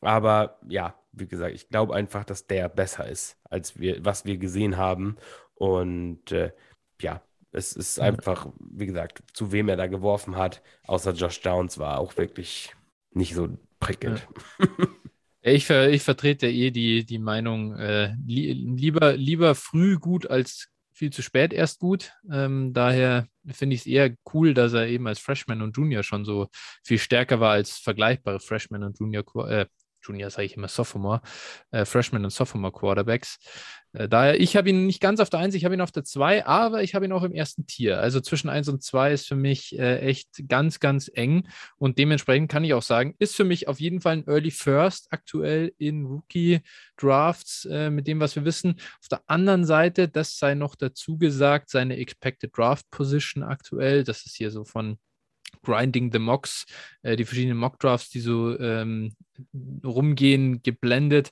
Aber 0.00 0.58
ja, 0.68 0.94
wie 1.12 1.26
gesagt, 1.28 1.54
ich 1.54 1.68
glaube 1.68 1.94
einfach, 1.94 2.24
dass 2.24 2.46
der 2.46 2.68
besser 2.70 3.06
ist, 3.06 3.36
als 3.44 3.78
wir, 3.78 4.04
was 4.04 4.24
wir 4.24 4.38
gesehen 4.38 4.78
haben. 4.78 5.16
Und 5.54 6.32
äh, 6.32 6.52
ja, 7.02 7.22
es 7.52 7.74
ist 7.74 8.00
einfach, 8.00 8.48
wie 8.58 8.86
gesagt, 8.86 9.22
zu 9.34 9.52
wem 9.52 9.68
er 9.68 9.76
da 9.76 9.86
geworfen 9.88 10.36
hat, 10.36 10.62
außer 10.86 11.12
Josh 11.12 11.40
Downs 11.42 11.78
war 11.78 11.98
auch 11.98 12.16
wirklich 12.16 12.74
nicht 13.12 13.34
so 13.34 13.48
prickelnd. 13.80 14.26
Ja. 14.58 14.66
Ich, 15.42 15.64
ver, 15.64 15.88
ich 15.88 16.02
vertrete 16.02 16.48
eh 16.48 16.70
die, 16.70 17.06
die 17.06 17.18
Meinung, 17.18 17.74
äh, 17.76 18.14
li 18.26 18.52
lieber, 18.52 19.14
lieber 19.16 19.54
früh 19.54 19.98
gut 19.98 20.28
als 20.28 20.68
viel 20.92 21.10
zu 21.10 21.22
spät 21.22 21.54
erst 21.54 21.80
gut. 21.80 22.12
Ähm, 22.30 22.74
daher 22.74 23.26
finde 23.50 23.74
ich 23.74 23.80
es 23.80 23.86
eher 23.86 24.14
cool, 24.34 24.52
dass 24.52 24.74
er 24.74 24.86
eben 24.86 25.06
als 25.08 25.18
Freshman 25.18 25.62
und 25.62 25.74
Junior 25.78 26.02
schon 26.02 26.26
so 26.26 26.48
viel 26.84 26.98
stärker 26.98 27.40
war 27.40 27.52
als 27.52 27.78
vergleichbare 27.78 28.38
Freshman 28.38 28.82
und 28.82 29.00
Junior, 29.00 29.24
äh, 29.48 29.64
Junior 30.02 30.30
sage 30.30 30.46
ich 30.46 30.56
immer 30.56 30.68
Sophomore, 30.68 31.20
äh, 31.70 31.84
Freshman 31.84 32.24
und 32.24 32.30
Sophomore 32.30 32.72
Quarterbacks. 32.72 33.38
Äh, 33.92 34.08
daher, 34.08 34.40
ich 34.40 34.56
habe 34.56 34.70
ihn 34.70 34.86
nicht 34.86 35.00
ganz 35.00 35.20
auf 35.20 35.30
der 35.30 35.40
1, 35.40 35.54
ich 35.54 35.64
habe 35.64 35.74
ihn 35.74 35.80
auf 35.80 35.90
der 35.90 36.04
2, 36.04 36.46
aber 36.46 36.82
ich 36.82 36.94
habe 36.94 37.04
ihn 37.04 37.12
auch 37.12 37.22
im 37.22 37.32
ersten 37.32 37.66
Tier. 37.66 38.00
Also 38.00 38.20
zwischen 38.20 38.48
1 38.48 38.68
und 38.68 38.82
2 38.82 39.12
ist 39.12 39.26
für 39.26 39.36
mich 39.36 39.76
äh, 39.78 39.98
echt 40.00 40.48
ganz, 40.48 40.80
ganz 40.80 41.10
eng 41.12 41.48
und 41.76 41.98
dementsprechend 41.98 42.50
kann 42.50 42.64
ich 42.64 42.74
auch 42.74 42.82
sagen, 42.82 43.14
ist 43.18 43.34
für 43.34 43.44
mich 43.44 43.68
auf 43.68 43.80
jeden 43.80 44.00
Fall 44.00 44.18
ein 44.18 44.26
Early 44.28 44.50
First 44.50 45.08
aktuell 45.10 45.72
in 45.78 46.06
Rookie 46.06 46.60
Drafts 46.96 47.64
äh, 47.64 47.90
mit 47.90 48.06
dem, 48.06 48.20
was 48.20 48.36
wir 48.36 48.44
wissen. 48.44 48.76
Auf 49.00 49.08
der 49.08 49.22
anderen 49.26 49.64
Seite, 49.64 50.08
das 50.08 50.38
sei 50.38 50.54
noch 50.54 50.76
dazu 50.76 51.18
gesagt, 51.18 51.70
seine 51.70 51.96
Expected 51.96 52.56
Draft 52.56 52.88
Position 52.90 53.42
aktuell, 53.42 54.04
das 54.04 54.24
ist 54.26 54.36
hier 54.36 54.50
so 54.50 54.64
von 54.64 54.98
Grinding 55.62 56.12
the 56.12 56.18
Mocks, 56.18 56.66
äh, 57.02 57.16
die 57.16 57.24
verschiedenen 57.24 57.58
Mock 57.58 57.78
Drafts, 57.78 58.10
die 58.10 58.20
so 58.20 58.58
ähm, 58.58 59.14
rumgehen, 59.84 60.62
geblendet, 60.62 61.30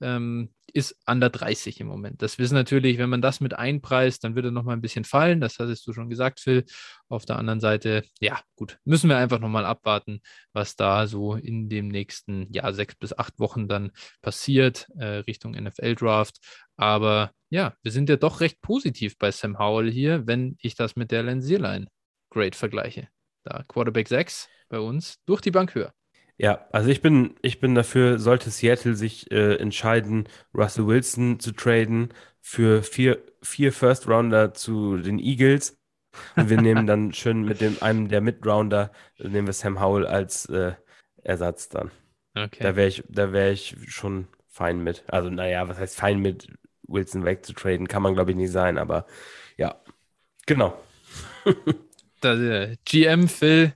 ähm, 0.00 0.50
ist 0.72 0.96
under 1.06 1.30
30 1.30 1.80
im 1.80 1.88
Moment. 1.88 2.22
Das 2.22 2.38
wissen 2.38 2.54
natürlich, 2.54 2.98
wenn 2.98 3.10
man 3.10 3.22
das 3.22 3.40
mit 3.40 3.54
einpreist, 3.54 4.24
dann 4.24 4.34
wird 4.34 4.46
er 4.46 4.50
nochmal 4.50 4.76
ein 4.76 4.80
bisschen 4.80 5.04
fallen. 5.04 5.40
Das 5.40 5.58
hattest 5.58 5.86
du 5.86 5.92
schon 5.92 6.08
gesagt, 6.08 6.40
Phil. 6.40 6.64
Auf 7.08 7.24
der 7.24 7.38
anderen 7.38 7.60
Seite, 7.60 8.04
ja, 8.20 8.40
gut, 8.56 8.78
müssen 8.84 9.10
wir 9.10 9.16
einfach 9.16 9.40
nochmal 9.40 9.64
abwarten, 9.66 10.20
was 10.52 10.76
da 10.76 11.06
so 11.06 11.34
in 11.34 11.68
dem 11.68 11.88
nächsten 11.88 12.52
Jahr, 12.52 12.72
sechs 12.72 12.94
bis 12.94 13.16
acht 13.16 13.38
Wochen 13.38 13.68
dann 13.68 13.90
passiert, 14.22 14.88
äh, 14.96 15.22
Richtung 15.26 15.52
NFL-Draft. 15.52 16.38
Aber 16.76 17.32
ja, 17.50 17.74
wir 17.82 17.92
sind 17.92 18.08
ja 18.08 18.16
doch 18.16 18.40
recht 18.40 18.60
positiv 18.60 19.18
bei 19.18 19.30
Sam 19.32 19.58
Howell 19.58 19.90
hier, 19.90 20.26
wenn 20.26 20.56
ich 20.60 20.76
das 20.76 20.96
mit 20.96 21.10
der 21.10 21.22
Lensierline 21.24 21.88
Grade 22.30 22.56
vergleiche. 22.56 23.08
Da 23.50 23.64
Quarterback 23.66 24.06
6 24.08 24.48
bei 24.68 24.78
uns 24.78 25.18
durch 25.26 25.40
die 25.40 25.50
Bank 25.50 25.74
höher. 25.74 25.92
Ja, 26.38 26.66
also 26.70 26.88
ich 26.88 27.02
bin, 27.02 27.34
ich 27.42 27.60
bin 27.60 27.74
dafür, 27.74 28.18
sollte 28.18 28.50
Seattle 28.50 28.94
sich 28.94 29.30
äh, 29.30 29.56
entscheiden, 29.56 30.28
Russell 30.54 30.86
Wilson 30.86 31.40
zu 31.40 31.52
traden 31.52 32.14
für 32.40 32.82
vier, 32.82 33.22
vier 33.42 33.72
First 33.72 34.08
Rounder 34.08 34.54
zu 34.54 34.96
den 34.96 35.18
Eagles. 35.18 35.76
Und 36.36 36.48
wir 36.48 36.60
nehmen 36.60 36.86
dann 36.86 37.12
schön 37.12 37.42
mit 37.42 37.60
dem 37.60 37.76
einem 37.82 38.08
der 38.08 38.20
Mid-Rounder, 38.20 38.92
nehmen 39.18 39.48
wir 39.48 39.52
Sam 39.52 39.80
Howell 39.80 40.06
als 40.06 40.46
äh, 40.46 40.72
Ersatz 41.22 41.68
dann. 41.68 41.90
Okay. 42.34 42.62
Da 42.62 42.76
wäre 42.76 42.88
ich, 42.88 43.02
da 43.08 43.32
wäre 43.32 43.50
ich 43.50 43.76
schon 43.88 44.28
fein 44.48 44.82
mit. 44.82 45.04
Also, 45.08 45.28
naja, 45.28 45.68
was 45.68 45.78
heißt 45.78 45.96
fein 45.96 46.20
mit 46.20 46.48
Wilson 46.84 47.24
wegzutraden? 47.24 47.88
Kann 47.88 48.02
man, 48.02 48.14
glaube 48.14 48.30
ich, 48.30 48.36
nicht 48.36 48.52
sein, 48.52 48.78
aber 48.78 49.06
ja, 49.56 49.82
genau. 50.46 50.80
der 52.24 52.76
GM 52.84 53.28
Phil 53.28 53.74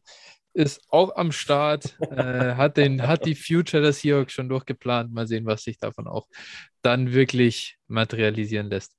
ist 0.55 0.83
auch 0.89 1.17
am 1.17 1.33
Start, 1.33 1.97
äh, 2.11 2.55
hat, 2.55 2.77
den, 2.77 3.07
hat 3.07 3.27
die 3.27 3.35
Future 3.35 3.83
des 3.83 4.01
Seahawks 4.01 4.33
schon 4.33 4.49
durchgeplant. 4.49 5.13
Mal 5.13 5.27
sehen, 5.27 5.47
was 5.47 5.65
sich 5.65 5.79
davon 5.79 6.07
auch 6.07 6.29
dann 6.81 7.13
wirklich 7.13 7.77
materialisieren 7.89 8.71
lässt. 8.71 8.95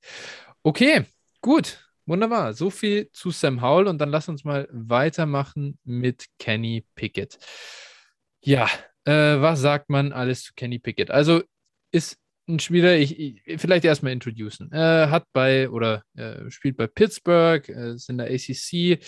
Okay, 0.62 1.04
gut, 1.40 1.78
wunderbar. 2.04 2.52
So 2.52 2.70
viel 2.70 3.10
zu 3.12 3.30
Sam 3.30 3.62
Howell 3.62 3.88
und 3.88 3.98
dann 3.98 4.10
lass 4.10 4.28
uns 4.28 4.44
mal 4.44 4.68
weitermachen 4.70 5.78
mit 5.84 6.26
Kenny 6.38 6.84
Pickett. 6.94 7.38
Ja, 8.42 8.68
äh, 9.04 9.40
was 9.40 9.60
sagt 9.60 9.88
man 9.88 10.12
alles 10.12 10.44
zu 10.44 10.52
Kenny 10.54 10.78
Pickett? 10.78 11.10
Also 11.10 11.42
ist 11.90 12.18
ein 12.48 12.58
Spieler, 12.58 12.96
ich, 12.96 13.18
ich 13.18 13.60
vielleicht 13.60 13.84
erstmal 13.84 14.12
introducen. 14.12 14.70
Er 14.72 15.10
hat 15.10 15.24
bei 15.32 15.68
oder 15.68 16.02
äh, 16.16 16.50
spielt 16.50 16.76
bei 16.76 16.86
Pittsburgh, 16.86 17.68
äh, 17.68 17.94
ist 17.94 18.08
in 18.08 18.18
der 18.18 18.30
ACC. 18.30 19.00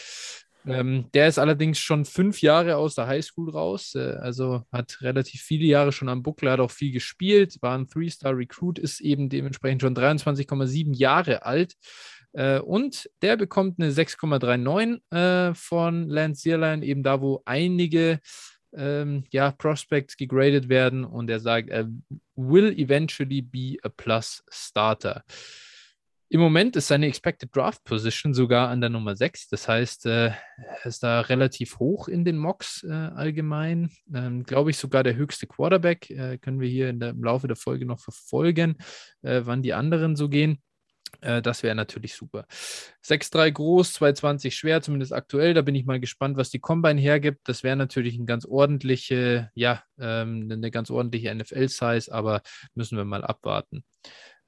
Ähm, 0.66 1.06
der 1.14 1.28
ist 1.28 1.38
allerdings 1.38 1.78
schon 1.78 2.04
fünf 2.04 2.42
Jahre 2.42 2.76
aus 2.76 2.94
der 2.94 3.06
Highschool 3.06 3.50
raus, 3.50 3.94
äh, 3.94 4.16
also 4.20 4.64
hat 4.70 4.98
relativ 5.00 5.40
viele 5.40 5.64
Jahre 5.64 5.92
schon 5.92 6.08
am 6.08 6.22
Buckel, 6.22 6.50
hat 6.50 6.60
auch 6.60 6.70
viel 6.70 6.92
gespielt, 6.92 7.56
war 7.62 7.78
ein 7.78 7.88
Three-Star-Recruit, 7.88 8.78
ist 8.78 9.00
eben 9.00 9.28
dementsprechend 9.30 9.82
schon 9.82 9.94
23,7 9.94 10.94
Jahre 10.94 11.44
alt. 11.46 11.74
Äh, 12.32 12.58
und 12.58 13.08
der 13.22 13.36
bekommt 13.36 13.80
eine 13.80 13.92
6,39 13.92 15.50
äh, 15.50 15.54
von 15.54 16.08
Lance 16.08 16.42
Zierlein, 16.42 16.82
eben 16.82 17.02
da, 17.02 17.20
wo 17.20 17.40
einige 17.46 18.20
ähm, 18.74 19.24
ja, 19.30 19.52
Prospects 19.52 20.16
gegradet 20.16 20.68
werden 20.68 21.04
und 21.04 21.30
er 21.30 21.40
sagt, 21.40 21.70
er 21.70 21.88
will 22.38 22.72
eventually 22.78 23.42
be 23.42 23.76
a 23.82 23.88
plus 23.88 24.42
starter. 24.48 25.24
Im 26.30 26.40
Moment 26.40 26.76
ist 26.76 26.88
seine 26.88 27.06
Expected 27.06 27.56
Draft 27.56 27.84
Position 27.84 28.34
sogar 28.34 28.68
an 28.68 28.82
der 28.82 28.90
Nummer 28.90 29.16
6. 29.16 29.48
Das 29.48 29.66
heißt, 29.66 30.04
äh, 30.04 30.26
er 30.26 30.84
ist 30.84 31.02
da 31.02 31.22
relativ 31.22 31.78
hoch 31.78 32.06
in 32.06 32.22
den 32.22 32.36
Mocks 32.36 32.84
äh, 32.84 32.92
allgemein. 32.92 33.90
Ähm, 34.14 34.44
Glaube 34.44 34.70
ich 34.70 34.76
sogar 34.76 35.02
der 35.02 35.16
höchste 35.16 35.46
Quarterback. 35.46 36.10
Äh, 36.10 36.36
können 36.36 36.60
wir 36.60 36.68
hier 36.68 36.92
der, 36.92 37.10
im 37.10 37.24
Laufe 37.24 37.48
der 37.48 37.56
Folge 37.56 37.86
noch 37.86 38.00
verfolgen, 38.00 38.76
äh, 39.22 39.40
wann 39.44 39.62
die 39.62 39.72
anderen 39.72 40.16
so 40.16 40.28
gehen. 40.28 40.62
Äh, 41.20 41.42
das 41.42 41.62
wäre 41.62 41.74
natürlich 41.74 42.14
super. 42.14 42.46
6,3 43.02 43.50
groß, 43.50 43.92
220 43.94 44.56
schwer, 44.56 44.82
zumindest 44.82 45.12
aktuell. 45.12 45.54
Da 45.54 45.62
bin 45.62 45.74
ich 45.74 45.84
mal 45.86 46.00
gespannt, 46.00 46.36
was 46.36 46.50
die 46.50 46.60
Combine 46.60 47.00
hergibt. 47.00 47.48
Das 47.48 47.62
wäre 47.62 47.76
natürlich 47.76 48.16
ein 48.18 48.26
ganz 48.26 48.44
ordentliche, 48.44 49.50
ja, 49.54 49.82
ähm, 49.98 50.48
eine 50.50 50.70
ganz 50.70 50.90
ordentliche 50.90 51.34
NFL-Size, 51.34 52.12
aber 52.12 52.42
müssen 52.74 52.96
wir 52.96 53.04
mal 53.04 53.24
abwarten. 53.24 53.84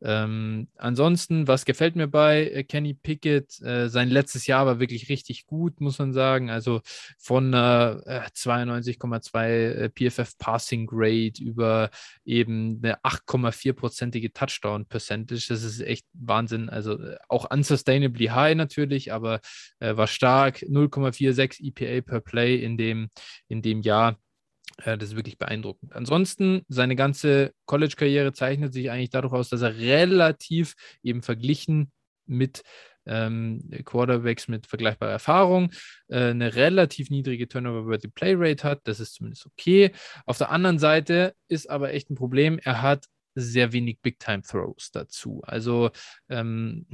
Ähm, 0.03 0.69
ansonsten, 0.77 1.47
was 1.47 1.65
gefällt 1.65 1.95
mir 1.95 2.09
bei 2.09 2.47
äh, 2.47 2.65
Kenny 2.65 2.95
Pickett? 2.95 3.61
Äh, 3.61 3.89
sein 3.89 4.09
letztes 4.09 4.47
Jahr 4.47 4.65
war 4.65 4.81
wirklich 4.81 5.09
richtig 5.09 5.47
gut, 5.47 5.81
muss 5.81 5.99
man 5.99 6.13
sagen. 6.13 6.51
Also 6.51 6.81
von 7.19 7.53
äh, 7.53 7.57
92,2 7.57 9.47
äh, 9.47 9.91
PFF 9.91 10.39
Passing 10.39 10.87
Grade 10.87 11.35
über 11.41 11.91
eben 12.25 12.81
eine 12.83 12.99
8,4-prozentige 13.03 14.33
Touchdown 14.33 14.87
Percentage. 14.87 15.47
Das 15.49 15.63
ist 15.63 15.81
echt 15.81 16.07
Wahnsinn. 16.15 16.71
Also 16.71 16.99
äh, 16.99 17.17
auch 17.29 17.51
unsustainably 17.51 18.27
high 18.27 18.57
natürlich, 18.57 19.13
aber 19.13 19.41
äh, 19.81 19.97
war 19.97 20.07
stark. 20.07 20.59
0,46 20.63 21.63
EPA 21.63 22.01
per 22.01 22.21
Play 22.21 22.57
in 22.57 22.79
dem, 22.79 23.11
in 23.49 23.61
dem 23.61 23.83
Jahr. 23.83 24.19
Äh, 24.85 24.99
das 24.99 25.11
ist 25.11 25.17
wirklich 25.17 25.39
beeindruckend. 25.39 25.93
Ansonsten, 25.93 26.63
seine 26.69 26.97
ganze 26.97 27.53
College-Karriere 27.67 28.33
zeichnet 28.33 28.73
sich 28.73 28.91
eigentlich 28.91 29.11
dadurch 29.11 29.33
aus, 29.33 29.49
dass 29.49 29.63
er 29.63 29.77
relativ 29.77 30.75
eben 31.03 31.23
verglichen 31.23 31.93
mit 32.27 32.63
ähm, 33.07 33.69
Quarterbacks 33.85 34.49
mit 34.49 34.67
vergleichbarer 34.67 35.13
Erfahrung 35.13 35.71
äh, 36.09 36.31
eine 36.31 36.55
relativ 36.55 37.11
niedrige 37.11 37.49
Turnover-Worthy 37.49 38.09
Play 38.09 38.35
Rate 38.37 38.65
hat. 38.65 38.81
Das 38.85 39.01
ist 39.01 39.15
zumindest 39.15 39.47
okay. 39.47 39.93
Auf 40.27 40.39
der 40.39 40.51
anderen 40.51 40.79
Seite 40.79 41.35
ist 41.49 41.69
aber 41.69 41.93
echt 41.93 42.11
ein 42.11 42.15
Problem. 42.15 42.59
Er 42.63 42.83
hat 42.83 43.07
sehr 43.35 43.73
wenig 43.73 44.01
Big-Time-Throws 44.03 44.91
dazu. 44.93 45.41
Also 45.45 45.91
ähm, 46.29 46.87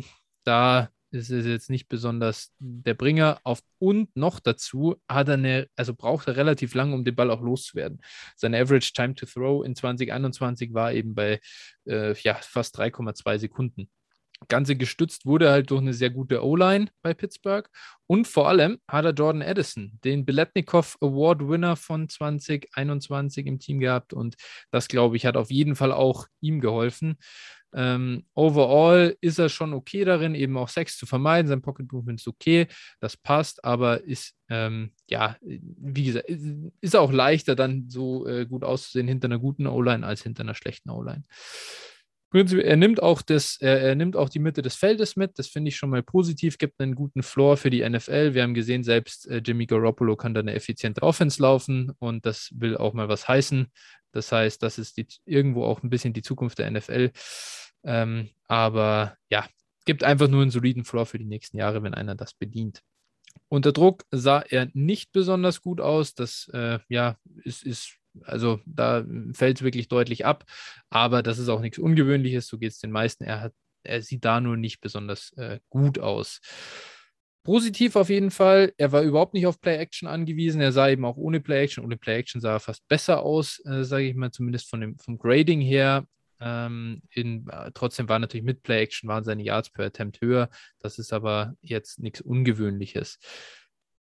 da 0.45 0.91
ist 1.17 1.31
es 1.31 1.47
jetzt 1.47 1.71
nicht 1.71 1.89
besonders 1.89 2.53
der 2.59 2.95
Bringer. 2.95 3.41
Auf, 3.43 3.61
und 3.79 4.15
noch 4.17 4.39
dazu 4.39 4.97
hat 5.09 5.29
er 5.29 5.35
eine, 5.35 5.69
also 5.77 5.95
braucht 5.95 6.29
er 6.29 6.37
relativ 6.37 6.75
lange, 6.75 6.95
um 6.95 7.05
den 7.05 7.17
Ball 7.17 7.31
auch 7.31 7.43
loszuwerden. 7.43 8.01
Seine 8.37 8.61
Average 8.61 8.93
Time 8.93 9.15
to 9.15 9.27
Throw 9.27 9.65
in 9.65 9.75
2021 9.75 10.73
war 10.75 10.93
eben 10.93 11.15
bei 11.15 11.41
äh, 11.87 12.15
ja, 12.21 12.35
fast 12.35 12.79
3,2 12.79 13.39
Sekunden. 13.39 13.91
Ganze 14.49 14.77
gestützt 14.77 15.25
wurde 15.25 15.51
halt 15.51 15.71
durch 15.71 15.81
eine 15.81 15.95
sehr 15.95 16.11
gute 16.11 16.45
O-Line 16.45 16.89
bei 17.03 17.15
Pittsburgh. 17.15 17.69
Und 18.07 18.29
vor 18.29 18.49
allem 18.49 18.79
hat 18.87 19.07
er 19.07 19.13
Jordan 19.13 19.43
Addison, 19.43 19.99
den 20.05 20.27
Beletnikoff 20.27 20.99
Award 21.01 21.49
Winner 21.49 21.75
von 21.75 22.09
2021 22.09 23.47
im 23.47 23.59
Team 23.59 23.81
gehabt. 23.81 24.13
Und 24.13 24.37
das, 24.71 24.89
glaube 24.89 25.17
ich, 25.17 25.25
hat 25.25 25.39
auf 25.39 25.51
jeden 25.51 25.75
Fall 25.75 25.91
auch 25.91 26.27
ihm 26.41 26.61
geholfen. 26.61 27.17
Ähm, 27.75 28.25
overall 28.35 29.17
ist 29.21 29.39
er 29.39 29.49
schon 29.49 29.73
okay 29.75 30.05
darin, 30.05 30.35
eben 30.35 30.57
auch 30.57 30.69
Sex 30.69 30.97
zu 30.97 31.07
vermeiden. 31.07 31.49
Sein 31.49 31.63
Pocket 31.63 31.91
Movement 31.91 32.21
ist 32.21 32.29
okay, 32.29 32.67
das 33.01 33.17
passt, 33.17 33.65
aber 33.65 34.05
ist, 34.05 34.35
ähm, 34.49 34.93
ja, 35.09 35.37
wie 35.41 36.05
gesagt, 36.05 36.29
ist 36.81 36.97
auch 36.97 37.13
leichter 37.13 37.57
dann 37.57 37.89
so 37.89 38.27
äh, 38.27 38.47
gut 38.47 38.65
auszusehen 38.65 39.09
hinter 39.09 39.27
einer 39.27 39.39
guten 39.39 39.67
O-Line 39.67 40.07
als 40.07 40.23
hinter 40.23 40.43
einer 40.43 40.55
schlechten 40.55 40.91
O-Line. 40.91 41.25
Er 42.33 42.77
nimmt 42.77 43.03
auch 43.03 43.23
das, 43.23 43.57
er, 43.61 43.81
er, 43.81 43.95
nimmt 43.95 44.17
auch 44.17 44.29
die 44.29 44.41
Mitte 44.41 44.61
des 44.61 44.75
Feldes 44.75 45.17
mit. 45.17 45.39
Das 45.39 45.47
finde 45.47 45.69
ich 45.69 45.77
schon 45.77 45.91
mal 45.91 46.03
positiv, 46.03 46.59
gibt 46.59 46.81
einen 46.81 46.95
guten 46.95 47.23
Floor 47.23 47.57
für 47.57 47.71
die 47.71 47.89
NFL. 47.89 48.35
Wir 48.35 48.43
haben 48.43 48.55
gesehen, 48.55 48.83
selbst 48.83 49.29
äh, 49.29 49.39
Jimmy 49.39 49.67
Garoppolo 49.67 50.17
kann 50.17 50.35
da 50.35 50.41
eine 50.41 50.55
effiziente 50.55 51.03
Offense 51.03 51.41
laufen 51.41 51.93
und 51.99 52.27
das 52.27 52.51
will 52.55 52.77
auch 52.77 52.95
mal 52.95 53.09
was 53.09 53.29
heißen. 53.29 53.69
Das 54.13 54.33
heißt, 54.33 54.63
das 54.63 54.79
ist 54.79 54.97
die, 54.97 55.07
irgendwo 55.25 55.65
auch 55.65 55.83
ein 55.83 55.91
bisschen 55.91 56.13
die 56.13 56.23
Zukunft 56.23 56.59
der 56.59 56.71
NFL. 56.71 57.11
Ähm, 57.85 58.31
aber 58.49 59.17
ja, 59.31 59.47
gibt 59.85 60.03
einfach 60.03 60.29
nur 60.29 60.43
einen 60.43 60.51
soliden 60.51 60.85
Floor 60.85 61.07
für 61.07 61.19
die 61.19 61.25
nächsten 61.25 61.57
Jahre, 61.57 61.83
wenn 61.83 61.95
einer 61.95 62.17
das 62.17 62.35
bedient. 62.35 62.83
Unter 63.49 63.73
Druck 63.73 64.05
sah 64.11 64.41
er 64.41 64.69
nicht 64.75 65.13
besonders 65.13 65.63
gut 65.63 65.81
aus. 65.81 66.15
Das 66.15 66.49
äh, 66.53 66.81
ja, 66.89 67.17
ist, 67.45 67.63
ist, 67.63 67.97
also 68.25 68.61
da 68.67 69.05
fällt 69.33 69.59
es 69.59 69.63
wirklich 69.63 69.89
deutlich 69.89 70.25
ab. 70.27 70.45
Aber 70.91 71.23
das 71.23 71.39
ist 71.39 71.49
auch 71.49 71.61
nichts 71.61 71.79
Ungewöhnliches. 71.79 72.47
So 72.47 72.59
geht 72.59 72.73
es 72.73 72.79
den 72.79 72.91
meisten. 72.91 73.25
Er, 73.25 73.41
hat, 73.41 73.53
er 73.83 74.03
sieht 74.03 74.25
da 74.25 74.41
nur 74.41 74.57
nicht 74.57 74.81
besonders 74.81 75.33
äh, 75.37 75.61
gut 75.69 75.99
aus. 75.99 76.41
Positiv 77.47 77.95
auf 77.95 78.09
jeden 78.09 78.33
Fall. 78.33 78.73
Er 78.77 78.91
war 78.91 79.03
überhaupt 79.03 79.33
nicht 79.33 79.47
auf 79.47 79.61
Play-Action 79.61 80.09
angewiesen. 80.09 80.61
Er 80.61 80.73
sah 80.73 80.89
eben 80.89 81.05
auch 81.05 81.17
ohne 81.17 81.41
Play-Action. 81.41 81.85
Ohne 81.85 81.97
Play-Action 81.97 82.41
sah 82.41 82.55
er 82.55 82.61
fast 82.61 82.87
besser 82.89 83.23
aus, 83.23 83.65
äh, 83.65 83.85
sage 83.85 84.09
ich 84.09 84.17
mal, 84.17 84.33
zumindest 84.33 84.69
von 84.69 84.81
dem, 84.81 84.99
vom 84.99 85.17
Grading 85.17 85.61
her. 85.61 86.07
Ähm, 86.41 87.03
in, 87.11 87.49
äh, 87.49 87.71
trotzdem 87.73 88.09
war 88.09 88.19
natürlich 88.19 88.45
mit 88.45 88.63
Play-Action 88.63 89.09
waren 89.09 89.25
seine 89.25 89.45
Yards 89.45 89.71
per 89.71 89.87
Attempt 89.87 90.21
höher. 90.21 90.51
Das 90.81 90.99
ist 90.99 91.13
aber 91.13 91.55
jetzt 91.63 92.01
nichts 92.01 92.21
Ungewöhnliches. 92.21 93.19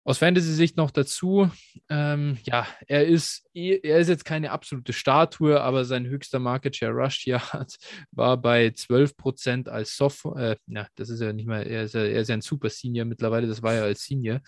Aus 0.07 0.19
Fantasy-Sicht 0.19 0.77
noch 0.77 0.91
dazu, 0.91 1.49
ähm, 1.89 2.37
ja, 2.43 2.67
er 2.85 3.07
ist, 3.07 3.49
er 3.55 3.97
ist 3.97 4.07
jetzt 4.07 4.23
keine 4.23 4.51
absolute 4.51 4.93
Statue, 4.93 5.59
aber 5.59 5.83
sein 5.83 6.05
höchster 6.05 6.37
Market 6.37 6.75
Share 6.75 6.91
Rush 6.91 7.25
Yard 7.25 7.75
war 8.11 8.37
bei 8.37 8.67
12% 8.67 9.67
als 9.67 9.97
Sophomore, 9.97 10.51
äh, 10.51 10.55
na, 10.67 10.87
das 10.93 11.09
ist 11.09 11.21
ja 11.21 11.33
nicht 11.33 11.47
mehr, 11.47 11.65
er 11.65 11.85
ist 11.85 11.95
ja, 11.95 12.03
er 12.03 12.21
ist 12.21 12.27
ja 12.27 12.35
ein 12.35 12.41
Super 12.41 12.69
Senior 12.69 13.05
mittlerweile, 13.05 13.47
das 13.47 13.63
war 13.63 13.73
ja 13.73 13.81
als 13.81 14.03
Senior. 14.03 14.41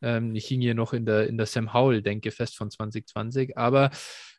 Ähm, 0.00 0.32
ich 0.36 0.46
hing 0.46 0.60
hier 0.60 0.76
noch 0.76 0.92
in 0.92 1.04
der, 1.04 1.26
in 1.26 1.36
der 1.36 1.46
Sam 1.46 1.74
Howell-Denke 1.74 2.30
fest 2.30 2.56
von 2.56 2.70
2020, 2.70 3.58
aber 3.58 3.90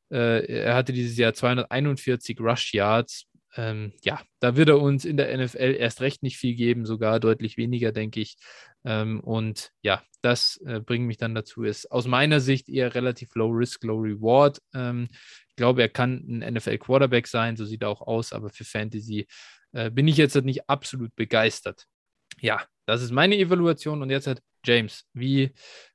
äh, 0.10 0.46
er 0.46 0.76
hatte 0.76 0.94
dieses 0.94 1.18
Jahr 1.18 1.34
241 1.34 2.40
Rush 2.40 2.74
Yards. 2.74 3.26
Ähm, 3.56 3.94
ja, 4.04 4.22
da 4.40 4.56
wird 4.56 4.70
er 4.70 4.80
uns 4.80 5.06
in 5.06 5.18
der 5.18 5.36
NFL 5.38 5.76
erst 5.78 6.02
recht 6.02 6.24
nicht 6.24 6.38
viel 6.38 6.56
geben, 6.56 6.86
sogar 6.86 7.20
deutlich 7.20 7.58
weniger, 7.58 7.92
denke 7.92 8.22
ich. 8.22 8.38
Ähm, 8.86 9.20
und 9.20 9.72
ja, 9.82 10.02
das 10.22 10.58
äh, 10.66 10.80
bringt 10.80 11.06
mich 11.06 11.18
dann 11.18 11.36
dazu, 11.36 11.64
ist 11.64 11.92
aus 11.92 12.08
meiner 12.08 12.40
Sicht 12.40 12.70
eher 12.70 12.96
relativ 12.96 13.36
low 13.36 13.50
risk, 13.50 13.84
low 13.84 13.98
reward. 13.98 14.60
Ähm, 14.74 15.10
ich 15.50 15.56
glaube, 15.56 15.82
er 15.82 15.90
kann 15.90 16.24
ein 16.28 16.54
NFL-Quarterback 16.54 17.28
sein, 17.28 17.58
so 17.58 17.66
sieht 17.66 17.84
er 17.84 17.90
auch 17.90 18.02
aus, 18.02 18.34
aber 18.34 18.50
für 18.50 18.64
Fantasy 18.64 19.28
äh, 19.74 19.92
bin 19.92 20.08
ich 20.08 20.18
jetzt 20.18 20.36
nicht 20.36 20.70
absolut 20.70 21.16
begeistert. 21.16 21.86
Ja, 22.40 22.64
das 22.86 23.02
ist 23.02 23.12
meine 23.12 23.38
Evaluation 23.38 24.02
und 24.02 24.10
jetzt 24.10 24.28
hat 24.28 24.42
James, 24.66 25.06
wie 25.14 25.54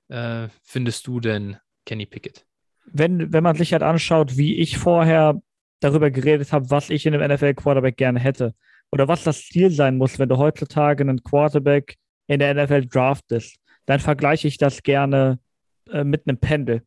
äh, 0.09 0.49
findest 0.63 1.07
du 1.07 1.21
denn 1.21 1.57
Kenny 1.85 2.07
Pickett? 2.07 2.47
wenn, 2.87 3.33
wenn 3.33 3.43
man 3.43 3.57
sich 3.57 3.73
halt 3.73 3.83
anschaut, 3.83 4.37
wie 4.37 4.57
ich 4.57 4.79
vorher 4.79 5.41
darüber 5.87 6.11
geredet 6.11 6.53
habe, 6.53 6.71
was 6.71 6.91
ich 6.91 7.07
in 7.07 7.15
einem 7.15 7.33
NFL-Quarterback 7.33 7.97
gerne 7.97 8.21
hätte 8.21 8.55
oder 8.93 9.09
was 9.09 9.25
das 9.25 9.43
Ziel 9.43 9.71
sein 9.71 9.97
muss, 9.97 10.19
wenn 10.19 10.29
du 10.29 10.37
heutzutage 10.37 11.03
einen 11.03 11.23
Quarterback 11.23 11.97
in 12.27 12.41
der 12.41 12.55
NFL 12.55 12.87
draftest, 12.87 13.57
dann 13.87 14.01
vergleiche 14.01 14.49
ich 14.49 14.59
das 14.59 14.83
gerne 14.83 15.39
äh, 15.91 16.05
mit 16.05 16.27
einem 16.27 16.39
Pendel. 16.39 16.83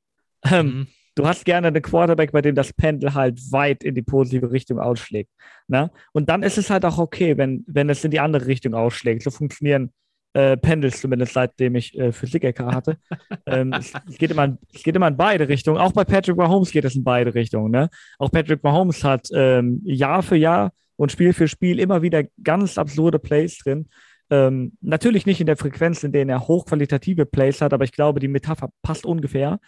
Ähm, 0.49 0.65
mhm. 0.65 0.87
Du 1.15 1.27
hast 1.27 1.43
gerne 1.43 1.67
einen 1.67 1.81
Quarterback, 1.81 2.31
bei 2.31 2.41
dem 2.41 2.55
das 2.55 2.71
Pendel 2.71 3.13
halt 3.13 3.39
weit 3.51 3.83
in 3.83 3.93
die 3.93 4.01
positive 4.01 4.51
Richtung 4.51 4.79
ausschlägt. 4.79 5.29
Ne? 5.67 5.91
Und 6.13 6.29
dann 6.29 6.43
ist 6.43 6.57
es 6.57 6.69
halt 6.69 6.85
auch 6.85 6.97
okay, 6.97 7.37
wenn, 7.37 7.65
wenn 7.67 7.89
es 7.89 8.05
in 8.05 8.11
die 8.11 8.21
andere 8.21 8.45
Richtung 8.45 8.73
ausschlägt. 8.73 9.23
So 9.23 9.31
funktionieren 9.31 9.91
äh, 10.33 10.57
Pendels, 10.57 11.01
zumindest 11.01 11.33
seitdem 11.33 11.75
ich 11.75 11.97
äh, 11.97 12.11
Physik-LK 12.11 12.59
hatte. 12.59 12.97
ähm, 13.45 13.73
es, 13.73 13.93
es, 14.07 14.17
geht 14.17 14.31
immer, 14.31 14.57
es 14.73 14.83
geht 14.83 14.95
immer 14.95 15.07
in 15.07 15.17
beide 15.17 15.47
Richtungen. 15.47 15.79
Auch 15.79 15.91
bei 15.91 16.03
Patrick 16.03 16.37
Mahomes 16.37 16.71
geht 16.71 16.85
es 16.85 16.95
in 16.95 17.03
beide 17.03 17.33
Richtungen. 17.33 17.71
Ne? 17.71 17.89
Auch 18.17 18.31
Patrick 18.31 18.63
Mahomes 18.63 19.03
hat 19.03 19.27
ähm, 19.33 19.81
Jahr 19.85 20.21
für 20.21 20.35
Jahr 20.35 20.71
und 20.97 21.11
Spiel 21.11 21.33
für 21.33 21.47
Spiel 21.47 21.79
immer 21.79 22.01
wieder 22.01 22.23
ganz 22.43 22.77
absurde 22.77 23.19
Plays 23.19 23.57
drin. 23.59 23.89
Ähm, 24.29 24.73
natürlich 24.81 25.25
nicht 25.25 25.39
in 25.41 25.47
der 25.47 25.57
Frequenz, 25.57 26.03
in 26.03 26.11
der 26.11 26.27
er 26.27 26.47
hochqualitative 26.47 27.25
Plays 27.25 27.61
hat, 27.61 27.73
aber 27.73 27.83
ich 27.83 27.91
glaube, 27.91 28.19
die 28.19 28.27
Metapher 28.27 28.69
passt 28.83 29.05
ungefähr. 29.05 29.59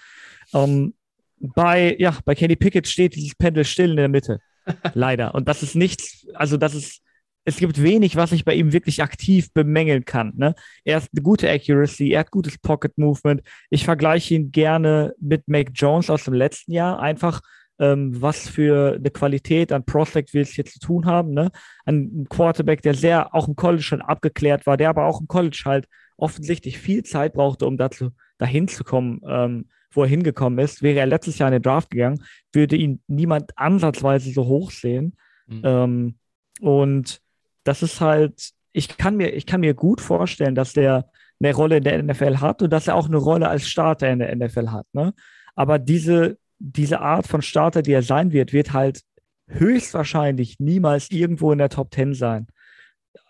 Ähm, 0.54 0.94
bei, 1.40 1.96
ja, 1.98 2.16
bei 2.24 2.36
Kenny 2.36 2.56
Pickett 2.56 2.88
steht 2.88 3.16
dieses 3.16 3.34
Pendel 3.34 3.64
still 3.64 3.92
in 3.92 3.98
der 3.98 4.10
Mitte. 4.10 4.40
Leider. 4.94 5.34
Und 5.34 5.48
das 5.48 5.64
ist 5.64 5.76
nichts, 5.76 6.28
also 6.36 6.58
das 6.58 6.76
ist 6.76 7.02
es 7.44 7.58
gibt 7.58 7.82
wenig, 7.82 8.16
was 8.16 8.32
ich 8.32 8.46
bei 8.46 8.54
ihm 8.54 8.72
wirklich 8.72 9.02
aktiv 9.02 9.52
bemängeln 9.54 10.06
kann. 10.06 10.34
Ne? 10.36 10.54
Er 10.84 10.98
hat 10.98 11.10
eine 11.14 11.24
gute 11.24 11.50
Accuracy, 11.50 12.12
er 12.12 12.22
hat 12.22 12.32
gutes 12.32 12.58
Pocket 12.58 12.96
Movement. 12.98 13.42
Ich 13.70 13.86
vergleiche 13.86 14.36
ihn 14.36 14.52
gerne 14.52 15.14
mit 15.20 15.48
Mac 15.48 15.70
Jones 15.74 16.10
aus 16.10 16.26
dem 16.26 16.36
letzten 16.36 16.72
Jahr. 16.72 17.00
Einfach, 17.00 17.42
ähm, 17.80 18.22
was 18.22 18.48
für 18.48 18.96
eine 18.96 19.10
Qualität 19.10 19.72
an 19.72 19.86
Prospect 19.86 20.34
wir 20.34 20.44
es 20.44 20.52
hier 20.52 20.66
zu 20.66 20.80
tun 20.80 21.06
haben. 21.06 21.34
Ne? 21.34 21.50
Ein 21.86 22.28
Quarterback, 22.30 22.84
der 22.84 22.94
sehr 22.94 23.34
auch 23.34 23.48
im 23.48 23.56
College 23.56 23.84
schon 23.84 24.02
abgeklärt 24.02 24.68
war, 24.68 24.78
der 24.78 24.90
aber 24.90 25.06
auch 25.06 25.20
im 25.20 25.28
College 25.28 25.64
halt 25.66 25.88
offensichtlich 26.18 26.78
viel 26.78 27.04
Zeit 27.04 27.34
brauchte, 27.34 27.66
um 27.66 27.78
dazu 27.78 28.12
dahin 28.38 28.68
zu 28.68 28.84
kommen, 28.84 29.22
ähm, 29.28 29.66
wo 29.92 30.04
er 30.04 30.10
hingekommen 30.10 30.60
ist. 30.60 30.84
Wäre 30.84 31.00
er 31.00 31.08
letztes 31.08 31.40
Jahr 31.40 31.50
in 31.50 31.54
den 31.54 31.64
Draft 31.64 31.90
gegangen, 31.90 32.24
würde 32.54 32.76
ihn 32.76 33.02
niemand 33.08 33.58
ansatzweise 33.58 34.32
so 34.32 34.46
hoch 34.46 34.70
sehen. 34.70 35.16
Mhm. 35.48 35.62
Ähm, 35.64 36.16
und 36.60 37.22
das 37.64 37.84
ist 37.84 38.02
halt, 38.02 38.52
ich 38.72 38.98
kann 38.98 39.18
mir, 39.18 39.30
ich 39.30 39.46
kann 39.46 39.62
mir 39.62 39.74
gut 39.74 40.02
vorstellen, 40.02 40.56
dass 40.56 40.74
der 40.74 41.10
eine 41.42 41.54
Rolle 41.54 41.78
in 41.78 41.84
der 41.84 42.04
NFL 42.04 42.38
hat 42.38 42.62
und 42.62 42.72
dass 42.72 42.88
er 42.88 42.96
auch 42.96 43.08
eine 43.08 43.18
Rolle 43.18 43.50
als 43.50 43.68
Starter 43.68 44.10
in 44.10 44.20
der 44.20 44.36
NFL 44.36 44.70
hat. 44.70 44.86
Ne? 44.94 45.14
Aber 45.56 45.80
diese, 45.80 46.38
diese 46.60 47.02
Art 47.02 47.28
von 47.28 47.42
Starter, 47.42 47.82
die 47.82 47.94
er 47.94 48.04
sein 48.04 48.32
wird, 48.32 48.54
wird 48.54 48.74
halt 48.74 49.02
höchstwahrscheinlich 49.48 50.60
niemals 50.60 51.10
irgendwo 51.12 51.52
in 51.52 51.58
der 51.58 51.70
Top 51.70 51.94
10 51.94 52.14
sein. 52.14 52.48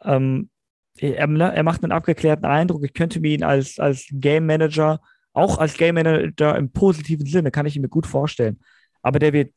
Ähm, 0.04 0.50
er, 0.98 1.28
er, 1.28 1.64
macht 1.64 1.84
einen 1.84 1.94
abgeklärten 1.94 2.46
Eindruck. 2.46 2.84
Ich 2.84 2.94
könnte 2.94 3.20
mir 3.20 3.34
ihn 3.34 3.44
als, 3.44 3.80
als 3.80 4.08
Game 4.12 4.46
Manager, 4.46 5.00
auch 5.34 5.58
als 5.58 5.76
Game 5.76 5.96
Manager 5.96 6.58
im 6.58 6.72
positiven 6.72 7.26
Sinne, 7.26 7.50
kann 7.50 7.66
ich 7.66 7.76
ihn 7.76 7.82
mir 7.82 7.90
gut 7.90 8.06
vorstellen. 8.06 8.60
Aber 9.02 9.18
der 9.18 9.34
wird 9.34 9.54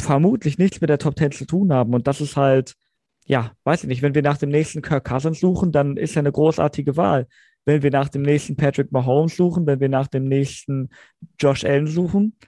vermutlich 0.00 0.58
nichts 0.58 0.80
mit 0.80 0.88
der 0.88 0.98
Top 0.98 1.18
10 1.18 1.32
zu 1.32 1.44
tun 1.44 1.72
haben. 1.72 1.92
Und 1.92 2.06
das 2.06 2.20
ist 2.20 2.36
halt, 2.36 2.76
ja, 3.26 3.52
weiß 3.64 3.82
ich 3.82 3.88
nicht, 3.88 4.02
wenn 4.02 4.14
wir 4.14 4.22
nach 4.22 4.38
dem 4.38 4.50
nächsten 4.50 4.82
Kirk 4.82 5.04
Cousins 5.04 5.40
suchen, 5.40 5.72
dann 5.72 5.96
ist 5.96 6.16
er 6.16 6.20
eine 6.20 6.32
großartige 6.32 6.96
Wahl. 6.96 7.26
Wenn 7.64 7.82
wir 7.82 7.90
nach 7.90 8.08
dem 8.08 8.22
nächsten 8.22 8.56
Patrick 8.56 8.92
Mahomes 8.92 9.36
suchen, 9.36 9.66
wenn 9.66 9.80
wir 9.80 9.88
nach 9.88 10.06
dem 10.06 10.24
nächsten 10.24 10.88
Josh 11.40 11.64
Allen 11.64 11.88
suchen, 11.88 12.38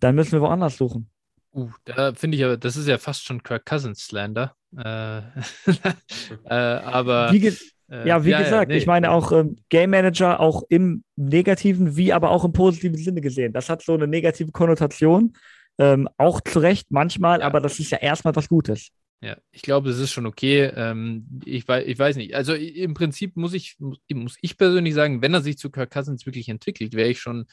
dann 0.00 0.16
müssen 0.16 0.32
wir 0.32 0.40
woanders 0.40 0.76
suchen. 0.76 1.08
Uh, 1.54 1.70
da 1.84 2.12
finde 2.14 2.36
ich 2.36 2.44
aber, 2.44 2.56
das 2.56 2.76
ist 2.76 2.88
ja 2.88 2.98
fast 2.98 3.24
schon 3.24 3.42
Kirk 3.42 3.64
Cousins 3.64 4.06
Slander. 4.06 4.56
Äh, 4.76 5.18
äh, 6.46 6.54
aber. 6.54 7.32
Wie 7.32 7.46
äh, 7.46 8.08
ja, 8.08 8.24
wie 8.24 8.30
ja, 8.30 8.38
gesagt, 8.38 8.70
ja, 8.70 8.74
nee, 8.74 8.78
ich 8.78 8.86
meine 8.86 9.12
auch 9.12 9.30
ähm, 9.30 9.56
Game 9.68 9.90
Manager 9.90 10.40
auch 10.40 10.64
im 10.68 11.04
negativen 11.16 11.96
wie 11.96 12.12
aber 12.12 12.30
auch 12.30 12.44
im 12.44 12.52
positiven 12.52 12.96
Sinne 12.96 13.20
gesehen. 13.20 13.52
Das 13.52 13.68
hat 13.68 13.82
so 13.82 13.94
eine 13.94 14.08
negative 14.08 14.50
Konnotation. 14.50 15.34
Ähm, 15.76 16.08
auch 16.18 16.40
zu 16.40 16.60
Recht 16.60 16.86
manchmal, 16.90 17.40
ja. 17.40 17.46
aber 17.46 17.60
das 17.60 17.80
ist 17.80 17.90
ja 17.90 17.98
erstmal 17.98 18.34
was 18.36 18.48
Gutes. 18.48 18.90
Ja, 19.20 19.38
ich 19.52 19.62
glaube, 19.62 19.88
das 19.88 19.98
ist 19.98 20.10
schon 20.10 20.26
okay. 20.26 20.70
Ähm, 20.74 21.40
ich, 21.44 21.66
weiß, 21.66 21.86
ich 21.86 21.98
weiß 21.98 22.16
nicht. 22.16 22.34
Also 22.34 22.54
im 22.54 22.94
Prinzip 22.94 23.36
muss 23.36 23.54
ich, 23.54 23.76
muss 24.12 24.36
ich 24.42 24.58
persönlich 24.58 24.94
sagen, 24.94 25.22
wenn 25.22 25.32
er 25.32 25.40
sich 25.40 25.56
zu 25.56 25.70
Kirk 25.70 25.90
Cousins 25.90 26.26
wirklich 26.26 26.48
entwickelt, 26.48 26.94
wäre 26.94 27.08
ich 27.08 27.20
schon 27.20 27.46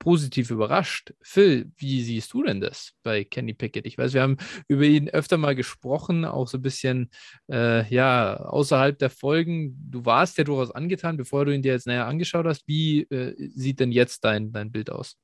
positiv 0.00 0.50
überrascht. 0.50 1.12
Phil, 1.20 1.70
wie 1.76 2.02
siehst 2.02 2.32
du 2.32 2.42
denn 2.42 2.60
das 2.60 2.92
bei 3.04 3.22
Kenny 3.22 3.54
Pickett? 3.54 3.86
Ich 3.86 3.98
weiß, 3.98 4.14
wir 4.14 4.22
haben 4.22 4.38
über 4.66 4.82
ihn 4.82 5.08
öfter 5.08 5.36
mal 5.36 5.54
gesprochen, 5.54 6.24
auch 6.24 6.48
so 6.48 6.58
ein 6.58 6.62
bisschen 6.62 7.10
äh, 7.50 7.86
ja, 7.94 8.36
außerhalb 8.36 8.98
der 8.98 9.10
Folgen. 9.10 9.76
Du 9.90 10.04
warst 10.04 10.38
ja 10.38 10.44
durchaus 10.44 10.72
angetan, 10.72 11.16
bevor 11.16 11.44
du 11.44 11.54
ihn 11.54 11.62
dir 11.62 11.72
jetzt 11.72 11.86
näher 11.86 12.06
angeschaut 12.06 12.46
hast. 12.46 12.66
Wie 12.66 13.02
äh, 13.02 13.34
sieht 13.54 13.78
denn 13.78 13.92
jetzt 13.92 14.24
dein, 14.24 14.52
dein 14.52 14.72
Bild 14.72 14.90
aus? 14.90 15.16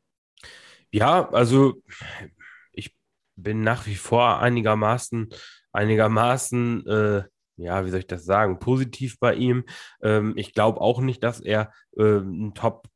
Ja, 0.93 1.29
also 1.31 1.83
ich 2.73 2.95
bin 3.35 3.63
nach 3.63 3.87
wie 3.87 3.97
vor 3.97 4.41
einigermaßen 4.41 5.31
einigermaßen, 5.77 6.87
äh, 6.87 7.23
ja, 7.57 7.85
wie 7.85 7.91
soll 7.91 8.01
ich 8.01 8.07
das 8.07 8.25
sagen, 8.25 8.59
positiv 8.59 9.19
bei 9.19 9.35
ihm. 9.35 9.65
Ähm, 10.03 10.35
ich 10.37 10.53
glaube 10.53 10.81
auch 10.81 11.01
nicht, 11.01 11.23
dass 11.23 11.41
er 11.41 11.73
äh, 11.97 12.19
ein 12.19 12.55
Top 12.55 12.89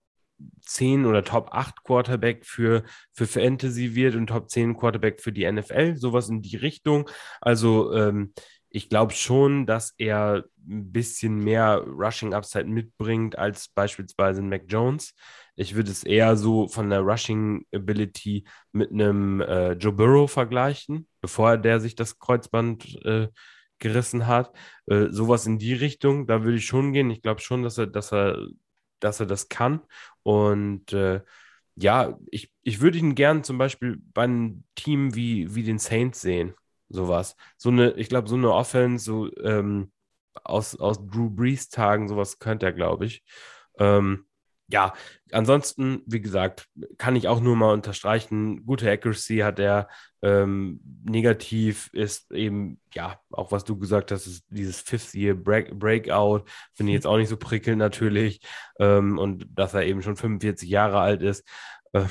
10 0.62 1.06
oder 1.06 1.24
Top 1.24 1.50
8 1.52 1.84
Quarterback 1.84 2.46
für, 2.46 2.82
für 3.12 3.26
Fantasy 3.26 3.94
wird 3.94 4.14
und 4.14 4.28
Top 4.28 4.50
10 4.50 4.76
Quarterback 4.76 5.20
für 5.20 5.32
die 5.32 5.50
NFL, 5.50 5.96
sowas 5.96 6.28
in 6.28 6.42
die 6.42 6.56
Richtung. 6.56 7.08
Also 7.40 7.92
ähm, 7.94 8.32
ich 8.70 8.88
glaube 8.88 9.12
schon, 9.12 9.66
dass 9.66 9.94
er 9.98 10.44
ein 10.68 10.92
bisschen 10.92 11.38
mehr 11.38 11.78
Rushing 11.86 12.34
Upside 12.34 12.66
mitbringt 12.66 13.36
als 13.38 13.68
beispielsweise 13.68 14.42
Mac 14.42 14.64
Jones. 14.68 15.14
Ich 15.56 15.74
würde 15.74 15.90
es 15.90 16.04
eher 16.04 16.36
so 16.36 16.68
von 16.68 16.88
der 16.90 17.00
Rushing 17.00 17.66
Ability 17.74 18.44
mit 18.72 18.92
einem 18.92 19.40
äh, 19.40 19.72
Joe 19.72 19.92
Burrow 19.92 20.30
vergleichen, 20.30 21.08
bevor 21.20 21.58
der 21.58 21.80
sich 21.80 21.96
das 21.96 22.18
Kreuzband 22.18 23.04
äh, 23.04 23.28
gerissen 23.78 24.26
hat. 24.26 24.54
Äh, 24.86 25.08
sowas 25.10 25.46
in 25.46 25.58
die 25.58 25.74
Richtung, 25.74 26.26
da 26.26 26.44
würde 26.44 26.58
ich 26.58 26.66
schon 26.66 26.92
gehen. 26.92 27.10
Ich 27.10 27.22
glaube 27.22 27.40
schon, 27.40 27.62
dass 27.64 27.78
er, 27.78 27.88
dass 27.88 28.12
er, 28.12 28.46
dass 29.00 29.20
er 29.20 29.26
das 29.26 29.48
kann. 29.48 29.80
Und 30.22 30.92
äh, 30.92 31.22
ja, 31.76 32.18
ich, 32.30 32.52
ich 32.62 32.80
würde 32.80 32.98
ihn 32.98 33.14
gern 33.14 33.42
zum 33.42 33.58
Beispiel 33.58 34.00
bei 34.12 34.24
einem 34.24 34.64
Team 34.76 35.14
wie, 35.14 35.54
wie 35.54 35.62
den 35.62 35.78
Saints 35.78 36.20
sehen. 36.20 36.54
Sowas. 36.90 37.36
So 37.56 37.70
eine, 37.70 37.92
ich 37.92 38.08
glaube, 38.08 38.28
so 38.28 38.34
eine 38.34 38.52
Offense, 38.52 39.04
so 39.04 39.30
ähm, 39.42 39.92
aus, 40.44 40.78
aus 40.78 40.98
Drew 41.06 41.30
Brees 41.30 41.68
Tagen, 41.68 42.08
sowas 42.08 42.38
könnte 42.38 42.66
er, 42.66 42.72
glaube 42.72 43.06
ich. 43.06 43.24
Ähm, 43.78 44.26
ja, 44.72 44.92
ansonsten, 45.32 46.02
wie 46.06 46.20
gesagt, 46.20 46.68
kann 46.96 47.16
ich 47.16 47.26
auch 47.26 47.40
nur 47.40 47.56
mal 47.56 47.72
unterstreichen, 47.72 48.64
gute 48.66 48.90
Accuracy 48.90 49.38
hat 49.38 49.58
er. 49.58 49.88
Ähm, 50.22 50.80
negativ 51.04 51.90
ist 51.92 52.30
eben, 52.30 52.80
ja, 52.94 53.18
auch 53.30 53.50
was 53.52 53.64
du 53.64 53.76
gesagt 53.78 54.12
hast, 54.12 54.26
ist 54.26 54.44
dieses 54.48 54.80
Fifth-Year 54.80 55.34
Break 55.34 55.78
Breakout, 55.78 56.44
finde 56.74 56.92
ich 56.92 56.94
jetzt 56.94 57.06
auch 57.06 57.16
nicht 57.16 57.28
so 57.28 57.36
prickelnd 57.36 57.78
natürlich. 57.78 58.40
Ähm, 58.78 59.18
und 59.18 59.46
dass 59.50 59.74
er 59.74 59.84
eben 59.86 60.02
schon 60.02 60.16
45 60.16 60.68
Jahre 60.68 61.00
alt 61.00 61.22
ist. 61.22 61.44
Äh, 61.92 62.04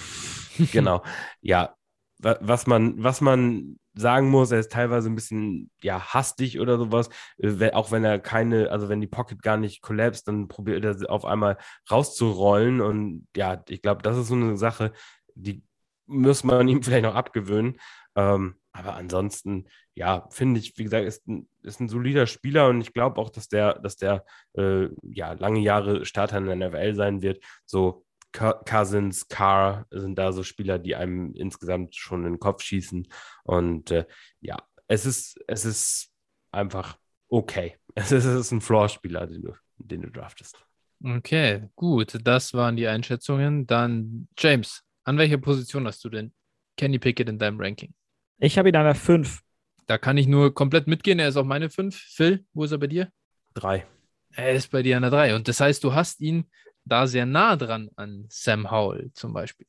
genau, 0.72 1.04
ja, 1.42 1.76
was 2.20 2.67
man, 2.67 3.01
was 3.01 3.22
man 3.22 3.80
sagen 3.93 4.30
muss, 4.30 4.51
er 4.51 4.59
ist 4.59 4.72
teilweise 4.72 5.09
ein 5.09 5.15
bisschen 5.15 5.72
ja 5.82 6.13
hastig 6.13 6.59
oder 6.59 6.78
sowas, 6.78 7.09
äh, 7.38 7.72
auch 7.72 7.91
wenn 7.91 8.03
er 8.03 8.20
keine, 8.20 8.72
also 8.72 8.89
wenn 8.89 9.01
die 9.01 9.07
Pocket 9.07 9.41
gar 9.41 9.57
nicht 9.57 9.82
collapst, 9.82 10.28
dann 10.28 10.47
probiert 10.47 10.84
er 10.84 11.09
auf 11.09 11.26
einmal 11.26 11.57
rauszurollen 11.89 12.82
und 12.82 13.28
ja, 13.36 13.63
ich 13.70 13.82
glaube, 13.82 14.01
das 14.01 14.17
ist 14.17 14.28
so 14.28 14.36
eine 14.36 14.57
Sache, 14.57 14.91
die 15.36 15.63
muss 16.07 16.43
man 16.43 16.67
ihm 16.67 16.84
vielleicht 16.84 17.03
noch 17.03 17.15
abgewöhnen. 17.15 17.78
Ähm, 18.15 18.55
aber 18.72 18.95
ansonsten, 18.95 19.67
ja, 19.95 20.28
finde 20.30 20.59
ich, 20.59 20.78
wie 20.78 20.84
gesagt, 20.84 21.05
ist 21.05 21.28
ein, 21.28 21.49
ist 21.63 21.80
ein 21.80 21.89
solider 21.89 22.28
Spieler 22.28 22.70
und 22.70 22.82
ich 22.82 22.93
glaube 22.93 23.20
auch, 23.20 23.30
dass 23.30 23.47
der, 23.47 23.80
dass 23.80 23.97
der 23.97 24.26
äh, 24.57 24.88
ja 25.01 25.34
lange 25.34 25.59
Jahre 25.59 26.05
Starter 26.05 26.38
in 26.38 26.45
der 26.45 26.70
NFL 26.70 26.95
sein 26.95 27.22
wird. 27.22 27.43
So 27.65 28.05
Cousins, 28.32 29.28
Carr 29.28 29.86
sind 29.90 30.16
da 30.18 30.32
so 30.32 30.44
Spieler, 30.44 30.80
die 30.80 30.96
einem 30.96 31.34
insgesamt 31.34 31.96
schon 31.96 32.26
in 32.26 32.34
den 32.34 32.40
Kopf 32.40 32.62
schießen. 32.64 33.08
Und 33.44 33.92
äh, 33.92 34.06
ja, 34.40 34.58
es 34.88 35.06
ist, 35.06 35.40
es 35.48 35.66
ist 35.66 36.12
einfach 36.52 36.98
okay. 37.28 37.76
Es 37.96 38.14
ist, 38.14 38.24
es 38.24 38.40
ist 38.40 38.52
ein 38.52 38.62
Floor-Spieler, 38.62 39.28
den 39.28 39.42
du, 39.42 39.54
den 39.78 40.04
du 40.04 40.10
draftest. 40.10 40.64
Okay, 41.04 41.68
gut. 41.76 42.18
Das 42.24 42.54
waren 42.54 42.78
die 42.78 42.88
Einschätzungen. 42.88 43.68
Dann, 43.68 44.30
James, 44.38 44.84
an 45.04 45.18
welcher 45.18 45.38
Position 45.38 45.86
hast 45.86 46.02
du 46.06 46.10
denn 46.10 46.32
Kenny 46.78 46.98
Pickett 46.98 47.28
in 47.28 47.38
deinem 47.38 47.60
Ranking? 47.60 47.94
Ich 48.38 48.58
habe 48.58 48.70
ihn 48.70 48.76
an 48.78 48.86
der 48.86 48.96
5. 48.96 49.42
Da 49.86 49.98
kann 49.98 50.18
ich 50.18 50.28
nur 50.28 50.54
komplett 50.54 50.88
mitgehen. 50.88 51.20
Er 51.20 51.28
ist 51.28 51.36
auch 51.36 51.44
meine 51.44 51.70
5. 51.70 51.94
Phil, 51.94 52.46
wo 52.54 52.64
ist 52.64 52.72
er 52.72 52.78
bei 52.78 52.88
dir? 52.88 53.12
3. 53.56 53.86
Er 54.32 54.52
ist 54.54 54.72
bei 54.72 54.82
dir 54.82 54.96
an 54.96 55.02
der 55.02 55.12
3. 55.12 55.36
Und 55.36 55.48
das 55.48 55.60
heißt, 55.60 55.84
du 55.84 55.94
hast 55.94 56.22
ihn 56.22 56.50
da 56.90 57.08
sehr 57.08 57.26
nah 57.26 57.56
dran 57.56 57.90
an 57.96 58.26
Sam 58.30 58.70
Howell 58.72 59.12
zum 59.14 59.34
Beispiel. 59.34 59.68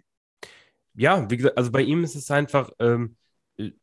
Ja, 0.94 1.30
wie 1.30 1.36
gesagt, 1.36 1.56
also 1.56 1.70
bei 1.70 1.82
ihm 1.82 2.02
ist 2.04 2.14
es 2.16 2.30
einfach 2.30 2.70
ähm, 2.78 3.16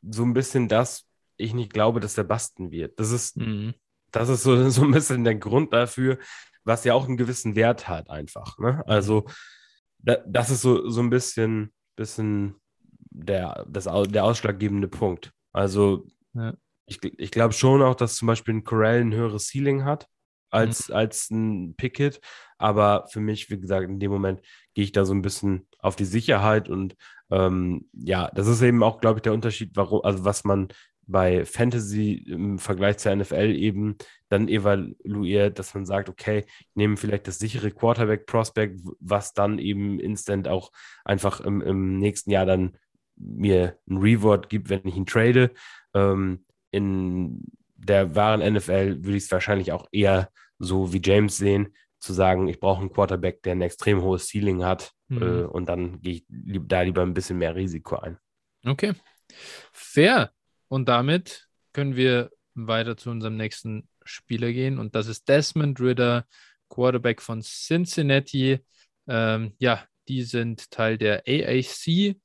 so 0.02 0.24
ein 0.24 0.34
bisschen 0.34 0.68
das, 0.68 1.08
ich 1.38 1.54
nicht 1.54 1.72
glaube, 1.72 2.00
dass 2.00 2.18
er 2.18 2.24
basten 2.24 2.72
wird. 2.72 3.00
Das 3.00 3.12
ist, 3.12 3.38
mhm. 3.38 3.74
das 4.12 4.30
ist 4.30 4.44
so, 4.44 4.70
so 4.70 4.84
ein 4.84 4.92
bisschen 4.92 5.24
der 5.24 5.36
Grund 5.36 5.74
dafür, 5.74 6.18
was 6.64 6.84
ja 6.84 6.94
auch 6.94 7.08
einen 7.08 7.18
gewissen 7.18 7.56
Wert 7.56 7.88
hat, 7.88 8.10
einfach. 8.10 8.58
Ne? 8.60 8.84
Also, 8.88 9.26
da, 10.00 10.18
das 10.28 10.50
ist 10.50 10.62
so, 10.62 10.90
so 10.90 11.02
ein 11.02 11.10
bisschen, 11.10 11.74
bisschen 11.96 12.56
der, 13.10 13.66
das, 13.70 13.86
der 13.86 14.26
ausschlaggebende 14.26 14.88
Punkt. 14.88 15.32
Also, 15.54 16.08
ja. 16.34 16.54
ich, 16.86 17.02
ich 17.04 17.32
glaube 17.32 17.54
schon 17.54 17.82
auch, 17.82 17.96
dass 17.96 18.16
zum 18.16 18.28
Beispiel 18.28 18.56
ein 18.56 18.64
Corell 18.64 19.02
ein 19.02 19.14
höheres 19.14 19.48
Ceiling 19.48 19.86
hat 19.86 20.08
als, 20.50 20.90
mhm. 20.90 20.96
als 20.96 21.30
ein 21.30 21.76
Picket. 21.76 22.22
Aber 22.58 23.08
für 23.10 23.20
mich, 23.20 23.50
wie 23.50 23.60
gesagt, 23.60 23.90
in 23.90 24.00
dem 24.00 24.12
Moment 24.12 24.42
gehe 24.74 24.84
ich 24.84 24.92
da 24.92 25.06
so 25.06 25.14
ein 25.14 25.22
bisschen 25.22 25.68
auf 25.80 25.96
die 25.96 26.06
Sicherheit 26.06 26.70
und 26.70 26.96
ähm, 27.30 27.90
ja, 27.94 28.30
das 28.34 28.48
ist 28.48 28.62
eben 28.62 28.84
auch, 28.84 29.00
glaube 29.00 29.20
ich, 29.20 29.24
der 29.24 29.34
Unterschied, 29.34 29.72
warum, 29.76 30.02
also 30.04 30.24
was 30.24 30.44
man 30.44 30.70
bei 31.08 31.46
Fantasy 31.46 32.26
im 32.28 32.60
Vergleich 32.60 32.98
zur 32.98 33.16
NFL 33.16 33.56
eben 33.56 33.96
dann 34.30 34.50
evaluiert, 34.50 35.58
dass 35.58 35.74
man 35.74 35.86
sagt, 35.86 36.10
okay, 36.10 36.44
ich 36.46 36.76
nehme 36.76 36.98
vielleicht 36.98 37.28
das 37.28 37.40
sichere 37.40 37.72
Quarterback-Prospect, 37.72 38.82
was 39.00 39.34
dann 39.34 39.58
eben 39.58 40.00
instant 40.00 40.48
auch 40.48 40.72
einfach 41.06 41.40
im, 41.40 41.62
im 41.62 41.98
nächsten 41.98 42.32
Jahr 42.32 42.46
dann 42.46 42.78
mir 43.16 43.78
ein 43.90 43.98
Reward 43.98 44.50
gibt, 44.50 44.70
wenn 44.70 44.86
ich 44.86 44.98
ihn 44.98 45.06
trade. 45.06 45.52
Ähm, 45.94 46.46
in 46.72 47.46
der 47.78 48.16
wahren 48.16 48.42
NFL 48.54 49.04
würde 49.04 49.18
ich 49.18 49.24
es 49.24 49.32
wahrscheinlich 49.32 49.72
auch 49.72 49.88
eher 49.92 50.30
so 50.60 50.94
wie 50.94 51.02
James 51.04 51.38
sehen, 51.38 51.76
zu 52.00 52.14
sagen, 52.14 52.48
ich 52.48 52.60
brauche 52.60 52.82
einen 52.82 52.92
Quarterback, 52.92 53.42
der 53.44 53.54
ein 53.54 53.62
extrem 53.62 54.02
hohes 54.02 54.28
Ceiling 54.28 54.64
hat 54.64 54.92
mhm. 55.08 55.22
äh, 55.22 55.44
und 55.44 55.68
dann 55.68 56.02
gehe 56.02 56.16
ich 56.16 56.26
lieb, 56.30 56.64
da 56.68 56.82
lieber 56.82 57.02
ein 57.02 57.14
bisschen 57.14 57.38
mehr 57.38 57.56
Risiko 57.56 57.98
ein. 57.98 58.18
Okay, 58.66 58.94
fair. 59.72 60.32
Und 60.68 60.90
damit 60.90 61.48
können 61.74 61.96
wir 61.96 62.32
weiter 62.54 62.98
zu 62.98 63.10
unserem 63.10 63.38
nächsten 63.38 63.88
Spieler 64.04 64.52
gehen 64.52 64.80
und 64.80 64.96
das 64.96 65.08
ist 65.08 65.28
Desmond 65.28 65.80
Ritter, 65.80 66.26
Quarterback 66.70 67.22
von 67.22 67.42
Cincinnati. 67.42 68.60
Ähm, 69.08 69.54
ja, 69.60 69.86
die 70.08 70.24
sind 70.24 70.72
Teil 70.72 70.98
der 70.98 71.24
AAC. 71.28 72.16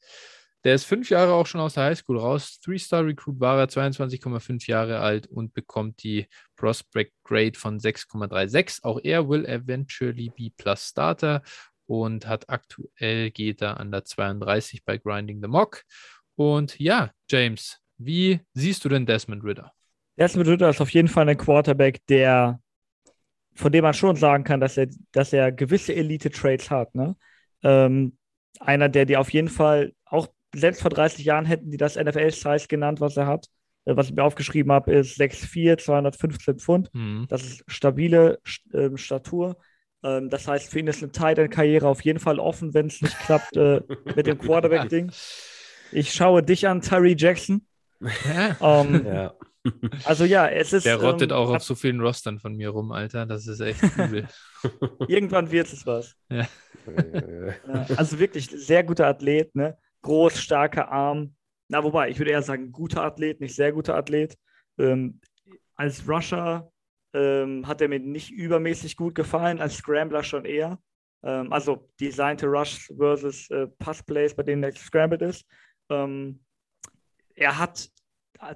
Der 0.64 0.74
ist 0.74 0.84
fünf 0.84 1.10
Jahre 1.10 1.32
auch 1.32 1.46
schon 1.46 1.60
aus 1.60 1.74
der 1.74 1.84
Highschool 1.84 2.18
raus. 2.18 2.60
Three-Star-Recruit 2.60 3.40
war 3.40 3.58
er, 3.58 3.68
22,5 3.68 4.68
Jahre 4.68 5.00
alt 5.00 5.26
und 5.26 5.54
bekommt 5.54 6.02
die 6.04 6.26
Prospect 6.56 7.12
Grade 7.24 7.58
von 7.58 7.80
6,36. 7.80 8.84
Auch 8.84 9.00
er 9.02 9.28
will 9.28 9.44
eventually 9.44 10.30
be 10.30 10.50
plus 10.56 10.88
Starter 10.88 11.42
und 11.86 12.28
hat 12.28 12.48
aktuell 12.48 13.30
geht 13.30 13.60
er 13.60 13.80
an 13.80 13.90
der 13.90 14.04
32 14.04 14.84
bei 14.84 14.98
Grinding 14.98 15.42
the 15.42 15.48
Mock. 15.48 15.82
Und 16.36 16.78
ja, 16.78 17.10
James, 17.28 17.80
wie 17.98 18.40
siehst 18.54 18.84
du 18.84 18.88
denn 18.88 19.04
Desmond 19.04 19.42
Ritter? 19.42 19.72
Desmond 20.16 20.48
Ritter 20.48 20.70
ist 20.70 20.80
auf 20.80 20.90
jeden 20.90 21.08
Fall 21.08 21.28
ein 21.28 21.36
Quarterback, 21.36 22.06
der 22.06 22.60
von 23.54 23.72
dem 23.72 23.82
man 23.82 23.94
schon 23.94 24.16
sagen 24.16 24.44
kann, 24.44 24.60
dass 24.60 24.76
er, 24.76 24.88
dass 25.12 25.32
er 25.32 25.52
gewisse 25.52 25.94
Elite-Trades 25.94 26.70
hat. 26.70 26.94
Ne? 26.94 27.16
Ähm, 27.62 28.16
einer, 28.60 28.88
der 28.88 29.04
dir 29.04 29.20
auf 29.20 29.32
jeden 29.32 29.48
Fall 29.48 29.92
auch 30.04 30.28
selbst 30.54 30.82
vor 30.82 30.90
30 30.90 31.24
Jahren 31.24 31.44
hätten 31.44 31.70
die 31.70 31.76
das 31.76 31.96
NFL-Size 31.96 32.66
genannt, 32.68 33.00
was 33.00 33.16
er 33.16 33.26
hat. 33.26 33.46
Äh, 33.84 33.96
was 33.96 34.08
ich 34.08 34.14
mir 34.14 34.24
aufgeschrieben 34.24 34.72
habe, 34.72 34.92
ist 34.92 35.20
6'4, 35.20 35.78
215 35.78 36.58
Pfund. 36.58 36.90
Mhm. 36.92 37.26
Das 37.28 37.42
ist 37.42 37.64
stabile 37.66 38.38
äh, 38.72 38.90
Statur. 38.96 39.56
Ähm, 40.02 40.30
das 40.30 40.48
heißt, 40.48 40.70
für 40.70 40.80
ihn 40.80 40.86
ist 40.86 41.02
eine 41.02 41.12
Tight-End-Karriere 41.12 41.88
auf 41.88 42.02
jeden 42.02 42.18
Fall 42.18 42.38
offen, 42.38 42.74
wenn 42.74 42.86
es 42.86 43.00
nicht 43.00 43.18
klappt 43.20 43.56
äh, 43.56 43.80
mit 44.16 44.26
dem 44.26 44.38
Quarterback-Ding. 44.38 45.12
Ich 45.92 46.12
schaue 46.12 46.42
dich 46.42 46.66
an, 46.66 46.80
Terry 46.80 47.14
Jackson. 47.16 47.66
ähm, 48.60 49.04
ja. 49.06 49.34
Also 50.04 50.24
ja, 50.24 50.48
es 50.48 50.72
ist. 50.72 50.86
Der 50.86 51.00
rottet 51.00 51.30
ähm, 51.30 51.36
auch 51.36 51.50
auf 51.50 51.62
so 51.62 51.76
vielen 51.76 52.00
Rostern 52.00 52.40
von 52.40 52.56
mir 52.56 52.70
rum, 52.70 52.90
Alter. 52.90 53.26
Das 53.26 53.46
ist 53.46 53.60
echt 53.60 53.80
übel. 53.96 54.26
Irgendwann 55.06 55.52
wird 55.52 55.72
es 55.72 55.86
was. 55.86 56.16
Ja. 56.28 56.48
ja. 56.86 57.86
Also 57.96 58.18
wirklich 58.18 58.48
sehr 58.50 58.82
guter 58.82 59.06
Athlet, 59.06 59.54
ne? 59.54 59.76
Groß, 60.02 60.40
starker 60.40 60.90
Arm. 60.90 61.34
Na, 61.68 61.82
wobei, 61.82 62.10
ich 62.10 62.18
würde 62.18 62.32
eher 62.32 62.42
sagen, 62.42 62.72
guter 62.72 63.02
Athlet, 63.02 63.40
nicht 63.40 63.54
sehr 63.54 63.72
guter 63.72 63.96
Athlet. 63.96 64.36
Ähm, 64.78 65.20
als 65.74 66.06
Rusher 66.08 66.70
ähm, 67.14 67.66
hat 67.66 67.80
er 67.80 67.88
mir 67.88 68.00
nicht 68.00 68.30
übermäßig 68.30 68.96
gut 68.96 69.14
gefallen, 69.14 69.60
als 69.60 69.76
Scrambler 69.76 70.22
schon 70.22 70.44
eher. 70.44 70.78
Ähm, 71.22 71.52
also 71.52 71.88
designte 72.00 72.46
Rush 72.46 72.90
versus 72.96 73.50
äh, 73.50 73.66
Passplays, 73.78 74.34
bei 74.34 74.42
denen 74.42 74.62
er 74.64 74.72
scrambled 74.72 75.22
ist. 75.22 75.46
Ähm, 75.88 76.40
er 77.34 77.58
hat 77.58 77.88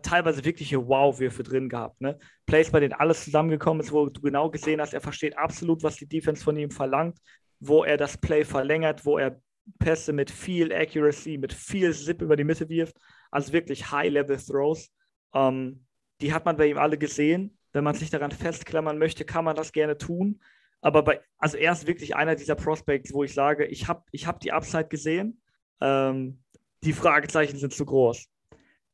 teilweise 0.02 0.44
wirkliche 0.44 0.84
Wow-Würfe 0.86 1.42
drin 1.42 1.68
gehabt. 1.68 2.00
Ne? 2.00 2.18
Plays, 2.44 2.70
bei 2.70 2.80
denen 2.80 2.94
alles 2.94 3.24
zusammengekommen 3.24 3.80
ist, 3.80 3.92
wo 3.92 4.06
du 4.06 4.20
genau 4.20 4.50
gesehen 4.50 4.80
hast, 4.80 4.94
er 4.94 5.00
versteht 5.00 5.38
absolut, 5.38 5.82
was 5.82 5.96
die 5.96 6.08
Defense 6.08 6.42
von 6.42 6.56
ihm 6.56 6.70
verlangt, 6.70 7.18
wo 7.60 7.84
er 7.84 7.96
das 7.96 8.18
Play 8.18 8.44
verlängert, 8.44 9.04
wo 9.04 9.18
er 9.18 9.40
Pässe 9.78 10.12
mit 10.12 10.30
viel 10.30 10.72
Accuracy, 10.72 11.38
mit 11.38 11.52
viel 11.52 11.92
Zip 11.92 12.22
über 12.22 12.36
die 12.36 12.44
Mitte 12.44 12.68
wirft. 12.68 12.96
Also 13.30 13.52
wirklich 13.52 13.90
High-Level-Throws. 13.90 14.90
Ähm, 15.34 15.86
die 16.20 16.32
hat 16.32 16.44
man 16.44 16.56
bei 16.56 16.66
ihm 16.66 16.78
alle 16.78 16.98
gesehen. 16.98 17.58
Wenn 17.72 17.84
man 17.84 17.94
sich 17.94 18.10
daran 18.10 18.30
festklammern 18.30 18.98
möchte, 18.98 19.24
kann 19.24 19.44
man 19.44 19.56
das 19.56 19.72
gerne 19.72 19.98
tun. 19.98 20.40
Aber 20.80 21.02
bei, 21.02 21.20
also 21.38 21.56
er 21.56 21.72
ist 21.72 21.86
wirklich 21.86 22.16
einer 22.16 22.36
dieser 22.36 22.54
Prospects, 22.54 23.12
wo 23.12 23.24
ich 23.24 23.34
sage, 23.34 23.66
ich 23.66 23.88
habe 23.88 24.04
ich 24.12 24.26
hab 24.26 24.40
die 24.40 24.52
Upside 24.52 24.88
gesehen. 24.88 25.40
Ähm, 25.80 26.42
die 26.84 26.92
Fragezeichen 26.92 27.58
sind 27.58 27.74
zu 27.74 27.84
groß. 27.84 28.26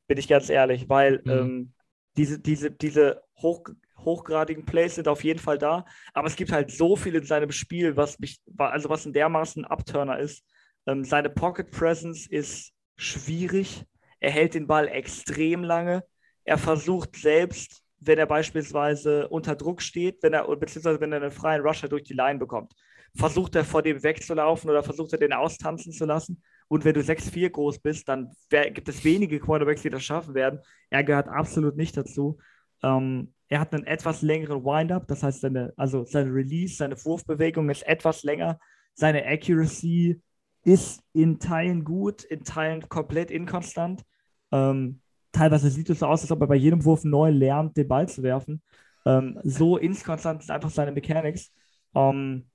Bin 0.07 0.17
ich 0.17 0.27
ganz 0.27 0.49
ehrlich, 0.49 0.89
weil 0.89 1.21
mhm. 1.23 1.31
ähm, 1.31 1.73
diese, 2.17 2.39
diese, 2.39 2.71
diese 2.71 3.21
hoch, 3.37 3.63
hochgradigen 3.97 4.65
Plays 4.65 4.95
sind 4.95 5.07
auf 5.07 5.23
jeden 5.23 5.39
Fall 5.39 5.57
da. 5.57 5.85
Aber 6.13 6.27
es 6.27 6.35
gibt 6.35 6.51
halt 6.51 6.71
so 6.71 6.95
viel 6.95 7.15
in 7.15 7.25
seinem 7.25 7.51
Spiel, 7.51 7.95
was 7.95 8.19
mich, 8.19 8.41
also 8.57 8.89
was 8.89 9.05
ein 9.05 9.13
dermaßen 9.13 9.65
Upturner 9.65 10.19
ist, 10.19 10.43
ähm, 10.85 11.03
seine 11.03 11.29
Pocket 11.29 11.69
Presence 11.71 12.27
ist 12.27 12.71
schwierig. 12.95 13.83
Er 14.19 14.31
hält 14.31 14.53
den 14.53 14.67
Ball 14.67 14.87
extrem 14.87 15.63
lange. 15.63 16.03
Er 16.43 16.57
versucht 16.57 17.15
selbst, 17.15 17.81
wenn 17.99 18.19
er 18.19 18.25
beispielsweise 18.25 19.27
unter 19.29 19.55
Druck 19.55 19.81
steht, 19.81 20.21
wenn 20.23 20.33
er, 20.33 20.47
beziehungsweise 20.55 20.99
wenn 20.99 21.13
er 21.13 21.21
einen 21.21 21.31
freien 21.31 21.61
Rusher 21.61 21.87
durch 21.87 22.03
die 22.03 22.13
Line 22.13 22.39
bekommt, 22.39 22.73
versucht 23.15 23.55
er 23.55 23.63
vor 23.63 23.81
dem 23.81 24.03
wegzulaufen 24.03 24.69
oder 24.69 24.83
versucht 24.83 25.13
er 25.13 25.19
den 25.19 25.33
austanzen 25.33 25.91
zu 25.91 26.05
lassen. 26.05 26.41
Und 26.67 26.85
wenn 26.85 26.93
du 26.93 27.01
6'4 27.01 27.49
groß 27.49 27.79
bist, 27.79 28.09
dann 28.09 28.31
gibt 28.49 28.89
es 28.89 29.03
wenige 29.03 29.39
Quarterbacks, 29.39 29.83
die 29.83 29.89
das 29.89 30.03
schaffen 30.03 30.33
werden. 30.33 30.59
Er 30.89 31.03
gehört 31.03 31.27
absolut 31.27 31.75
nicht 31.75 31.95
dazu. 31.95 32.37
Ähm, 32.81 33.33
er 33.47 33.59
hat 33.59 33.73
einen 33.73 33.85
etwas 33.85 34.21
längeren 34.21 34.63
Wind-up, 34.63 35.07
das 35.07 35.21
heißt, 35.21 35.41
seine, 35.41 35.73
also 35.77 36.05
seine 36.05 36.33
Release, 36.33 36.75
seine 36.75 36.95
Wurfbewegung 37.05 37.69
ist 37.69 37.83
etwas 37.83 38.23
länger. 38.23 38.57
Seine 38.95 39.25
Accuracy 39.25 40.21
ist 40.63 41.01
in 41.13 41.39
Teilen 41.39 41.83
gut, 41.83 42.23
in 42.23 42.43
Teilen 42.43 42.87
komplett 42.89 43.31
inkonstant. 43.31 44.03
Ähm, 44.51 45.01
teilweise 45.31 45.69
sieht 45.69 45.89
es 45.89 45.99
so 45.99 46.07
aus, 46.07 46.21
als 46.21 46.31
ob 46.31 46.41
er 46.41 46.47
bei 46.47 46.55
jedem 46.55 46.83
Wurf 46.85 47.03
neu 47.03 47.29
lernt, 47.29 47.75
den 47.75 47.87
Ball 47.87 48.07
zu 48.07 48.23
werfen. 48.23 48.61
Ähm, 49.05 49.39
so 49.43 49.77
inkonstant 49.77 50.41
ist 50.41 50.51
einfach 50.51 50.69
seine 50.69 50.91
Mechanics. 50.91 51.51
Ähm, 51.95 52.45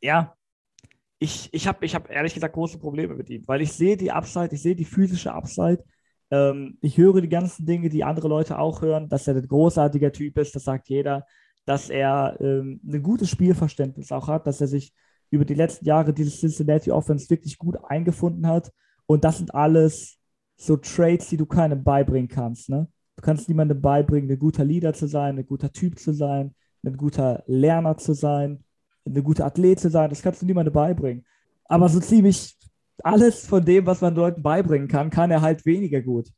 ja, 0.00 0.34
ich, 1.18 1.48
ich 1.52 1.68
habe 1.68 1.84
ich 1.84 1.94
hab 1.94 2.10
ehrlich 2.10 2.34
gesagt 2.34 2.54
große 2.54 2.78
Probleme 2.78 3.14
mit 3.14 3.30
ihm, 3.30 3.44
weil 3.46 3.62
ich 3.62 3.72
sehe 3.72 3.96
die 3.96 4.10
Upside, 4.10 4.52
ich 4.52 4.62
sehe 4.62 4.74
die 4.74 4.84
physische 4.84 5.32
Upside. 5.32 5.84
Ähm, 6.32 6.78
ich 6.80 6.98
höre 6.98 7.20
die 7.20 7.28
ganzen 7.28 7.64
Dinge, 7.64 7.88
die 7.88 8.02
andere 8.02 8.26
Leute 8.26 8.58
auch 8.58 8.82
hören, 8.82 9.08
dass 9.08 9.28
er 9.28 9.36
ein 9.36 9.46
großartiger 9.46 10.10
Typ 10.10 10.36
ist, 10.38 10.56
das 10.56 10.64
sagt 10.64 10.88
jeder, 10.88 11.24
dass 11.64 11.90
er 11.90 12.36
ähm, 12.40 12.80
ein 12.84 13.02
gutes 13.02 13.30
Spielverständnis 13.30 14.10
auch 14.10 14.26
hat, 14.26 14.48
dass 14.48 14.60
er 14.60 14.66
sich 14.66 14.92
über 15.32 15.46
die 15.46 15.54
letzten 15.54 15.86
Jahre 15.86 16.12
dieses 16.12 16.40
Cincinnati 16.40 16.90
Offense 16.90 17.30
wirklich 17.30 17.58
gut 17.58 17.76
eingefunden 17.88 18.46
hat. 18.46 18.70
Und 19.06 19.24
das 19.24 19.38
sind 19.38 19.54
alles 19.54 20.18
so 20.56 20.76
Traits, 20.76 21.28
die 21.28 21.38
du 21.38 21.46
keinem 21.46 21.82
beibringen 21.82 22.28
kannst. 22.28 22.68
Ne? 22.68 22.86
Du 23.16 23.22
kannst 23.22 23.48
niemandem 23.48 23.80
beibringen, 23.80 24.30
ein 24.30 24.38
guter 24.38 24.64
Leader 24.64 24.92
zu 24.92 25.06
sein, 25.06 25.38
ein 25.38 25.46
guter 25.46 25.72
Typ 25.72 25.98
zu 25.98 26.12
sein, 26.12 26.54
ein 26.84 26.96
guter 26.98 27.42
Lerner 27.46 27.96
zu 27.96 28.12
sein, 28.12 28.62
ein 29.06 29.24
guter 29.24 29.46
Athlet 29.46 29.80
zu 29.80 29.88
sein. 29.88 30.10
Das 30.10 30.20
kannst 30.20 30.42
du 30.42 30.46
niemandem 30.46 30.74
beibringen. 30.74 31.24
Aber 31.64 31.88
so 31.88 31.98
ziemlich 31.98 32.56
alles 33.02 33.46
von 33.46 33.64
dem, 33.64 33.86
was 33.86 34.02
man 34.02 34.14
Leuten 34.14 34.42
beibringen 34.42 34.88
kann, 34.88 35.08
kann 35.08 35.30
er 35.30 35.40
halt 35.40 35.64
weniger 35.64 36.02
gut. 36.02 36.28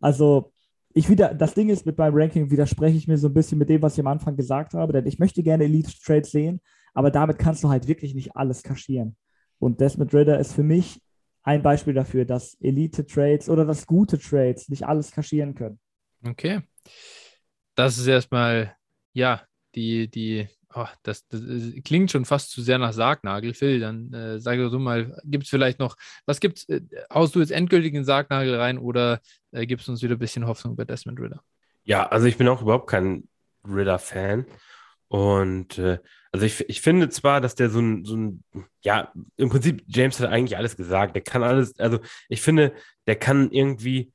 Also, 0.00 0.52
ich 0.92 1.08
wieder, 1.08 1.34
das 1.34 1.54
Ding 1.54 1.70
ist, 1.70 1.86
mit 1.86 1.98
meinem 1.98 2.14
Ranking 2.14 2.50
widerspreche 2.52 2.96
ich 2.96 3.08
mir 3.08 3.18
so 3.18 3.26
ein 3.26 3.34
bisschen 3.34 3.58
mit 3.58 3.68
dem, 3.68 3.82
was 3.82 3.94
ich 3.94 4.00
am 4.00 4.06
Anfang 4.06 4.36
gesagt 4.36 4.74
habe, 4.74 4.92
denn 4.92 5.06
ich 5.06 5.18
möchte 5.18 5.42
gerne 5.42 5.64
Elite 5.64 5.92
Trades 6.04 6.30
sehen, 6.30 6.60
aber 6.94 7.10
damit 7.10 7.38
kannst 7.38 7.62
du 7.64 7.68
halt 7.68 7.88
wirklich 7.88 8.14
nicht 8.14 8.36
alles 8.36 8.62
kaschieren. 8.62 9.16
Und 9.58 9.80
Desmond 9.80 10.14
Ritter 10.14 10.38
ist 10.38 10.54
für 10.54 10.62
mich 10.62 11.00
ein 11.42 11.62
Beispiel 11.62 11.92
dafür, 11.92 12.24
dass 12.24 12.56
Elite-Trades 12.60 13.50
oder 13.50 13.64
dass 13.66 13.86
gute 13.86 14.18
Trades 14.18 14.68
nicht 14.68 14.86
alles 14.86 15.10
kaschieren 15.10 15.54
können. 15.54 15.78
Okay. 16.26 16.62
Das 17.74 17.98
ist 17.98 18.06
erstmal, 18.06 18.74
ja, 19.12 19.42
die, 19.74 20.08
die, 20.08 20.48
oh, 20.74 20.86
das, 21.02 21.26
das, 21.28 21.42
klingt 21.84 22.10
schon 22.10 22.24
fast 22.24 22.50
zu 22.50 22.62
sehr 22.62 22.78
nach 22.78 22.92
Sargnagel. 22.92 23.52
Phil, 23.52 23.80
dann 23.80 24.12
äh, 24.12 24.40
sag 24.40 24.58
doch 24.58 24.70
du 24.70 24.78
mal, 24.78 25.20
gibt 25.24 25.44
es 25.44 25.50
vielleicht 25.50 25.78
noch, 25.78 25.96
was 26.24 26.40
gibt's, 26.40 26.68
äh, 26.68 26.80
haust 27.12 27.34
du 27.34 27.40
jetzt 27.40 27.52
endgültig 27.52 27.92
in 27.94 28.04
Sargnagel 28.04 28.54
rein 28.54 28.78
oder 28.78 29.20
äh, 29.50 29.66
gibst 29.66 29.88
uns 29.88 30.02
wieder 30.02 30.16
ein 30.16 30.20
bisschen 30.20 30.46
Hoffnung 30.46 30.76
bei 30.76 30.84
Desmond 30.84 31.20
Ritter? 31.20 31.42
Ja, 31.82 32.06
also 32.06 32.26
ich 32.26 32.38
bin 32.38 32.48
auch 32.48 32.62
überhaupt 32.62 32.88
kein 32.88 33.28
Ritter-Fan. 33.66 34.46
Und 35.14 35.78
äh, 35.78 36.00
also 36.32 36.44
ich, 36.44 36.68
ich 36.68 36.80
finde 36.80 37.08
zwar, 37.08 37.40
dass 37.40 37.54
der 37.54 37.70
so 37.70 37.78
ein, 37.78 38.04
so 38.04 38.16
ein, 38.16 38.42
ja, 38.82 39.12
im 39.36 39.48
Prinzip, 39.48 39.84
James 39.86 40.18
hat 40.18 40.28
eigentlich 40.28 40.56
alles 40.56 40.76
gesagt. 40.76 41.14
Der 41.14 41.22
kann 41.22 41.44
alles, 41.44 41.78
also 41.78 42.00
ich 42.28 42.42
finde, 42.42 42.72
der 43.06 43.14
kann 43.14 43.52
irgendwie 43.52 44.12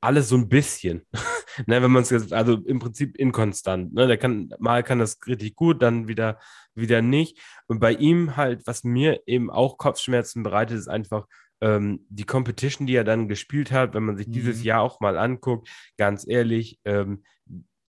alles 0.00 0.30
so 0.30 0.36
ein 0.36 0.48
bisschen. 0.48 1.02
ne, 1.66 1.82
wenn 1.82 1.90
man 1.90 2.04
es 2.04 2.32
also 2.32 2.54
im 2.54 2.78
Prinzip 2.78 3.18
inkonstant. 3.18 3.92
Ne? 3.92 4.06
Der 4.06 4.16
kann, 4.16 4.48
mal 4.58 4.82
kann 4.82 4.98
das 4.98 5.18
richtig 5.26 5.56
gut, 5.56 5.82
dann 5.82 6.08
wieder, 6.08 6.38
wieder 6.74 7.02
nicht. 7.02 7.38
Und 7.66 7.78
bei 7.78 7.92
ihm 7.92 8.34
halt, 8.34 8.66
was 8.66 8.84
mir 8.84 9.20
eben 9.26 9.50
auch 9.50 9.76
Kopfschmerzen 9.76 10.42
bereitet, 10.42 10.78
ist 10.78 10.88
einfach 10.88 11.26
ähm, 11.60 12.06
die 12.08 12.24
Competition, 12.24 12.86
die 12.86 12.94
er 12.94 13.04
dann 13.04 13.28
gespielt 13.28 13.72
hat, 13.72 13.92
wenn 13.92 14.04
man 14.04 14.16
sich 14.16 14.28
mhm. 14.28 14.32
dieses 14.32 14.64
Jahr 14.64 14.80
auch 14.80 15.00
mal 15.00 15.18
anguckt, 15.18 15.68
ganz 15.98 16.26
ehrlich, 16.26 16.78
ähm, 16.86 17.24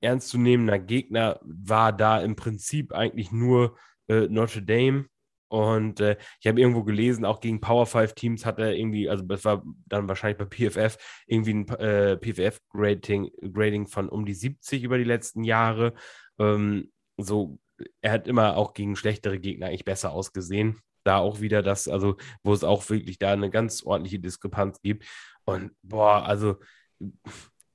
ernstzunehmender 0.01 0.79
Gegner 0.79 1.39
war 1.43 1.93
da 1.93 2.19
im 2.19 2.35
Prinzip 2.35 2.93
eigentlich 2.93 3.31
nur 3.31 3.77
äh, 4.07 4.27
Notre 4.27 4.61
Dame. 4.61 5.05
Und 5.49 6.01
äh, 6.01 6.17
ich 6.41 6.47
habe 6.47 6.59
irgendwo 6.59 6.83
gelesen, 6.83 7.23
auch 7.23 7.39
gegen 7.39 7.61
Power 7.61 7.85
5 7.85 8.13
Teams 8.13 8.45
hat 8.45 8.59
er 8.59 8.73
irgendwie, 8.73 9.09
also 9.09 9.23
das 9.23 9.45
war 9.45 9.63
dann 9.85 10.09
wahrscheinlich 10.09 10.37
bei 10.37 10.45
PFF, 10.45 10.97
irgendwie 11.25 11.53
ein 11.53 11.67
äh, 11.69 12.17
PFF-Grading 12.17 13.31
Grading 13.53 13.87
von 13.87 14.09
um 14.09 14.25
die 14.25 14.33
70 14.33 14.83
über 14.83 14.97
die 14.97 15.05
letzten 15.05 15.43
Jahre. 15.43 15.93
Ähm, 16.37 16.91
so, 17.17 17.59
er 18.01 18.11
hat 18.11 18.27
immer 18.27 18.57
auch 18.57 18.73
gegen 18.73 18.95
schlechtere 18.95 19.39
Gegner 19.39 19.67
eigentlich 19.67 19.85
besser 19.85 20.11
ausgesehen. 20.11 20.79
Da 21.05 21.19
auch 21.19 21.39
wieder 21.39 21.63
das, 21.63 21.87
also 21.87 22.17
wo 22.43 22.51
es 22.53 22.65
auch 22.65 22.89
wirklich 22.89 23.17
da 23.17 23.31
eine 23.31 23.49
ganz 23.49 23.83
ordentliche 23.83 24.19
Diskrepanz 24.19 24.81
gibt. 24.81 25.05
Und 25.45 25.71
boah, 25.81 26.25
also 26.25 26.57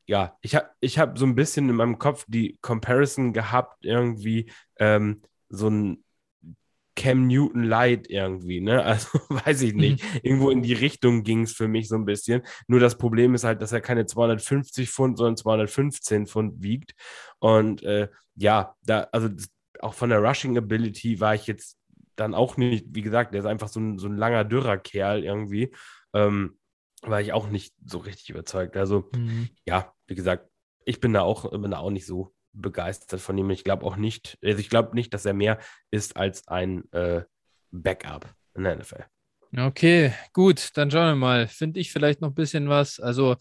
ja, 0.06 0.36
ich 0.40 0.54
habe 0.54 0.68
ich 0.80 0.98
hab 0.98 1.18
so 1.18 1.26
ein 1.26 1.34
bisschen 1.34 1.68
in 1.68 1.76
meinem 1.76 1.98
Kopf 1.98 2.24
die 2.28 2.58
Comparison 2.60 3.32
gehabt, 3.32 3.84
irgendwie 3.84 4.50
ähm, 4.78 5.22
so 5.48 5.68
ein 5.68 6.04
Cam 6.94 7.26
Newton 7.26 7.64
Light 7.64 8.08
irgendwie, 8.10 8.60
ne? 8.60 8.84
Also 8.84 9.18
weiß 9.28 9.62
ich 9.62 9.74
nicht. 9.74 10.02
Mhm. 10.02 10.20
Irgendwo 10.22 10.50
in 10.50 10.62
die 10.62 10.74
Richtung 10.74 11.22
ging 11.22 11.42
es 11.42 11.52
für 11.52 11.68
mich 11.68 11.88
so 11.88 11.96
ein 11.96 12.04
bisschen. 12.04 12.42
Nur 12.66 12.80
das 12.80 12.98
Problem 12.98 13.34
ist 13.34 13.44
halt, 13.44 13.62
dass 13.62 13.72
er 13.72 13.80
keine 13.80 14.06
250 14.06 14.90
Pfund, 14.90 15.16
sondern 15.18 15.36
215 15.36 16.26
Pfund 16.26 16.62
wiegt. 16.62 16.92
Und 17.38 17.82
äh, 17.82 18.08
ja, 18.36 18.74
da, 18.84 19.08
also 19.12 19.28
auch 19.80 19.94
von 19.94 20.10
der 20.10 20.20
Rushing 20.20 20.56
Ability 20.56 21.20
war 21.20 21.34
ich 21.34 21.46
jetzt 21.46 21.78
dann 22.16 22.34
auch 22.34 22.56
nicht, 22.56 22.86
wie 22.90 23.02
gesagt, 23.02 23.32
der 23.32 23.40
ist 23.40 23.46
einfach 23.46 23.68
so 23.68 23.80
ein, 23.80 23.98
so 23.98 24.06
ein 24.08 24.16
langer, 24.16 24.44
dürrer 24.44 24.76
Kerl 24.76 25.24
irgendwie. 25.24 25.74
Ähm, 26.12 26.58
war 27.02 27.20
ich 27.20 27.32
auch 27.32 27.48
nicht 27.48 27.74
so 27.84 27.98
richtig 27.98 28.30
überzeugt. 28.30 28.76
Also, 28.76 29.08
mhm. 29.14 29.48
ja, 29.66 29.92
wie 30.06 30.14
gesagt, 30.14 30.48
ich 30.84 31.00
bin 31.00 31.12
da 31.12 31.22
auch, 31.22 31.50
bin 31.50 31.70
da 31.70 31.78
auch 31.78 31.90
nicht 31.90 32.06
so 32.06 32.34
begeistert 32.52 33.20
von 33.20 33.36
ihm. 33.38 33.50
Ich 33.50 33.64
glaube 33.64 33.84
auch 33.86 33.96
nicht, 33.96 34.38
also 34.42 34.58
ich 34.58 34.68
glaube 34.68 34.94
nicht, 34.94 35.12
dass 35.14 35.24
er 35.24 35.34
mehr 35.34 35.58
ist 35.90 36.16
als 36.16 36.46
ein 36.48 36.90
äh, 36.92 37.22
Backup 37.70 38.34
in 38.54 38.64
der 38.64 38.76
NFL. 38.76 39.04
Okay, 39.56 40.14
gut, 40.32 40.70
dann 40.74 40.90
schauen 40.90 41.08
wir 41.08 41.14
mal. 41.14 41.48
Finde 41.48 41.80
ich 41.80 41.92
vielleicht 41.92 42.20
noch 42.20 42.30
ein 42.30 42.34
bisschen 42.34 42.68
was. 42.68 43.00
Also, 43.00 43.36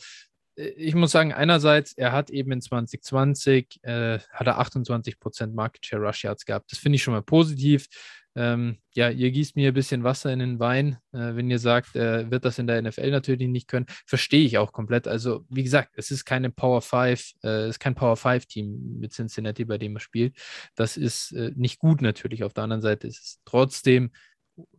äh, 0.55 0.67
ich 0.69 0.95
muss 0.95 1.11
sagen, 1.11 1.33
einerseits, 1.33 1.93
er 1.93 2.11
hat 2.11 2.29
eben 2.29 2.51
in 2.51 2.61
2020 2.61 3.79
äh, 3.83 4.19
hat 4.31 4.47
er 4.47 4.59
28% 4.59 5.53
Market 5.53 5.85
Share 5.85 6.01
Rush 6.01 6.23
Yards 6.23 6.45
gehabt. 6.45 6.71
Das 6.71 6.79
finde 6.79 6.97
ich 6.97 7.03
schon 7.03 7.13
mal 7.13 7.21
positiv. 7.21 7.87
Ähm, 8.35 8.77
ja, 8.93 9.09
ihr 9.09 9.31
gießt 9.31 9.55
mir 9.55 9.69
ein 9.69 9.73
bisschen 9.73 10.03
Wasser 10.03 10.31
in 10.31 10.39
den 10.39 10.59
Wein, 10.59 10.97
äh, 11.11 11.35
wenn 11.35 11.49
ihr 11.49 11.59
sagt, 11.59 11.95
er 11.95 12.31
wird 12.31 12.45
das 12.45 12.59
in 12.59 12.67
der 12.67 12.81
NFL 12.81 13.11
natürlich 13.11 13.49
nicht 13.49 13.67
können. 13.67 13.85
Verstehe 14.05 14.45
ich 14.45 14.57
auch 14.57 14.71
komplett. 14.71 15.07
Also, 15.07 15.45
wie 15.49 15.63
gesagt, 15.63 15.91
es 15.95 16.11
ist 16.11 16.25
keine 16.25 16.49
Power 16.49 16.81
5, 16.81 17.33
äh, 17.43 17.47
es 17.47 17.71
ist 17.71 17.79
kein 17.79 17.95
Power 17.95 18.15
5 18.15 18.45
Team 18.45 18.99
mit 18.99 19.13
Cincinnati, 19.13 19.65
bei 19.65 19.77
dem 19.77 19.95
er 19.95 19.99
spielt. 19.99 20.37
Das 20.75 20.97
ist 20.97 21.33
äh, 21.33 21.51
nicht 21.55 21.79
gut 21.79 22.01
natürlich. 22.01 22.43
Auf 22.43 22.53
der 22.53 22.63
anderen 22.63 22.81
Seite 22.81 23.07
ist 23.07 23.19
es 23.19 23.39
trotzdem 23.45 24.11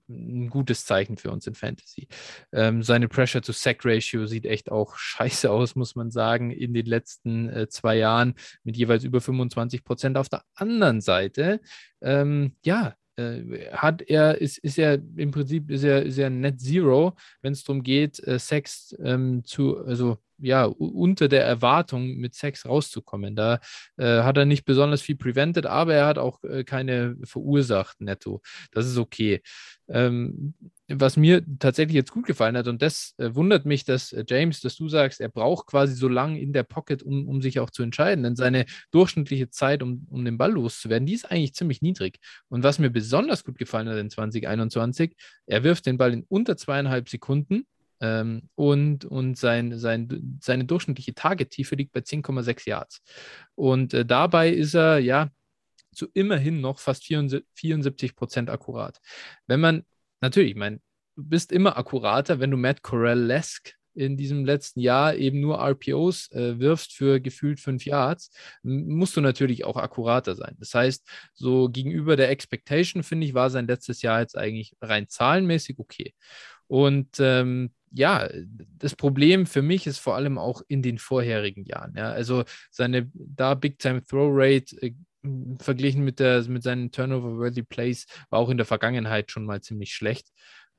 ein 0.08 0.50
gutes 0.50 0.84
Zeichen 0.84 1.16
für 1.16 1.30
uns 1.30 1.46
in 1.46 1.54
Fantasy. 1.54 2.08
Ähm, 2.52 2.82
seine 2.82 3.08
Pressure-to-Sack-Ratio 3.08 4.26
sieht 4.26 4.46
echt 4.46 4.70
auch 4.70 4.96
scheiße 4.96 5.50
aus, 5.50 5.74
muss 5.74 5.94
man 5.94 6.10
sagen, 6.10 6.50
in 6.50 6.74
den 6.74 6.86
letzten 6.86 7.48
äh, 7.48 7.68
zwei 7.68 7.96
Jahren 7.96 8.34
mit 8.64 8.76
jeweils 8.76 9.04
über 9.04 9.20
25 9.20 9.84
Prozent. 9.84 10.16
Auf 10.16 10.28
der 10.28 10.42
anderen 10.54 11.00
Seite, 11.00 11.60
ähm, 12.00 12.56
ja, 12.64 12.94
äh, 13.22 13.70
hat 13.72 14.02
er, 14.02 14.40
ist, 14.40 14.58
ist 14.58 14.78
er 14.78 14.98
im 15.16 15.30
Prinzip 15.30 15.70
ist 15.70 15.84
er, 15.84 16.02
ist 16.02 16.18
er 16.18 16.30
Net 16.30 16.60
Zero, 16.60 17.14
wenn 17.40 17.52
es 17.52 17.64
darum 17.64 17.82
geht, 17.82 18.26
äh, 18.26 18.38
Sex 18.38 18.94
ähm, 19.02 19.44
zu, 19.44 19.78
also 19.78 20.18
ja, 20.42 20.64
unter 20.64 21.28
der 21.28 21.44
Erwartung 21.44 22.16
mit 22.16 22.34
Sex 22.34 22.66
rauszukommen. 22.66 23.36
Da 23.36 23.60
äh, 23.96 24.22
hat 24.22 24.36
er 24.36 24.44
nicht 24.44 24.64
besonders 24.64 25.02
viel 25.02 25.16
prevented, 25.16 25.66
aber 25.66 25.94
er 25.94 26.06
hat 26.06 26.18
auch 26.18 26.42
äh, 26.44 26.64
keine 26.64 27.16
verursacht 27.24 28.00
netto. 28.00 28.42
Das 28.72 28.86
ist 28.86 28.98
okay. 28.98 29.42
Ähm, 29.88 30.54
was 30.88 31.16
mir 31.16 31.42
tatsächlich 31.58 31.94
jetzt 31.94 32.10
gut 32.10 32.26
gefallen 32.26 32.56
hat, 32.56 32.68
und 32.68 32.82
das 32.82 33.14
äh, 33.18 33.34
wundert 33.34 33.66
mich, 33.66 33.84
dass 33.84 34.12
äh, 34.12 34.24
James, 34.26 34.60
dass 34.60 34.76
du 34.76 34.88
sagst, 34.88 35.20
er 35.20 35.28
braucht 35.28 35.66
quasi 35.66 35.94
so 35.94 36.08
lange 36.08 36.40
in 36.40 36.52
der 36.52 36.64
Pocket, 36.64 37.02
um, 37.02 37.28
um 37.28 37.40
sich 37.40 37.60
auch 37.60 37.70
zu 37.70 37.82
entscheiden. 37.82 38.24
Denn 38.24 38.36
seine 38.36 38.66
durchschnittliche 38.90 39.50
Zeit, 39.50 39.82
um, 39.82 40.06
um 40.10 40.24
den 40.24 40.38
Ball 40.38 40.52
loszuwerden, 40.52 41.06
die 41.06 41.14
ist 41.14 41.30
eigentlich 41.30 41.54
ziemlich 41.54 41.82
niedrig. 41.82 42.18
Und 42.48 42.62
was 42.62 42.78
mir 42.78 42.90
besonders 42.90 43.44
gut 43.44 43.58
gefallen 43.58 43.88
hat 43.88 43.98
in 43.98 44.10
2021, 44.10 45.14
er 45.46 45.64
wirft 45.64 45.86
den 45.86 45.98
Ball 45.98 46.12
in 46.12 46.24
unter 46.28 46.56
zweieinhalb 46.56 47.08
Sekunden 47.08 47.64
ähm, 48.02 48.50
und, 48.56 49.04
und 49.04 49.38
sein, 49.38 49.78
sein, 49.78 50.38
seine 50.42 50.64
durchschnittliche 50.64 51.14
Target-Tiefe 51.14 51.76
liegt 51.76 51.92
bei 51.92 52.00
10,6 52.00 52.68
Yards. 52.68 53.00
Und 53.54 53.94
äh, 53.94 54.04
dabei 54.04 54.50
ist 54.50 54.74
er 54.74 54.98
ja 54.98 55.30
zu 55.94 56.08
immerhin 56.12 56.60
noch 56.60 56.80
fast 56.80 57.04
74 57.04 58.16
Prozent 58.16 58.50
akkurat. 58.50 58.98
Wenn 59.46 59.60
man, 59.60 59.84
natürlich, 60.20 60.50
ich 60.50 60.56
meine, 60.56 60.80
du 61.16 61.24
bist 61.24 61.52
immer 61.52 61.76
akkurater, 61.76 62.40
wenn 62.40 62.50
du 62.50 62.56
Matt 62.56 62.82
Corell-esque 62.82 63.74
in 63.94 64.16
diesem 64.16 64.44
letzten 64.44 64.80
Jahr 64.80 65.14
eben 65.14 65.40
nur 65.40 65.58
RPOs 65.58 66.30
äh, 66.32 66.58
wirfst 66.58 66.94
für 66.94 67.20
gefühlt 67.20 67.60
fünf 67.60 67.84
Yards, 67.84 68.30
musst 68.62 69.16
du 69.16 69.20
natürlich 69.20 69.64
auch 69.64 69.76
akkurater 69.76 70.34
sein. 70.34 70.56
Das 70.58 70.74
heißt, 70.74 71.06
so 71.34 71.68
gegenüber 71.68 72.16
der 72.16 72.30
Expectation, 72.30 73.02
finde 73.02 73.26
ich, 73.26 73.34
war 73.34 73.50
sein 73.50 73.66
letztes 73.66 74.02
Jahr 74.02 74.20
jetzt 74.20 74.36
eigentlich 74.36 74.74
rein 74.80 75.08
zahlenmäßig 75.08 75.78
okay. 75.78 76.14
Und 76.68 77.20
ähm, 77.20 77.74
ja, 77.92 78.28
das 78.78 78.96
Problem 78.96 79.46
für 79.46 79.62
mich 79.62 79.86
ist 79.86 79.98
vor 79.98 80.16
allem 80.16 80.38
auch 80.38 80.62
in 80.68 80.82
den 80.82 80.98
vorherigen 80.98 81.64
Jahren. 81.64 81.94
Ja, 81.96 82.10
also 82.10 82.44
seine 82.70 83.10
da 83.14 83.54
Big 83.54 83.78
Time 83.78 84.02
Throw 84.04 84.30
Rate 84.32 84.76
äh, 84.82 84.92
verglichen 85.60 86.04
mit, 86.04 86.18
der, 86.18 86.42
mit 86.48 86.62
seinen 86.62 86.90
Turnover-worthy 86.90 87.62
Plays 87.62 88.06
war 88.30 88.40
auch 88.40 88.48
in 88.48 88.56
der 88.56 88.66
Vergangenheit 88.66 89.30
schon 89.30 89.44
mal 89.44 89.60
ziemlich 89.60 89.94
schlecht. 89.94 90.28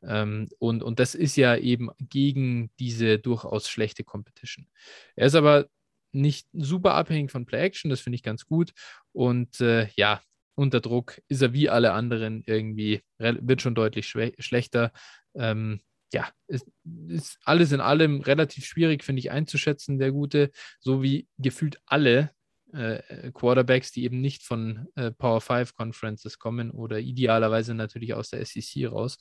Ähm, 0.02 0.50
und, 0.60 0.84
und 0.84 1.00
das 1.00 1.16
ist 1.16 1.36
ja 1.38 1.56
eben 1.56 1.90
gegen 2.00 2.72
diese 2.80 3.20
durchaus 3.20 3.70
schlechte 3.70 4.04
Competition. 4.04 4.68
Er 5.16 5.28
ist 5.28 5.36
aber 5.36 5.68
nicht 6.12 6.48
super 6.54 6.94
abhängig 6.94 7.32
von 7.32 7.46
Play-Action, 7.46 7.90
das 7.90 8.02
finde 8.02 8.16
ich 8.16 8.24
ganz 8.24 8.46
gut. 8.46 8.74
Und 9.14 9.62
äh, 9.62 9.88
ja, 9.96 10.22
unter 10.56 10.82
Druck 10.82 11.20
ist 11.28 11.42
er 11.42 11.54
wie 11.54 11.70
alle 11.70 11.94
anderen 11.94 12.44
irgendwie, 12.46 13.02
wird 13.18 13.62
schon 13.62 13.76
deutlich 13.76 14.08
schlechter. 14.08 14.92
Ähm, 15.36 15.82
ja, 16.14 16.30
ist, 16.48 16.68
ist 17.08 17.40
alles 17.44 17.72
in 17.72 17.82
allem 17.82 18.22
relativ 18.22 18.66
schwierig, 18.66 19.04
finde 19.04 19.20
ich, 19.20 19.32
einzuschätzen, 19.32 20.00
der 20.00 20.12
Gute, 20.12 20.52
so 20.80 21.02
wie 21.02 21.28
gefühlt 21.38 21.80
alle 21.86 22.32
äh, 22.72 23.32
Quarterbacks, 23.32 23.92
die 23.92 24.04
eben 24.04 24.22
nicht 24.22 24.44
von 24.44 24.88
äh, 24.96 25.12
Power 25.12 25.42
5 25.42 25.74
Conferences 25.74 26.40
kommen 26.40 26.72
oder 26.72 27.00
idealerweise 27.00 27.74
natürlich 27.74 28.14
aus 28.14 28.30
der 28.30 28.46
SEC 28.46 28.92
raus. 28.92 29.18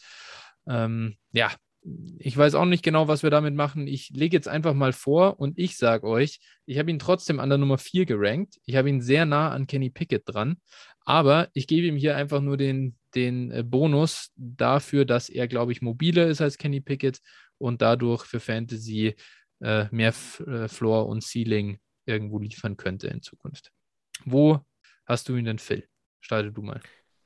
Ähm, 0.67 1.17
ja, 1.33 1.51
ich 2.19 2.37
weiß 2.37 2.55
auch 2.55 2.65
nicht 2.65 2.85
genau, 2.85 3.09
was 3.09 3.23
wir 3.23 3.31
damit 3.31 3.55
machen. 3.55 3.87
Ich 3.87 4.11
lege 4.11 4.37
jetzt 4.37 4.49
einfach 4.49 4.75
mal 4.75 4.93
vor 4.93 5.41
und 5.41 5.59
ich 5.59 5.77
sage 5.77 6.07
euch, 6.07 6.41
ich 6.65 6.79
habe 6.79 6.91
ihn 6.91 6.99
trotzdem 6.99 7.41
an 7.41 7.49
der 7.49 7.59
Nummer 7.59 7.79
4 7.79 8.07
gerankt. 8.07 8.61
Ich 8.65 8.77
habe 8.77 8.89
ihn 8.89 9.01
sehr 9.01 9.27
nah 9.27 9.51
an 9.51 9.67
Kenny 9.67 9.91
Pickett 9.91 10.23
dran. 10.27 10.57
Aber 11.05 11.49
ich 11.53 11.67
gebe 11.67 11.89
ihm 11.89 11.97
hier 11.97 12.17
einfach 12.17 12.41
nur 12.41 12.57
den, 12.57 12.97
den 13.17 13.51
äh, 13.51 13.65
Bonus 13.65 14.31
dafür, 14.37 15.05
dass 15.05 15.29
er, 15.29 15.49
glaube 15.49 15.73
ich, 15.73 15.83
mobiler 15.83 16.29
ist 16.29 16.41
als 16.41 16.59
Kenny 16.59 16.81
Pickett 16.81 17.21
und 17.59 17.83
dadurch 17.83 18.25
für 18.25 18.39
Fantasy 18.39 19.17
äh, 19.61 19.87
mehr 19.91 20.11
F 20.11 20.41
äh, 20.47 20.69
Floor 20.69 21.09
und 21.09 21.25
Ceiling 21.25 21.79
irgendwo 22.07 22.39
liefern 22.39 22.77
könnte 22.77 23.09
in 23.09 23.23
Zukunft. 23.23 23.73
Wo 24.25 24.61
hast 25.07 25.29
du 25.29 25.37
ihn 25.37 25.45
denn, 25.45 25.59
Phil? 25.59 25.89
Starte 26.21 26.53
du 26.53 26.63
mal. 26.63 26.81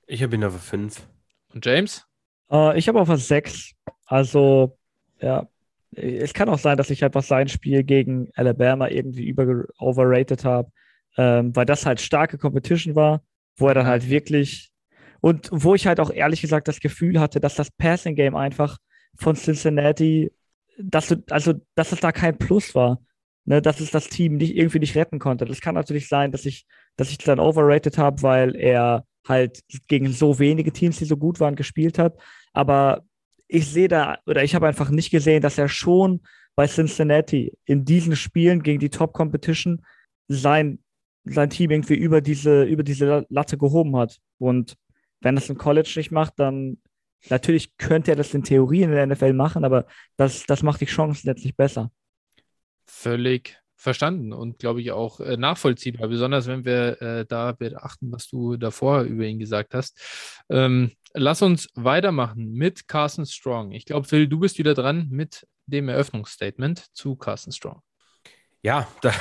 Ich 0.07 0.23
habe 0.23 0.37
ihn 0.37 0.45
auf 0.45 0.59
5. 0.59 1.07
Und 1.53 1.67
James? 1.67 2.07
Uh, 2.51 2.73
ich 2.73 2.89
habe 2.89 3.01
auf 3.01 3.09
6. 3.15 3.76
Also, 4.07 4.77
ja, 5.21 5.49
es 5.93 6.35
kann 6.35 6.49
auch 6.49 6.59
sein, 6.59 6.77
dass 6.77 6.91
ich 6.91 7.05
einfach 7.05 7.23
sein 7.23 7.49
Spiel 7.49 7.83
gegen 7.85 8.31
Alabama 8.35 8.89
irgendwie 8.89 9.27
über 9.27 9.65
overrated 9.79 10.45
habe, 10.45 10.71
ähm, 11.17 11.55
weil 11.55 11.67
das 11.67 11.87
halt 11.87 12.01
starke 12.01 12.39
Competition 12.39 12.95
war, 12.95 13.23
wo 13.57 13.69
er 13.69 13.75
dann 13.75 13.87
halt 13.87 14.09
wirklich 14.09 14.73
und 15.21 15.49
wo 15.51 15.75
ich 15.75 15.87
halt 15.87 16.01
auch 16.01 16.11
ehrlich 16.11 16.41
gesagt 16.43 16.69
das 16.69 16.81
Gefühl 16.81 17.19
hatte, 17.19 17.41
dass 17.41 17.55
das 17.55 17.71
Passing 17.71 18.15
Game 18.15 18.37
einfach 18.37 18.79
von 19.17 19.35
Cincinnati, 19.35 20.31
dass 20.79 21.09
du, 21.09 21.23
also 21.31 21.55
dass 21.75 21.93
es 21.93 22.01
da 22.01 22.13
kein 22.13 22.39
Plus 22.39 22.75
war, 22.75 23.01
ne, 23.45 23.63
dass 23.63 23.81
es 23.81 23.91
das 23.91 24.09
Team 24.09 24.37
nicht 24.37 24.57
irgendwie 24.57 24.79
nicht 24.79 24.95
retten 24.95 25.19
konnte. 25.19 25.47
Das 25.47 25.61
kann 25.61 25.75
natürlich 25.75 26.09
sein, 26.09 26.33
dass 26.33 26.45
ich, 26.45 26.67
dass 26.97 27.11
ich 27.11 27.19
dann 27.19 27.41
overrated 27.41 27.97
habe, 27.99 28.23
weil 28.23 28.55
er 28.57 29.07
halt 29.27 29.61
gegen 29.89 30.13
so 30.13 30.39
wenige 30.39 30.73
Teams, 30.73 30.99
die 30.99 31.05
so 31.07 31.17
gut 31.17 31.41
waren, 31.41 31.57
gespielt 31.57 31.99
hat. 31.99 32.17
Aber 32.53 33.03
ich 33.49 33.69
sehe 33.69 33.89
da, 33.89 34.19
oder 34.27 34.43
ich 34.43 34.55
habe 34.55 34.67
einfach 34.67 34.91
nicht 34.91 35.11
gesehen, 35.11 35.43
dass 35.43 35.59
er 35.59 35.69
schon 35.69 36.21
bei 36.55 36.67
Cincinnati 36.67 37.53
in 37.65 37.85
diesen 37.85 38.17
Spielen 38.17 38.63
gegen 38.63 38.81
die 38.81 38.91
Top 38.91 39.13
Competition 39.13 39.85
sein, 40.29 40.79
sein 41.25 41.51
Team 41.51 41.71
irgendwie 41.71 41.95
über 41.95 42.21
diese, 42.21 42.65
über 42.65 42.83
diese 42.83 43.27
Latte 43.29 43.59
gehoben 43.59 43.97
hat. 43.97 44.19
Und 44.39 44.77
wenn 45.21 45.35
das 45.35 45.51
im 45.51 45.59
College 45.59 45.93
nicht 45.97 46.11
macht, 46.11 46.35
dann 46.39 46.79
natürlich 47.29 47.77
könnte 47.77 48.13
er 48.13 48.17
das 48.17 48.35
in 48.35 48.43
Theorie 48.43 48.83
in 48.83 48.91
der 48.91 49.07
NFL 49.07 49.33
machen, 49.33 49.65
aber 49.65 49.87
das, 50.17 50.45
das 50.47 50.63
macht 50.63 50.81
die 50.81 50.87
Chancen 50.87 51.27
letztlich 51.27 51.57
besser. 51.57 51.91
Völlig 52.87 53.59
verstanden 53.77 54.33
und 54.33 54.59
glaube 54.59 54.81
ich 54.81 54.91
auch 54.91 55.21
äh, 55.21 55.37
nachvollziehbar, 55.37 56.09
besonders 56.09 56.47
wenn 56.47 56.65
wir 56.65 57.01
äh, 57.01 57.27
da 57.27 57.53
beachten, 57.53 58.11
was 58.11 58.29
du 58.29 58.57
davor 58.57 59.03
über 59.03 59.25
ihn 59.25 59.39
gesagt 59.39 59.75
hast. 59.75 60.01
Ähm, 60.49 60.93
lass 61.13 61.43
uns 61.43 61.69
weitermachen 61.75 62.53
mit 62.53 62.89
Carson 62.89 63.27
Strong. 63.27 63.73
Ich 63.73 63.85
glaube, 63.85 64.09
Phil, 64.09 64.29
du 64.29 64.39
bist 64.41 64.59
wieder 64.59 64.75
dran 64.75 65.09
mit 65.11 65.47
dem 65.67 65.89
Eröffnungsstatement 65.89 66.87
zu 66.95 67.17
Carson 67.17 67.53
Strong. 67.53 67.83
Ja, 68.63 68.89
da, 69.03 69.13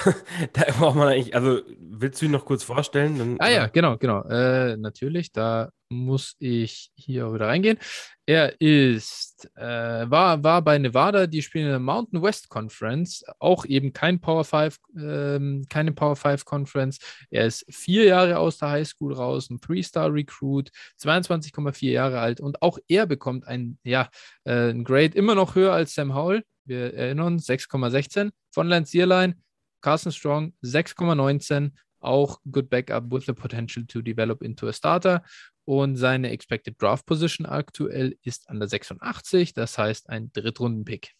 da 0.53 0.63
braucht 0.77 0.95
man 0.95 1.07
eigentlich, 1.07 1.35
also 1.35 1.61
willst 1.79 2.21
du 2.21 2.25
ihn 2.25 2.31
noch 2.31 2.45
kurz 2.45 2.63
vorstellen? 2.63 3.17
Dann, 3.17 3.35
ah 3.39 3.49
ja, 3.49 3.67
genau, 3.67 3.97
genau. 3.97 4.23
Äh, 4.23 4.77
natürlich, 4.77 5.31
da 5.31 5.69
muss 5.89 6.35
ich 6.39 6.91
hier 6.95 7.31
wieder 7.33 7.47
reingehen. 7.47 7.77
Er 8.25 8.59
ist, 8.59 9.47
äh, 9.55 9.61
war, 10.09 10.43
war 10.43 10.61
bei 10.63 10.79
Nevada, 10.79 11.27
die 11.27 11.43
spielen 11.43 11.65
in 11.65 11.71
der 11.71 11.79
Mountain 11.79 12.23
West 12.23 12.49
Conference, 12.49 13.23
auch 13.39 13.65
eben 13.65 13.93
kein 13.93 14.19
Power 14.19 14.43
5, 14.43 14.79
ähm, 14.97 15.65
keine 15.69 15.91
Power 15.91 16.15
5 16.15 16.43
Conference. 16.43 16.97
Er 17.29 17.45
ist 17.45 17.65
vier 17.69 18.05
Jahre 18.05 18.39
aus 18.39 18.57
der 18.57 18.71
High 18.71 18.87
School 18.87 19.13
raus, 19.13 19.49
ein 19.51 19.61
Three-Star-Recruit, 19.61 20.71
22,4 20.99 21.91
Jahre 21.91 22.19
alt 22.19 22.41
und 22.41 22.61
auch 22.63 22.79
er 22.87 23.05
bekommt 23.05 23.45
ein, 23.47 23.77
ja, 23.83 24.09
äh, 24.43 24.71
ein 24.71 24.83
Grade 24.83 25.15
immer 25.15 25.35
noch 25.35 25.53
höher 25.53 25.73
als 25.73 25.93
Sam 25.93 26.15
Howell. 26.15 26.43
Wir 26.65 26.93
erinnern 26.93 27.33
uns, 27.33 27.47
6,16 27.47 28.31
von 28.51 28.67
Lance 28.67 28.91
Zierlein, 28.91 29.41
Carson 29.81 30.11
Strong 30.11 30.53
6,19, 30.63 31.71
auch 31.99 32.39
good 32.51 32.69
backup 32.69 33.11
with 33.11 33.25
the 33.25 33.33
potential 33.33 33.85
to 33.85 34.01
develop 34.01 34.41
into 34.41 34.67
a 34.67 34.73
starter. 34.73 35.23
Und 35.65 35.95
seine 35.95 36.29
Expected 36.29 36.79
Draft 36.81 37.05
Position 37.05 37.45
aktuell 37.45 38.17
ist 38.21 38.49
an 38.49 38.59
der 38.59 38.67
86, 38.67 39.53
das 39.53 39.77
heißt 39.77 40.09
ein 40.09 40.31
Drittrunden-Pick. 40.31 41.13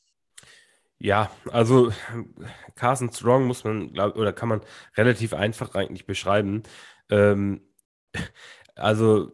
Ja, 0.97 1.31
also 1.51 1.91
Carson 2.75 3.11
Strong 3.11 3.45
muss 3.45 3.63
man, 3.63 3.91
glaub, 3.91 4.15
oder 4.15 4.33
kann 4.33 4.49
man 4.49 4.61
relativ 4.95 5.33
einfach 5.33 5.75
eigentlich 5.75 6.05
beschreiben. 6.05 6.63
Ähm, 7.09 7.61
also 8.75 9.31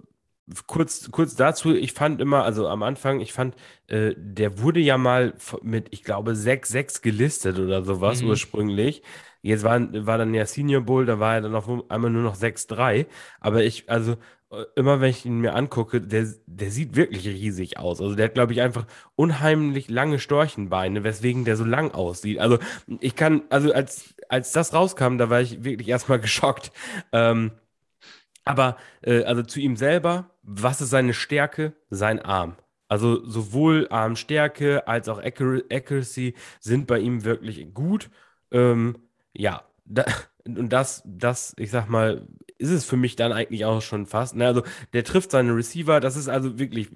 kurz, 0.68 1.10
kurz 1.12 1.36
dazu, 1.36 1.76
ich 1.76 1.94
fand 1.94 2.22
immer, 2.22 2.44
also 2.44 2.68
am 2.68 2.84
Anfang, 2.84 3.20
ich 3.20 3.34
fand, 3.34 3.56
äh, 3.88 4.14
der 4.18 4.60
wurde 4.60 4.80
ja 4.80 4.98
mal 4.98 5.34
mit, 5.62 5.88
ich 5.92 6.04
glaube, 6.04 6.32
6-6 6.32 7.02
gelistet 7.02 7.60
oder 7.60 7.84
sowas 7.84 8.22
mhm. 8.22 8.30
ursprünglich. 8.30 9.04
Jetzt 9.42 9.64
war, 9.64 9.80
war 10.06 10.18
dann 10.18 10.34
ja 10.34 10.46
Senior 10.46 10.82
Bowl, 10.82 11.06
da 11.06 11.20
war 11.20 11.36
er 11.36 11.42
dann 11.42 11.56
auf 11.56 11.68
einmal 11.90 12.12
nur 12.12 12.24
noch 12.24 12.36
6-3. 12.36 13.08
Aber 13.40 13.64
ich, 13.64 13.90
also 13.90 14.18
äh, 14.52 14.66
immer 14.76 15.02
wenn 15.02 15.10
ich 15.10 15.26
ihn 15.26 15.40
mir 15.40 15.56
angucke, 15.56 16.02
der, 16.02 16.28
der 16.46 16.72
sieht 16.72 16.96
wirklich 16.96 17.26
riesig 17.28 17.78
aus. 17.80 18.02
Also 18.02 18.16
der 18.16 18.26
hat, 18.26 18.34
glaube 18.34 18.54
ich, 18.54 18.62
einfach 18.62 18.86
unheimlich 19.16 19.90
lange 19.90 20.20
Storchenbeine, 20.20 21.04
weswegen 21.04 21.46
der 21.46 21.56
so 21.56 21.64
lang 21.64 21.92
aussieht. 21.92 22.40
Also 22.40 22.60
ich 23.00 23.16
kann, 23.16 23.44
also 23.50 23.74
als, 23.74 24.14
als 24.30 24.52
das 24.52 24.74
rauskam, 24.74 25.18
da 25.18 25.30
war 25.30 25.42
ich 25.42 25.64
wirklich 25.64 25.88
erstmal 25.88 26.20
geschockt. 26.22 26.72
Ähm, 27.14 27.52
aber 28.44 28.78
äh, 29.02 29.24
also 29.24 29.44
zu 29.44 29.60
ihm 29.60 29.76
selber, 29.78 30.31
was 30.44 30.82
ist 30.82 30.90
seine 30.90 31.14
Stärke? 31.14 31.74
Sein 31.90 32.20
Arm. 32.20 32.56
Also 32.88 33.26
sowohl 33.26 33.88
Armstärke 33.90 34.88
als 34.88 35.08
auch 35.08 35.22
Accuracy 35.22 36.36
sind 36.60 36.88
bei 36.88 37.00
ihm 37.00 37.24
wirklich 37.24 37.74
gut. 37.74 38.10
Ähm, 38.52 38.98
ja, 39.34 39.64
da, 39.86 40.04
und 40.46 40.70
das, 40.70 41.02
das, 41.06 41.54
ich 41.58 41.72
sag 41.72 41.88
mal, 41.88 42.28
ist 42.58 42.72
es 42.72 42.86
für 42.86 42.98
mich 42.98 43.16
dann 43.16 43.32
eigentlich 43.32 43.66
auch 43.66 43.82
schon 43.82 44.06
fast. 44.06 44.36
Ne? 44.36 44.46
Also 44.46 44.64
der 44.94 45.04
trifft 45.04 45.32
seine 45.32 45.56
Receiver, 45.56 46.00
das 46.00 46.16
ist 46.18 46.28
also 46.28 46.60
wirklich 46.60 46.90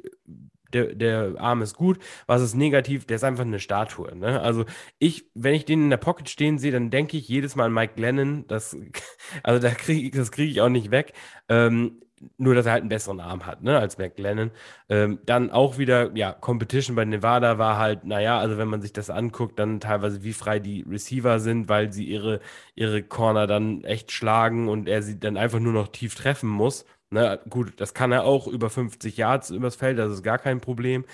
der, 0.74 0.94
der 0.94 1.36
Arm 1.40 1.62
ist 1.62 1.76
gut. 1.76 2.00
Was 2.28 2.42
ist 2.42 2.56
negativ? 2.56 3.06
Der 3.06 3.16
ist 3.16 3.24
einfach 3.24 3.46
eine 3.46 3.60
Statue. 3.60 4.16
Ne? 4.16 4.42
Also 4.42 4.66
ich, 5.00 5.26
wenn 5.34 5.54
ich 5.54 5.66
den 5.66 5.84
in 5.84 5.90
der 5.90 5.98
Pocket 5.98 6.30
stehen 6.30 6.60
sehe, 6.60 6.72
dann 6.72 6.92
denke 6.92 7.18
ich 7.18 7.28
jedes 7.28 7.56
Mal 7.56 7.66
an 7.66 7.74
Mike 7.74 7.94
Glennon. 7.96 8.46
Das, 8.48 8.76
also 9.44 9.62
da 9.62 9.74
krieg, 9.74 10.14
das 10.14 10.32
kriege 10.32 10.52
ich 10.52 10.62
auch 10.62 10.70
nicht 10.70 10.92
weg. 10.92 11.14
Ähm, 11.48 12.02
nur, 12.38 12.56
dass 12.56 12.66
er 12.66 12.74
halt 12.74 12.82
einen 12.82 12.90
besseren 12.90 13.20
Arm 13.20 13.46
hat, 13.46 13.62
ne, 13.64 13.78
als 13.78 13.98
McLennan. 13.98 14.52
Ähm, 14.90 15.20
dann 15.26 15.52
auch 15.52 15.78
wieder, 15.78 16.16
ja, 16.16 16.32
Competition 16.34 16.96
bei 16.96 17.06
Nevada 17.06 17.58
war 17.58 17.78
halt, 17.78 18.06
naja, 18.06 18.40
also 18.40 18.58
wenn 18.58 18.68
man 18.70 18.82
sich 18.82 18.94
das 18.94 19.10
anguckt, 19.10 19.60
dann 19.60 19.80
teilweise 19.80 20.24
wie 20.24 20.34
frei 20.34 20.60
die 20.60 20.82
Receiver 20.90 21.40
sind, 21.40 21.68
weil 21.70 21.92
sie 21.94 22.06
ihre, 22.06 22.40
ihre 22.76 23.04
Corner 23.04 23.48
dann 23.48 23.84
echt 23.84 24.12
schlagen 24.12 24.70
und 24.70 24.88
er 24.88 25.02
sie 25.04 25.20
dann 25.20 25.38
einfach 25.38 25.60
nur 25.60 25.74
noch 25.74 25.90
tief 25.90 26.16
treffen 26.16 26.50
muss. 26.50 26.86
Ne, 27.12 27.40
gut, 27.50 27.80
das 27.80 27.94
kann 27.94 28.12
er 28.12 28.24
auch 28.24 28.48
über 28.48 28.70
50 28.70 29.18
Yards 29.18 29.50
übers 29.52 29.76
Feld, 29.76 30.00
das 30.00 30.12
ist 30.12 30.24
gar 30.24 30.38
kein 30.40 30.62
Problem. 30.62 31.06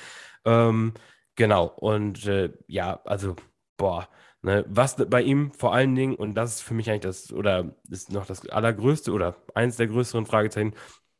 Ähm, 0.46 0.94
genau, 1.36 1.66
und 1.68 2.26
äh, 2.28 2.52
ja, 2.68 3.02
also, 3.06 3.36
boah, 3.78 4.08
ne, 4.42 4.66
was 4.68 4.96
bei 5.10 5.22
ihm 5.22 5.52
vor 5.54 5.74
allen 5.74 5.96
Dingen, 5.96 6.16
und 6.16 6.36
das 6.36 6.56
ist 6.56 6.62
für 6.62 6.74
mich 6.74 6.90
eigentlich 6.90 7.02
das, 7.02 7.32
oder 7.34 7.76
ist 7.90 8.12
noch 8.12 8.26
das 8.26 8.48
allergrößte 8.50 9.12
oder 9.12 9.36
eins 9.56 9.78
der 9.78 9.88
größeren 9.88 10.26
Fragezeichen, 10.26 10.74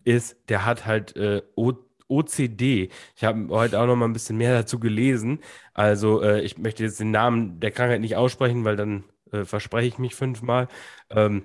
ist, 0.04 0.38
der 0.50 0.66
hat 0.66 0.86
halt 0.86 1.16
äh, 1.16 1.42
OCD. 1.56 2.90
Ich 3.16 3.24
habe 3.24 3.48
heute 3.50 3.80
auch 3.80 3.86
noch 3.86 3.96
mal 3.96 4.06
ein 4.06 4.14
bisschen 4.14 4.38
mehr 4.38 4.54
dazu 4.54 4.80
gelesen. 4.80 5.40
Also 5.74 6.22
äh, 6.22 6.42
ich 6.42 6.58
möchte 6.58 6.84
jetzt 6.84 7.00
den 7.00 7.12
Namen 7.12 7.60
der 7.60 7.72
Krankheit 7.72 8.02
nicht 8.02 8.16
aussprechen, 8.16 8.66
weil 8.66 8.76
dann 8.76 9.04
äh, 9.32 9.46
verspreche 9.46 9.88
ich 9.88 9.98
mich 10.00 10.16
fünfmal. 10.16 10.68
Ähm, 11.10 11.44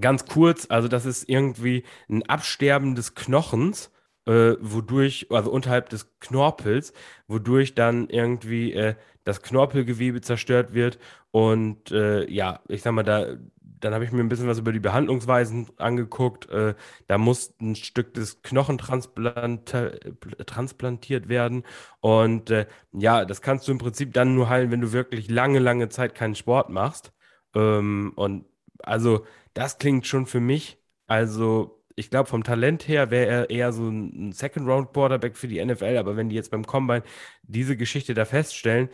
Ganz 0.00 0.24
kurz, 0.24 0.66
also 0.70 0.88
das 0.88 1.04
ist 1.04 1.28
irgendwie 1.28 1.84
ein 2.08 2.22
Absterben 2.26 2.94
des 2.94 3.14
Knochens 3.14 3.90
äh, 4.26 4.54
wodurch, 4.60 5.26
also 5.30 5.50
unterhalb 5.50 5.88
des 5.90 6.18
Knorpels, 6.20 6.92
wodurch 7.26 7.74
dann 7.74 8.08
irgendwie 8.08 8.72
äh, 8.72 8.94
das 9.24 9.42
Knorpelgewebe 9.42 10.20
zerstört 10.20 10.74
wird. 10.74 10.98
Und 11.30 11.90
äh, 11.92 12.28
ja, 12.30 12.60
ich 12.68 12.82
sag 12.82 12.92
mal, 12.92 13.02
da, 13.02 13.36
dann 13.60 13.94
habe 13.94 14.04
ich 14.04 14.12
mir 14.12 14.20
ein 14.20 14.28
bisschen 14.28 14.46
was 14.48 14.58
über 14.58 14.72
die 14.72 14.80
Behandlungsweisen 14.80 15.68
angeguckt. 15.78 16.48
Äh, 16.50 16.74
da 17.08 17.18
muss 17.18 17.54
ein 17.60 17.74
Stück 17.74 18.14
des 18.14 18.42
Knochen 18.42 18.78
transplantiert 18.78 21.28
werden. 21.28 21.64
Und 22.00 22.50
äh, 22.50 22.66
ja, 22.92 23.24
das 23.24 23.40
kannst 23.42 23.68
du 23.68 23.72
im 23.72 23.78
Prinzip 23.78 24.12
dann 24.12 24.34
nur 24.34 24.48
heilen, 24.48 24.70
wenn 24.70 24.80
du 24.80 24.92
wirklich 24.92 25.30
lange, 25.30 25.58
lange 25.58 25.88
Zeit 25.88 26.14
keinen 26.14 26.34
Sport 26.34 26.70
machst. 26.70 27.12
Ähm, 27.54 28.12
und 28.16 28.46
also, 28.82 29.24
das 29.54 29.78
klingt 29.78 30.06
schon 30.06 30.26
für 30.26 30.40
mich, 30.40 30.78
also 31.06 31.81
ich 31.96 32.10
glaube, 32.10 32.28
vom 32.28 32.44
Talent 32.44 32.88
her 32.88 33.10
wäre 33.10 33.26
er 33.26 33.50
eher 33.50 33.72
so 33.72 33.88
ein 33.88 34.32
Second-Round-Quarterback 34.32 35.36
für 35.36 35.48
die 35.48 35.64
NFL, 35.64 35.96
aber 35.96 36.16
wenn 36.16 36.28
die 36.28 36.36
jetzt 36.36 36.50
beim 36.50 36.66
Combine 36.66 37.02
diese 37.42 37.76
Geschichte 37.76 38.14
da 38.14 38.24
feststellen, 38.24 38.88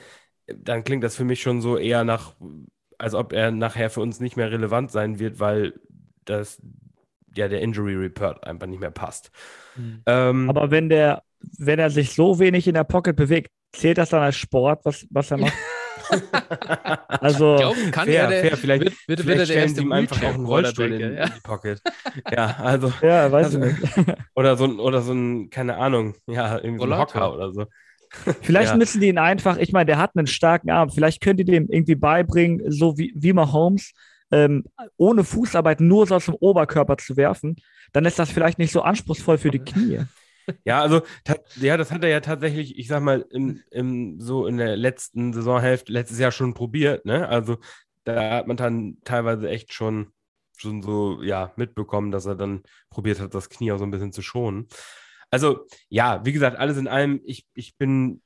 dann 0.47 0.85
klingt 0.85 1.05
das 1.05 1.17
für 1.17 1.25
mich 1.25 1.43
schon 1.43 1.61
so 1.61 1.77
eher 1.77 2.05
nach, 2.05 2.35
als 2.99 3.15
ob 3.15 3.33
er 3.33 3.51
nachher 3.51 3.91
für 3.91 4.01
uns 4.01 4.21
nicht 4.21 4.37
mehr 4.37 4.51
relevant 4.51 4.91
sein 4.91 5.19
wird, 5.19 5.41
weil 5.41 5.75
das 6.25 6.61
ja 7.37 7.49
der 7.49 7.61
Injury 7.61 7.95
Report 7.95 8.45
einfach 8.45 8.67
nicht 8.67 8.81
mehr 8.81 8.91
passt. 8.91 9.31
Mhm. 9.77 10.03
Ähm, 10.07 10.51
aber 10.51 10.71
wenn 10.71 10.89
der, 10.89 11.23
wenn 11.59 11.79
er 11.79 11.91
sich 11.91 12.15
so 12.15 12.39
wenig 12.39 12.67
in 12.67 12.75
der 12.75 12.85
Pocket 12.85 13.15
bewegt, 13.15 13.53
zählt 13.73 13.99
das 13.99 14.11
dann 14.11 14.23
als 14.23 14.37
Sport, 14.37 14.85
was, 14.85 15.07
was 15.11 15.31
er 15.31 15.39
macht? 15.39 15.53
also, 17.09 17.57
glaube, 17.57 17.91
kann 17.91 18.07
fair, 18.07 18.29
er, 18.29 18.41
fair. 18.43 18.57
Vielleicht, 18.57 18.85
wird, 18.85 18.95
wird, 19.07 19.21
vielleicht 19.21 19.39
wird 19.39 19.49
stellen 19.49 19.75
sie 19.75 19.83
ihm 19.83 19.93
einfach 19.93 20.23
auch 20.23 20.35
einen 20.35 20.47
Rollstuhl 20.47 20.93
in, 20.93 21.01
ja. 21.01 21.25
in, 21.25 21.33
die 21.35 21.41
Pocket. 21.43 21.81
Ja, 22.31 22.57
also. 22.59 22.93
Ja, 23.03 23.31
weiß 23.31 23.47
also, 23.47 23.63
ich 23.63 23.79
nicht. 23.81 24.17
Oder 24.35 24.57
so, 24.57 24.65
ein, 24.65 24.81
oder 24.81 25.03
so 25.03 25.13
ein, 25.13 25.51
keine 25.51 25.77
Ahnung, 25.77 26.15
ja, 26.27 26.59
irgendwie 26.59 26.85
so 26.85 26.93
ein 26.93 26.99
Hocker 26.99 27.33
oder 27.33 27.53
so. 27.53 27.67
Vielleicht 28.41 28.71
ja. 28.71 28.77
müssen 28.77 29.01
die 29.01 29.09
ihn 29.09 29.19
einfach, 29.19 29.59
ich 29.59 29.73
meine, 29.73 29.87
der 29.87 29.99
hat 29.99 30.13
einen 30.15 30.27
starken 30.27 30.71
Arm, 30.71 30.91
vielleicht 30.91 31.21
könnt 31.21 31.39
ihr 31.41 31.45
dem 31.45 31.69
irgendwie 31.69 31.95
beibringen, 31.95 32.71
so 32.71 32.97
wie, 32.97 33.13
wie 33.15 33.33
Mahomes, 33.33 33.93
ähm, 34.31 34.65
ohne 34.97 35.25
Fußarbeit 35.25 35.81
nur 35.81 36.07
so 36.07 36.17
aus 36.17 36.27
dem 36.27 36.35
Oberkörper 36.35 36.97
zu 36.97 37.17
werfen, 37.17 37.57
dann 37.93 38.05
ist 38.05 38.19
das 38.19 38.31
vielleicht 38.31 38.59
nicht 38.59 38.73
so 38.73 38.83
anspruchsvoll 38.83 39.39
für 39.39 39.51
die 39.51 39.61
Knie. 39.61 40.01
Ja, 40.65 40.81
also 40.83 41.03
ja, 41.57 41.77
das 41.77 41.91
hat 41.91 42.03
er 42.05 42.11
ja 42.11 42.21
tatsächlich, 42.21 42.79
ich 42.79 42.89
sag 42.89 43.03
mal, 43.03 43.25
im, 43.31 43.61
im, 43.71 44.21
so 44.21 44.47
in 44.47 44.57
der 44.59 44.77
letzten 44.77 45.33
Saisonhälfte, 45.33 45.93
letztes 45.93 46.19
Jahr 46.19 46.33
schon 46.33 46.55
probiert, 46.55 47.05
ne? 47.05 47.29
Also 47.29 47.59
da 48.05 48.37
hat 48.39 48.47
man 48.47 48.57
dann 48.57 48.99
teilweise 49.05 49.49
echt 49.49 49.73
schon, 49.73 50.13
schon 50.57 50.83
so, 50.83 51.23
ja, 51.23 51.53
mitbekommen, 51.57 52.11
dass 52.11 52.27
er 52.27 52.35
dann 52.37 52.63
probiert 52.91 53.21
hat, 53.21 53.35
das 53.35 53.49
Knie 53.51 53.73
auch 53.73 53.79
so 53.79 53.85
ein 53.85 53.91
bisschen 53.91 54.13
zu 54.13 54.23
schonen. 54.23 54.69
Also, 55.31 55.67
ja, 55.89 56.25
wie 56.25 56.33
gesagt, 56.33 56.57
alles 56.59 56.79
in 56.79 56.89
allem, 56.89 57.21
ich, 57.25 57.47
ich 57.55 57.77
bin, 57.77 58.23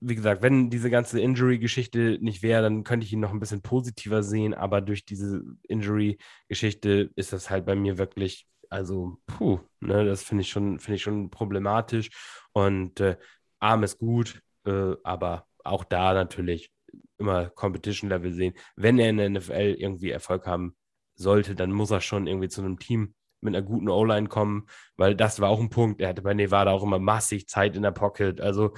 wie 0.00 0.14
gesagt, 0.14 0.42
wenn 0.42 0.70
diese 0.70 0.90
ganze 0.90 1.20
Injury-Geschichte 1.20 2.18
nicht 2.20 2.42
wäre, 2.42 2.62
dann 2.62 2.84
könnte 2.84 3.06
ich 3.06 3.12
ihn 3.12 3.20
noch 3.20 3.32
ein 3.32 3.40
bisschen 3.40 3.62
positiver 3.62 4.22
sehen, 4.22 4.54
aber 4.54 4.80
durch 4.80 5.04
diese 5.04 5.42
Injury-Geschichte 5.68 7.10
ist 7.16 7.32
das 7.32 7.50
halt 7.50 7.66
bei 7.66 7.74
mir 7.74 7.98
wirklich 7.98 8.46
also, 8.70 9.18
puh, 9.26 9.60
ne, 9.80 10.04
das 10.04 10.22
finde 10.22 10.42
ich 10.42 10.50
schon, 10.50 10.78
finde 10.78 10.96
ich 10.96 11.02
schon 11.02 11.30
problematisch. 11.30 12.10
Und 12.52 13.00
äh, 13.00 13.16
Arm 13.58 13.82
ist 13.82 13.98
gut, 13.98 14.42
äh, 14.66 14.94
aber 15.02 15.46
auch 15.64 15.84
da 15.84 16.14
natürlich 16.14 16.72
immer 17.18 17.50
Competition-Level 17.50 18.32
sehen. 18.32 18.54
Wenn 18.76 18.98
er 18.98 19.10
in 19.10 19.16
der 19.16 19.30
NFL 19.30 19.76
irgendwie 19.78 20.10
Erfolg 20.10 20.46
haben 20.46 20.76
sollte, 21.14 21.54
dann 21.54 21.72
muss 21.72 21.90
er 21.90 22.00
schon 22.00 22.26
irgendwie 22.26 22.48
zu 22.48 22.60
einem 22.60 22.78
Team 22.78 23.14
mit 23.40 23.54
einer 23.54 23.64
guten 23.64 23.88
O-Line 23.88 24.28
kommen, 24.28 24.66
weil 24.96 25.14
das 25.14 25.40
war 25.40 25.50
auch 25.50 25.60
ein 25.60 25.70
Punkt. 25.70 26.00
Er 26.00 26.08
hatte 26.08 26.22
bei 26.22 26.34
Nevada 26.34 26.70
auch 26.72 26.82
immer 26.82 26.98
massig 26.98 27.48
Zeit 27.48 27.76
in 27.76 27.82
der 27.82 27.92
Pocket. 27.92 28.40
Also, 28.40 28.74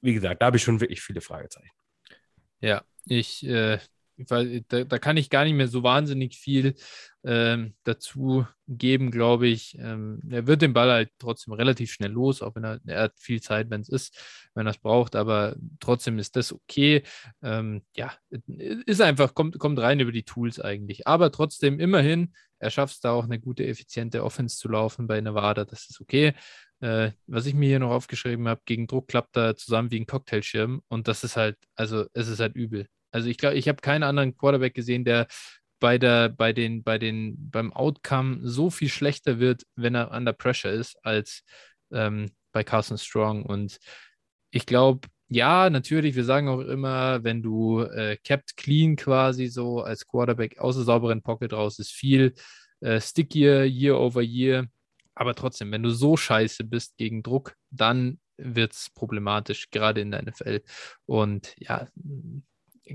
wie 0.00 0.14
gesagt, 0.14 0.42
da 0.42 0.46
habe 0.46 0.56
ich 0.56 0.62
schon 0.62 0.80
wirklich 0.80 1.00
viele 1.00 1.20
Fragezeichen. 1.20 1.70
Ja, 2.60 2.82
ich 3.06 3.46
äh, 3.46 3.78
weil 4.30 4.62
da, 4.68 4.84
da, 4.84 4.98
kann 4.98 5.16
ich 5.16 5.30
gar 5.30 5.44
nicht 5.44 5.54
mehr 5.54 5.68
so 5.68 5.82
wahnsinnig 5.82 6.36
viel 6.36 6.74
ähm, 7.24 7.74
dazu 7.84 8.46
geben, 8.68 9.10
glaube 9.10 9.48
ich. 9.48 9.76
Ähm, 9.78 10.20
er 10.30 10.46
wird 10.46 10.62
den 10.62 10.72
Ball 10.72 10.90
halt 10.90 11.10
trotzdem 11.18 11.54
relativ 11.54 11.92
schnell 11.92 12.10
los, 12.10 12.42
auch 12.42 12.54
wenn 12.54 12.64
er, 12.64 12.80
er 12.86 13.02
hat 13.02 13.18
viel 13.18 13.40
Zeit, 13.40 13.70
wenn 13.70 13.80
es 13.80 13.88
ist, 13.88 14.18
wenn 14.54 14.66
er 14.66 14.70
es 14.70 14.78
braucht, 14.78 15.16
aber 15.16 15.56
trotzdem 15.80 16.18
ist 16.18 16.36
das 16.36 16.52
okay. 16.52 17.02
Ähm, 17.42 17.82
ja, 17.96 18.12
ist 18.86 19.00
einfach, 19.00 19.34
kommt, 19.34 19.58
kommt 19.58 19.78
rein 19.78 20.00
über 20.00 20.12
die 20.12 20.24
Tools 20.24 20.60
eigentlich. 20.60 21.06
Aber 21.06 21.30
trotzdem, 21.32 21.80
immerhin, 21.80 22.32
er 22.58 22.70
schafft 22.70 22.94
es 22.94 23.00
da 23.00 23.12
auch 23.12 23.24
eine 23.24 23.40
gute, 23.40 23.66
effiziente 23.66 24.24
Offense 24.24 24.56
zu 24.56 24.68
laufen 24.68 25.06
bei 25.06 25.20
Nevada, 25.20 25.64
das 25.64 25.90
ist 25.90 26.00
okay. 26.00 26.34
Äh, 26.80 27.12
was 27.26 27.46
ich 27.46 27.54
mir 27.54 27.68
hier 27.68 27.78
noch 27.78 27.90
aufgeschrieben 27.90 28.48
habe, 28.48 28.60
gegen 28.64 28.86
Druck 28.88 29.08
klappt 29.08 29.36
er 29.36 29.56
zusammen 29.56 29.90
wie 29.92 30.00
ein 30.00 30.06
Cocktailschirm 30.06 30.82
und 30.88 31.06
das 31.08 31.22
ist 31.22 31.36
halt, 31.36 31.56
also 31.76 32.06
es 32.12 32.28
ist 32.28 32.40
halt 32.40 32.56
übel. 32.56 32.88
Also 33.12 33.28
ich 33.28 33.38
glaube, 33.38 33.56
ich 33.56 33.68
habe 33.68 33.80
keinen 33.80 34.02
anderen 34.02 34.36
Quarterback 34.36 34.74
gesehen, 34.74 35.04
der 35.04 35.28
bei 35.78 35.98
der, 35.98 36.28
bei 36.28 36.52
den, 36.52 36.82
bei 36.82 36.98
den, 36.98 37.50
beim 37.50 37.72
Outcome 37.72 38.40
so 38.42 38.70
viel 38.70 38.88
schlechter 38.88 39.38
wird, 39.38 39.64
wenn 39.76 39.94
er 39.94 40.12
under 40.12 40.32
pressure 40.32 40.70
ist, 40.70 40.96
als 41.04 41.42
ähm, 41.92 42.30
bei 42.52 42.64
Carson 42.64 42.98
Strong. 42.98 43.44
Und 43.44 43.78
ich 44.50 44.66
glaube, 44.66 45.08
ja, 45.28 45.70
natürlich, 45.70 46.14
wir 46.14 46.24
sagen 46.24 46.48
auch 46.48 46.60
immer, 46.60 47.24
wenn 47.24 47.42
du 47.42 47.80
äh, 47.80 48.16
kept 48.22 48.56
clean 48.56 48.96
quasi 48.96 49.48
so 49.48 49.80
als 49.80 50.06
Quarterback 50.06 50.58
aus 50.58 50.76
der 50.76 50.84
sauberen 50.84 51.22
Pocket 51.22 51.52
raus, 51.52 51.78
ist 51.78 51.92
viel 51.92 52.34
äh, 52.80 53.00
stickier 53.00 53.64
year 53.64 53.98
over 53.98 54.22
year. 54.22 54.66
Aber 55.14 55.34
trotzdem, 55.34 55.72
wenn 55.72 55.82
du 55.82 55.90
so 55.90 56.16
scheiße 56.16 56.64
bist 56.64 56.96
gegen 56.96 57.22
Druck, 57.22 57.54
dann 57.70 58.20
wird 58.36 58.72
es 58.72 58.90
problematisch, 58.94 59.70
gerade 59.70 60.00
in 60.00 60.10
der 60.10 60.22
NFL. 60.22 60.62
Und 61.06 61.54
ja, 61.58 61.88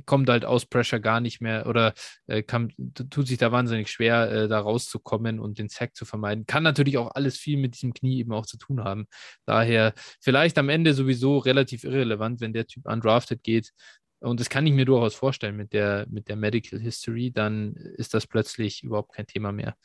kommt 0.06 0.30
halt 0.30 0.46
aus 0.46 0.66
Pressure 0.66 1.00
gar 1.00 1.20
nicht 1.20 1.42
mehr 1.42 1.68
oder 1.68 1.94
äh, 2.28 2.44
kann, 2.44 2.74
tut 3.10 3.28
sich 3.28 3.38
da 3.38 3.52
wahnsinnig 3.52 3.90
schwer, 3.90 4.32
äh, 4.32 4.48
da 4.48 4.60
rauszukommen 4.60 5.40
und 5.40 5.60
den 5.60 5.70
Sack 5.70 5.96
zu 5.96 6.06
vermeiden. 6.06 6.46
Kann 6.46 6.64
natürlich 6.64 6.98
auch 6.98 7.12
alles 7.16 7.38
viel 7.38 7.58
mit 7.58 7.76
diesem 7.76 7.94
Knie 7.94 8.20
eben 8.20 8.34
auch 8.34 8.46
zu 8.46 8.58
tun 8.58 8.84
haben. 8.84 9.08
Daher 9.46 9.94
vielleicht 10.22 10.58
am 10.58 10.70
Ende 10.70 10.94
sowieso 10.94 11.38
relativ 11.38 11.84
irrelevant, 11.84 12.42
wenn 12.42 12.54
der 12.54 12.68
Typ 12.68 12.86
undrafted 12.88 13.44
geht. 13.44 13.72
Und 14.20 14.40
das 14.40 14.50
kann 14.50 14.66
ich 14.66 14.74
mir 14.74 14.86
durchaus 14.86 15.16
vorstellen 15.16 15.56
mit 15.56 15.74
der, 15.74 16.08
mit 16.10 16.28
der 16.28 16.36
Medical 16.36 16.80
History, 16.80 17.32
dann 17.32 17.76
ist 17.76 18.14
das 18.14 18.26
plötzlich 18.26 18.84
überhaupt 18.84 19.14
kein 19.14 19.28
Thema 19.28 19.52
mehr. 19.52 19.76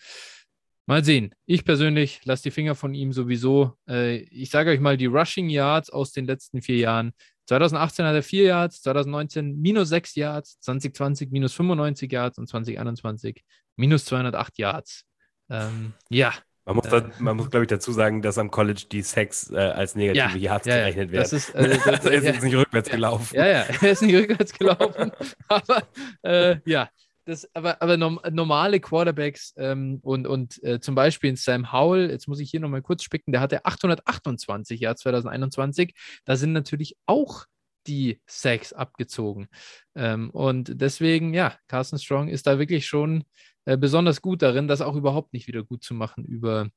Mal 0.87 1.05
sehen. 1.05 1.33
Ich 1.47 1.65
persönlich 1.65 2.25
lasse 2.25 2.43
die 2.45 2.51
Finger 2.51 2.75
von 2.75 2.93
ihm 2.93 3.13
sowieso. 3.13 3.75
Äh, 3.89 4.17
ich 4.17 4.51
sage 4.51 4.71
euch 4.71 4.81
mal 4.81 4.97
die 4.97 5.07
Rushing 5.07 5.49
Yards 5.49 5.91
aus 5.91 6.11
den 6.11 6.27
letzten 6.27 6.61
vier 6.61 6.77
Jahren. 6.77 7.13
2018 7.47 8.05
hat 8.05 8.15
er 8.15 8.23
4 8.23 8.45
Yards, 8.45 8.83
2019 8.83 9.61
minus 9.61 9.89
6 9.89 10.15
Yards, 10.15 10.61
2020 10.61 11.31
minus 11.31 11.53
95 11.55 12.11
Yards 12.11 12.39
und 12.39 12.49
2021 12.49 13.43
minus 13.77 14.05
208 14.05 14.59
Yards. 14.59 15.05
Ähm, 15.51 15.93
ja. 16.09 16.33
Man 16.65 16.77
muss, 16.77 16.87
äh, 16.87 17.03
muss 17.19 17.51
glaube 17.51 17.65
ich, 17.65 17.69
dazu 17.69 17.91
sagen, 17.91 18.23
dass 18.23 18.39
am 18.39 18.53
College 18.53 18.85
die 18.91 19.03
Sex 19.03 19.51
äh, 19.51 19.57
als 19.57 19.97
negative 19.97 20.39
ja, 20.39 20.53
Yards 20.53 20.67
ja, 20.67 20.77
gerechnet 20.77 21.11
werden. 21.11 21.23
Das 21.23 21.33
ist, 21.33 21.51
äh, 21.57 21.77
das, 21.85 21.85
er 22.05 22.13
ist 22.13 22.25
jetzt 22.25 22.43
nicht 22.45 22.55
rückwärts 22.55 22.89
gelaufen. 22.89 23.35
Ja, 23.35 23.47
ja, 23.47 23.67
er 23.81 23.91
ist 23.91 24.03
nicht 24.03 24.15
rückwärts 24.15 24.53
gelaufen. 24.53 25.11
aber 25.49 25.83
äh, 26.23 26.57
ja, 26.65 26.89
das, 27.25 27.49
aber, 27.55 27.81
aber 27.83 27.97
normale 27.97 28.81
Quarterbacks 28.81 29.55
ähm, 29.57 29.99
und, 30.03 30.27
und 30.27 30.63
äh, 30.63 30.81
zum 30.81 30.95
Beispiel 30.95 31.31
in 31.31 31.37
Sam 31.37 31.73
Howell, 31.73 32.11
jetzt 32.11 32.29
muss 32.29 32.41
ich 32.41 32.51
hier 32.51 32.61
nochmal 32.61 32.83
kurz 32.83 33.03
spicken, 33.03 33.33
der 33.33 33.41
hatte 33.41 33.65
828 33.65 34.81
Jahre 34.81 34.97
2021. 34.97 35.95
Da 36.25 36.37
sind 36.37 36.53
natürlich 36.53 36.97
auch 37.07 37.47
die 37.87 38.21
Sacks 38.27 38.73
abgezogen. 38.73 39.49
Ähm, 39.95 40.31
und 40.31 40.81
deswegen, 40.81 41.35
ja, 41.35 41.57
Carson 41.69 41.99
Strong 41.99 42.29
ist 42.29 42.47
da 42.47 42.59
wirklich 42.59 42.87
schon 42.87 43.25
äh, 43.65 43.77
besonders 43.77 44.23
gut 44.23 44.43
darin, 44.43 44.69
das 44.69 44.81
auch 44.81 44.97
überhaupt 44.97 45.33
nicht 45.33 45.47
wieder 45.47 45.63
gut 45.63 45.83
zu 45.83 45.95
machen 45.95 46.25
über, 46.25 46.71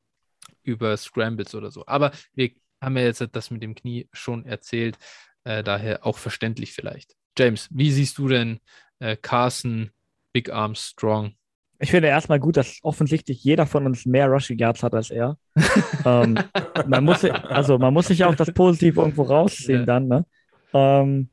über 0.63 0.95
Scrambles 0.97 1.55
oder 1.55 1.71
so. 1.71 1.85
Aber 1.87 2.11
wir 2.33 2.51
haben 2.81 2.97
ja 2.97 3.03
jetzt 3.03 3.25
das 3.31 3.51
mit 3.51 3.63
dem 3.63 3.75
Knie 3.75 4.09
schon 4.13 4.45
erzählt, 4.45 4.97
äh, 5.43 5.63
daher 5.63 6.05
auch 6.05 6.17
verständlich 6.17 6.73
vielleicht. 6.73 7.15
James, 7.37 7.67
wie 7.71 7.91
siehst 7.91 8.17
du 8.17 8.27
denn 8.27 8.59
äh, 8.99 9.15
Carson 9.15 9.91
Big 10.35 10.51
Arm 10.51 10.75
Strong. 10.75 11.31
Ich 11.79 11.91
finde 11.91 12.09
erstmal 12.09 12.41
gut, 12.41 12.57
dass 12.57 12.79
offensichtlich 12.81 13.41
jeder 13.41 13.65
von 13.65 13.85
uns 13.85 14.05
mehr 14.05 14.27
Rushing 14.27 14.57
Yards 14.57 14.83
hat 14.83 14.93
als 14.93 15.09
er. 15.09 15.37
ähm, 16.05 16.37
man 16.85 17.05
muss, 17.05 17.23
also 17.23 17.77
man 17.77 17.93
muss 17.93 18.07
sich 18.07 18.25
auch 18.25 18.35
das 18.35 18.51
Positive 18.51 18.99
irgendwo 18.99 19.23
rausziehen 19.23 19.79
ja. 19.79 19.85
dann. 19.85 20.09
Ne? 20.09 20.25
Ähm, 20.73 21.29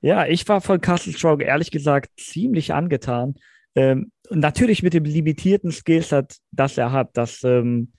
ja, 0.00 0.26
ich 0.26 0.48
war 0.48 0.60
von 0.60 0.80
Castle 0.80 1.12
Strong 1.12 1.40
ehrlich 1.40 1.72
gesagt 1.72 2.12
ziemlich 2.20 2.72
angetan. 2.72 3.34
Ähm, 3.74 4.12
natürlich 4.30 4.84
mit 4.84 4.94
dem 4.94 5.04
limitierten 5.04 5.72
Skillset, 5.72 6.36
das 6.52 6.78
er 6.78 6.92
hat. 6.92 7.16
Dass, 7.16 7.42
ähm, 7.42 7.90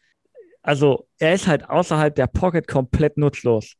also 0.61 1.10
er 1.19 1.34
ist 1.34 1.48
halt 1.48 1.69
außerhalb 1.69 2.15
der 2.15 2.28
Pocket 2.28 2.65
komplett 2.69 3.18
nutzlos. 3.18 3.74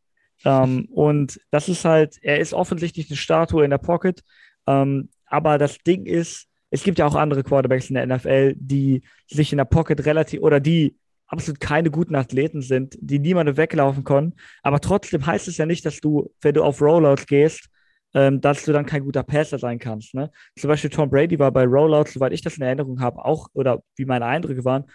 Ähm, 0.44 0.90
und 0.92 1.40
das 1.50 1.70
ist 1.70 1.86
halt, 1.86 2.18
er 2.22 2.40
ist 2.40 2.54
offensichtlich 2.54 3.10
eine 3.10 3.16
Statue 3.16 3.64
in 3.64 3.70
der 3.70 3.78
Pocket. 3.78 4.22
Ähm, 4.68 5.08
aber 5.28 5.58
das 5.58 5.78
Ding 5.80 6.06
ist, 6.06 6.48
es 6.70 6.84
gibt 6.84 7.00
ja 7.00 7.06
auch 7.06 7.16
andere 7.16 7.44
Quarterbacks 7.44 7.90
in 7.90 7.96
der 7.96 8.06
NFL, 8.06 8.56
die 8.58 9.04
sich 9.28 9.52
in 9.52 9.58
der 9.58 9.66
Pocket 9.66 10.06
relativ 10.06 10.42
oder 10.42 10.60
die 10.60 10.98
absolut 11.28 11.60
keine 11.60 11.92
guten 11.92 12.16
Athleten 12.16 12.62
sind, 12.62 12.98
die 13.00 13.20
niemandem 13.20 13.58
weglaufen 13.58 14.04
können. 14.04 14.34
Aber 14.64 14.80
trotzdem 14.80 15.26
heißt 15.26 15.48
es 15.48 15.58
ja 15.58 15.66
nicht, 15.66 15.86
dass 15.86 16.00
du, 16.00 16.34
wenn 16.42 16.54
du 16.54 16.64
auf 16.64 16.82
Rollouts 16.82 17.26
gehst, 17.26 17.70
ähm, 18.14 18.40
dass 18.42 18.64
du 18.64 18.72
dann 18.72 18.86
kein 18.86 19.04
guter 19.04 19.24
Passer 19.24 19.60
sein 19.60 19.80
kannst. 19.80 20.14
Ne? 20.14 20.32
Zum 20.58 20.70
Beispiel 20.70 20.90
Tom 20.90 21.10
Brady 21.10 21.38
war 21.38 21.52
bei 21.52 21.66
Rollouts, 21.66 22.14
soweit 22.14 22.32
ich 22.34 22.42
das 22.42 22.58
in 22.58 22.64
Erinnerung 22.64 23.02
habe, 23.02 23.24
auch, 23.24 23.50
oder 23.54 23.84
wie 23.96 24.06
meine 24.06 24.26
Eindrücke 24.26 24.64
waren, 24.64 24.86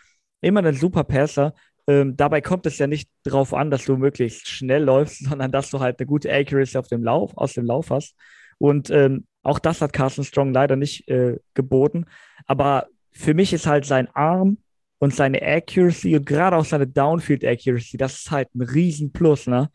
immer 0.41 0.65
ein 0.65 0.75
super 0.75 1.05
Passer. 1.05 1.55
Ähm, 1.87 2.17
dabei 2.17 2.41
kommt 2.41 2.65
es 2.67 2.79
ja 2.79 2.87
nicht 2.87 3.11
darauf 3.25 3.53
an, 3.53 3.71
dass 3.71 3.85
du 3.85 3.97
möglichst 3.97 4.49
schnell 4.49 4.85
läufst, 4.85 5.25
sondern 5.29 5.53
dass 5.53 5.71
du 5.71 5.81
halt 5.81 5.99
eine 5.99 6.07
gute 6.07 6.33
Accuracy 6.33 6.79
auf 6.79 6.89
dem 6.89 7.05
Lauf, 7.05 7.37
aus 7.37 7.53
dem 7.53 7.67
Lauf 7.67 7.91
hast. 7.91 8.15
Und 8.63 8.91
ähm, 8.91 9.25
auch 9.43 9.59
das 9.59 9.81
hat 9.81 9.93
Carson 9.93 10.23
Strong 10.23 10.53
leider 10.53 10.77
nicht 10.77 11.09
äh, 11.09 11.39
geboten. 11.55 12.07
Aber 12.47 12.87
für 13.11 13.35
mich 13.35 13.53
ist 13.53 13.67
halt 13.67 13.85
sein 13.85 14.07
Arm 14.15 14.59
und 15.01 15.13
seine 15.13 15.43
Accuracy 15.43 16.15
und 16.15 16.27
gerade 16.27 16.57
auch 16.57 16.65
seine 16.65 16.87
Downfield 16.87 17.45
Accuracy, 17.45 17.97
das 17.97 18.21
ist 18.21 18.31
halt 18.31 18.55
ein 18.55 18.63
Riesenplus. 18.63 19.49
Ne? 19.49 19.69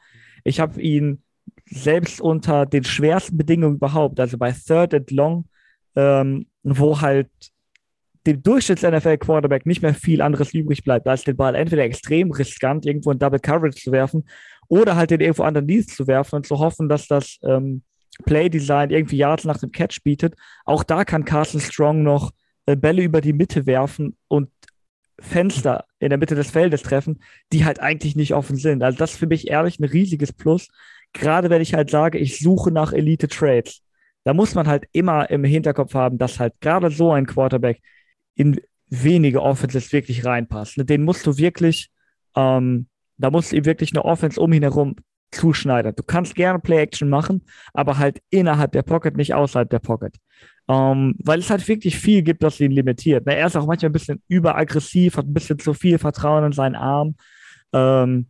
Ich 0.45 0.61
habe 0.61 0.81
ihn 0.81 1.21
selbst 1.65 2.21
unter 2.21 2.65
den 2.65 2.85
schwersten 2.85 3.35
Bedingungen 3.35 3.75
überhaupt, 3.75 4.21
also 4.21 4.37
bei 4.37 4.53
Third 4.53 4.93
and 4.93 5.11
Long, 5.11 5.49
ähm, 5.97 6.47
wo 6.63 7.01
halt 7.01 7.29
dem 8.25 8.41
Durchschnitts-NFL-Quarterback 8.41 9.65
nicht 9.65 9.81
mehr 9.81 9.93
viel 9.93 10.21
anderes 10.21 10.53
übrig 10.53 10.85
bleibt, 10.85 11.09
als 11.09 11.25
den 11.25 11.35
Ball 11.35 11.55
entweder 11.55 11.83
extrem 11.83 12.31
riskant 12.31 12.85
irgendwo 12.85 13.11
in 13.11 13.19
Double 13.19 13.39
Coverage 13.39 13.83
zu 13.83 13.91
werfen 13.91 14.23
oder 14.69 14.95
halt 14.95 15.11
den 15.11 15.19
irgendwo 15.19 15.43
underneath 15.43 15.89
zu 15.89 16.07
werfen 16.07 16.37
und 16.37 16.47
zu 16.47 16.57
hoffen, 16.57 16.87
dass 16.87 17.05
das 17.07 17.37
ähm, 17.43 17.83
Play-Design 18.25 18.89
irgendwie 18.89 19.17
Yards 19.17 19.45
nach 19.45 19.57
dem 19.57 19.71
Catch 19.71 20.03
bietet. 20.03 20.35
Auch 20.65 20.83
da 20.83 21.05
kann 21.05 21.25
Carson 21.25 21.61
Strong 21.61 22.03
noch 22.03 22.31
äh, 22.65 22.75
Bälle 22.75 23.03
über 23.03 23.21
die 23.21 23.33
Mitte 23.33 23.65
werfen 23.65 24.17
und 24.27 24.49
Fenster 25.19 25.85
in 25.99 26.09
der 26.09 26.17
Mitte 26.17 26.35
des 26.35 26.51
Feldes 26.51 26.83
treffen, 26.83 27.21
die 27.51 27.65
halt 27.65 27.79
eigentlich 27.79 28.15
nicht 28.15 28.33
offen 28.33 28.55
sind. 28.55 28.83
Also 28.83 28.97
das 28.97 29.13
ist 29.13 29.17
für 29.17 29.27
mich 29.27 29.47
ehrlich 29.47 29.79
ein 29.79 29.85
riesiges 29.85 30.31
Plus. 30.31 30.67
Gerade 31.13 31.49
wenn 31.49 31.61
ich 31.61 31.73
halt 31.73 31.89
sage, 31.89 32.17
ich 32.17 32.39
suche 32.39 32.71
nach 32.71 32.93
Elite 32.93 33.27
Trades. 33.27 33.81
Da 34.23 34.33
muss 34.33 34.55
man 34.55 34.67
halt 34.67 34.85
immer 34.91 35.29
im 35.29 35.43
Hinterkopf 35.43 35.93
haben, 35.93 36.17
dass 36.17 36.39
halt 36.39 36.53
gerade 36.61 36.91
so 36.91 37.11
ein 37.11 37.25
Quarterback 37.25 37.81
in 38.35 38.59
wenige 38.89 39.41
Offenses 39.41 39.91
wirklich 39.91 40.25
reinpasst. 40.25 40.75
Den 40.77 41.03
musst 41.03 41.25
du 41.25 41.37
wirklich, 41.37 41.89
ähm, 42.35 42.87
da 43.17 43.31
musst 43.31 43.51
du 43.51 43.55
ihm 43.55 43.65
wirklich 43.65 43.93
eine 43.93 44.05
Offense 44.05 44.39
um 44.39 44.53
ihn 44.53 44.63
herum 44.63 44.95
zuschneidern. 45.31 45.93
Du 45.95 46.03
kannst 46.03 46.35
gerne 46.35 46.59
Play-Action 46.59 47.09
machen, 47.09 47.43
aber 47.73 47.97
halt 47.97 48.21
innerhalb 48.29 48.71
der 48.71 48.83
Pocket, 48.83 49.17
nicht 49.17 49.33
außerhalb 49.33 49.69
der 49.69 49.79
Pocket. 49.79 50.15
Ähm, 50.69 51.15
weil 51.23 51.39
es 51.39 51.49
halt 51.49 51.67
wirklich 51.67 51.97
viel 51.97 52.21
gibt, 52.23 52.43
was 52.43 52.59
ihn 52.59 52.71
limitiert. 52.71 53.23
Na, 53.25 53.33
er 53.33 53.47
ist 53.47 53.55
auch 53.55 53.65
manchmal 53.65 53.89
ein 53.89 53.93
bisschen 53.93 54.21
überaggressiv, 54.27 55.17
hat 55.17 55.25
ein 55.25 55.33
bisschen 55.33 55.59
zu 55.59 55.73
viel 55.73 55.97
Vertrauen 55.97 56.45
in 56.45 56.51
seinen 56.51 56.75
Arm. 56.75 57.15
Ähm, 57.73 58.27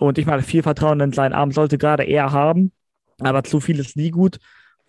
und 0.00 0.18
ich 0.18 0.26
meine, 0.26 0.42
viel 0.42 0.62
Vertrauen 0.62 1.00
in 1.00 1.12
seinen 1.12 1.32
Arm 1.32 1.50
sollte 1.52 1.78
gerade 1.78 2.04
er 2.04 2.32
haben, 2.32 2.72
aber 3.20 3.42
zu 3.44 3.60
viel 3.60 3.78
ist 3.78 3.96
nie 3.96 4.10
gut. 4.10 4.38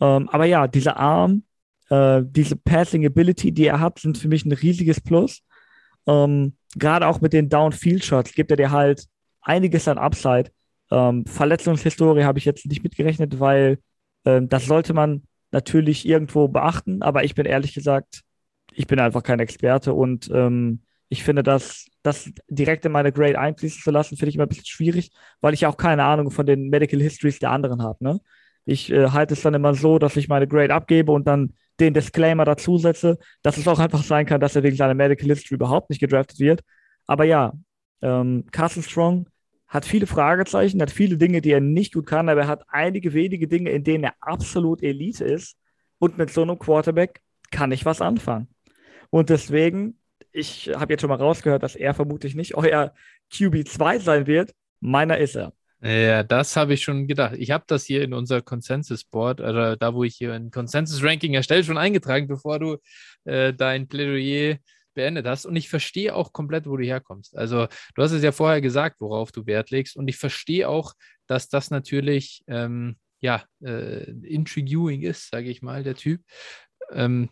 Ähm, 0.01 0.29
aber 0.29 0.45
ja, 0.45 0.67
dieser 0.67 0.97
Arm 0.97 1.43
äh, 1.89 2.21
diese 2.23 2.55
Passing 2.55 3.05
Ability, 3.05 3.51
die 3.51 3.65
er 3.65 3.79
hat, 3.79 3.99
sind 3.99 4.17
für 4.17 4.27
mich 4.27 4.45
ein 4.45 4.51
riesiges 4.51 5.01
Plus. 5.01 5.41
Ähm, 6.07 6.55
Gerade 6.75 7.07
auch 7.07 7.19
mit 7.19 7.33
den 7.33 7.49
Downfield 7.49 8.05
Shots 8.05 8.33
gibt 8.33 8.51
er 8.51 8.57
dir 8.57 8.71
halt 8.71 9.05
einiges 9.41 9.87
an 9.87 9.97
Upside. 9.97 10.51
Ähm, 10.91 11.25
Verletzungshistorie 11.25 12.23
habe 12.23 12.39
ich 12.39 12.45
jetzt 12.45 12.65
nicht 12.65 12.83
mitgerechnet, 12.83 13.39
weil 13.39 13.79
ähm, 14.25 14.49
das 14.49 14.65
sollte 14.65 14.93
man 14.93 15.23
natürlich 15.51 16.07
irgendwo 16.07 16.47
beachten. 16.47 17.01
Aber 17.01 17.23
ich 17.23 17.35
bin 17.35 17.45
ehrlich 17.45 17.73
gesagt, 17.73 18.21
ich 18.73 18.87
bin 18.87 18.99
einfach 18.99 19.23
kein 19.23 19.39
Experte 19.39 19.93
und 19.93 20.29
ähm, 20.33 20.81
ich 21.09 21.23
finde, 21.23 21.43
dass 21.43 21.87
das 22.03 22.31
direkt 22.47 22.85
in 22.85 22.91
meine 22.91 23.11
Grade 23.11 23.39
einfließen 23.39 23.81
zu 23.81 23.91
lassen, 23.91 24.15
finde 24.15 24.29
ich 24.29 24.35
immer 24.35 24.45
ein 24.45 24.49
bisschen 24.49 24.65
schwierig, 24.65 25.11
weil 25.41 25.53
ich 25.53 25.65
auch 25.65 25.75
keine 25.75 26.03
Ahnung 26.03 26.31
von 26.31 26.45
den 26.45 26.69
Medical 26.69 26.99
Histories 27.01 27.39
der 27.39 27.51
anderen 27.51 27.81
habe. 27.81 28.03
Ne? 28.03 28.19
Ich 28.65 28.91
äh, 28.91 29.09
halte 29.09 29.33
es 29.33 29.41
dann 29.41 29.55
immer 29.55 29.73
so, 29.73 29.97
dass 29.97 30.15
ich 30.15 30.27
meine 30.27 30.47
Grade 30.47 30.73
abgebe 30.73 31.11
und 31.11 31.27
dann 31.27 31.53
den 31.79 31.93
Disclaimer 31.93 32.45
dazu 32.45 32.77
setze, 32.77 33.17
dass 33.41 33.57
es 33.57 33.67
auch 33.67 33.79
einfach 33.79 34.03
sein 34.03 34.25
kann, 34.25 34.39
dass 34.39 34.55
er 34.55 34.63
wegen 34.63 34.75
seiner 34.75 34.93
Medical 34.93 35.27
History 35.27 35.55
überhaupt 35.55 35.89
nicht 35.89 35.99
gedraftet 35.99 36.39
wird. 36.39 36.61
Aber 37.07 37.23
ja, 37.23 37.53
ähm, 38.01 38.45
Carson 38.51 38.83
Strong 38.83 39.27
hat 39.69 39.85
viele 39.85 40.07
Fragezeichen, 40.07 40.81
hat 40.81 40.91
viele 40.91 41.17
Dinge, 41.17 41.41
die 41.41 41.51
er 41.51 41.61
nicht 41.61 41.93
gut 41.93 42.07
kann, 42.07 42.27
aber 42.27 42.41
er 42.41 42.47
hat 42.47 42.65
einige 42.69 43.13
wenige 43.13 43.47
Dinge, 43.47 43.69
in 43.69 43.83
denen 43.83 44.03
er 44.03 44.15
absolut 44.19 44.81
Elite 44.81 45.23
ist. 45.23 45.57
Und 45.99 46.17
mit 46.17 46.31
so 46.31 46.41
einem 46.41 46.57
Quarterback 46.57 47.21
kann 47.51 47.71
ich 47.71 47.85
was 47.85 48.01
anfangen. 48.01 48.47
Und 49.11 49.29
deswegen, 49.29 49.99
ich 50.31 50.71
habe 50.75 50.93
jetzt 50.93 51.01
schon 51.01 51.09
mal 51.09 51.15
rausgehört, 51.15 51.61
dass 51.61 51.75
er 51.75 51.93
vermutlich 51.93 52.35
nicht 52.35 52.55
euer 52.55 52.93
QB2 53.31 53.99
sein 53.99 54.27
wird. 54.27 54.53
Meiner 54.79 55.17
ist 55.17 55.35
er. 55.35 55.53
Ja, 55.81 56.23
das 56.23 56.55
habe 56.57 56.73
ich 56.73 56.83
schon 56.83 57.07
gedacht. 57.07 57.35
Ich 57.37 57.51
habe 57.51 57.63
das 57.67 57.85
hier 57.85 58.03
in 58.03 58.13
unser 58.13 58.41
Consensus-Board, 58.41 59.39
oder 59.39 59.77
da, 59.77 59.93
wo 59.93 60.03
ich 60.03 60.15
hier 60.15 60.33
ein 60.33 60.51
Consensus-Ranking 60.51 61.35
erstelle, 61.35 61.63
schon 61.63 61.77
eingetragen, 61.77 62.27
bevor 62.27 62.59
du 62.59 62.77
äh, 63.23 63.53
dein 63.53 63.87
Plädoyer 63.87 64.57
beendet 64.93 65.25
hast. 65.25 65.45
Und 65.45 65.55
ich 65.55 65.69
verstehe 65.69 66.15
auch 66.15 66.33
komplett, 66.33 66.67
wo 66.67 66.77
du 66.77 66.85
herkommst. 66.85 67.35
Also, 67.37 67.67
du 67.95 68.01
hast 68.03 68.11
es 68.11 68.23
ja 68.23 68.31
vorher 68.31 68.61
gesagt, 68.61 69.01
worauf 69.01 69.31
du 69.31 69.45
Wert 69.45 69.69
legst. 69.71 69.95
Und 69.95 70.07
ich 70.07 70.17
verstehe 70.17 70.67
auch, 70.67 70.93
dass 71.27 71.49
das 71.49 71.71
natürlich, 71.71 72.43
ähm, 72.47 72.97
ja, 73.21 73.43
äh, 73.61 74.09
intriguing 74.21 75.01
ist, 75.01 75.29
sage 75.31 75.49
ich 75.49 75.61
mal, 75.61 75.83
der 75.83 75.95
Typ. 75.95 76.21
Ähm, 76.91 77.29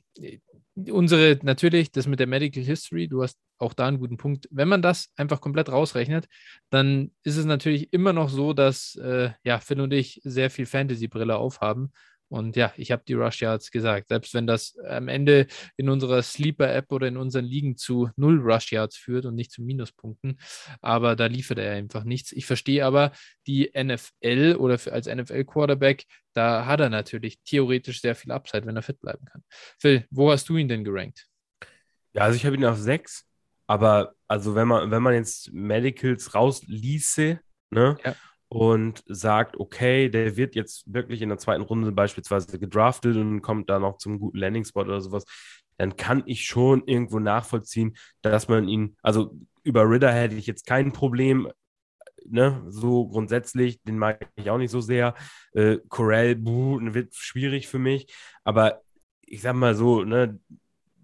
unsere, 0.90 1.40
natürlich, 1.42 1.92
das 1.92 2.08
mit 2.08 2.20
der 2.20 2.28
Medical 2.28 2.64
History, 2.64 3.08
du 3.08 3.24
hast 3.24 3.38
auch 3.58 3.74
da 3.74 3.88
einen 3.88 4.00
guten 4.00 4.18
Punkt. 4.18 4.48
Wenn 4.52 4.68
man 4.68 4.82
das 4.82 5.10
einfach 5.16 5.42
komplett 5.42 5.70
rausrechnet, 5.70 6.28
dann 6.70 7.12
ist 7.24 7.38
es 7.38 7.46
natürlich 7.46 7.92
immer 7.92 8.14
noch 8.14 8.30
so, 8.30 8.54
dass 8.54 8.96
äh, 8.96 9.32
ja, 9.44 9.60
Phil 9.60 9.82
und 9.82 9.94
ich 9.94 10.22
sehr 10.24 10.50
viel 10.50 10.66
Fantasy-Brille 10.66 11.36
aufhaben 11.36 11.92
und 12.30 12.56
ja, 12.58 12.74
ich 12.76 12.92
habe 12.92 13.04
die 13.08 13.14
Rush 13.14 13.42
Yards 13.42 13.72
gesagt. 13.72 14.10
Selbst 14.10 14.34
wenn 14.34 14.48
das 14.48 14.78
am 14.86 15.08
Ende 15.08 15.48
in 15.78 15.90
unserer 15.90 16.22
Sleeper-App 16.22 16.92
oder 16.92 17.08
in 17.08 17.18
unseren 17.18 17.46
Ligen 17.46 17.78
zu 17.78 18.10
null 18.18 18.40
Rush 18.42 18.72
Yards 18.72 18.98
führt 18.98 19.26
und 19.26 19.36
nicht 19.36 19.52
zu 19.52 19.62
Minuspunkten. 19.62 20.40
Aber 20.82 21.16
da 21.16 21.28
liefert 21.28 21.60
er 21.60 21.74
einfach 21.74 22.04
nichts. 22.04 22.34
Ich 22.34 22.46
verstehe 22.46 22.86
aber 22.86 23.12
die 23.48 23.72
NFL 23.74 24.58
oder 24.60 24.78
als 24.92 25.08
NFL-Quarterback, 25.08 26.04
da 26.34 26.66
hat 26.66 26.82
er 26.82 26.90
natürlich 26.90 27.40
theoretisch 27.46 28.02
sehr 28.02 28.16
viel 28.16 28.32
Upside, 28.32 28.66
wenn 28.66 28.76
er 28.76 28.84
fit 28.84 29.00
bleiben 29.00 29.26
kann. 29.26 29.44
Phil, 29.80 30.06
wo 30.12 30.32
hast 30.32 30.50
du 30.50 30.58
ihn 30.58 30.68
denn 30.68 30.84
gerankt? 30.84 31.28
Ja, 32.14 32.24
also 32.24 32.36
ich 32.36 32.46
habe 32.46 32.56
ihn 32.56 32.66
auf 32.66 32.78
sechs. 32.78 33.26
Aber 33.68 34.14
also 34.28 34.56
wenn 34.56 34.68
man, 34.68 34.92
wenn 34.92 35.04
man 35.04 35.14
jetzt 35.14 35.52
Medicals 35.54 36.34
rausließe, 36.34 37.40
ne? 37.70 37.98
Ja 38.04 38.16
und 38.50 39.04
sagt, 39.08 39.58
okay, 39.60 40.10
der 40.10 40.38
wird 40.38 40.56
jetzt 40.56 40.84
wirklich 40.92 41.22
in 41.22 41.30
der 41.30 41.38
zweiten 41.38 41.64
Runde 41.64 41.92
beispielsweise 41.92 42.60
gedraftet 42.60 43.18
und 43.18 43.42
kommt 43.42 43.70
da 43.70 43.80
noch 43.80 43.98
zum 43.98 44.20
guten 44.20 44.38
Landing-Spot 44.38 44.82
oder 44.82 45.02
sowas, 45.02 45.26
dann 45.78 45.96
kann 45.96 46.24
ich 46.26 46.46
schon 46.46 46.84
irgendwo 46.86 47.20
nachvollziehen, 47.20 47.96
dass 48.22 48.48
man 48.48 48.68
ihn, 48.68 48.98
also 49.02 49.36
über 49.64 49.90
Ritter 49.90 50.12
hätte 50.12 50.36
ich 50.36 50.48
jetzt 50.48 50.66
kein 50.66 50.92
Problem, 50.92 51.52
ne, 52.26 52.64
so 52.70 53.08
grundsätzlich, 53.08 53.82
den 53.84 53.98
mag 53.98 54.30
ich 54.36 54.50
auch 54.50 54.58
nicht 54.58 54.72
so 54.72 54.82
sehr. 54.82 55.14
Äh, 55.54 55.78
Corell, 55.90 56.36
buh, 56.36 56.80
wird 56.82 57.14
schwierig 57.16 57.68
für 57.68 57.80
mich, 57.80 58.14
aber 58.44 58.82
ich 59.22 59.42
sag 59.42 59.56
mal 59.56 59.76
so, 59.76 60.04
ne, 60.04 60.40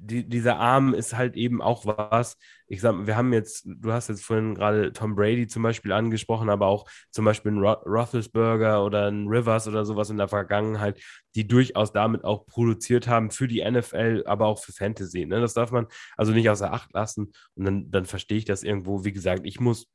die, 0.05 0.27
dieser 0.27 0.57
Arm 0.57 0.93
ist 0.93 1.15
halt 1.15 1.35
eben 1.35 1.61
auch 1.61 1.85
was. 1.85 2.37
Ich 2.67 2.81
sag, 2.81 3.07
wir 3.07 3.15
haben 3.15 3.31
jetzt, 3.31 3.65
du 3.65 3.91
hast 3.91 4.09
jetzt 4.09 4.23
vorhin 4.23 4.55
gerade 4.55 4.91
Tom 4.91 5.15
Brady 5.15 5.47
zum 5.47 5.63
Beispiel 5.63 5.91
angesprochen, 5.91 6.49
aber 6.49 6.67
auch 6.67 6.85
zum 7.09 7.23
Beispiel 7.25 7.51
ein 7.51 7.59
Roethlisberger 7.59 8.83
oder 8.83 9.07
ein 9.07 9.27
Rivers 9.27 9.67
oder 9.67 9.85
sowas 9.85 10.09
in 10.09 10.17
der 10.17 10.27
Vergangenheit, 10.27 11.01
die 11.35 11.47
durchaus 11.47 11.93
damit 11.93 12.23
auch 12.25 12.45
produziert 12.45 13.07
haben 13.07 13.31
für 13.31 13.47
die 13.47 13.63
NFL, 13.63 14.23
aber 14.25 14.47
auch 14.47 14.59
für 14.59 14.73
Fantasy. 14.73 15.25
Ne? 15.25 15.39
Das 15.39 15.53
darf 15.53 15.71
man 15.71 15.87
also 16.17 16.33
nicht 16.33 16.49
außer 16.49 16.73
Acht 16.73 16.93
lassen. 16.93 17.31
Und 17.55 17.65
dann, 17.65 17.91
dann 17.91 18.05
verstehe 18.05 18.37
ich 18.37 18.45
das 18.45 18.63
irgendwo. 18.63 19.05
Wie 19.05 19.13
gesagt, 19.13 19.41
ich 19.45 19.59
muss, 19.59 19.87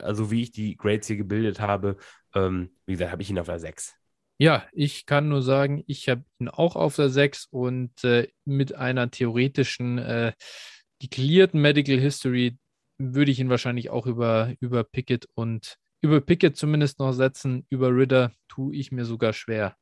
also 0.00 0.30
wie 0.30 0.42
ich 0.42 0.52
die 0.52 0.76
Grades 0.76 1.06
hier 1.06 1.16
gebildet 1.16 1.60
habe, 1.60 1.96
ähm, 2.34 2.70
wie 2.86 2.92
gesagt, 2.92 3.12
habe 3.12 3.22
ich 3.22 3.30
ihn 3.30 3.38
auf 3.38 3.46
der 3.46 3.60
6. 3.60 4.01
Ja, 4.38 4.66
ich 4.72 5.06
kann 5.06 5.28
nur 5.28 5.42
sagen, 5.42 5.84
ich 5.86 6.08
habe 6.08 6.24
ihn 6.40 6.48
auch 6.48 6.74
auf 6.76 6.96
der 6.96 7.10
6 7.10 7.46
und 7.50 8.02
äh, 8.04 8.28
mit 8.44 8.74
einer 8.74 9.10
theoretischen, 9.10 9.98
äh, 9.98 10.32
declarierten 11.02 11.60
Medical 11.60 11.98
History 11.98 12.58
würde 12.98 13.30
ich 13.30 13.38
ihn 13.40 13.50
wahrscheinlich 13.50 13.90
auch 13.90 14.06
über, 14.06 14.54
über 14.60 14.84
Pickett 14.84 15.26
und 15.34 15.76
über 16.02 16.20
Pickett 16.20 16.56
zumindest 16.56 16.98
noch 16.98 17.12
setzen. 17.12 17.66
Über 17.70 17.88
Ritter 17.94 18.32
tue 18.48 18.74
ich 18.76 18.90
mir 18.92 19.04
sogar 19.04 19.32
schwer. 19.32 19.76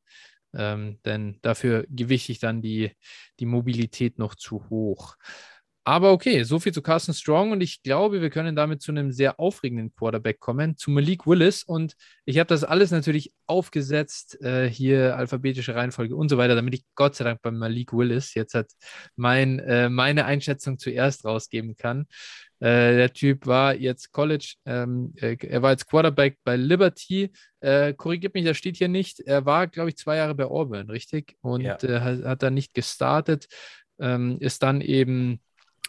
Ähm, 0.55 0.99
denn 1.05 1.39
dafür 1.43 1.87
gewichte 1.89 2.33
ich 2.33 2.41
dann 2.41 2.61
die, 2.63 2.93
die 3.41 3.47
Mobilität 3.47 4.19
noch 4.19 4.35
zu 4.35 4.69
hoch. 4.69 5.17
Aber 5.91 6.13
okay, 6.13 6.45
so 6.45 6.61
viel 6.61 6.73
zu 6.73 6.83
Carson 6.83 7.13
Strong 7.13 7.51
und 7.51 7.63
ich 7.63 7.83
glaube, 7.83 8.23
wir 8.23 8.31
können 8.31 8.55
damit 8.55 8.81
zu 8.81 8.93
einem 8.93 9.11
sehr 9.11 9.41
aufregenden 9.41 9.93
Quarterback 9.93 10.39
kommen, 10.39 10.77
zu 10.77 10.89
Malik 10.93 11.27
Willis. 11.27 11.65
Und 11.65 11.97
ich 12.25 12.39
habe 12.39 12.47
das 12.47 12.63
alles 12.63 12.93
natürlich 12.93 13.33
aufgesetzt, 13.49 14.41
äh, 14.41 14.71
hier 14.71 15.17
alphabetische 15.17 15.75
Reihenfolge 15.75 16.15
und 16.15 16.29
so 16.29 16.39
weiter, 16.39 16.55
damit 16.55 16.75
ich 16.75 16.85
Gott 16.95 17.17
sei 17.17 17.25
Dank 17.25 17.43
bei 17.43 17.51
Malik 17.51 17.93
Willis 17.93 18.35
jetzt 18.35 18.55
hat 18.55 18.69
mein, 19.17 19.59
äh, 19.59 19.89
meine 19.89 20.27
Einschätzung 20.27 20.79
zuerst 20.79 21.25
rausgeben 21.25 21.75
kann. 21.75 22.07
Äh, 22.61 22.95
der 22.95 23.13
Typ 23.13 23.49
war 23.49 23.75
jetzt 23.75 24.13
College, 24.13 24.55
ähm, 24.67 25.13
äh, 25.17 25.37
er 25.45 25.63
war 25.63 25.73
jetzt 25.73 25.89
Quarterback 25.89 26.39
bei 26.45 26.55
Liberty. 26.55 27.33
Äh, 27.59 27.95
korrigiert 27.95 28.35
mich, 28.35 28.45
das 28.45 28.57
steht 28.57 28.77
hier 28.77 28.87
nicht. 28.87 29.19
Er 29.19 29.45
war, 29.45 29.67
glaube 29.67 29.89
ich, 29.89 29.97
zwei 29.97 30.19
Jahre 30.19 30.37
bei 30.37 30.45
Auburn, 30.45 30.89
richtig? 30.89 31.37
Und 31.41 31.63
ja. 31.63 31.83
Äh, 31.83 31.99
hat, 31.99 32.23
hat 32.23 32.43
da 32.45 32.51
nicht 32.51 32.75
gestartet. 32.75 33.49
Ähm, 33.99 34.37
ist 34.39 34.63
dann 34.63 34.83
eben 34.83 35.41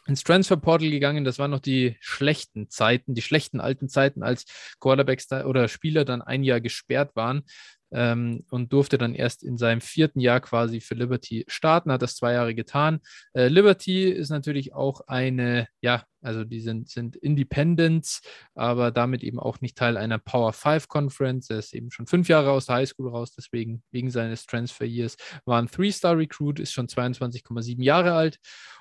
ins 0.07 0.23
Transfer 0.23 0.57
Portal 0.57 0.89
gegangen. 0.89 1.23
Das 1.23 1.39
waren 1.39 1.51
noch 1.51 1.59
die 1.59 1.97
schlechten 1.99 2.69
Zeiten, 2.69 3.13
die 3.13 3.21
schlechten 3.21 3.59
alten 3.59 3.89
Zeiten, 3.89 4.23
als 4.23 4.45
Quarterbacks 4.79 5.31
oder 5.31 5.67
Spieler 5.67 6.05
dann 6.05 6.21
ein 6.21 6.43
Jahr 6.43 6.61
gesperrt 6.61 7.15
waren 7.15 7.43
ähm, 7.91 8.43
und 8.49 8.73
durfte 8.73 8.97
dann 8.97 9.13
erst 9.13 9.43
in 9.43 9.57
seinem 9.57 9.81
vierten 9.81 10.19
Jahr 10.19 10.39
quasi 10.39 10.81
für 10.81 10.95
Liberty 10.95 11.45
starten, 11.47 11.91
hat 11.91 12.01
das 12.01 12.15
zwei 12.15 12.33
Jahre 12.33 12.55
getan. 12.55 12.99
Äh, 13.33 13.47
Liberty 13.47 14.09
ist 14.09 14.29
natürlich 14.29 14.73
auch 14.73 15.01
eine, 15.07 15.67
ja, 15.81 16.03
also 16.21 16.43
die 16.43 16.59
sind, 16.59 16.89
sind 16.89 17.15
Independents, 17.15 18.21
aber 18.53 18.91
damit 18.91 19.23
eben 19.23 19.39
auch 19.39 19.59
nicht 19.61 19.77
Teil 19.77 19.97
einer 19.97 20.19
Power 20.19 20.53
5 20.53 20.87
Conference. 20.87 21.49
Er 21.49 21.59
ist 21.59 21.73
eben 21.73 21.91
schon 21.91 22.07
fünf 22.07 22.29
Jahre 22.29 22.51
aus 22.51 22.67
der 22.67 22.75
Highschool 22.75 23.09
raus, 23.09 23.33
deswegen 23.35 23.83
wegen 23.91 24.11
seines 24.11 24.45
Transfer 24.45 24.85
Years 24.85 25.17
war 25.45 25.61
ein 25.61 25.67
Three-Star-Recruit, 25.67 26.59
ist 26.59 26.73
schon 26.73 26.87
22,7 26.87 27.83
Jahre 27.83 28.13
alt 28.13 28.37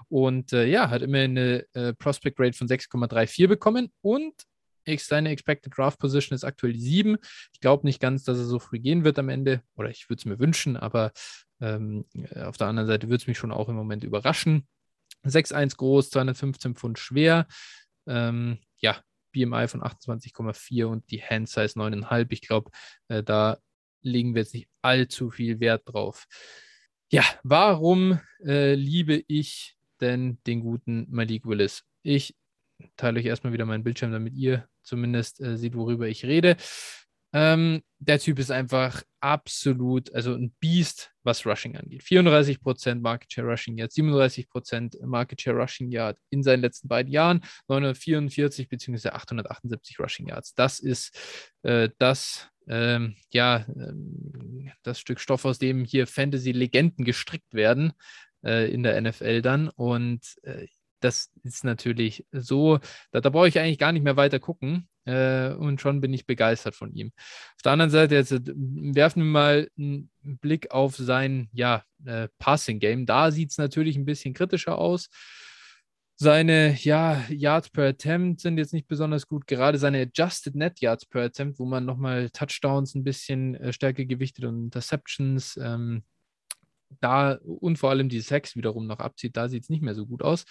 und 0.08 0.52
äh, 0.52 0.66
ja, 0.66 0.90
hat 0.90 1.02
immer 1.02 1.18
eine 1.18 1.64
äh, 1.72 1.94
Prospect 1.94 2.38
Rate 2.38 2.56
von 2.56 2.68
6,34 2.68 3.48
bekommen 3.48 3.90
und 4.02 4.34
seine 4.98 5.30
Expected 5.30 5.76
Draft 5.76 5.98
Position 5.98 6.34
ist 6.34 6.44
aktuell 6.44 6.76
7. 6.76 7.16
Ich 7.52 7.60
glaube 7.60 7.86
nicht 7.86 8.00
ganz, 8.00 8.24
dass 8.24 8.38
er 8.38 8.44
so 8.44 8.58
früh 8.58 8.78
gehen 8.78 9.04
wird 9.04 9.18
am 9.18 9.28
Ende, 9.28 9.62
oder 9.74 9.90
ich 9.90 10.08
würde 10.08 10.20
es 10.20 10.24
mir 10.24 10.38
wünschen, 10.38 10.76
aber 10.76 11.12
ähm, 11.60 12.06
auf 12.36 12.56
der 12.56 12.68
anderen 12.68 12.86
Seite 12.88 13.08
würde 13.08 13.22
es 13.22 13.26
mich 13.26 13.38
schon 13.38 13.52
auch 13.52 13.68
im 13.68 13.76
Moment 13.76 14.04
überraschen. 14.04 14.66
6'1 15.24 15.76
groß, 15.76 16.10
215 16.10 16.74
Pfund 16.74 16.98
schwer. 16.98 17.46
Ähm, 18.06 18.58
ja, 18.78 19.02
BMI 19.32 19.68
von 19.68 19.82
28,4 19.82 20.84
und 20.84 21.10
die 21.10 21.22
Hand 21.22 21.48
Size 21.48 21.78
9,5. 21.78 22.26
Ich 22.30 22.40
glaube, 22.40 22.70
äh, 23.08 23.22
da 23.22 23.58
legen 24.02 24.34
wir 24.34 24.42
jetzt 24.42 24.54
nicht 24.54 24.68
allzu 24.82 25.30
viel 25.30 25.60
Wert 25.60 25.82
drauf. 25.86 26.26
Ja, 27.10 27.24
warum 27.42 28.20
äh, 28.44 28.74
liebe 28.74 29.22
ich 29.26 29.76
denn 30.00 30.38
den 30.46 30.60
guten 30.60 31.06
Malik 31.10 31.44
Willis? 31.44 31.84
Ich 32.02 32.34
teile 32.96 33.20
euch 33.20 33.26
erstmal 33.26 33.52
wieder 33.52 33.66
meinen 33.66 33.84
Bildschirm, 33.84 34.12
damit 34.12 34.34
ihr 34.34 34.66
zumindest 34.82 35.40
äh, 35.40 35.56
seht, 35.56 35.74
worüber 35.74 36.08
ich 36.08 36.24
rede. 36.24 36.56
Ähm, 37.32 37.82
der 37.98 38.18
Typ 38.18 38.38
ist 38.38 38.50
einfach 38.50 39.02
absolut, 39.20 40.12
also 40.14 40.34
ein 40.34 40.52
Biest, 40.58 41.12
was 41.22 41.46
Rushing 41.46 41.76
angeht. 41.76 42.02
34% 42.02 43.00
Market 43.00 43.32
Share 43.32 43.46
Rushing 43.46 43.78
Yard, 43.78 43.92
37% 43.92 45.06
Market 45.06 45.40
Share 45.40 45.56
Rushing 45.56 45.92
Yard 45.92 46.18
in 46.30 46.42
seinen 46.42 46.60
letzten 46.60 46.88
beiden 46.88 47.12
Jahren, 47.12 47.42
944 47.68 48.68
bzw. 48.68 49.10
878 49.10 50.00
Rushing 50.00 50.28
Yards. 50.28 50.54
Das 50.54 50.80
ist 50.80 51.16
äh, 51.62 51.90
das, 51.98 52.48
ähm, 52.66 53.14
ja, 53.30 53.58
äh, 53.58 54.72
das 54.82 54.98
Stück 54.98 55.20
Stoff, 55.20 55.44
aus 55.44 55.58
dem 55.58 55.84
hier 55.84 56.06
Fantasy-Legenden 56.08 57.04
gestrickt 57.04 57.54
werden 57.54 57.92
äh, 58.44 58.72
in 58.72 58.82
der 58.82 59.00
NFL 59.00 59.42
dann. 59.42 59.68
Und 59.68 60.22
äh, 60.42 60.66
das 61.00 61.30
ist 61.42 61.64
natürlich 61.64 62.26
so, 62.32 62.78
da, 63.10 63.20
da 63.20 63.30
brauche 63.30 63.48
ich 63.48 63.58
eigentlich 63.58 63.78
gar 63.78 63.92
nicht 63.92 64.02
mehr 64.02 64.16
weiter 64.16 64.38
gucken. 64.38 64.88
Äh, 65.06 65.54
und 65.54 65.80
schon 65.80 66.00
bin 66.00 66.12
ich 66.12 66.26
begeistert 66.26 66.74
von 66.74 66.92
ihm. 66.92 67.12
Auf 67.56 67.62
der 67.64 67.72
anderen 67.72 67.90
Seite, 67.90 68.14
jetzt 68.14 68.32
äh, 68.32 68.40
werfen 68.44 69.22
wir 69.22 69.30
mal 69.30 69.70
einen 69.78 70.10
Blick 70.22 70.70
auf 70.70 70.96
sein 70.96 71.48
ja, 71.52 71.84
äh, 72.04 72.28
Passing-Game. 72.38 73.06
Da 73.06 73.30
sieht 73.30 73.50
es 73.50 73.58
natürlich 73.58 73.96
ein 73.96 74.04
bisschen 74.04 74.34
kritischer 74.34 74.76
aus. 74.78 75.08
Seine 76.16 76.74
ja, 76.74 77.24
Yards 77.30 77.70
per 77.70 77.88
Attempt 77.88 78.40
sind 78.40 78.58
jetzt 78.58 78.74
nicht 78.74 78.88
besonders 78.88 79.26
gut. 79.26 79.46
Gerade 79.46 79.78
seine 79.78 80.02
Adjusted 80.02 80.54
Net 80.54 80.78
Yards 80.80 81.06
per 81.06 81.22
Attempt, 81.22 81.58
wo 81.58 81.64
man 81.64 81.86
nochmal 81.86 82.28
Touchdowns 82.28 82.94
ein 82.94 83.04
bisschen 83.04 83.54
äh, 83.54 83.72
stärker 83.72 84.04
gewichtet 84.04 84.44
und 84.44 84.64
Interceptions 84.64 85.58
ähm, 85.62 86.04
da 87.00 87.38
und 87.42 87.78
vor 87.78 87.88
allem 87.88 88.10
die 88.10 88.20
Sex 88.20 88.54
wiederum 88.54 88.86
noch 88.86 88.98
abzieht, 88.98 89.36
da 89.36 89.48
sieht 89.48 89.62
es 89.62 89.70
nicht 89.70 89.82
mehr 89.82 89.94
so 89.94 90.06
gut 90.06 90.22
aus. 90.22 90.44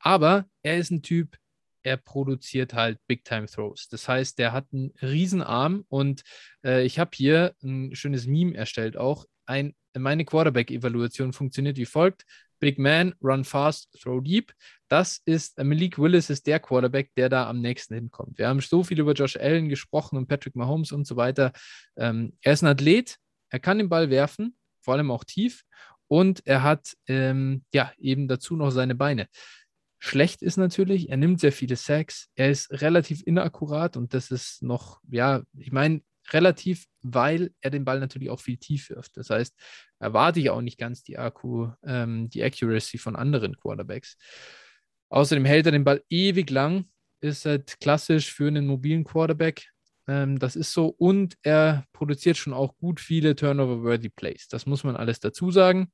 Aber 0.00 0.46
er 0.62 0.78
ist 0.78 0.90
ein 0.90 1.02
Typ, 1.02 1.36
er 1.82 1.96
produziert 1.96 2.74
halt 2.74 2.98
Big-Time-Throws. 3.06 3.88
Das 3.88 4.08
heißt, 4.08 4.38
der 4.38 4.52
hat 4.52 4.66
einen 4.72 4.92
Riesenarm 5.00 5.84
und 5.88 6.22
äh, 6.64 6.84
ich 6.84 6.98
habe 6.98 7.10
hier 7.14 7.54
ein 7.62 7.94
schönes 7.94 8.26
Meme 8.26 8.54
erstellt 8.54 8.96
auch. 8.96 9.26
Ein, 9.46 9.74
meine 9.96 10.24
Quarterback-Evaluation 10.24 11.32
funktioniert 11.32 11.76
wie 11.76 11.86
folgt. 11.86 12.24
Big 12.60 12.78
Man, 12.78 13.14
run 13.22 13.44
fast, 13.44 13.88
throw 14.00 14.22
deep. 14.22 14.52
Das 14.88 15.20
ist, 15.24 15.58
äh, 15.58 15.64
Malik 15.64 15.98
Willis 15.98 16.30
ist 16.30 16.46
der 16.46 16.60
Quarterback, 16.60 17.10
der 17.16 17.28
da 17.28 17.48
am 17.48 17.60
nächsten 17.60 17.94
hinkommt. 17.94 18.38
Wir 18.38 18.48
haben 18.48 18.60
so 18.60 18.82
viel 18.82 18.98
über 18.98 19.12
Josh 19.12 19.36
Allen 19.36 19.68
gesprochen 19.68 20.16
und 20.16 20.26
Patrick 20.26 20.56
Mahomes 20.56 20.92
und 20.92 21.06
so 21.06 21.16
weiter. 21.16 21.52
Ähm, 21.96 22.36
er 22.42 22.52
ist 22.52 22.62
ein 22.62 22.68
Athlet, 22.68 23.16
er 23.50 23.60
kann 23.60 23.78
den 23.78 23.88
Ball 23.88 24.10
werfen, 24.10 24.56
vor 24.80 24.94
allem 24.94 25.10
auch 25.10 25.24
tief. 25.24 25.62
Und 26.08 26.46
er 26.46 26.62
hat 26.62 26.96
ähm, 27.06 27.64
ja 27.72 27.92
eben 27.98 28.28
dazu 28.28 28.56
noch 28.56 28.70
seine 28.70 28.94
Beine. 28.94 29.28
Schlecht 29.98 30.42
ist 30.42 30.56
natürlich, 30.56 31.10
er 31.10 31.16
nimmt 31.16 31.40
sehr 31.40 31.52
viele 31.52 31.76
Sacks, 31.76 32.28
er 32.36 32.50
ist 32.50 32.70
relativ 32.82 33.22
inakkurat 33.26 33.96
und 33.96 34.14
das 34.14 34.30
ist 34.30 34.62
noch, 34.62 35.00
ja, 35.10 35.42
ich 35.56 35.72
meine, 35.72 36.02
relativ, 36.32 36.86
weil 37.02 37.52
er 37.60 37.70
den 37.70 37.84
Ball 37.84 38.00
natürlich 38.00 38.30
auch 38.30 38.40
viel 38.40 38.58
tief 38.58 38.90
wirft. 38.90 39.16
Das 39.16 39.30
heißt, 39.30 39.54
erwarte 39.98 40.40
ich 40.40 40.50
auch 40.50 40.60
nicht 40.60 40.78
ganz 40.78 41.02
die 41.02 41.18
Akku, 41.18 41.70
ähm, 41.84 42.28
die 42.28 42.42
Accuracy 42.42 42.98
von 42.98 43.16
anderen 43.16 43.56
Quarterbacks. 43.56 44.16
Außerdem 45.08 45.44
hält 45.44 45.66
er 45.66 45.72
den 45.72 45.84
Ball 45.84 46.02
ewig 46.08 46.50
lang, 46.50 46.84
ist 47.20 47.46
halt 47.46 47.80
klassisch 47.80 48.32
für 48.32 48.48
einen 48.48 48.66
mobilen 48.66 49.04
Quarterback. 49.04 49.70
Ähm, 50.06 50.38
das 50.38 50.54
ist 50.54 50.72
so 50.72 50.86
und 50.86 51.36
er 51.42 51.84
produziert 51.92 52.36
schon 52.36 52.52
auch 52.52 52.76
gut 52.76 53.00
viele 53.00 53.34
Turnover-worthy 53.34 54.10
Plays. 54.10 54.48
Das 54.48 54.66
muss 54.66 54.84
man 54.84 54.96
alles 54.96 55.20
dazu 55.20 55.50
sagen. 55.50 55.90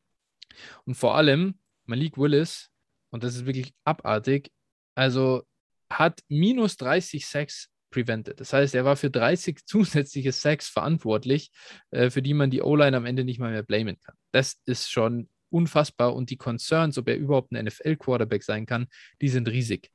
Und 0.85 0.95
vor 0.95 1.17
allem 1.17 1.59
Malik 1.87 2.19
Willis 2.19 2.71
und 3.15 3.23
das 3.23 3.37
ist 3.37 3.47
wirklich 3.47 3.73
abartig, 3.85 4.51
also 4.97 5.45
hat 5.89 6.21
minus 6.29 6.77
30 6.79 7.25
Sacks 7.25 7.69
prevented. 7.91 8.41
Das 8.41 8.53
heißt, 8.53 8.75
er 8.75 8.85
war 8.85 8.97
für 8.97 9.09
30 9.09 9.61
zusätzliche 9.67 10.33
Sacks 10.33 10.67
verantwortlich, 10.67 11.53
äh, 11.93 12.11
für 12.11 12.23
die 12.23 12.35
man 12.35 12.51
die 12.51 12.61
O-Line 12.61 12.97
am 12.97 13.07
Ende 13.07 13.23
nicht 13.23 13.39
mal 13.39 13.53
mehr 13.53 13.63
blamen 13.63 14.01
kann. 14.01 14.17
Das 14.33 14.57
ist 14.67 14.91
schon 14.91 15.29
unfassbar 15.49 16.13
und 16.17 16.31
die 16.31 16.37
Concerns, 16.37 16.99
ob 16.99 17.07
er 17.07 17.17
überhaupt 17.17 17.53
ein 17.53 17.65
NFL-Quarterback 17.65 18.43
sein 18.43 18.67
kann, 18.67 18.89
die 19.23 19.29
sind 19.29 19.49
riesig. 19.49 19.93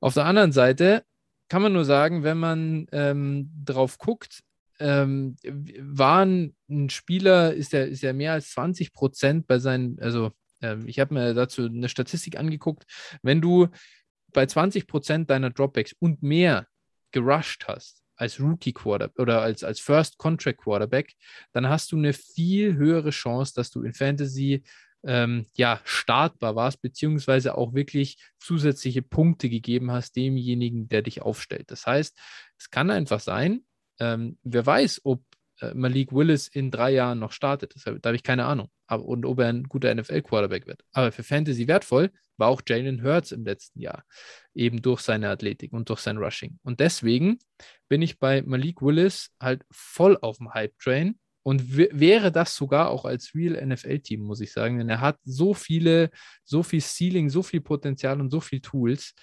Auf 0.00 0.14
der 0.14 0.24
anderen 0.24 0.50
Seite 0.50 1.04
kann 1.48 1.62
man 1.62 1.72
nur 1.72 1.84
sagen, 1.84 2.24
wenn 2.24 2.38
man 2.38 2.88
ähm, 2.90 3.48
drauf 3.64 3.96
guckt, 3.96 4.40
ähm, 4.80 5.36
waren 5.78 6.56
ein 6.68 6.90
Spieler, 6.90 7.54
ist 7.54 7.74
er 7.74 7.86
ist 7.86 8.02
mehr 8.02 8.32
als 8.32 8.50
20 8.50 8.92
Prozent 8.92 9.46
bei 9.46 9.60
seinen, 9.60 10.00
also 10.00 10.32
ähm, 10.62 10.86
ich 10.86 11.00
habe 11.00 11.14
mir 11.14 11.34
dazu 11.34 11.66
eine 11.66 11.88
Statistik 11.88 12.38
angeguckt. 12.38 12.84
Wenn 13.22 13.40
du 13.40 13.68
bei 14.32 14.46
20 14.46 14.86
Prozent 14.86 15.30
deiner 15.30 15.50
Dropbacks 15.50 15.94
und 15.98 16.22
mehr 16.22 16.66
gerusht 17.10 17.64
hast 17.66 18.02
als 18.16 18.38
Rookie 18.38 18.72
Quarterback 18.72 19.18
oder 19.18 19.42
als, 19.42 19.64
als 19.64 19.80
First 19.80 20.18
Contract 20.18 20.58
Quarterback, 20.58 21.14
dann 21.52 21.68
hast 21.68 21.90
du 21.90 21.96
eine 21.96 22.12
viel 22.12 22.76
höhere 22.76 23.10
Chance, 23.10 23.54
dass 23.54 23.70
du 23.70 23.82
in 23.82 23.94
Fantasy 23.94 24.62
ähm, 25.02 25.46
ja, 25.54 25.80
startbar 25.84 26.54
warst, 26.56 26.82
beziehungsweise 26.82 27.56
auch 27.56 27.72
wirklich 27.72 28.18
zusätzliche 28.38 29.02
Punkte 29.02 29.48
gegeben 29.48 29.90
hast 29.90 30.14
demjenigen, 30.16 30.88
der 30.88 31.02
dich 31.02 31.22
aufstellt. 31.22 31.70
Das 31.70 31.86
heißt, 31.86 32.18
es 32.58 32.70
kann 32.70 32.90
einfach 32.90 33.20
sein, 33.20 33.64
ähm, 33.98 34.38
wer 34.42 34.66
weiß, 34.66 35.02
ob 35.04 35.22
Malik 35.74 36.12
Willis 36.12 36.48
in 36.48 36.70
drei 36.70 36.90
Jahren 36.92 37.18
noch 37.18 37.32
startet. 37.32 37.74
Deshalb, 37.74 38.02
da 38.02 38.08
habe 38.08 38.16
ich 38.16 38.22
keine 38.22 38.44
Ahnung. 38.44 38.68
Aber, 38.86 39.04
und 39.04 39.24
ob 39.26 39.38
er 39.40 39.48
ein 39.48 39.64
guter 39.64 39.94
NFL-Quarterback 39.94 40.66
wird. 40.66 40.82
Aber 40.92 41.12
für 41.12 41.22
Fantasy 41.22 41.68
wertvoll 41.68 42.10
war 42.36 42.48
auch 42.48 42.62
Jalen 42.66 43.02
Hurts 43.02 43.32
im 43.32 43.44
letzten 43.44 43.80
Jahr. 43.80 44.04
Eben 44.54 44.82
durch 44.82 45.00
seine 45.00 45.28
Athletik 45.28 45.72
und 45.72 45.88
durch 45.88 46.00
sein 46.00 46.16
Rushing. 46.16 46.58
Und 46.62 46.80
deswegen 46.80 47.38
bin 47.88 48.02
ich 48.02 48.18
bei 48.18 48.42
Malik 48.42 48.82
Willis 48.82 49.30
halt 49.40 49.64
voll 49.70 50.18
auf 50.20 50.38
dem 50.38 50.52
Hype-Train. 50.52 51.18
Und 51.42 51.74
wäre 51.74 52.30
das 52.30 52.54
sogar 52.54 52.90
auch 52.90 53.06
als 53.06 53.34
Real 53.34 53.66
NFL-Team, 53.66 54.20
muss 54.20 54.42
ich 54.42 54.52
sagen, 54.52 54.78
denn 54.78 54.90
er 54.90 55.00
hat 55.00 55.18
so 55.24 55.54
viele, 55.54 56.10
so 56.44 56.62
viel 56.62 56.82
Ceiling, 56.82 57.30
so 57.30 57.42
viel 57.42 57.62
Potenzial 57.62 58.20
und 58.20 58.30
so 58.30 58.40
viel 58.40 58.60
Tools. 58.60 59.14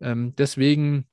Ähm, 0.00 0.34
deswegen 0.36 1.08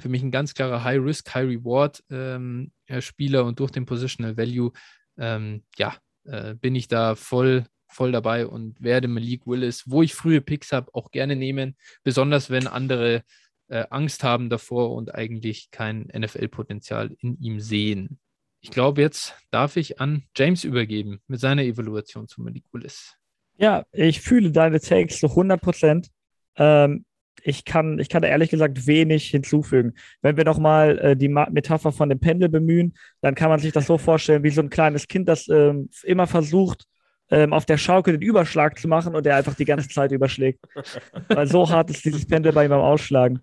für 0.00 0.08
mich 0.08 0.22
ein 0.22 0.30
ganz 0.30 0.54
klarer 0.54 0.84
High-Risk, 0.84 1.34
High-Reward-Spieler 1.34 3.40
ähm, 3.40 3.46
und 3.46 3.60
durch 3.60 3.70
den 3.70 3.86
Positional 3.86 4.36
Value, 4.36 4.72
ähm, 5.18 5.64
ja, 5.76 5.96
äh, 6.24 6.54
bin 6.54 6.74
ich 6.74 6.88
da 6.88 7.14
voll, 7.14 7.64
voll 7.86 8.12
dabei 8.12 8.46
und 8.46 8.82
werde 8.82 9.08
Malik 9.08 9.46
Willis, 9.46 9.84
wo 9.86 10.02
ich 10.02 10.14
frühe 10.14 10.40
Picks 10.40 10.72
habe, 10.72 10.94
auch 10.94 11.10
gerne 11.10 11.36
nehmen, 11.36 11.76
besonders 12.02 12.50
wenn 12.50 12.66
andere 12.66 13.24
äh, 13.68 13.84
Angst 13.90 14.24
haben 14.24 14.50
davor 14.50 14.92
und 14.92 15.14
eigentlich 15.14 15.70
kein 15.70 16.10
NFL-Potenzial 16.14 17.14
in 17.20 17.38
ihm 17.40 17.60
sehen. 17.60 18.18
Ich 18.60 18.70
glaube, 18.70 19.02
jetzt 19.02 19.34
darf 19.50 19.76
ich 19.76 20.00
an 20.00 20.24
James 20.36 20.64
übergeben 20.64 21.20
mit 21.28 21.40
seiner 21.40 21.62
Evaluation 21.62 22.26
zu 22.26 22.42
Malik 22.42 22.64
Willis. 22.72 23.14
Ja, 23.56 23.84
ich 23.92 24.20
fühle 24.20 24.52
deine 24.52 24.80
Takes 24.80 25.20
zu 25.20 25.28
100 25.28 25.60
Prozent. 25.60 26.08
Ähm, 26.56 27.04
ich 27.48 27.64
kann, 27.64 27.98
ich 27.98 28.08
kann 28.08 28.22
da 28.22 28.28
ehrlich 28.28 28.50
gesagt 28.50 28.86
wenig 28.86 29.28
hinzufügen. 29.30 29.94
Wenn 30.22 30.36
wir 30.36 30.44
nochmal 30.44 30.98
äh, 30.98 31.16
die 31.16 31.28
Metapher 31.28 31.92
von 31.92 32.08
dem 32.08 32.20
Pendel 32.20 32.48
bemühen, 32.48 32.94
dann 33.20 33.34
kann 33.34 33.48
man 33.50 33.60
sich 33.60 33.72
das 33.72 33.86
so 33.86 33.98
vorstellen, 33.98 34.42
wie 34.42 34.50
so 34.50 34.60
ein 34.60 34.70
kleines 34.70 35.08
Kind, 35.08 35.28
das 35.28 35.48
ähm, 35.48 35.88
immer 36.04 36.26
versucht, 36.26 36.84
ähm, 37.30 37.52
auf 37.52 37.66
der 37.66 37.76
Schaukel 37.76 38.18
den 38.18 38.22
Überschlag 38.22 38.78
zu 38.78 38.88
machen 38.88 39.14
und 39.14 39.26
der 39.26 39.36
einfach 39.36 39.54
die 39.54 39.64
ganze 39.64 39.88
Zeit 39.88 40.12
überschlägt. 40.12 40.60
Weil 41.28 41.46
so 41.46 41.68
hart 41.68 41.90
ist 41.90 42.04
dieses 42.04 42.26
Pendel 42.26 42.52
bei 42.52 42.64
ihm 42.64 42.70
beim 42.70 42.80
Ausschlagen. 42.80 43.40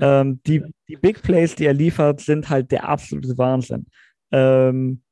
Ähm, 0.00 0.40
die, 0.46 0.62
die 0.88 0.96
Big 0.96 1.22
Plays, 1.22 1.54
die 1.54 1.66
er 1.66 1.74
liefert, 1.74 2.20
sind 2.20 2.48
halt 2.48 2.72
der 2.72 2.88
absolute 2.88 3.36
Wahnsinn. 3.38 3.86
Ähm, 4.32 5.02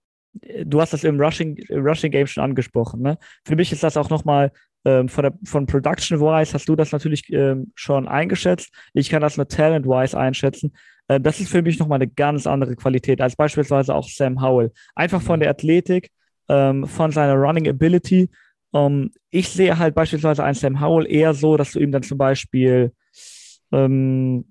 du 0.64 0.80
hast 0.80 0.92
das 0.92 1.04
im 1.04 1.20
Rushing, 1.20 1.64
Rushing 1.70 2.10
Game 2.10 2.26
schon 2.26 2.44
angesprochen. 2.44 3.02
Ne? 3.02 3.18
Für 3.44 3.56
mich 3.56 3.72
ist 3.72 3.82
das 3.82 3.96
auch 3.96 4.10
nochmal 4.10 4.52
ähm, 4.84 5.08
von, 5.08 5.22
der, 5.22 5.34
von 5.44 5.66
Production-wise 5.66 6.54
hast 6.54 6.68
du 6.68 6.76
das 6.76 6.92
natürlich 6.92 7.30
ähm, 7.32 7.72
schon 7.74 8.08
eingeschätzt. 8.08 8.70
Ich 8.94 9.10
kann 9.10 9.22
das 9.22 9.36
mit 9.36 9.50
Talent-wise 9.50 10.18
einschätzen. 10.18 10.72
Ähm, 11.08 11.22
das 11.22 11.40
ist 11.40 11.50
für 11.50 11.62
mich 11.62 11.78
nochmal 11.78 11.96
eine 11.96 12.08
ganz 12.08 12.46
andere 12.46 12.76
Qualität 12.76 13.20
als 13.20 13.36
beispielsweise 13.36 13.94
auch 13.94 14.08
Sam 14.08 14.40
Howell. 14.40 14.72
Einfach 14.94 15.22
von 15.22 15.38
mhm. 15.38 15.42
der 15.42 15.50
Athletik, 15.50 16.10
ähm, 16.48 16.86
von 16.86 17.10
seiner 17.10 17.34
Running 17.34 17.68
Ability. 17.68 18.30
Ähm, 18.72 19.10
ich 19.30 19.48
sehe 19.48 19.78
halt 19.78 19.94
beispielsweise 19.94 20.44
einen 20.44 20.54
Sam 20.54 20.80
Howell 20.80 21.10
eher 21.10 21.34
so, 21.34 21.56
dass 21.56 21.72
du 21.72 21.80
ihm 21.80 21.92
dann 21.92 22.02
zum 22.02 22.18
Beispiel 22.18 22.92
ähm, 23.72 24.46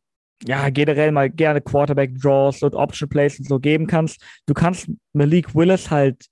ja, 0.45 0.69
generell 0.69 1.11
mal 1.11 1.29
gerne 1.29 1.61
Quarterback-Draws 1.61 2.61
und 2.61 2.75
Option-Plays 2.75 3.39
und 3.39 3.47
so 3.47 3.59
geben 3.59 3.87
kannst. 3.87 4.21
Du 4.45 4.53
kannst 4.53 4.89
Malik 5.13 5.55
Willis 5.55 5.89
halt 5.89 6.27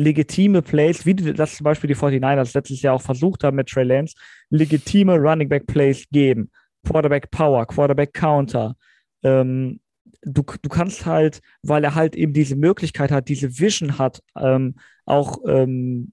legitime 0.00 0.62
Plays, 0.62 1.06
wie 1.06 1.14
das 1.14 1.56
zum 1.56 1.64
Beispiel 1.64 1.88
die 1.88 1.96
49ers 1.96 2.54
letztes 2.54 2.82
Jahr 2.82 2.94
auch 2.94 3.02
versucht 3.02 3.44
haben 3.44 3.56
mit 3.56 3.68
Trey 3.68 3.84
Lance, 3.84 4.14
legitime 4.50 5.16
Running 5.16 5.48
Back 5.48 5.66
Plays 5.66 6.06
geben. 6.10 6.50
Quarterback 6.86 7.30
Power, 7.30 7.66
Quarterback 7.66 8.14
Counter. 8.14 8.74
Ähm, 9.22 9.80
du, 10.22 10.42
du 10.42 10.68
kannst 10.68 11.06
halt, 11.06 11.40
weil 11.62 11.84
er 11.84 11.94
halt 11.94 12.16
eben 12.16 12.32
diese 12.32 12.56
Möglichkeit 12.56 13.10
hat, 13.10 13.28
diese 13.28 13.58
Vision 13.58 13.98
hat, 13.98 14.22
ähm, 14.36 14.76
auch, 15.04 15.38
ähm, 15.46 16.12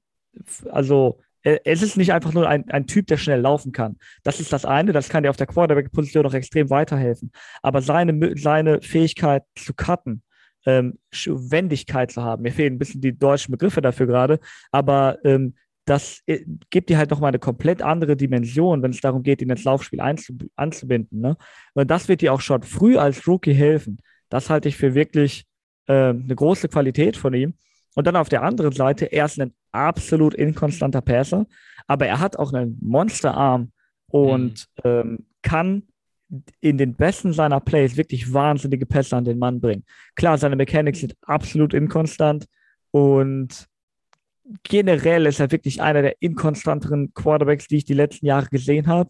also 0.70 1.20
es 1.64 1.82
ist 1.82 1.96
nicht 1.96 2.12
einfach 2.12 2.34
nur 2.34 2.50
ein, 2.50 2.70
ein 2.70 2.88
Typ, 2.88 3.08
der 3.08 3.16
schnell 3.16 3.40
laufen 3.40 3.72
kann. 3.72 3.98
Das 4.24 4.42
ist 4.42 4.52
das 4.52 4.66
eine, 4.66 4.92
das 4.92 5.08
kann 5.08 5.24
dir 5.24 5.30
auf 5.30 5.38
der 5.38 5.48
Quarterback-Position 5.48 6.24
noch 6.24 6.34
extrem 6.34 6.70
weiterhelfen. 6.70 7.32
Aber 7.62 7.82
seine, 7.82 8.34
seine 8.38 8.82
Fähigkeit 8.82 9.44
zu 9.56 9.74
cutten, 9.74 10.24
ähm, 10.68 11.00
Wendigkeit 11.26 12.12
zu 12.12 12.22
haben, 12.22 12.44
mir 12.44 12.52
fehlen 12.52 12.76
ein 12.76 12.80
bisschen 12.80 13.02
die 13.02 13.18
deutschen 13.18 13.54
Begriffe 13.54 13.82
dafür 13.82 14.06
gerade, 14.06 14.40
aber 14.72 15.18
ähm, 15.24 15.56
das 15.86 16.22
äh, 16.26 16.44
gibt 16.70 16.90
dir 16.90 16.98
halt 16.98 17.10
nochmal 17.10 17.30
eine 17.30 17.40
komplett 17.40 17.82
andere 17.82 18.18
Dimension, 18.18 18.84
wenn 18.84 18.92
es 18.92 19.00
darum 19.00 19.24
geht, 19.24 19.42
ihn 19.42 19.50
ins 19.50 19.64
Laufspiel 19.64 20.02
anzubinden. 20.02 21.22
Ne? 21.22 21.38
Und 21.74 21.90
das 21.90 22.10
wird 22.10 22.22
dir 22.22 22.34
auch 22.34 22.42
schon 22.42 22.62
früh 22.62 22.98
als 22.98 23.26
Rookie 23.26 23.54
helfen. 23.54 24.00
Das 24.30 24.50
halte 24.50 24.68
ich 24.68 24.76
für 24.76 24.94
wirklich 24.94 25.46
äh, 25.88 26.10
eine 26.10 26.36
große 26.36 26.68
Qualität 26.68 27.16
von 27.16 27.34
ihm. 27.34 27.54
Und 27.96 28.06
dann 28.06 28.18
auf 28.18 28.30
der 28.30 28.44
anderen 28.44 28.74
Seite, 28.74 29.06
er 29.06 29.26
ist 29.26 29.40
ein 29.40 29.54
absolut 29.72 30.34
inkonstanter 30.34 31.02
Passer, 31.02 31.48
aber 31.88 32.06
er 32.06 32.20
hat 32.20 32.38
auch 32.38 32.52
einen 32.52 32.78
Monsterarm 32.82 33.72
und 34.08 34.68
mhm. 34.84 34.90
ähm, 34.90 35.26
kann 35.42 35.84
in 36.60 36.78
den 36.78 36.96
besten 36.96 37.34
seiner 37.34 37.60
Plays 37.60 37.96
wirklich 37.96 38.34
wahnsinnige 38.34 38.86
Pässe 38.86 39.16
an 39.16 39.26
den 39.26 39.40
Mann 39.40 39.62
bringen. 39.62 39.86
Klar, 40.16 40.38
seine 40.38 40.56
Mechanics 40.56 41.00
sind 41.00 41.16
absolut 41.22 41.74
inkonstant 41.74 42.46
und 42.92 43.68
generell 44.64 45.26
ist 45.26 45.40
er 45.40 45.52
wirklich 45.52 45.82
einer 45.82 46.02
der 46.02 46.22
inkonstanteren 46.22 47.14
Quarterbacks, 47.14 47.68
die 47.68 47.78
ich 47.78 47.86
die 47.86 47.94
letzten 47.94 48.26
Jahre 48.26 48.48
gesehen 48.48 48.88
habe. 48.88 49.10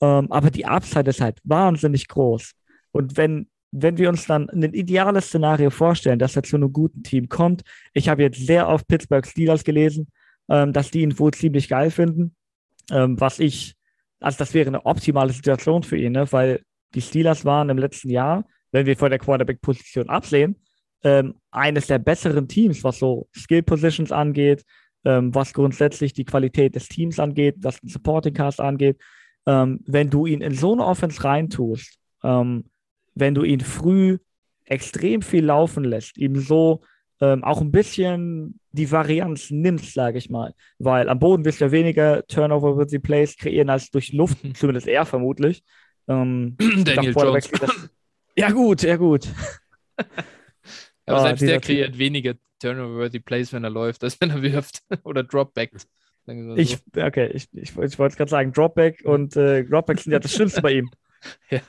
Ähm, 0.00 0.30
aber 0.30 0.50
die 0.50 0.66
Upside 0.66 1.10
ist 1.10 1.20
halt 1.20 1.38
wahnsinnig 1.44 2.08
groß. 2.08 2.52
Und 2.92 3.16
wenn 3.16 3.46
wenn 3.72 3.98
wir 3.98 4.08
uns 4.08 4.26
dann 4.26 4.48
ein 4.50 4.74
ideales 4.74 5.26
Szenario 5.26 5.70
vorstellen, 5.70 6.18
dass 6.18 6.36
er 6.36 6.42
zu 6.42 6.56
einem 6.56 6.72
guten 6.72 7.02
Team 7.02 7.28
kommt, 7.28 7.62
ich 7.92 8.08
habe 8.08 8.22
jetzt 8.22 8.44
sehr 8.44 8.68
auf 8.68 8.86
Pittsburgh 8.86 9.26
Steelers 9.26 9.64
gelesen, 9.64 10.08
ähm, 10.48 10.72
dass 10.72 10.90
die 10.90 11.02
ihn 11.02 11.18
wohl 11.18 11.32
ziemlich 11.32 11.68
geil 11.68 11.90
finden, 11.90 12.34
ähm, 12.90 13.20
was 13.20 13.38
ich, 13.38 13.74
also 14.20 14.38
das 14.38 14.54
wäre 14.54 14.68
eine 14.68 14.86
optimale 14.86 15.32
Situation 15.32 15.82
für 15.82 15.96
ihn, 15.96 16.12
ne? 16.12 16.30
weil 16.30 16.62
die 16.94 17.00
Steelers 17.00 17.44
waren 17.44 17.70
im 17.70 17.78
letzten 17.78 18.10
Jahr, 18.10 18.44
wenn 18.72 18.86
wir 18.86 18.96
von 18.96 19.10
der 19.10 19.18
Quarterback-Position 19.18 20.08
absehen, 20.08 20.56
ähm, 21.02 21.34
eines 21.50 21.86
der 21.86 21.98
besseren 21.98 22.46
Teams, 22.46 22.84
was 22.84 22.98
so 22.98 23.28
Skill-Positions 23.34 24.12
angeht, 24.12 24.64
ähm, 25.04 25.34
was 25.34 25.54
grundsätzlich 25.54 26.12
die 26.12 26.24
Qualität 26.24 26.74
des 26.74 26.88
Teams 26.88 27.18
angeht, 27.18 27.56
was 27.60 27.80
den 27.80 27.88
Supporting 27.88 28.34
Cast 28.34 28.60
angeht. 28.60 28.98
Ähm, 29.46 29.80
wenn 29.86 30.10
du 30.10 30.26
ihn 30.26 30.42
in 30.42 30.54
so 30.54 30.72
eine 30.72 30.84
Offense 30.84 31.24
reintust, 31.24 31.98
ähm, 32.22 32.64
wenn 33.14 33.34
du 33.34 33.42
ihn 33.42 33.60
früh 33.60 34.18
extrem 34.64 35.22
viel 35.22 35.44
laufen 35.46 35.84
lässt, 35.84 36.18
ihm 36.18 36.36
so 36.36 36.82
ähm, 37.20 37.44
auch 37.44 37.60
ein 37.60 37.70
bisschen 37.70 38.58
die 38.72 38.90
Varianz 38.90 39.50
nimmst, 39.50 39.94
sage 39.94 40.18
ich 40.18 40.30
mal. 40.30 40.54
Weil 40.78 41.08
am 41.08 41.18
Boden 41.18 41.44
wirst 41.44 41.60
du 41.60 41.66
ja 41.66 41.72
weniger 41.72 42.26
Turnover 42.26 42.78
with 42.78 42.90
the 42.90 42.98
Plays 42.98 43.36
kreieren 43.36 43.70
als 43.70 43.90
durch 43.90 44.12
Luft, 44.12 44.38
zumindest 44.54 44.88
er 44.88 45.04
vermutlich. 45.04 45.62
Ähm, 46.08 46.56
Daniel 46.84 47.12
Jones. 47.12 47.50
Das, 47.50 47.90
ja 48.36 48.50
gut, 48.50 48.82
ja 48.82 48.96
gut. 48.96 49.28
Aber 51.06 51.20
oh, 51.20 51.22
selbst 51.22 51.42
der 51.42 51.60
kreiert 51.60 51.98
weniger 51.98 52.34
Turnover-worthy 52.60 53.20
Plays, 53.20 53.52
wenn 53.52 53.64
er 53.64 53.70
läuft, 53.70 54.04
als 54.04 54.20
wenn 54.20 54.30
er 54.30 54.42
wirft 54.42 54.82
oder 55.04 55.22
Dropbackt. 55.22 55.86
Ich, 56.56 56.78
okay, 56.96 57.30
ich, 57.32 57.48
ich, 57.52 57.76
ich 57.76 57.98
wollte 57.98 58.16
gerade 58.16 58.30
sagen, 58.30 58.52
Dropback 58.52 59.02
und 59.04 59.36
äh, 59.36 59.64
Dropbacks 59.64 60.04
sind 60.04 60.12
ja 60.12 60.20
das 60.20 60.32
Schlimmste 60.32 60.62
bei 60.62 60.74
ihm. 60.74 60.90
Ja. 61.50 61.60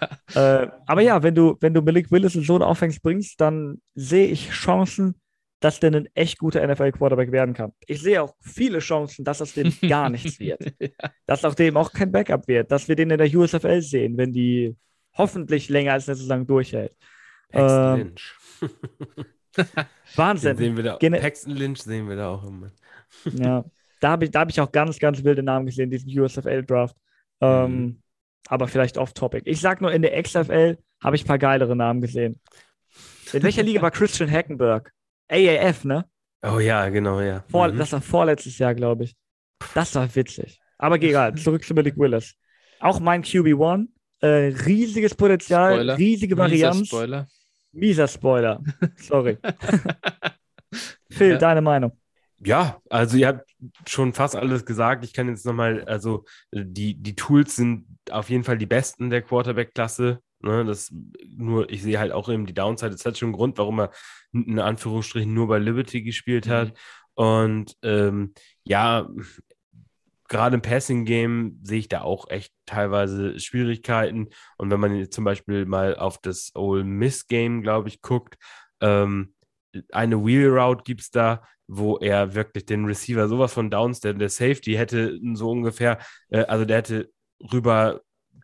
Äh, 0.63 0.69
aber 0.85 1.01
ja, 1.01 1.23
wenn 1.23 1.33
du, 1.33 1.57
wenn 1.61 1.73
du 1.73 1.81
Malik 1.81 2.11
Willis 2.11 2.35
in 2.35 2.43
so 2.43 2.55
eine 2.55 2.67
Offense 2.67 2.99
bringst, 3.01 3.41
dann 3.41 3.81
sehe 3.95 4.27
ich 4.27 4.49
Chancen, 4.51 5.15
dass 5.61 5.79
der 5.79 5.93
ein 5.93 6.09
echt 6.13 6.37
guter 6.39 6.67
NFL-Quarterback 6.67 7.31
werden 7.31 7.53
kann. 7.53 7.71
Ich 7.87 8.01
sehe 8.01 8.21
auch 8.21 8.35
viele 8.41 8.79
Chancen, 8.79 9.23
dass 9.23 9.37
das 9.37 9.53
dem 9.53 9.73
gar 9.87 10.09
nichts 10.09 10.39
wird. 10.39 10.73
ja. 10.79 10.89
Dass 11.25 11.45
auch 11.45 11.55
dem 11.55 11.77
auch 11.77 11.93
kein 11.93 12.11
Backup 12.11 12.47
wird, 12.47 12.71
dass 12.71 12.89
wir 12.89 12.95
den 12.95 13.09
in 13.11 13.17
der 13.17 13.33
USFL 13.33 13.81
sehen, 13.81 14.17
wenn 14.17 14.33
die 14.33 14.75
hoffentlich 15.13 15.69
länger 15.69 15.93
als 15.93 16.09
eine 16.09 16.17
Saison 16.17 16.45
durchhält. 16.45 16.93
Paxton 17.49 17.99
ähm, 17.99 18.07
Lynch. 18.07 18.35
Wahnsinn. 20.15 20.57
Den 20.57 20.57
sehen 20.57 20.77
wir 20.77 20.83
da, 20.83 20.97
Gene 20.97 21.19
Paxton 21.19 21.55
Lynch 21.55 21.81
sehen 21.81 22.09
wir 22.09 22.17
da 22.17 22.29
auch 22.29 22.43
immer. 22.45 22.71
ja, 23.25 23.63
da 24.01 24.09
habe 24.09 24.25
ich, 24.25 24.31
hab 24.33 24.49
ich 24.49 24.59
auch 24.59 24.71
ganz, 24.71 24.99
ganz 24.99 25.23
wilde 25.23 25.43
Namen 25.43 25.65
gesehen, 25.65 25.89
diesen 25.89 26.09
USFL-Draft. 26.19 26.95
Ähm, 27.39 27.71
mhm 27.71 28.01
aber 28.51 28.67
vielleicht 28.67 28.97
off-topic. 28.97 29.43
Ich 29.45 29.61
sag 29.61 29.79
nur, 29.79 29.93
in 29.93 30.01
der 30.01 30.21
XFL 30.21 30.77
habe 31.01 31.15
ich 31.15 31.23
ein 31.23 31.27
paar 31.27 31.37
geilere 31.37 31.73
Namen 31.73 32.01
gesehen. 32.01 32.39
In 33.31 33.43
welcher 33.43 33.63
Liga 33.63 33.81
war 33.81 33.91
Christian 33.91 34.29
Hackenberg? 34.29 34.91
AAF, 35.31 35.85
ne? 35.85 36.05
Oh 36.43 36.59
ja, 36.59 36.89
genau, 36.89 37.21
ja. 37.21 37.43
Vor, 37.49 37.69
mhm. 37.69 37.77
Das 37.77 37.91
war 37.93 38.01
vorletztes 38.01 38.57
Jahr, 38.57 38.75
glaube 38.75 39.05
ich. 39.05 39.15
Das 39.73 39.95
war 39.95 40.13
witzig. 40.15 40.59
Aber 40.77 41.01
egal, 41.01 41.35
zurück 41.35 41.63
zu 41.63 41.73
Malik 41.73 41.97
Willis. 41.97 42.35
Auch 42.79 42.99
mein 42.99 43.23
QB1. 43.23 43.87
Äh, 44.21 44.27
riesiges 44.65 45.15
Potenzial, 45.15 45.73
Spoiler. 45.73 45.97
riesige 45.97 46.37
Varianz. 46.37 46.79
Mieser 46.79 46.85
Spoiler. 46.85 47.27
Mieser 47.71 48.07
Spoiler. 48.07 48.63
Sorry. 48.97 49.37
Phil, 51.09 51.31
ja. 51.31 51.37
deine 51.37 51.61
Meinung? 51.61 51.91
Ja, 52.43 52.79
also 52.89 53.17
ihr 53.17 53.27
habt 53.27 53.49
schon 53.87 54.13
fast 54.13 54.35
alles 54.35 54.65
gesagt. 54.65 55.03
Ich 55.05 55.13
kann 55.13 55.27
jetzt 55.27 55.45
nochmal, 55.45 55.83
also 55.85 56.25
die, 56.51 56.95
die 56.95 57.15
Tools 57.15 57.55
sind 57.55 57.85
auf 58.09 58.29
jeden 58.29 58.43
Fall 58.43 58.57
die 58.57 58.65
besten 58.65 59.09
der 59.09 59.21
Quarterback-Klasse. 59.21 60.19
Ne, 60.43 60.65
das 60.65 60.93
nur, 61.27 61.69
ich 61.69 61.83
sehe 61.83 61.99
halt 61.99 62.11
auch 62.11 62.29
eben 62.29 62.45
die 62.45 62.53
Downside. 62.53 62.91
Das 62.91 63.05
hat 63.05 63.17
schon 63.17 63.27
einen 63.27 63.35
Grund, 63.35 63.57
warum 63.57 63.79
er 63.79 63.91
in 64.33 64.59
Anführungsstrichen 64.59 65.33
nur 65.33 65.47
bei 65.47 65.59
Liberty 65.59 66.01
gespielt 66.01 66.47
hat. 66.47 66.69
Mhm. 66.69 66.73
Und 67.13 67.77
ähm, 67.83 68.33
ja, 68.63 69.07
gerade 70.27 70.55
im 70.55 70.61
Passing-Game 70.61 71.59
sehe 71.61 71.79
ich 71.79 71.89
da 71.89 72.01
auch 72.01 72.29
echt 72.29 72.53
teilweise 72.65 73.37
Schwierigkeiten. 73.39 74.29
Und 74.57 74.71
wenn 74.71 74.79
man 74.79 74.95
jetzt 74.95 75.13
zum 75.13 75.25
Beispiel 75.25 75.65
mal 75.65 75.95
auf 75.97 76.19
das 76.19 76.51
Ole 76.55 76.85
Miss-Game, 76.85 77.61
glaube 77.61 77.89
ich, 77.89 78.01
guckt, 78.01 78.37
ähm, 78.79 79.33
eine 79.91 80.25
Wheel 80.25 80.49
Route 80.49 80.83
gibt 80.83 81.01
es 81.01 81.11
da, 81.11 81.43
wo 81.67 81.97
er 81.97 82.33
wirklich 82.33 82.65
den 82.65 82.85
Receiver 82.85 83.27
sowas 83.27 83.53
von 83.53 83.69
downs, 83.69 83.99
der, 83.99 84.13
der 84.13 84.29
Safety 84.29 84.73
hätte 84.73 85.19
so 85.33 85.51
ungefähr, 85.51 85.99
äh, 86.29 86.43
also 86.45 86.65
der 86.65 86.77
hätte 86.77 87.11
rüber, 87.51 88.01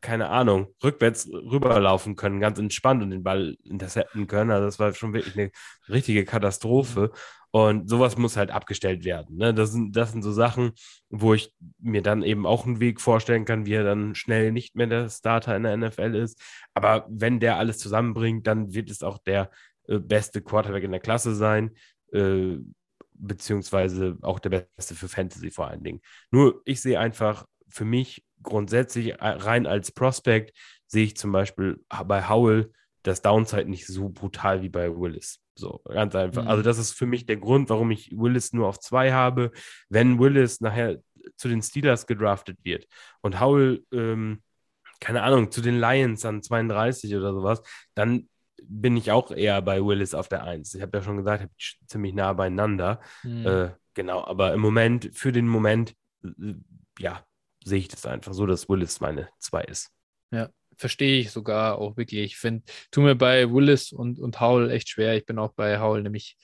keine 0.07 0.29
Ahnung, 0.29 0.67
rückwärts 0.81 1.27
rüberlaufen 1.27 2.15
können, 2.15 2.39
ganz 2.39 2.57
entspannt 2.59 3.03
und 3.03 3.09
den 3.09 3.23
Ball 3.23 3.57
intercepten 3.65 4.25
können. 4.25 4.51
Also 4.51 4.65
das 4.65 4.79
war 4.79 4.93
schon 4.93 5.13
wirklich 5.13 5.37
eine 5.37 5.51
richtige 5.89 6.23
Katastrophe. 6.23 7.11
Und 7.51 7.89
sowas 7.89 8.17
muss 8.17 8.37
halt 8.37 8.49
abgestellt 8.49 9.03
werden. 9.03 9.35
Ne? 9.35 9.53
Das, 9.53 9.73
sind, 9.73 9.97
das 9.97 10.13
sind 10.13 10.21
so 10.21 10.31
Sachen, 10.31 10.71
wo 11.09 11.33
ich 11.33 11.53
mir 11.79 12.01
dann 12.01 12.23
eben 12.23 12.45
auch 12.45 12.65
einen 12.65 12.79
Weg 12.79 13.01
vorstellen 13.01 13.43
kann, 13.43 13.65
wie 13.65 13.73
er 13.73 13.83
dann 13.83 14.15
schnell 14.15 14.53
nicht 14.53 14.77
mehr 14.77 14.87
der 14.87 15.09
Starter 15.09 15.57
in 15.57 15.63
der 15.63 15.75
NFL 15.75 16.15
ist. 16.15 16.41
Aber 16.73 17.05
wenn 17.09 17.41
der 17.41 17.57
alles 17.57 17.77
zusammenbringt, 17.77 18.47
dann 18.47 18.73
wird 18.73 18.89
es 18.89 19.03
auch 19.03 19.17
der 19.17 19.51
äh, 19.89 19.99
beste 19.99 20.41
Quarterback 20.41 20.83
in 20.83 20.91
der 20.91 21.01
Klasse 21.01 21.35
sein. 21.35 21.71
Äh, 22.13 22.59
beziehungsweise 23.11 24.17
auch 24.21 24.39
der 24.39 24.67
beste 24.77 24.95
für 24.95 25.09
Fantasy 25.09 25.51
vor 25.51 25.67
allen 25.67 25.83
Dingen. 25.83 26.01
Nur 26.31 26.61
ich 26.63 26.79
sehe 26.79 26.97
einfach 26.97 27.45
für 27.67 27.85
mich 27.85 28.23
grundsätzlich 28.43 29.15
rein 29.19 29.65
als 29.67 29.91
Prospect 29.91 30.55
sehe 30.87 31.05
ich 31.05 31.17
zum 31.17 31.31
Beispiel 31.31 31.83
bei 32.05 32.27
Howell 32.27 32.71
das 33.03 33.21
Downside 33.21 33.69
nicht 33.69 33.87
so 33.87 34.09
brutal 34.09 34.61
wie 34.61 34.69
bei 34.69 34.89
Willis. 34.89 35.39
So, 35.55 35.81
ganz 35.85 36.15
einfach. 36.15 36.43
Mhm. 36.43 36.49
Also, 36.49 36.63
das 36.63 36.77
ist 36.77 36.91
für 36.91 37.05
mich 37.05 37.25
der 37.25 37.37
Grund, 37.37 37.69
warum 37.69 37.91
ich 37.91 38.11
Willis 38.11 38.53
nur 38.53 38.67
auf 38.67 38.79
zwei 38.79 39.11
habe. 39.11 39.51
Wenn 39.89 40.19
Willis 40.19 40.61
nachher 40.61 40.99
zu 41.35 41.47
den 41.47 41.61
Steelers 41.61 42.05
gedraftet 42.05 42.59
wird 42.63 42.87
und 43.21 43.39
Howell, 43.39 43.83
ähm, 43.91 44.43
keine 44.99 45.23
Ahnung, 45.23 45.51
zu 45.51 45.61
den 45.61 45.79
Lions 45.79 46.25
an 46.25 46.41
32 46.41 47.15
oder 47.15 47.33
sowas, 47.33 47.61
dann 47.95 48.29
bin 48.63 48.97
ich 48.97 49.11
auch 49.11 49.31
eher 49.31 49.61
bei 49.61 49.83
Willis 49.83 50.13
auf 50.13 50.27
der 50.27 50.43
1. 50.43 50.73
Ich 50.73 50.81
habe 50.81 50.97
ja 50.97 51.03
schon 51.03 51.17
gesagt, 51.17 51.47
ziemlich 51.87 52.13
nah 52.13 52.33
beieinander. 52.33 52.99
Mhm. 53.23 53.45
Äh, 53.45 53.69
genau, 53.93 54.23
aber 54.25 54.53
im 54.53 54.59
Moment, 54.59 55.11
für 55.13 55.31
den 55.31 55.47
Moment, 55.47 55.95
äh, 56.23 56.53
ja, 56.99 57.23
sehe 57.67 57.79
ich 57.79 57.87
das 57.87 58.05
einfach 58.05 58.33
so, 58.33 58.45
dass 58.45 58.69
Willis 58.69 58.99
meine 58.99 59.29
2 59.39 59.63
ist. 59.63 59.91
Ja, 60.31 60.49
verstehe 60.77 61.19
ich 61.19 61.31
sogar 61.31 61.77
auch 61.77 61.97
wirklich. 61.97 62.21
Ich 62.21 62.37
finde, 62.37 62.63
tu 62.91 63.01
mir 63.01 63.15
bei 63.15 63.51
Willis 63.51 63.91
und, 63.91 64.19
und 64.19 64.39
Howell 64.39 64.71
echt 64.71 64.89
schwer. 64.89 65.15
Ich 65.15 65.25
bin 65.25 65.39
auch 65.39 65.53
bei 65.53 65.79
Howell 65.79 66.03
nämlich 66.03 66.37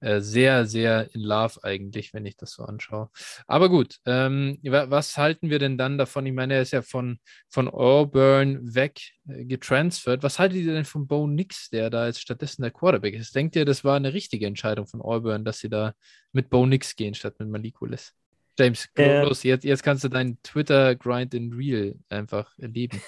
äh, 0.00 0.20
sehr, 0.20 0.64
sehr 0.66 1.14
in 1.14 1.20
Love 1.20 1.62
eigentlich, 1.62 2.14
wenn 2.14 2.24
ich 2.24 2.36
das 2.36 2.52
so 2.52 2.64
anschaue. 2.64 3.10
Aber 3.46 3.68
gut, 3.68 3.98
ähm, 4.06 4.58
was 4.62 5.16
halten 5.18 5.50
wir 5.50 5.58
denn 5.58 5.76
dann 5.76 5.98
davon? 5.98 6.24
Ich 6.26 6.32
meine, 6.32 6.54
er 6.54 6.62
ist 6.62 6.72
ja 6.72 6.82
von, 6.82 7.18
von 7.48 7.68
Auburn 7.68 8.74
weg 8.74 9.00
äh, 9.28 9.44
getransfert. 9.44 10.22
Was 10.22 10.38
haltet 10.38 10.58
ihr 10.58 10.72
denn 10.72 10.84
von 10.86 11.06
Bo 11.06 11.26
Nix, 11.26 11.68
der 11.70 11.90
da 11.90 12.06
jetzt 12.06 12.20
stattdessen 12.20 12.62
der 12.62 12.70
Quarterback 12.70 13.14
ist? 13.14 13.34
Denkt 13.34 13.56
ihr, 13.56 13.64
das 13.64 13.84
war 13.84 13.96
eine 13.96 14.14
richtige 14.14 14.46
Entscheidung 14.46 14.86
von 14.86 15.02
Auburn, 15.02 15.44
dass 15.44 15.58
sie 15.58 15.68
da 15.68 15.92
mit 16.32 16.48
Bo 16.48 16.64
Nix 16.66 16.96
gehen 16.96 17.14
statt 17.14 17.34
mit 17.38 17.48
Malik 17.48 17.80
Willis? 17.80 18.14
James, 18.60 18.88
äh, 18.96 19.22
los, 19.22 19.42
jetzt, 19.42 19.64
jetzt 19.64 19.82
kannst 19.82 20.04
du 20.04 20.08
deinen 20.08 20.38
Twitter-Grind 20.42 21.34
in 21.34 21.52
Real 21.52 21.94
einfach 22.08 22.52
erleben. 22.58 23.00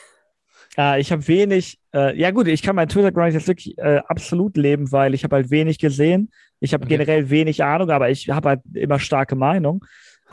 Äh, 0.76 1.00
ich 1.00 1.12
habe 1.12 1.26
wenig, 1.28 1.78
äh, 1.94 2.18
ja 2.18 2.30
gut, 2.30 2.48
ich 2.48 2.62
kann 2.62 2.76
meinen 2.76 2.88
Twitter-Grind 2.88 3.34
jetzt 3.34 3.48
wirklich 3.48 3.76
äh, 3.78 4.00
absolut 4.06 4.56
leben, 4.56 4.90
weil 4.92 5.14
ich 5.14 5.24
habe 5.24 5.36
halt 5.36 5.50
wenig 5.50 5.78
gesehen. 5.78 6.30
Ich 6.60 6.72
habe 6.72 6.84
okay. 6.84 6.96
generell 6.96 7.28
wenig 7.28 7.62
Ahnung, 7.62 7.90
aber 7.90 8.10
ich 8.10 8.30
habe 8.30 8.48
halt 8.48 8.60
immer 8.72 8.98
starke 8.98 9.36
Meinung. 9.36 9.84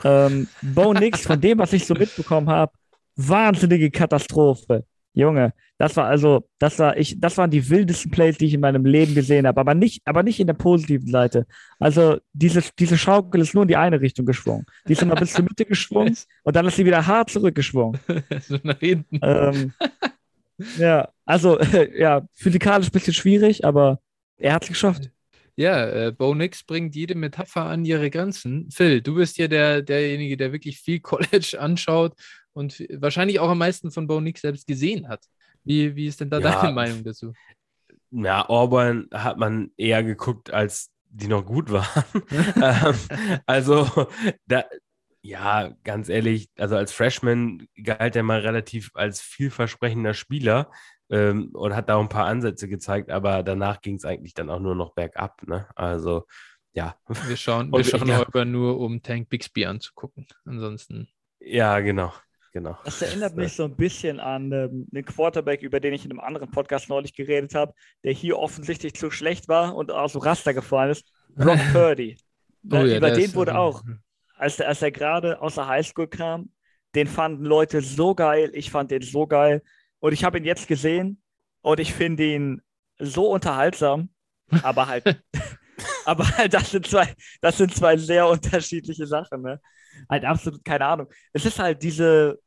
Ähm, 0.02 0.48
Bo 0.62 0.94
Nix, 0.94 1.26
von 1.26 1.40
dem, 1.40 1.58
was 1.58 1.72
ich 1.72 1.86
so 1.86 1.94
mitbekommen 1.94 2.48
habe, 2.48 2.72
wahnsinnige 3.16 3.90
Katastrophe. 3.90 4.84
Junge, 5.12 5.52
das 5.78 5.96
war 5.96 6.06
also, 6.06 6.48
das 6.58 6.78
war 6.78 6.96
ich, 6.96 7.18
das 7.18 7.36
waren 7.36 7.50
die 7.50 7.68
wildesten 7.68 8.10
Plays, 8.10 8.38
die 8.38 8.46
ich 8.46 8.54
in 8.54 8.60
meinem 8.60 8.84
Leben 8.84 9.14
gesehen 9.14 9.46
habe, 9.46 9.60
aber 9.60 9.74
nicht, 9.74 10.02
aber 10.04 10.22
nicht 10.22 10.38
in 10.38 10.46
der 10.46 10.54
positiven 10.54 11.08
Seite. 11.08 11.46
Also 11.78 12.18
diese, 12.32 12.62
diese 12.78 12.96
Schaukel 12.96 13.40
ist 13.40 13.54
nur 13.54 13.62
in 13.62 13.68
die 13.68 13.76
eine 13.76 14.00
Richtung 14.00 14.26
geschwungen. 14.26 14.66
Die 14.86 14.92
ist 14.92 15.02
immer 15.02 15.16
bis 15.16 15.32
zur 15.32 15.44
Mitte 15.44 15.64
geschwungen 15.64 16.16
und 16.44 16.54
dann 16.54 16.66
ist 16.66 16.76
sie 16.76 16.84
wieder 16.86 17.06
hart 17.06 17.30
zurückgeschwungen. 17.30 17.98
so 18.40 18.58
nach 18.62 18.78
hinten. 18.78 19.18
Ähm, 19.22 19.72
ja, 20.78 21.08
also 21.24 21.58
ja, 21.60 22.26
physikalisch 22.34 22.88
ein 22.88 22.92
bisschen 22.92 23.14
schwierig, 23.14 23.64
aber 23.64 24.00
er 24.36 24.54
hat 24.54 24.62
es 24.64 24.68
geschafft. 24.68 25.10
Ja, 25.56 25.86
äh, 25.86 26.12
Bo 26.12 26.34
Nix 26.34 26.62
bringt 26.62 26.94
jede 26.94 27.14
Metapher 27.14 27.66
an 27.66 27.84
ihre 27.84 28.08
Grenzen. 28.08 28.70
Phil, 28.70 29.02
du 29.02 29.16
bist 29.16 29.36
ja 29.36 29.48
der, 29.48 29.82
derjenige, 29.82 30.36
der 30.36 30.52
wirklich 30.52 30.78
viel 30.78 31.00
College 31.00 31.58
anschaut 31.58 32.14
und 32.60 32.86
wahrscheinlich 32.92 33.40
auch 33.40 33.48
am 33.48 33.58
meisten 33.58 33.90
von 33.90 34.06
Bo 34.06 34.20
Nix 34.20 34.42
selbst 34.42 34.66
gesehen 34.66 35.08
hat. 35.08 35.24
Wie, 35.64 35.96
wie 35.96 36.06
ist 36.06 36.20
denn 36.20 36.30
da 36.30 36.38
ja, 36.38 36.60
deine 36.60 36.74
Meinung 36.74 37.02
dazu? 37.02 37.32
Ja, 38.10 38.48
Auburn 38.48 39.08
hat 39.12 39.38
man 39.38 39.72
eher 39.76 40.04
geguckt, 40.04 40.52
als 40.52 40.90
die 41.08 41.26
noch 41.26 41.44
gut 41.44 41.70
waren. 41.70 42.04
ähm, 42.62 43.42
also, 43.46 44.06
da, 44.46 44.64
ja, 45.22 45.74
ganz 45.84 46.08
ehrlich, 46.08 46.50
also 46.58 46.76
als 46.76 46.92
Freshman 46.92 47.66
galt 47.82 48.14
er 48.14 48.22
mal 48.22 48.40
relativ 48.40 48.90
als 48.94 49.20
vielversprechender 49.20 50.14
Spieler 50.14 50.70
ähm, 51.08 51.50
und 51.52 51.74
hat 51.74 51.88
da 51.88 51.96
auch 51.96 52.02
ein 52.02 52.08
paar 52.08 52.26
Ansätze 52.26 52.68
gezeigt, 52.68 53.10
aber 53.10 53.42
danach 53.42 53.80
ging 53.80 53.96
es 53.96 54.04
eigentlich 54.04 54.34
dann 54.34 54.50
auch 54.50 54.60
nur 54.60 54.74
noch 54.74 54.94
bergab. 54.94 55.42
Ne? 55.46 55.66
Also, 55.76 56.26
ja. 56.72 56.94
Wir 57.26 57.36
schauen, 57.36 57.72
wir 57.72 57.84
schauen 57.84 58.06
ja, 58.06 58.44
nur, 58.44 58.78
um 58.78 59.02
Tank 59.02 59.28
Bixby 59.28 59.66
anzugucken. 59.66 60.26
Ansonsten. 60.44 61.08
Ja, 61.40 61.80
genau. 61.80 62.12
Genau. 62.52 62.76
Das 62.84 63.00
erinnert 63.00 63.36
mich 63.36 63.52
so 63.52 63.64
ein 63.64 63.76
bisschen 63.76 64.20
an 64.20 64.52
ähm, 64.52 64.86
einen 64.92 65.04
Quarterback, 65.04 65.62
über 65.62 65.80
den 65.80 65.92
ich 65.92 66.04
in 66.04 66.10
einem 66.10 66.20
anderen 66.20 66.50
Podcast 66.50 66.88
neulich 66.88 67.14
geredet 67.14 67.54
habe, 67.54 67.74
der 68.04 68.12
hier 68.12 68.38
offensichtlich 68.38 68.94
zu 68.94 69.10
schlecht 69.10 69.48
war 69.48 69.74
und 69.76 69.90
aus 69.90 70.12
dem 70.12 70.22
Raster 70.22 70.54
gefallen 70.54 70.90
ist. 70.90 71.04
Brock 71.36 71.58
Purdy. 71.72 72.18
oh, 72.70 72.76
ja, 72.76 72.96
über 72.96 73.10
den 73.12 73.34
wurde 73.34 73.56
auch 73.56 73.82
als, 74.40 74.60
als 74.60 74.82
er 74.82 74.90
gerade 74.90 75.40
aus 75.40 75.56
der 75.56 75.68
Highschool 75.68 76.08
kam, 76.08 76.50
den 76.94 77.06
fanden 77.06 77.44
Leute 77.44 77.82
so 77.82 78.14
geil. 78.14 78.50
Ich 78.54 78.70
fand 78.70 78.90
den 78.90 79.02
so 79.02 79.26
geil. 79.26 79.62
Und 80.00 80.12
ich 80.12 80.24
habe 80.24 80.38
ihn 80.38 80.44
jetzt 80.44 80.66
gesehen 80.66 81.20
und 81.60 81.78
ich 81.78 81.92
finde 81.92 82.24
ihn 82.24 82.62
so 82.98 83.30
unterhaltsam, 83.30 84.08
aber 84.62 84.88
halt, 84.88 85.22
aber 86.06 86.26
halt, 86.36 86.54
das 86.54 86.70
sind 86.70 86.86
zwei, 86.86 87.14
das 87.42 87.58
sind 87.58 87.74
zwei 87.74 87.96
sehr 87.96 88.26
unterschiedliche 88.26 89.06
Sachen, 89.06 89.42
ne? 89.42 89.60
Halt 90.08 90.24
absolut 90.24 90.64
keine 90.64 90.86
Ahnung. 90.86 91.08
Es 91.32 91.44
ist 91.46 91.58
halt 91.58 91.82
diese, 91.82 92.38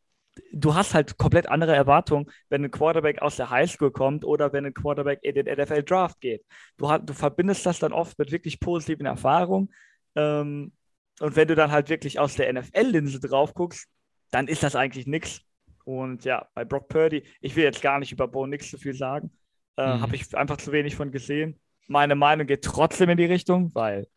du 0.52 0.76
hast 0.76 0.94
halt 0.94 1.18
komplett 1.18 1.50
andere 1.50 1.76
Erwartungen, 1.76 2.30
wenn 2.50 2.64
ein 2.64 2.72
Quarterback 2.72 3.22
aus 3.22 3.36
der 3.36 3.50
Highschool 3.50 3.92
kommt 3.92 4.26
oder 4.26 4.54
wenn 4.54 4.66
ein 4.66 4.74
Quarterback 4.74 5.20
in 5.24 5.36
den 5.36 5.46
NFL 5.46 5.84
Draft 5.84 6.20
geht. 6.22 6.44
Du, 6.78 6.98
du 6.98 7.14
verbindest 7.14 7.66
das 7.66 7.80
dann 7.80 7.94
oft 7.94 8.18
mit 8.18 8.32
wirklich 8.32 8.60
positiven 8.60 9.06
Erfahrungen. 9.06 9.74
Ähm, 10.16 10.72
und 11.20 11.36
wenn 11.36 11.48
du 11.48 11.56
dann 11.56 11.72
halt 11.72 11.90
wirklich 11.90 12.20
aus 12.20 12.36
der 12.36 12.52
NFL-Linse 12.52 13.20
drauf 13.20 13.54
guckst, 13.54 13.88
dann 14.32 14.48
ist 14.48 14.64
das 14.64 14.76
eigentlich 14.76 15.08
nichts. 15.08 15.42
Und 15.86 16.26
ja, 16.26 16.48
bei 16.54 16.66
Brock 16.66 16.88
Purdy, 16.88 17.24
ich 17.42 17.56
will 17.56 17.64
jetzt 17.64 17.82
gar 17.82 18.00
nicht 18.00 18.12
über 18.12 18.28
Bo 18.28 18.48
nix 18.48 18.72
so 18.72 18.78
viel 18.78 18.94
sagen. 18.94 19.32
Äh, 19.78 19.96
mhm. 19.96 20.02
Habe 20.02 20.16
ich 20.16 20.36
einfach 20.36 20.58
zu 20.58 20.72
wenig 20.72 20.96
von 20.96 21.12
gesehen. 21.12 21.60
Meine 21.88 22.16
Meinung 22.16 22.48
geht 22.48 22.64
trotzdem 22.64 23.10
in 23.10 23.18
die 23.18 23.26
Richtung, 23.26 23.74
weil 23.76 24.08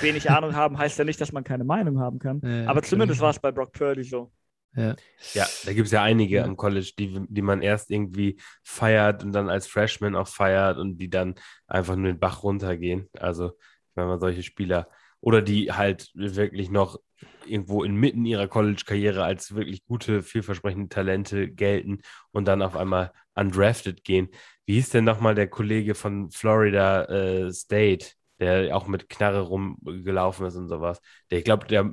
wenig 0.00 0.30
Ahnung 0.30 0.54
haben 0.54 0.78
heißt 0.78 0.98
ja 0.98 1.04
nicht, 1.04 1.20
dass 1.20 1.32
man 1.32 1.44
keine 1.44 1.64
Meinung 1.64 2.00
haben 2.00 2.18
kann. 2.18 2.40
Ja, 2.42 2.68
Aber 2.68 2.82
zumindest 2.82 3.20
war 3.20 3.30
es 3.30 3.38
bei 3.38 3.52
Brock 3.52 3.72
Purdy 3.72 4.02
so. 4.02 4.32
Ja, 4.74 4.96
ja 5.34 5.46
da 5.64 5.72
gibt 5.72 5.86
es 5.86 5.92
ja 5.92 6.02
einige 6.02 6.36
ja. 6.36 6.44
am 6.44 6.56
College, 6.56 6.92
die, 6.98 7.20
die 7.28 7.42
man 7.42 7.62
erst 7.62 7.90
irgendwie 7.90 8.38
feiert 8.62 9.24
und 9.24 9.32
dann 9.32 9.48
als 9.48 9.66
Freshman 9.66 10.14
auch 10.14 10.28
feiert 10.28 10.78
und 10.78 10.98
die 10.98 11.10
dann 11.10 11.34
einfach 11.66 11.96
nur 11.96 12.12
den 12.12 12.20
Bach 12.20 12.42
runtergehen. 12.42 13.08
Also, 13.18 13.52
wenn 13.94 14.06
man 14.06 14.20
solche 14.20 14.42
Spieler 14.42 14.88
oder 15.20 15.42
die 15.42 15.72
halt 15.72 16.10
wirklich 16.14 16.70
noch 16.70 16.98
irgendwo 17.46 17.82
inmitten 17.82 18.24
ihrer 18.24 18.46
College-Karriere 18.46 19.24
als 19.24 19.54
wirklich 19.54 19.84
gute, 19.84 20.22
vielversprechende 20.22 20.88
Talente 20.88 21.48
gelten 21.48 22.02
und 22.30 22.46
dann 22.46 22.62
auf 22.62 22.76
einmal 22.76 23.12
undrafted 23.34 24.04
gehen. 24.04 24.28
Wie 24.66 24.74
hieß 24.74 24.90
denn 24.90 25.04
nochmal 25.04 25.34
der 25.34 25.48
Kollege 25.48 25.94
von 25.94 26.30
Florida 26.30 27.04
äh, 27.04 27.52
State, 27.52 28.12
der 28.40 28.76
auch 28.76 28.86
mit 28.86 29.08
Knarre 29.08 29.40
rumgelaufen 29.40 30.46
ist 30.46 30.56
und 30.56 30.68
sowas? 30.68 31.00
Der, 31.30 31.38
ich 31.38 31.44
glaube, 31.44 31.66
der 31.66 31.90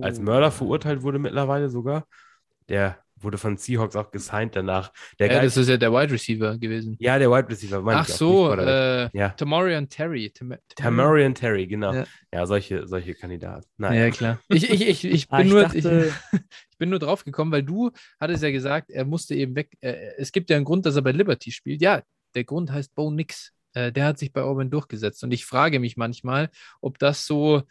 als 0.00 0.20
Mörder 0.20 0.50
verurteilt 0.50 1.02
wurde 1.02 1.18
mittlerweile 1.18 1.68
sogar. 1.68 2.06
Der 2.68 2.98
wurde 3.22 3.38
von 3.38 3.56
Seahawks 3.56 3.96
auch 3.96 4.10
gesigned 4.10 4.56
danach. 4.56 4.92
Der 5.18 5.32
ja, 5.32 5.42
das 5.42 5.56
ist 5.56 5.68
ja 5.68 5.76
der 5.76 5.92
Wide 5.92 6.12
Receiver 6.12 6.58
gewesen. 6.58 6.96
Ja, 6.98 7.18
der 7.18 7.30
Wide 7.30 7.48
Receiver. 7.48 7.82
Ach 7.86 8.08
so, 8.08 8.52
äh, 8.54 9.08
ja. 9.16 9.30
Tamorian 9.30 9.88
Terry. 9.88 10.30
Tam 10.30 10.54
Tamorian 10.76 11.34
Terry, 11.34 11.66
genau. 11.66 11.92
Ja, 11.92 12.04
ja 12.32 12.46
solche, 12.46 12.86
solche 12.86 13.14
Kandidaten. 13.14 13.66
Nein. 13.76 13.98
Ja, 13.98 14.10
klar. 14.10 14.40
Ich, 14.48 14.68
ich, 14.70 14.88
ich, 14.88 15.04
ich 15.04 15.28
bin, 15.28 15.36
ah, 15.36 15.42
ich 15.42 15.50
nur, 15.50 15.62
dachte... 15.62 15.78
ich, 15.78 16.40
ich, 16.70 16.78
bin 16.78 16.90
nur 16.90 16.98
drauf 16.98 17.24
gekommen, 17.24 17.52
weil 17.52 17.62
du 17.62 17.90
hattest 18.18 18.42
ja 18.42 18.50
gesagt, 18.50 18.90
er 18.90 19.04
musste 19.04 19.34
eben 19.34 19.54
weg. 19.54 19.76
Äh, 19.80 19.94
es 20.18 20.32
gibt 20.32 20.50
ja 20.50 20.56
einen 20.56 20.64
Grund, 20.64 20.86
dass 20.86 20.96
er 20.96 21.02
bei 21.02 21.12
Liberty 21.12 21.52
spielt. 21.52 21.80
Ja, 21.80 22.02
der 22.34 22.44
Grund 22.44 22.72
heißt 22.72 22.94
Bo 22.94 23.10
Nix. 23.10 23.52
Äh, 23.74 23.92
der 23.92 24.06
hat 24.06 24.18
sich 24.18 24.32
bei 24.32 24.42
Auburn 24.42 24.70
durchgesetzt. 24.70 25.22
Und 25.24 25.32
ich 25.32 25.44
frage 25.44 25.80
mich 25.80 25.96
manchmal, 25.96 26.50
ob 26.80 26.98
das 26.98 27.26
so 27.26 27.62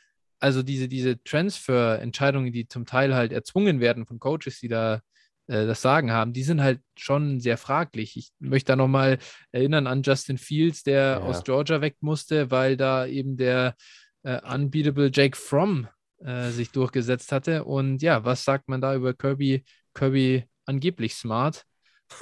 also 0.42 0.64
diese, 0.64 0.88
diese 0.88 1.24
Transfer-Entscheidungen, 1.24 2.52
die 2.52 2.68
zum 2.68 2.86
Teil 2.86 3.14
halt 3.14 3.32
erzwungen 3.32 3.80
werden 3.80 4.06
von 4.06 4.20
Coaches, 4.20 4.60
die 4.60 4.68
da 4.68 5.02
äh, 5.48 5.68
das 5.68 5.82
Sagen 5.82 6.12
haben, 6.12 6.34
die 6.34 6.44
sind 6.44 6.62
halt 6.62 6.82
schon 6.98 7.40
sehr 7.40 7.58
fraglich. 7.58 8.18
Ich 8.18 8.32
möchte 8.40 8.72
da 8.72 8.76
nochmal 8.76 9.20
erinnern 9.52 9.86
an 9.86 10.02
Justin 10.02 10.38
Fields, 10.38 10.84
der 10.84 11.02
ja. 11.02 11.20
aus 11.20 11.44
Georgia 11.44 11.82
weg 11.82 11.98
musste, 12.02 12.50
weil 12.50 12.76
da 12.76 13.06
eben 13.06 13.38
der 13.38 13.76
äh, 14.24 14.42
unbeatable 14.42 15.12
Jake 15.14 15.38
Fromm 15.38 15.88
äh, 16.20 16.50
sich 16.50 16.72
durchgesetzt 16.72 17.32
hatte. 17.32 17.64
Und 17.64 18.02
ja, 18.02 18.26
was 18.26 18.44
sagt 18.44 18.68
man 18.68 18.82
da 18.82 18.96
über 18.96 19.14
Kirby? 19.14 19.64
Kirby 19.94 20.46
angeblich 20.66 21.14
smart. 21.14 21.66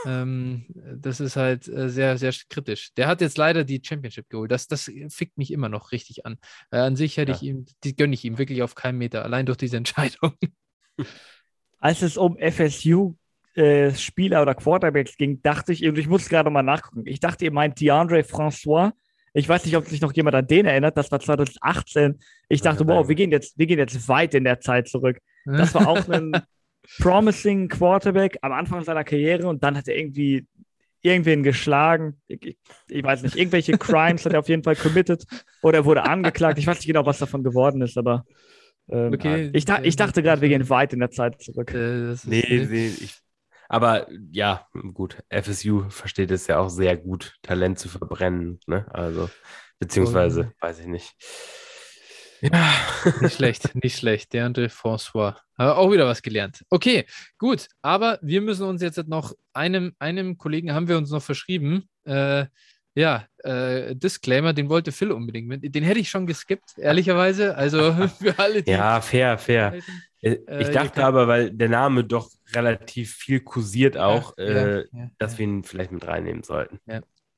Ähm, 0.06 0.66
das 0.70 1.20
ist 1.20 1.36
halt 1.36 1.68
äh, 1.68 1.90
sehr, 1.90 2.18
sehr 2.18 2.34
kritisch. 2.50 2.94
Der 2.96 3.08
hat 3.08 3.22
jetzt 3.22 3.38
leider 3.38 3.64
die 3.64 3.82
Championship 3.84 4.30
geholt. 4.30 4.52
Das, 4.52 4.68
das 4.68 4.92
fickt 5.10 5.38
mich 5.38 5.52
immer 5.52 5.70
noch 5.70 5.92
richtig 5.92 6.26
an. 6.26 6.38
Äh, 6.72 6.78
an 6.78 6.96
sich 6.96 7.18
hätte 7.18 7.32
ja. 7.32 7.38
ich 7.38 7.44
ihm, 7.44 7.66
die 7.84 7.96
gönne 7.96 8.14
ich 8.14 8.26
ihm 8.26 8.38
wirklich 8.38 8.62
auf 8.64 8.76
keinen 8.76 8.98
Meter, 8.98 9.24
allein 9.24 9.46
durch 9.46 9.58
diese 9.58 9.78
Entscheidung. 9.78 10.34
als 11.80 12.02
es 12.02 12.18
um 12.18 12.38
FSU 12.38 13.16
äh, 13.56 13.94
Spieler 13.94 14.42
oder 14.42 14.56
Quarterbacks 14.56 15.18
ging, 15.18 15.42
dachte 15.42 15.74
ich, 15.74 15.84
ich 15.84 16.08
muss 16.08 16.30
gerade 16.30 16.50
mal 16.50 16.64
nachgucken. 16.64 17.04
Ich 17.06 17.20
dachte, 17.20 17.46
ihr 17.46 17.52
meint 17.52 17.80
DeAndre 17.80 18.22
François. 18.22 18.92
Ich 19.34 19.48
weiß 19.48 19.66
nicht, 19.66 19.78
ob 19.78 19.86
sich 19.86 20.02
noch 20.02 20.14
jemand 20.14 20.36
an 20.36 20.48
den 20.48 20.66
erinnert. 20.66 20.98
Das 20.98 21.12
war 21.12 21.20
2018. 21.20 22.20
Ich 22.50 22.62
dachte, 22.62 22.88
wow, 22.88 23.08
wir 23.08 23.16
gehen 23.16 23.32
jetzt, 23.32 23.58
wir 23.58 23.68
gehen 23.68 23.80
jetzt 23.80 24.08
weit 24.08 24.34
in 24.34 24.44
der 24.44 24.60
Zeit 24.60 24.88
zurück. 24.88 25.20
Das 25.46 25.74
war 25.76 25.88
auch 25.88 26.08
ein 26.10 26.32
promising 26.98 27.68
Quarterback 27.68 28.38
am 28.42 28.52
Anfang 28.52 28.84
seiner 28.84 29.04
Karriere 29.04 29.48
und 29.48 29.64
dann 29.64 29.78
hat 29.78 29.88
er 29.88 29.98
irgendwie 29.98 30.48
irgendwen 31.02 31.44
geschlagen. 31.44 32.20
Ich, 32.28 32.58
ich, 32.88 33.04
weiß 33.04 33.24
nicht, 33.24 33.36
irgendwelche 33.36 33.78
Crimes 33.78 34.26
hat 34.26 34.34
er 34.34 34.40
auf 34.40 34.50
jeden 34.50 34.64
Fall 34.64 34.76
committed 34.76 35.24
oder 35.62 35.86
wurde 35.86 36.04
angeklagt. 36.04 36.58
Ich 36.58 36.68
weiß 36.68 36.78
nicht 36.78 36.88
genau, 36.88 37.06
was 37.06 37.20
davon 37.20 37.44
geworden 37.44 37.82
ist, 37.82 37.98
aber 37.98 38.26
ähm, 38.90 39.14
okay. 39.14 39.50
ich, 39.54 39.66
ich, 39.84 39.96
dachte 39.96 40.24
gerade, 40.24 40.42
wir 40.42 40.50
gehen 40.50 40.70
weit 40.70 40.94
in 40.94 41.00
der 41.00 41.12
Zeit 41.12 41.42
zurück. 41.42 41.74
Äh, 41.74 42.16
nee, 42.26 42.68
nee 42.70 42.88
ich, 42.88 43.16
aber 43.70 44.08
ja, 44.32 44.68
gut, 44.94 45.24
FSU 45.30 45.90
versteht 45.90 46.32
es 46.32 46.48
ja 46.48 46.58
auch 46.58 46.70
sehr 46.70 46.98
gut, 46.98 47.36
Talent 47.44 47.78
zu 47.78 47.88
verbrennen. 47.88 48.60
Ne? 48.66 48.88
Also, 48.90 49.30
beziehungsweise, 49.78 50.52
oh, 50.52 50.66
weiß 50.66 50.80
ich 50.80 50.88
nicht. 50.88 51.16
Ja, 52.42 52.74
nicht 53.22 53.36
schlecht, 53.36 53.76
nicht 53.84 53.98
schlecht. 53.98 54.34
Der 54.34 54.46
Andre 54.46 54.68
François. 54.68 55.36
Habe 55.58 55.76
auch 55.76 55.92
wieder 55.92 56.08
was 56.08 56.22
gelernt. 56.22 56.64
Okay, 56.70 57.06
gut. 57.38 57.68
Aber 57.82 58.20
wir 58.22 58.42
müssen 58.42 58.64
uns 58.64 58.82
jetzt 58.82 59.08
noch 59.08 59.34
einem, 59.54 59.94
einem 60.00 60.38
Kollegen 60.38 60.74
haben 60.74 60.88
wir 60.88 60.98
uns 60.98 61.12
noch 61.12 61.22
verschrieben. 61.22 61.90
Äh, 62.06 62.46
ja, 62.96 63.26
äh, 63.40 63.96
Disclaimer, 63.96 64.54
den 64.54 64.70
wollte 64.70 64.92
Phil 64.92 65.12
unbedingt 65.12 65.48
mit. 65.48 65.76
Den 65.76 65.84
hätte 65.84 66.00
ich 66.00 66.10
schon 66.10 66.28
geskippt, 66.28 66.78
ehrlicherweise. 66.78 67.56
Also 67.56 67.94
für 68.20 68.38
alle, 68.40 68.64
die. 68.64 68.72
Ja, 68.72 69.02
fair, 69.02 69.38
fair. 69.38 69.76
Äh, 70.22 70.38
ich 70.60 70.70
dachte 70.70 71.06
aber, 71.06 71.28
weil 71.28 71.52
der 71.52 71.70
Name 71.70 72.04
doch 72.04 72.30
relativ 72.54 73.14
viel 73.14 73.40
kursiert 73.42 73.98
auch, 73.98 74.38
ja, 74.38 74.44
äh, 74.44 74.86
ja, 74.92 75.12
dass 75.18 75.38
wir 75.38 75.46
ihn 75.46 75.64
vielleicht 75.64 75.92
mit 75.92 76.06
reinnehmen 76.06 76.44
sollten. 76.44 76.80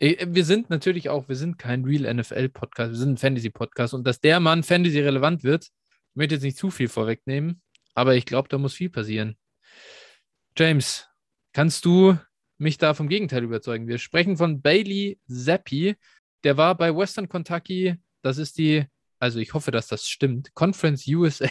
Ja. 0.01 0.07
Äh, 0.07 0.27
wir 0.29 0.45
sind 0.45 0.69
natürlich 0.69 1.09
auch, 1.09 1.29
wir 1.29 1.35
sind 1.35 1.57
kein 1.57 1.85
Real 1.85 2.13
NFL-Podcast, 2.13 2.91
wir 2.91 2.97
sind 2.97 3.13
ein 3.13 3.17
Fantasy-Podcast. 3.17 3.93
Und 3.93 4.05
dass 4.05 4.19
der 4.19 4.39
Mann 4.39 4.63
Fantasy 4.63 4.99
relevant 4.99 5.43
wird, 5.43 5.65
ich 5.65 6.15
möchte 6.15 6.35
jetzt 6.35 6.43
nicht 6.43 6.57
zu 6.57 6.71
viel 6.71 6.89
vorwegnehmen, 6.89 7.61
aber 7.93 8.15
ich 8.15 8.25
glaube, 8.25 8.49
da 8.49 8.57
muss 8.57 8.73
viel 8.73 8.89
passieren. 8.89 9.37
James, 10.57 11.07
kannst 11.53 11.85
du 11.85 12.17
mich 12.57 12.77
da 12.77 12.93
vom 12.93 13.07
Gegenteil 13.07 13.43
überzeugen? 13.43 13.87
Wir 13.87 13.97
sprechen 13.97 14.37
von 14.37 14.61
Bailey 14.61 15.19
Zappi. 15.27 15.95
Der 16.43 16.57
war 16.57 16.75
bei 16.75 16.95
Western 16.95 17.29
Kentucky. 17.29 17.95
Das 18.21 18.37
ist 18.37 18.57
die, 18.57 18.85
also 19.19 19.39
ich 19.39 19.53
hoffe, 19.53 19.71
dass 19.71 19.87
das 19.87 20.07
stimmt, 20.07 20.53
Conference 20.53 21.07
USA. 21.07 21.47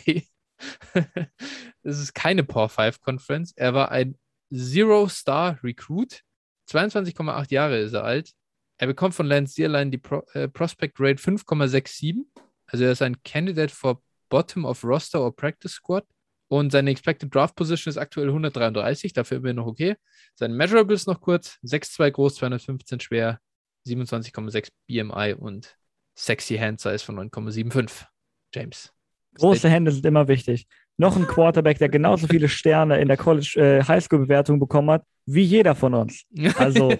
das 1.82 1.98
ist 1.98 2.14
keine 2.14 2.44
Power 2.44 2.68
5 2.68 3.00
Conference. 3.00 3.52
Er 3.56 3.72
war 3.72 3.90
ein 3.90 4.18
Zero-Star-Recruit. 4.52 6.22
22,8 6.68 7.52
Jahre 7.52 7.78
ist 7.78 7.94
er 7.94 8.04
alt. 8.04 8.34
Er 8.80 8.86
bekommt 8.86 9.14
von 9.14 9.26
Lance 9.26 9.52
Zierlein 9.52 9.90
die 9.90 9.98
Pro, 9.98 10.22
äh, 10.32 10.48
Prospect 10.48 10.96
Rate 10.98 11.20
5,67. 11.20 12.24
Also 12.64 12.84
er 12.84 12.92
ist 12.92 13.02
ein 13.02 13.22
Candidate 13.22 13.74
for 13.74 14.00
Bottom 14.30 14.64
of 14.64 14.82
Roster 14.82 15.20
or 15.20 15.36
Practice 15.36 15.72
Squad. 15.72 16.06
Und 16.48 16.72
seine 16.72 16.90
Expected 16.90 17.32
Draft 17.32 17.56
Position 17.56 17.90
ist 17.90 17.98
aktuell 17.98 18.28
133, 18.28 19.12
dafür 19.12 19.36
immer 19.36 19.52
noch 19.52 19.66
okay. 19.66 19.96
Sein 20.34 20.54
Measurable 20.54 20.94
ist 20.94 21.06
noch 21.06 21.20
kurz, 21.20 21.58
6,2 21.62 22.10
groß, 22.10 22.34
215 22.36 23.00
schwer, 23.00 23.38
27,6 23.86 24.70
BMI 24.86 25.34
und 25.34 25.76
Sexy 26.16 26.56
Hand 26.56 26.80
Size 26.80 27.00
von 27.00 27.16
9,75. 27.30 28.06
James. 28.54 28.94
Große 29.34 29.68
Hände 29.68 29.92
sind 29.92 30.06
immer 30.06 30.26
wichtig. 30.26 30.66
Noch 31.00 31.16
ein 31.16 31.26
Quarterback, 31.26 31.78
der 31.78 31.88
genauso 31.88 32.26
viele 32.26 32.46
Sterne 32.46 33.00
in 33.00 33.08
der 33.08 33.16
College 33.16 33.54
äh, 33.56 33.82
Highschool 33.82 34.18
Bewertung 34.18 34.60
bekommen 34.60 34.90
hat, 34.90 35.02
wie 35.24 35.40
jeder 35.40 35.74
von 35.74 35.94
uns. 35.94 36.26
Also 36.58 36.92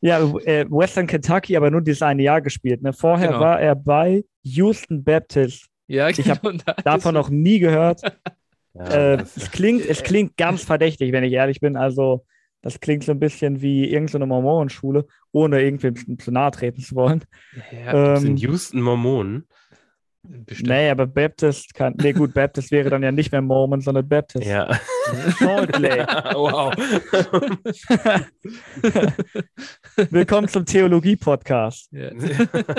ja, 0.00 0.20
äh, 0.44 0.64
Western 0.70 1.08
Kentucky, 1.08 1.56
aber 1.56 1.72
nur 1.72 1.80
dieses 1.80 2.02
eine 2.02 2.22
Jahr 2.22 2.40
gespielt. 2.40 2.82
Ne? 2.82 2.92
Vorher 2.92 3.30
genau. 3.30 3.40
war 3.40 3.60
er 3.60 3.74
bei 3.74 4.24
Houston 4.44 5.02
Baptist. 5.02 5.66
Ja, 5.88 6.08
genau. 6.12 6.20
Ich 6.20 6.30
habe 6.30 6.56
davon 6.84 7.14
noch 7.14 7.30
nie 7.30 7.58
gehört. 7.58 8.02
ja, 8.74 8.84
äh, 8.84 9.24
es, 9.34 9.50
klingt, 9.50 9.84
es 9.84 10.04
klingt 10.04 10.36
ganz 10.36 10.62
verdächtig, 10.62 11.10
wenn 11.10 11.24
ich 11.24 11.32
ehrlich 11.32 11.58
bin. 11.58 11.76
Also, 11.76 12.24
das 12.62 12.78
klingt 12.78 13.02
so 13.02 13.10
ein 13.10 13.18
bisschen 13.18 13.60
wie 13.60 13.90
irgendeine 13.90 14.26
Mormonenschule, 14.26 15.04
ohne 15.32 15.62
irgendwem 15.62 16.16
zu 16.16 16.30
nahe 16.30 16.52
treten 16.52 16.80
zu 16.80 16.94
wollen. 16.94 17.24
Ja, 17.72 18.18
ähm, 18.18 18.24
in 18.24 18.36
Houston 18.36 18.80
Mormonen? 18.80 19.48
Bestimmt. 20.26 20.70
Nee, 20.70 20.88
aber 20.88 21.06
Baptist 21.06 21.74
kann. 21.74 21.94
Nee, 22.00 22.14
gut, 22.14 22.32
Baptist 22.32 22.70
wäre 22.70 22.88
dann 22.88 23.02
ja 23.02 23.12
nicht 23.12 23.30
mehr 23.30 23.42
Mormon, 23.42 23.82
sondern 23.82 24.08
Baptist. 24.08 24.46
Ja. 24.46 24.80
Salt 25.38 25.78
Lake. 25.78 26.06
wow. 26.34 26.74
Willkommen 30.10 30.48
zum 30.48 30.64
Theologie-Podcast. 30.64 31.92
Yeah. 31.92 32.12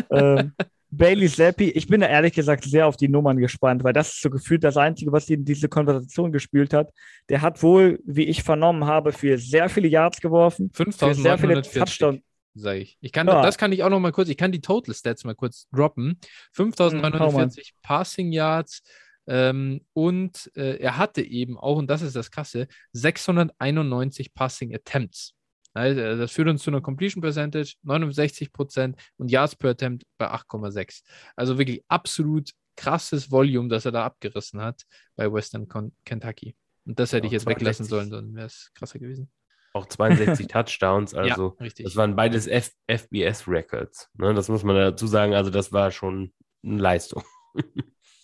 ähm, 0.10 0.54
Bailey 0.90 1.30
Zappi, 1.30 1.70
ich 1.70 1.86
bin 1.86 2.02
da 2.02 2.08
ehrlich 2.08 2.34
gesagt 2.34 2.64
sehr 2.64 2.88
auf 2.88 2.98
die 2.98 3.10
Nummern 3.10 3.38
gespannt, 3.38 3.84
weil 3.84 3.94
das 3.94 4.14
ist 4.14 4.22
so 4.24 4.32
gefühlt 4.32 4.64
das 4.64 4.76
Einzige, 4.76 5.12
was 5.12 5.30
ihn 5.30 5.42
in 5.42 5.46
diese 5.46 5.70
Konversation 5.70 6.32
gespielt 6.32 6.74
hat. 6.74 6.92
Der 7.30 7.44
hat 7.44 7.62
wohl, 7.62 8.00
wie 8.08 8.24
ich 8.24 8.42
vernommen 8.42 8.86
habe, 8.86 9.12
für 9.12 9.38
sehr 9.38 9.70
viele 9.70 9.88
Yards 9.88 10.20
geworfen, 10.20 10.72
für 10.74 11.14
sehr 11.14 11.38
viele 11.38 11.62
Touchdowns 11.62 12.22
sage 12.56 12.80
ich. 12.80 12.98
ich 13.02 13.12
kann, 13.12 13.28
ja. 13.28 13.42
Das 13.42 13.58
kann 13.58 13.72
ich 13.72 13.84
auch 13.84 13.90
noch 13.90 14.00
mal 14.00 14.12
kurz, 14.12 14.30
ich 14.30 14.38
kann 14.38 14.52
die 14.52 14.62
Total 14.62 14.96
Stats 14.96 15.24
mal 15.24 15.36
kurz 15.36 15.68
droppen. 15.72 16.20
5940 16.54 17.68
hm, 17.68 17.74
Passing 17.82 18.32
Yards 18.32 18.82
ähm, 19.28 19.82
und 19.94 20.52
äh, 20.56 20.78
er 20.78 20.98
hatte 20.98 21.22
eben 21.22 21.58
auch, 21.58 21.78
und 21.78 21.88
das 21.88 22.02
ist 22.02 22.16
das 22.16 22.32
Krasse, 22.32 22.68
691 22.94 24.34
Passing 24.34 24.74
Attempts. 24.74 25.34
Also, 25.74 26.00
das 26.00 26.32
führt 26.32 26.48
uns 26.48 26.64
zu 26.64 26.70
einer 26.70 26.80
Completion 26.80 27.22
Percentage, 27.22 27.76
69% 27.84 28.96
und 29.18 29.30
Yards 29.30 29.58
per 29.58 29.72
Attempt 29.72 30.06
bei 30.18 30.32
8,6. 30.32 31.02
Also 31.36 31.58
wirklich 31.58 31.84
absolut 31.90 32.52
krasses 32.78 33.30
Volume, 33.30 33.68
das 33.68 33.86
er 33.86 33.92
da 33.92 34.06
abgerissen 34.06 34.62
hat 34.62 34.84
bei 35.18 35.32
Western 35.32 35.68
Kentucky. 36.06 36.56
Und 36.86 37.00
das 37.00 37.12
hätte 37.12 37.24
ja, 37.24 37.28
ich 37.28 37.32
jetzt 37.34 37.46
weglassen 37.46 37.86
sollen, 37.86 38.10
dann 38.10 38.34
wäre 38.36 38.46
es 38.46 38.72
krasser 38.74 39.00
gewesen 39.00 39.30
auch 39.76 39.86
62 39.86 40.48
Touchdowns. 40.48 41.14
Also 41.14 41.58
ja, 41.60 41.68
das 41.84 41.96
waren 41.96 42.16
beides 42.16 42.48
F 42.48 42.72
FBS-Records. 42.88 44.10
Ne? 44.18 44.34
Das 44.34 44.48
muss 44.48 44.64
man 44.64 44.76
dazu 44.76 45.06
sagen. 45.06 45.36
Also 45.36 45.52
das 45.52 45.74
war 45.74 45.92
schon 45.92 46.32
eine 46.64 46.82
Leistung. 46.82 47.24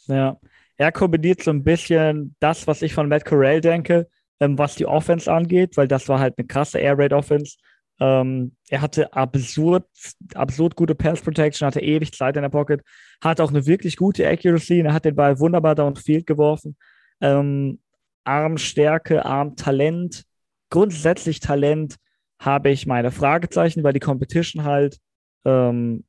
ja, 0.07 0.39
er 0.77 0.91
kombiniert 0.91 1.43
so 1.43 1.51
ein 1.51 1.63
bisschen 1.63 2.35
das, 2.39 2.67
was 2.67 2.81
ich 2.81 2.93
von 2.93 3.09
Matt 3.09 3.25
Corral 3.25 3.59
denke, 3.61 4.07
ähm, 4.39 4.57
was 4.57 4.75
die 4.75 4.85
Offense 4.85 5.31
angeht, 5.31 5.77
weil 5.77 5.87
das 5.87 6.07
war 6.07 6.19
halt 6.19 6.35
eine 6.37 6.47
krasse 6.47 6.79
Air 6.79 6.97
Raid 6.97 7.13
Offense. 7.13 7.57
Ähm, 7.99 8.55
er 8.69 8.81
hatte 8.81 9.13
absurd, 9.13 9.85
absurd 10.33 10.75
gute 10.75 10.95
Pass 10.95 11.21
Protection, 11.21 11.67
hatte 11.67 11.81
ewig 11.81 12.13
Zeit 12.13 12.35
in 12.35 12.41
der 12.41 12.49
Pocket, 12.49 12.81
hatte 13.21 13.43
auch 13.43 13.51
eine 13.51 13.67
wirklich 13.67 13.95
gute 13.97 14.27
Accuracy, 14.27 14.79
er 14.79 14.93
hat 14.93 15.05
den 15.05 15.15
Ball 15.15 15.39
wunderbar 15.39 15.75
downfield 15.75 16.25
geworfen. 16.25 16.77
Ähm, 17.19 17.79
Armstärke, 18.23 19.23
Armtalent, 19.23 20.25
grundsätzlich 20.71 21.39
Talent 21.39 21.97
habe 22.39 22.71
ich 22.71 22.87
meine 22.87 23.11
Fragezeichen, 23.11 23.83
weil 23.83 23.93
die 23.93 23.99
Competition 23.99 24.63
halt 24.63 24.97
ähm, 25.45 26.03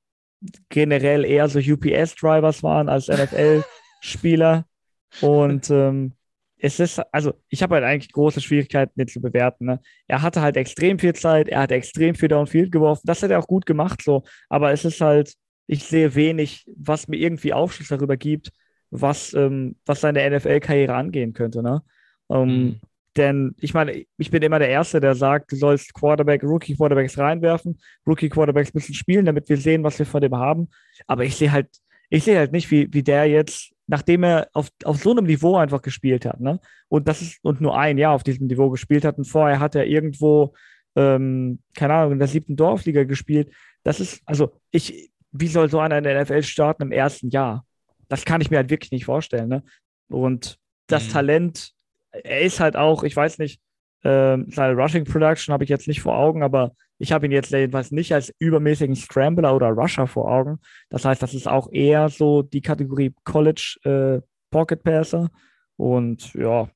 generell 0.71 1.27
eher 1.27 1.49
so 1.49 1.59
UPS-Drivers 1.59 2.63
waren 2.63 2.89
als 2.89 3.09
NFL-Spieler. 3.09 4.65
Und 5.21 5.69
ähm, 5.69 6.15
es 6.57 6.81
ist, 6.81 7.01
also 7.13 7.35
ich 7.49 7.63
habe 7.63 7.75
halt 7.75 7.85
eigentlich 7.85 8.13
große 8.13 8.41
Schwierigkeiten, 8.41 8.99
den 8.99 9.09
zu 9.09 9.21
bewerten. 9.21 9.67
Ne? 9.67 9.81
Er 10.07 10.23
hatte 10.23 10.41
halt 10.41 10.57
extrem 10.57 10.99
viel 10.99 11.13
Zeit, 11.13 11.49
er 11.49 11.61
hat 11.61 11.73
extrem 11.73 12.15
viel 12.15 12.29
Downfield 12.29 12.73
geworfen. 12.73 13.03
Das 13.05 13.23
hat 13.23 13.31
er 13.31 13.41
auch 13.41 13.49
gut 13.49 13.67
gemacht, 13.67 14.01
so. 14.03 14.23
Aber 14.49 14.73
es 14.73 14.85
ist 14.85 15.01
halt, 15.01 15.35
ich 15.67 15.85
sehe 15.85 16.15
wenig, 16.15 16.65
was 16.75 17.09
mir 17.09 17.17
irgendwie 17.17 17.53
Aufschluss 17.53 17.89
darüber 17.89 18.17
gibt, 18.17 18.53
was, 18.91 19.35
ähm, 19.35 19.77
was 19.85 20.01
seine 20.01 20.29
NFL-Karriere 20.31 20.95
angehen 20.95 21.35
könnte. 21.35 21.63
Ne? 21.63 21.83
Ähm, 22.31 22.49
mhm. 22.49 22.81
Denn 23.17 23.55
ich 23.61 23.75
meine, 23.75 24.05
ich 24.17 24.31
bin 24.31 24.43
immer 24.43 24.59
der 24.59 24.71
Erste, 24.71 25.01
der 25.01 25.15
sagt, 25.15 25.53
du 25.53 25.57
sollst 25.57 25.93
Quarterback, 25.93 26.43
Rookie-Quarterbacks 26.43 27.19
reinwerfen, 27.19 27.79
Rookie-Quarterbacks 28.07 28.73
müssen 28.73 28.95
spielen, 28.95 29.27
damit 29.27 29.49
wir 29.49 29.59
sehen, 29.59 29.85
was 29.85 29.99
wir 29.99 30.07
von 30.07 30.23
dem 30.23 30.35
haben. 30.35 30.69
Aber 31.07 31.25
ich 31.25 31.37
sehe 31.37 31.53
halt, 31.53 31.69
ich 32.09 32.25
sehe 32.25 32.39
halt 32.39 32.53
nicht, 32.53 32.71
wie, 32.71 32.93
wie 32.93 33.03
der 33.03 33.27
jetzt, 33.27 33.73
nachdem 33.87 34.23
er 34.23 34.49
auf, 34.55 34.69
auf 34.85 35.03
so 35.03 35.11
einem 35.11 35.27
Niveau 35.27 35.57
einfach 35.57 35.83
gespielt 35.83 36.25
hat, 36.25 36.41
ne? 36.41 36.61
Und 36.89 37.07
das 37.09 37.21
ist, 37.21 37.39
und 37.43 37.61
nur 37.61 37.79
ein 37.79 37.99
Jahr 37.99 38.15
auf 38.15 38.23
diesem 38.23 38.47
Niveau 38.47 38.71
gespielt 38.71 39.05
hat, 39.05 39.19
und 39.19 39.25
vorher 39.25 39.61
hat 39.61 39.75
er 39.75 39.87
irgendwo, 39.87 40.55
ähm, 40.97 41.61
keine 41.75 41.95
Ahnung, 41.95 42.13
in 42.13 42.19
der 42.19 42.29
siebten 42.29 42.57
Dorfliga 42.57 43.05
gespielt. 43.05 43.51
Das 43.83 44.01
ist, 44.01 44.23
also 44.25 44.53
ich, 44.71 45.11
wie 45.33 45.49
soll 45.49 45.69
so 45.69 45.81
einer 45.81 45.99
in 45.99 46.05
der 46.05 46.23
NFL 46.23 46.43
starten 46.43 46.83
im 46.83 46.93
ersten 46.93 47.29
Jahr? 47.29 47.67
Das 48.09 48.25
kann 48.25 48.41
ich 48.41 48.51
mir 48.51 48.59
halt 48.59 48.71
wirklich 48.71 48.93
nicht 48.93 49.05
vorstellen, 49.05 49.49
ne? 49.49 49.63
Und 50.09 50.59
das 50.87 51.09
mhm. 51.09 51.13
Talent 51.13 51.73
er 52.13 52.41
ist 52.43 52.61
halt 52.61 52.77
auch, 52.77 53.03
ich 53.03 53.17
weiß 53.17 53.39
nicht, 53.39 53.61
äh, 54.03 54.39
seine 54.49 54.75
Rushing 54.75 55.05
Production 55.05 55.53
habe 55.53 55.65
ich 55.65 55.71
jetzt 55.71 55.89
nicht 55.89 56.03
vor 56.03 56.17
Augen, 56.17 56.43
aber 56.43 56.73
ich 56.99 57.13
habe 57.13 57.27
ihn 57.27 57.33
jetzt 57.33 57.51
jedenfalls 57.51 57.91
nicht 57.91 58.13
als 58.13 58.33
übermäßigen 58.39 58.95
Scrambler 58.95 59.55
oder 59.55 59.69
Rusher 59.69 60.07
vor 60.07 60.31
Augen. 60.31 60.61
Das 60.89 61.05
heißt, 61.05 61.23
das 61.23 61.35
ist 61.35 61.49
auch 61.49 61.69
eher 61.73 62.09
so 62.09 62.43
die 62.43 62.61
Kategorie 62.61 63.15
College 63.25 63.79
äh, 63.85 64.27
Pocket 64.51 64.83
Passer. 64.83 65.31
Und 65.77 66.33
ja, 66.35 66.69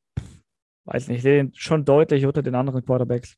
weiß 0.85 1.09
nicht, 1.09 1.19
ich 1.19 1.23
sehe 1.23 1.41
ihn 1.41 1.53
schon 1.55 1.85
deutlich 1.85 2.27
unter 2.27 2.43
den 2.43 2.55
anderen 2.55 2.85
Quarterbacks. 2.85 3.37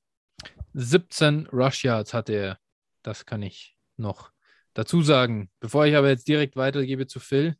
17 0.75 1.49
Rush 1.53 1.85
Yards 1.85 2.15
hatte 2.15 2.33
er. 2.33 2.59
Das 3.03 3.27
kann 3.27 3.43
ich 3.43 3.77
noch 3.97 4.31
dazu 4.75 5.03
sagen. 5.03 5.51
Bevor 5.61 5.87
ich 5.87 5.97
aber 5.97 6.09
jetzt 6.09 6.29
direkt 6.29 6.57
weitergebe 6.57 7.07
zu 7.07 7.21
Phil, 7.21 7.57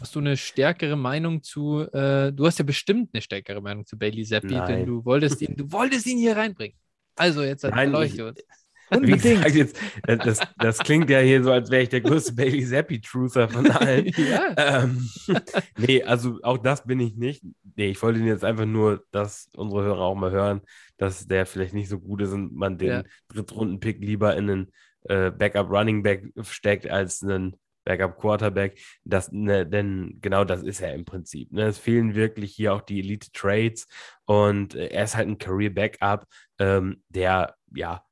Hast 0.00 0.14
du 0.14 0.18
eine 0.18 0.36
stärkere 0.36 0.96
Meinung 0.96 1.42
zu, 1.42 1.80
äh, 1.92 2.32
du 2.32 2.46
hast 2.46 2.58
ja 2.58 2.64
bestimmt 2.64 3.10
eine 3.12 3.22
stärkere 3.22 3.60
Meinung 3.60 3.86
zu 3.86 3.96
Bailey 3.98 4.24
Zappi, 4.24 4.54
Nein. 4.54 4.66
denn 4.66 4.86
du 4.86 5.04
wolltest 5.04 5.40
ihn, 5.42 5.56
du 5.56 5.70
wolltest 5.72 6.06
ihn 6.06 6.18
hier 6.18 6.36
reinbringen. 6.36 6.76
Also 7.14 7.42
jetzt 7.42 7.64
erleuchte 7.64 8.28
uns. 8.28 8.40
Wie 9.00 9.12
gesagt, 9.12 9.54
jetzt, 9.54 9.80
äh, 10.06 10.16
das, 10.16 10.40
das 10.58 10.78
klingt 10.78 11.10
ja 11.10 11.18
hier 11.18 11.42
so, 11.42 11.50
als 11.50 11.70
wäre 11.70 11.82
ich 11.82 11.88
der 11.88 12.02
größte 12.02 12.34
Bailey 12.34 12.64
Zappi-Truther 12.64 13.48
von 13.48 13.68
allen. 13.70 14.06
ja. 14.16 14.54
ähm, 14.56 15.08
nee, 15.78 16.02
also 16.04 16.38
auch 16.42 16.58
das 16.58 16.84
bin 16.86 17.00
ich 17.00 17.16
nicht. 17.16 17.42
Nee, 17.74 17.90
ich 17.90 18.00
wollte 18.02 18.20
jetzt 18.20 18.44
einfach 18.44 18.64
nur, 18.64 19.04
dass 19.10 19.48
unsere 19.56 19.82
Hörer 19.82 20.00
auch 20.00 20.14
mal 20.14 20.30
hören, 20.30 20.60
dass 20.98 21.26
der 21.26 21.46
vielleicht 21.46 21.74
nicht 21.74 21.88
so 21.88 21.98
gut 21.98 22.22
ist 22.22 22.32
und 22.32 22.54
man 22.54 22.78
den 22.78 22.88
Ja. 22.88 23.02
Drittrunden-Pick 23.28 23.98
lieber 24.00 24.36
in 24.36 24.50
einen 24.50 24.72
äh, 25.08 25.30
Backup-Running-Back 25.32 26.32
steckt 26.42 26.88
als 26.88 27.22
einen 27.24 27.56
Backup-Quarterback. 27.86 28.78
Das, 29.04 29.32
ne, 29.32 29.66
denn 29.66 30.18
genau 30.20 30.44
das 30.44 30.62
ist 30.62 30.82
er 30.82 30.92
im 30.92 31.06
Prinzip. 31.06 31.50
Ne? 31.52 31.62
Es 31.62 31.78
fehlen 31.78 32.14
wirklich 32.14 32.54
hier 32.54 32.74
auch 32.74 32.82
die 32.82 32.98
Elite-Trades 32.98 33.86
und 34.26 34.74
äh, 34.74 34.88
er 34.88 35.04
ist 35.04 35.16
halt 35.16 35.28
ein 35.28 35.38
Career-Backup, 35.38 36.26
ähm, 36.58 37.02
der, 37.08 37.56
ja, 37.74 38.04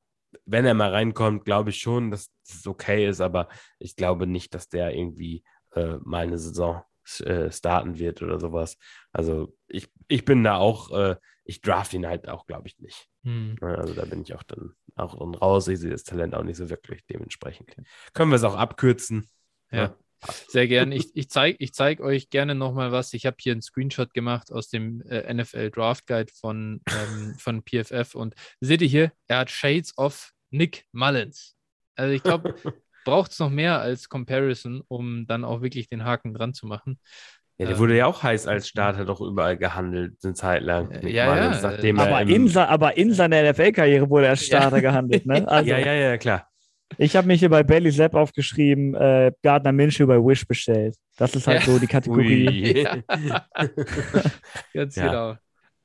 wenn 0.47 0.65
er 0.65 0.75
mal 0.75 0.91
reinkommt, 0.91 1.45
glaube 1.45 1.71
ich 1.71 1.79
schon, 1.79 2.11
dass 2.11 2.31
es 2.49 2.67
okay 2.67 3.07
ist, 3.07 3.21
aber 3.21 3.49
ich 3.79 3.97
glaube 3.97 4.27
nicht, 4.27 4.55
dass 4.55 4.69
der 4.69 4.95
irgendwie 4.95 5.45
äh, 5.75 5.97
mal 6.03 6.25
eine 6.25 6.39
Saison 6.39 6.83
äh, 7.21 7.51
starten 7.51 7.99
wird 7.99 8.23
oder 8.23 8.41
sowas. 8.41 8.79
Also 9.13 9.55
ich, 9.69 9.91
ich 10.09 10.25
bin 10.25 10.43
da 10.45 10.57
auch, 10.57 10.91
äh, 10.91 11.17
ich 11.45 11.61
draft 11.61 11.93
ihn 11.93 12.07
halt 12.07 12.29
auch, 12.29 12.47
glaube 12.47 12.69
ich, 12.69 12.79
nicht. 12.79 13.09
Hm. 13.25 13.57
Also 13.61 13.95
da 13.95 14.05
bin 14.05 14.23
ich 14.23 14.35
auch 14.35 14.43
dann 14.43 14.75
auch 14.97 15.19
dann 15.19 15.35
raus. 15.35 15.69
Ich 15.69 15.81
sehe 15.81 15.91
das 15.91 16.05
Talent 16.05 16.35
auch 16.35 16.45
nicht 16.45 16.57
so 16.57 16.71
wirklich 16.71 17.05
dementsprechend. 17.07 17.75
Können 18.13 18.31
wir 18.31 18.37
es 18.37 18.45
auch 18.45 18.57
abkürzen? 18.57 19.29
Ja. 19.71 19.97
Sehr 20.49 20.69
gern. 20.69 20.93
Ich, 20.93 21.15
ich 21.15 21.29
zeige 21.29 21.57
ich 21.61 21.75
zeig 21.75 22.01
euch 22.01 22.31
gerne 22.31 22.55
nochmal 22.55 22.93
was. 22.93 23.13
Ich 23.13 23.27
habe 23.27 23.37
hier 23.41 23.53
einen 23.53 23.63
Screenshot 23.63 24.15
gemacht 24.15 24.53
aus 24.53 24.69
dem 24.69 25.03
äh, 25.03 25.33
NFL 25.33 25.71
Draft 25.71 26.07
Guide 26.07 26.33
von, 26.33 26.81
ähm, 26.89 27.35
von 27.39 27.63
PFF 27.63 28.15
und 28.15 28.35
seht 28.61 28.83
ihr 28.83 28.89
hier, 28.89 29.13
er 29.29 29.39
hat 29.39 29.51
Shades 29.51 29.97
of 29.99 30.33
Nick 30.51 30.87
Mullins. 30.93 31.57
Also 31.97 32.15
ich 32.15 32.23
glaube, 32.23 32.55
braucht 33.05 33.33
es 33.33 33.39
noch 33.39 33.51
mehr 33.51 33.81
als 33.81 34.09
Comparison, 34.09 34.83
um 34.89 35.27
dann 35.27 35.45
auch 35.45 35.61
wirklich 35.63 35.89
den 35.89 36.05
Haken 36.05 36.35
dran 36.35 36.55
zu 36.55 36.67
machen. 36.67 36.99
Ja, 37.59 37.67
der 37.67 37.75
Ähm, 37.75 37.81
wurde 37.81 37.97
ja 37.97 38.07
auch 38.07 38.23
heiß 38.23 38.47
als 38.47 38.69
Starter 38.69 39.05
doch 39.05 39.21
überall 39.21 39.57
gehandelt, 39.57 40.17
eine 40.25 40.35
Zeit 40.35 40.63
lang. 40.63 40.91
Äh, 40.91 41.05
Nick 41.05 41.15
ja, 41.15 41.27
Mullins, 41.27 41.63
ja, 41.63 41.71
nachdem 41.71 41.97
äh, 41.99 42.03
er 42.03 42.09
Aber 42.09 42.23
im, 42.23 42.47
in, 42.47 42.57
aber 42.57 42.97
in 42.97 43.13
seiner 43.13 43.51
NFL-Karriere 43.51 44.11
wurde 44.11 44.27
er 44.27 44.37
Starter 44.37 44.81
gehandelt. 44.81 45.27
Ne? 45.27 45.45
Also, 45.49 45.71
ja, 45.71 45.79
ja, 45.79 45.93
ja, 45.93 46.17
klar. 46.17 46.49
Ich 46.99 47.17
habe 47.17 47.27
mich 47.27 47.41
hier 47.41 47.49
bei 47.49 47.63
Bailey 47.63 47.91
Zapp 47.93 48.15
aufgeschrieben, 48.15 48.95
äh, 48.95 49.33
Gardner 49.43 49.73
Minshew 49.73 50.07
bei 50.07 50.19
Wish 50.19 50.47
bestellt. 50.47 50.97
Das 51.17 51.35
ist 51.35 51.47
halt 51.47 51.61
Ja. 51.61 51.67
so 51.73 51.79
die 51.79 51.87
Kategorie. 51.87 52.75
Ganz 54.75 54.97
Ja. 54.97 55.07
genau. 55.07 55.37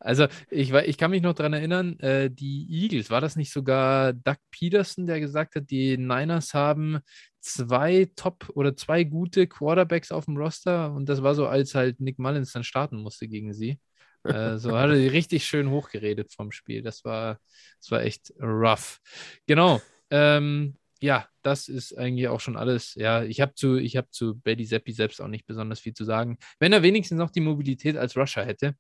Also 0.02 0.28
ich, 0.50 0.72
ich 0.72 0.98
kann 0.98 1.12
mich 1.12 1.22
noch 1.22 1.34
daran 1.34 1.52
erinnern, 1.54 2.00
äh, 2.00 2.30
die 2.32 2.68
Eagles, 2.70 3.10
war 3.10 3.20
das 3.20 3.36
nicht 3.36 3.52
sogar 3.52 4.14
Doug 4.14 4.38
Peterson, 4.50 5.06
der 5.08 5.20
gesagt 5.20 5.56
hat, 5.56 5.70
die 5.70 5.98
Niners 5.98 6.54
haben 6.54 7.00
zwei 7.42 8.10
Top 8.16 8.50
oder 8.54 8.78
zwei 8.78 9.04
gute 9.04 9.46
Quarterbacks 9.48 10.12
auf 10.14 10.24
dem 10.26 10.38
Roster 10.38 10.94
und 10.94 11.10
das 11.10 11.22
war 11.22 11.36
so, 11.36 11.48
als 11.48 11.76
halt 11.76 12.00
Nick 12.00 12.18
Mullins 12.18 12.54
dann 12.54 12.64
starten 12.64 12.98
musste 13.02 13.28
gegen 13.28 13.54
sie. 13.54 13.80
Äh, 14.24 14.58
so 14.58 14.72
hat 14.78 14.90
er 14.90 14.96
die 14.96 15.08
richtig 15.08 15.44
schön 15.46 15.70
hochgeredet 15.70 16.34
vom 16.34 16.52
Spiel. 16.52 16.82
Das 16.82 17.04
war, 17.04 17.38
das 17.82 17.92
war 17.92 18.02
echt 18.02 18.32
rough. 18.42 19.00
Genau. 19.48 19.82
Ähm, 20.12 20.78
ja, 21.02 21.28
das 21.42 21.68
ist 21.68 21.98
eigentlich 21.98 22.28
auch 22.28 22.40
schon 22.40 22.58
alles. 22.58 22.96
Ja, 22.96 23.24
ich 23.24 23.42
habe 23.42 23.54
zu, 23.54 23.78
ich 23.78 23.96
hab 23.98 24.12
zu 24.14 24.40
Bailey 24.40 24.66
Zappi 24.66 24.92
selbst 24.92 25.22
auch 25.22 25.28
nicht 25.28 25.46
besonders 25.46 25.80
viel 25.80 25.94
zu 25.94 26.04
sagen. 26.04 26.38
Wenn 26.60 26.74
er 26.74 26.84
wenigstens 26.84 27.18
noch 27.18 27.32
die 27.32 27.40
Mobilität 27.40 27.98
als 27.98 28.18
Rusher 28.18 28.46
hätte, 28.46 28.76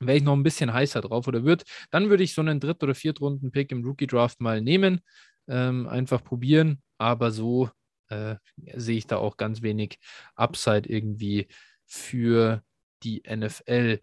wäre 0.00 0.16
ich 0.16 0.22
noch 0.24 0.34
ein 0.34 0.42
bisschen 0.42 0.72
heißer 0.72 1.00
drauf 1.00 1.26
oder 1.26 1.44
wird, 1.44 1.64
dann 1.90 2.08
würde 2.08 2.22
ich 2.22 2.34
so 2.34 2.40
einen 2.40 2.60
Dritt- 2.60 2.82
oder 2.82 2.94
Viertrunden-Pick 2.94 3.72
im 3.72 3.84
Rookie-Draft 3.84 4.40
mal 4.40 4.60
nehmen, 4.60 5.00
ähm, 5.48 5.88
einfach 5.88 6.22
probieren, 6.24 6.82
aber 6.98 7.30
so 7.30 7.70
äh, 8.08 8.36
sehe 8.74 8.98
ich 8.98 9.06
da 9.06 9.18
auch 9.18 9.36
ganz 9.36 9.62
wenig 9.62 9.98
Upside 10.34 10.88
irgendwie 10.88 11.48
für 11.84 12.62
die 13.02 13.22
NFL. 13.28 14.00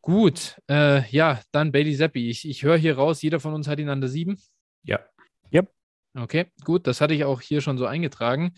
Gut, 0.00 0.60
äh, 0.70 1.08
ja, 1.10 1.40
dann 1.52 1.72
Bailey 1.72 1.96
Zappi. 1.96 2.30
Ich, 2.30 2.48
ich 2.48 2.62
höre 2.62 2.78
hier 2.78 2.96
raus, 2.96 3.20
jeder 3.22 3.40
von 3.40 3.52
uns 3.54 3.68
hat 3.68 3.78
ihn 3.78 3.88
an 3.88 4.00
der 4.00 4.08
7. 4.08 4.40
Ja. 5.50 5.66
Okay, 6.16 6.46
gut, 6.64 6.86
das 6.86 7.00
hatte 7.00 7.14
ich 7.14 7.24
auch 7.24 7.40
hier 7.40 7.60
schon 7.60 7.78
so 7.78 7.86
eingetragen. 7.86 8.52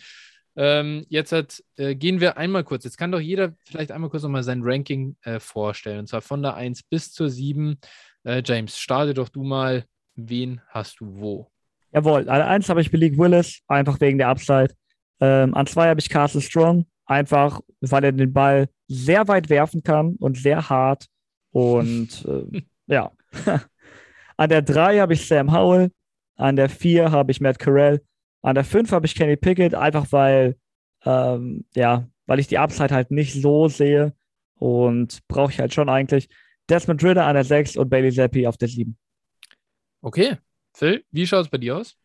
Ähm, 0.56 1.06
jetzt 1.08 1.32
hat, 1.32 1.62
äh, 1.76 1.94
gehen 1.94 2.20
wir 2.20 2.36
einmal 2.36 2.64
kurz. 2.64 2.84
Jetzt 2.84 2.98
kann 2.98 3.12
doch 3.12 3.20
jeder 3.20 3.54
vielleicht 3.64 3.92
einmal 3.92 4.10
kurz 4.10 4.22
nochmal 4.22 4.42
sein 4.42 4.62
Ranking 4.62 5.16
äh, 5.22 5.38
vorstellen. 5.40 6.00
Und 6.00 6.08
zwar 6.08 6.22
von 6.22 6.42
der 6.42 6.54
1 6.54 6.82
bis 6.84 7.12
zur 7.12 7.30
7. 7.30 7.78
Äh, 8.24 8.42
James, 8.44 8.78
starte 8.78 9.14
doch 9.14 9.28
du 9.28 9.42
mal. 9.42 9.84
Wen 10.16 10.60
hast 10.68 11.00
du 11.00 11.06
wo? 11.18 11.50
Jawohl, 11.92 12.28
an 12.28 12.42
eins 12.42 12.68
habe 12.68 12.80
ich 12.80 12.92
Malik 12.92 13.18
Willis, 13.18 13.62
einfach 13.66 14.00
wegen 14.00 14.18
der 14.18 14.28
Upside. 14.28 14.74
Ähm, 15.20 15.54
an 15.54 15.66
zwei 15.66 15.88
habe 15.88 16.00
ich 16.00 16.08
Castle 16.08 16.40
Strong, 16.40 16.86
einfach 17.04 17.60
weil 17.80 18.04
er 18.04 18.12
den 18.12 18.32
Ball 18.32 18.68
sehr 18.86 19.26
weit 19.28 19.50
werfen 19.50 19.82
kann 19.82 20.16
und 20.16 20.36
sehr 20.36 20.68
hart. 20.68 21.06
Und 21.50 22.24
äh, 22.26 22.62
ja. 22.86 23.10
an 24.36 24.48
der 24.48 24.62
drei 24.62 24.98
habe 24.98 25.14
ich 25.14 25.26
Sam 25.26 25.52
Howell, 25.52 25.90
an 26.40 26.56
der 26.56 26.68
vier 26.68 27.10
habe 27.10 27.30
ich 27.32 27.40
Matt 27.40 27.58
Carell, 27.58 28.02
an 28.42 28.54
der 28.54 28.64
fünf 28.64 28.92
habe 28.92 29.06
ich 29.06 29.14
Kenny 29.14 29.36
Pickett, 29.36 29.74
einfach 29.74 30.10
weil, 30.10 30.56
ähm, 31.04 31.66
ja, 31.74 32.08
weil 32.26 32.38
ich 32.38 32.48
die 32.48 32.58
Upside 32.58 32.94
halt 32.94 33.10
nicht 33.10 33.34
so 33.34 33.68
sehe 33.68 34.14
und 34.54 35.20
brauche 35.28 35.52
ich 35.52 35.60
halt 35.60 35.74
schon 35.74 35.88
eigentlich. 35.88 36.28
Desmond 36.68 37.02
Ritter 37.04 37.26
an 37.26 37.34
der 37.34 37.44
sechs 37.44 37.76
und 37.76 37.90
Bailey 37.90 38.12
Zappi 38.12 38.46
auf 38.46 38.56
der 38.56 38.68
sieben. 38.68 38.96
Okay, 40.02 40.38
Phil, 40.74 41.04
wie 41.10 41.26
schaut 41.26 41.44
es 41.44 41.50
bei 41.50 41.58
dir 41.58 41.76
aus? 41.76 41.96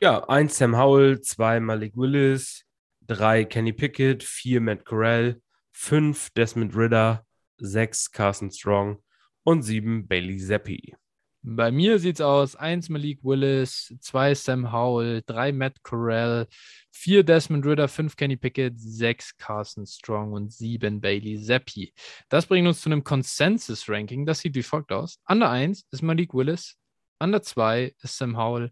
Ja, 0.00 0.28
eins 0.28 0.58
Sam 0.58 0.76
Howell, 0.76 1.22
zwei 1.22 1.58
Malik 1.58 1.96
Willis, 1.96 2.66
drei 3.06 3.44
Kenny 3.44 3.72
Pickett, 3.72 4.22
vier 4.22 4.60
Matt 4.60 4.84
Corral, 4.84 5.40
fünf 5.72 6.28
Desmond 6.30 6.76
Ritter, 6.76 7.24
sechs 7.56 8.10
Carson 8.10 8.50
Strong 8.50 9.02
und 9.42 9.62
sieben 9.62 10.06
Bailey 10.06 10.38
Zappi. 10.38 10.94
Bei 11.42 11.70
mir 11.70 11.98
sieht 11.98 12.16
es 12.16 12.20
aus: 12.20 12.54
1 12.54 12.90
Malik 12.90 13.20
Willis, 13.22 13.94
2 14.00 14.34
Sam 14.34 14.72
Howell, 14.72 15.22
3 15.26 15.52
Matt 15.52 15.82
Corral, 15.82 16.46
4 16.92 17.24
Desmond 17.24 17.64
Ritter, 17.64 17.88
5 17.88 18.14
Kenny 18.16 18.36
Pickett, 18.36 18.78
6 18.78 19.38
Carson 19.38 19.86
Strong 19.86 20.32
und 20.32 20.52
7 20.52 21.00
Bailey 21.00 21.42
Zappi. 21.42 21.94
Das 22.28 22.46
bringt 22.46 22.68
uns 22.68 22.82
zu 22.82 22.90
einem 22.90 23.04
Consensus-Ranking. 23.04 24.26
Das 24.26 24.40
sieht 24.40 24.54
wie 24.54 24.62
folgt 24.62 24.92
aus: 24.92 25.18
An 25.24 25.40
der 25.40 25.50
1 25.50 25.86
ist 25.90 26.02
Malik 26.02 26.34
Willis, 26.34 26.76
an 27.18 27.32
der 27.32 27.42
2 27.42 27.94
ist 28.02 28.18
Sam 28.18 28.36
Howell, 28.36 28.70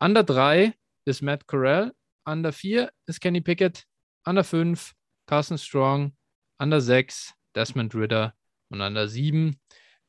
an 0.00 0.14
der 0.14 0.24
3 0.24 0.74
ist 1.04 1.22
Matt 1.22 1.46
Corral, 1.46 1.92
an 2.24 2.42
der 2.42 2.52
4 2.52 2.92
ist 3.06 3.20
Kenny 3.20 3.40
Pickett, 3.40 3.84
an 4.24 4.34
der 4.34 4.44
5 4.44 4.92
Carson 5.26 5.58
Strong, 5.58 6.16
an 6.58 6.70
der 6.70 6.80
6 6.80 7.32
Desmond 7.54 7.94
Ritter 7.94 8.34
und 8.70 8.80
an 8.80 8.94
der 8.94 9.06
7 9.06 9.56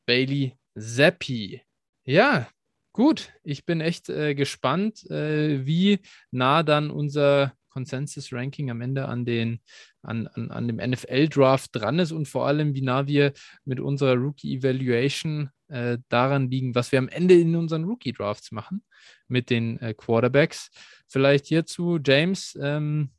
Bailey 0.06 0.56
Zappi. 0.76 1.63
Ja, 2.06 2.48
gut. 2.92 3.32
Ich 3.44 3.64
bin 3.64 3.80
echt 3.80 4.08
äh, 4.10 4.34
gespannt, 4.34 5.08
äh, 5.10 5.64
wie 5.66 6.00
nah 6.30 6.62
dann 6.62 6.90
unser 6.90 7.54
Consensus-Ranking 7.70 8.70
am 8.70 8.82
Ende 8.82 9.06
an, 9.08 9.24
den, 9.24 9.60
an, 10.02 10.26
an, 10.28 10.50
an 10.50 10.68
dem 10.68 10.76
NFL-Draft 10.76 11.70
dran 11.74 11.98
ist 11.98 12.12
und 12.12 12.28
vor 12.28 12.46
allem, 12.46 12.74
wie 12.74 12.82
nah 12.82 13.06
wir 13.06 13.32
mit 13.64 13.80
unserer 13.80 14.14
Rookie-Evaluation 14.14 15.50
äh, 15.68 15.98
daran 16.08 16.50
liegen, 16.50 16.74
was 16.74 16.92
wir 16.92 16.98
am 16.98 17.08
Ende 17.08 17.34
in 17.34 17.56
unseren 17.56 17.84
Rookie-Drafts 17.84 18.52
machen 18.52 18.84
mit 19.28 19.50
den 19.50 19.80
äh, 19.80 19.94
Quarterbacks. 19.94 20.70
Vielleicht 21.08 21.46
hierzu, 21.46 21.98
James, 22.04 22.56
ähm, 22.60 23.10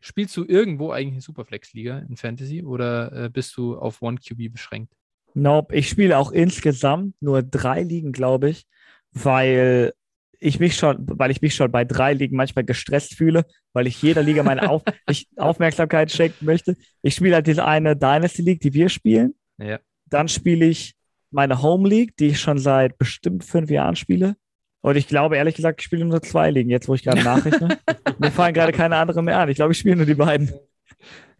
spielst 0.00 0.36
du 0.36 0.44
irgendwo 0.44 0.90
eigentlich 0.90 1.14
eine 1.14 1.20
Superflex-Liga 1.20 1.98
in 1.98 2.16
Fantasy 2.16 2.64
oder 2.64 3.12
äh, 3.12 3.28
bist 3.28 3.56
du 3.56 3.76
auf 3.78 4.02
One 4.02 4.18
QB 4.18 4.50
beschränkt? 4.52 4.94
Nope, 5.34 5.74
ich 5.74 5.88
spiele 5.88 6.16
auch 6.18 6.30
insgesamt 6.30 7.14
nur 7.20 7.42
drei 7.42 7.82
Ligen, 7.82 8.12
glaube 8.12 8.50
ich, 8.50 8.66
weil 9.12 9.92
ich 10.38 10.60
mich 10.60 10.76
schon, 10.76 10.96
weil 11.00 11.30
ich 11.30 11.40
mich 11.40 11.54
schon 11.54 11.72
bei 11.72 11.84
drei 11.84 12.12
Ligen 12.12 12.36
manchmal 12.36 12.64
gestresst 12.64 13.14
fühle, 13.14 13.44
weil 13.72 13.86
ich 13.86 14.00
jeder 14.00 14.22
Liga 14.22 14.42
meine 14.42 14.68
Auf 14.70 14.82
ich 15.08 15.26
Aufmerksamkeit 15.36 16.10
schenken 16.10 16.44
möchte. 16.44 16.76
Ich 17.02 17.14
spiele 17.14 17.36
halt 17.36 17.46
diese 17.46 17.64
eine 17.64 17.96
Dynasty 17.96 18.42
League, 18.42 18.60
die 18.60 18.74
wir 18.74 18.88
spielen. 18.88 19.34
Ja. 19.58 19.78
Dann 20.06 20.28
spiele 20.28 20.66
ich 20.66 20.94
meine 21.30 21.62
Home 21.62 21.88
League, 21.88 22.16
die 22.16 22.28
ich 22.28 22.40
schon 22.40 22.58
seit 22.58 22.96
bestimmt 22.98 23.44
fünf 23.44 23.70
Jahren 23.70 23.96
spiele. 23.96 24.36
Und 24.82 24.96
ich 24.96 25.08
glaube, 25.08 25.36
ehrlich 25.36 25.54
gesagt, 25.54 25.80
ich 25.80 25.86
spiele 25.86 26.04
nur 26.04 26.22
zwei 26.22 26.50
Ligen, 26.50 26.70
jetzt 26.70 26.88
wo 26.88 26.94
ich 26.94 27.02
gerade 27.02 27.22
nachrechne. 27.24 27.78
Mir 28.18 28.30
fallen 28.30 28.54
gerade 28.54 28.72
keine 28.72 28.96
anderen 28.96 29.24
mehr 29.24 29.38
an. 29.38 29.48
Ich 29.48 29.56
glaube, 29.56 29.72
ich 29.72 29.78
spiele 29.78 29.96
nur 29.96 30.06
die 30.06 30.14
beiden. 30.14 30.52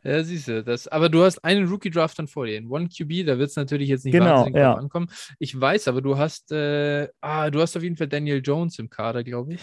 Ja, 0.05 0.23
siehst 0.23 0.49
du, 0.49 0.63
das, 0.63 0.87
aber 0.87 1.09
du 1.09 1.23
hast 1.23 1.43
einen 1.45 1.67
Rookie-Draft 1.67 2.19
dann 2.19 2.29
vor 2.29 2.47
dir. 2.47 2.59
In 2.59 2.69
One 2.71 2.89
QB, 2.89 3.27
da 3.27 3.39
wird 3.39 3.49
es 3.51 3.57
natürlich 3.57 3.89
jetzt 3.89 4.05
nicht 4.05 4.13
Genau, 4.13 4.41
wahnsinnig 4.41 4.61
ja. 4.61 4.75
ankommen. 4.75 5.09
Ich 5.39 5.59
weiß, 5.59 5.89
aber 5.89 6.03
du 6.03 6.19
hast, 6.19 6.53
äh, 6.53 7.09
ah, 7.23 7.51
du 7.51 7.61
hast 7.61 7.75
auf 7.77 7.83
jeden 7.83 7.97
Fall 7.97 8.09
Daniel 8.09 8.43
Jones 8.45 8.79
im 8.79 8.91
Kader, 8.91 9.25
glaube 9.25 9.55
ich. 9.55 9.61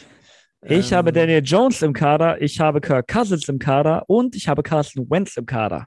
Ich 0.63 0.91
Ähm, 0.91 0.97
habe 0.97 1.11
Daniel 1.11 1.41
Jones 1.43 1.81
im 1.81 1.93
Kader, 1.93 2.41
ich 2.41 2.59
habe 2.59 2.81
Kirk 2.81 3.07
Cousins 3.07 3.47
im 3.49 3.59
Kader 3.59 4.03
und 4.07 4.35
ich 4.35 4.47
habe 4.47 4.63
Carson 4.63 5.09
Wentz 5.09 5.37
im 5.37 5.45
Kader. 5.45 5.85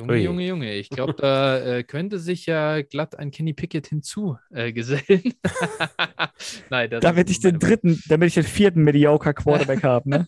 Junge, 0.00 0.12
Ui. 0.14 0.24
Junge, 0.24 0.46
Junge. 0.46 0.74
Ich 0.74 0.88
glaube, 0.88 1.14
da 1.18 1.58
äh, 1.58 1.82
könnte 1.82 2.18
sich 2.18 2.46
ja 2.46 2.80
glatt 2.80 3.18
ein 3.18 3.30
Kenny 3.30 3.52
Pickett 3.52 3.88
hinzugesellen. 3.88 5.04
Äh, 5.08 5.32
Nein, 6.70 6.90
damit 7.00 7.28
ich 7.28 7.40
den 7.40 7.58
dritten, 7.58 8.02
damit 8.08 8.28
ich 8.28 8.34
den 8.34 8.44
vierten 8.44 8.82
Mediocre 8.82 9.34
Quarterback 9.34 9.82
habe, 9.82 10.08
ne? 10.08 10.26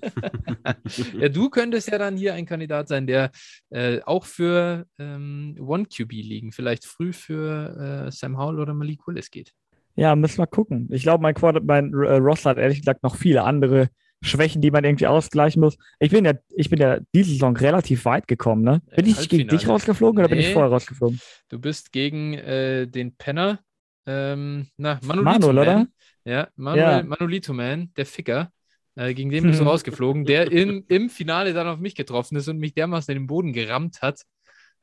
ja, 1.18 1.28
du 1.28 1.48
könntest 1.48 1.90
ja 1.90 1.98
dann 1.98 2.16
hier 2.16 2.34
ein 2.34 2.44
Kandidat 2.44 2.88
sein, 2.88 3.06
der 3.06 3.30
äh, 3.70 4.00
auch 4.02 4.26
für 4.26 4.86
ähm, 4.98 5.56
One 5.58 5.86
QB 5.86 6.12
liegen, 6.12 6.52
vielleicht 6.52 6.84
früh 6.84 7.12
für 7.12 8.06
äh, 8.06 8.10
Sam 8.10 8.38
Howell 8.38 8.60
oder 8.60 8.74
Malik 8.74 9.06
Willis 9.06 9.30
geht. 9.30 9.52
Ja, 9.94 10.14
müssen 10.16 10.38
wir 10.38 10.46
gucken. 10.46 10.88
Ich 10.90 11.02
glaube, 11.02 11.22
mein, 11.22 11.34
Quarter 11.34 11.60
mein 11.62 11.92
äh, 11.92 12.16
Roster 12.16 12.50
hat 12.50 12.58
ehrlich 12.58 12.80
gesagt 12.80 13.02
noch 13.02 13.16
viele 13.16 13.44
andere 13.44 13.88
Schwächen, 14.22 14.62
die 14.62 14.70
man 14.70 14.84
irgendwie 14.84 15.06
ausgleichen 15.06 15.60
muss. 15.60 15.76
Ich 15.98 16.10
bin 16.10 16.24
ja, 16.24 16.34
ich 16.50 16.70
bin 16.70 16.78
ja 16.80 16.98
diese 17.12 17.30
Saison 17.30 17.56
relativ 17.56 18.04
weit 18.04 18.28
gekommen, 18.28 18.62
ne? 18.62 18.80
Bin 18.96 19.06
ich 19.06 19.28
gegen 19.28 19.48
dich 19.48 19.68
rausgeflogen 19.68 20.20
oder 20.20 20.28
nee, 20.28 20.36
bin 20.36 20.44
ich 20.44 20.52
vorher 20.52 20.70
rausgeflogen? 20.70 21.20
Du 21.48 21.58
bist 21.58 21.92
gegen 21.92 22.34
äh, 22.34 22.86
den 22.86 23.16
Penner, 23.16 23.60
ähm, 24.06 24.68
na, 24.76 25.00
Manolito 25.02 25.48
Manuel, 25.48 25.54
Man. 25.54 25.62
oder? 25.62 25.86
Ja, 26.24 26.48
Manuel, 26.56 26.82
ja. 26.82 27.02
Manolito 27.02 27.52
Man, 27.52 27.92
der 27.96 28.06
Ficker. 28.06 28.50
Äh, 28.94 29.14
gegen 29.14 29.30
den 29.30 29.44
bist 29.44 29.60
du 29.60 29.64
rausgeflogen, 29.64 30.24
der 30.24 30.52
in, 30.52 30.84
im 30.88 31.08
Finale 31.08 31.54
dann 31.54 31.66
auf 31.66 31.78
mich 31.78 31.94
getroffen 31.94 32.36
ist 32.36 32.48
und 32.48 32.58
mich 32.58 32.74
dermaßen 32.74 33.12
in 33.12 33.22
den 33.22 33.26
Boden 33.26 33.52
gerammt 33.52 34.02
hat. 34.02 34.22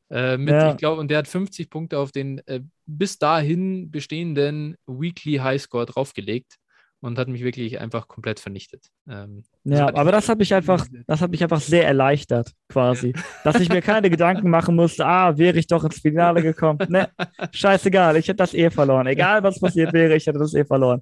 Äh, 0.09 0.37
mit, 0.37 0.49
ja. 0.49 0.71
ich 0.71 0.77
glaube, 0.77 0.99
und 0.99 1.09
der 1.11 1.19
hat 1.19 1.27
50 1.27 1.69
Punkte 1.69 1.99
auf 1.99 2.11
den 2.11 2.39
äh, 2.47 2.61
bis 2.87 3.19
dahin 3.19 3.91
bestehenden 3.91 4.75
Weekly 4.87 5.37
Highscore 5.37 5.85
draufgelegt 5.85 6.55
und 7.01 7.17
hat 7.17 7.27
mich 7.27 7.43
wirklich 7.43 7.79
einfach 7.79 8.07
komplett 8.07 8.39
vernichtet. 8.39 8.87
Ähm, 9.07 9.43
ja, 9.63 9.87
aber 9.93 10.11
das 10.11 10.27
hat 10.27 10.39
mich 10.39 10.53
einfach, 10.53 10.85
das 11.07 11.21
hat 11.21 11.31
mich 11.31 11.41
einfach 11.43 11.61
sehr 11.61 11.85
erleichtert, 11.87 12.51
quasi. 12.67 13.13
Ja. 13.15 13.23
Dass 13.43 13.59
ich 13.59 13.69
mir 13.69 13.81
keine 13.81 14.09
Gedanken 14.09 14.49
machen 14.49 14.75
musste, 14.75 15.05
ah, 15.05 15.37
wäre 15.37 15.57
ich 15.57 15.67
doch 15.67 15.83
ins 15.83 15.99
Finale 15.99 16.41
gekommen. 16.41 16.79
Ne, 16.89 17.09
scheißegal, 17.51 18.17
ich 18.17 18.27
hätte 18.27 18.37
das 18.37 18.53
eh 18.53 18.69
verloren. 18.69 19.07
Egal 19.07 19.43
was 19.43 19.59
passiert 19.59 19.93
wäre, 19.93 20.15
ich 20.15 20.27
hätte 20.27 20.39
das 20.39 20.53
eh 20.53 20.65
verloren. 20.65 21.01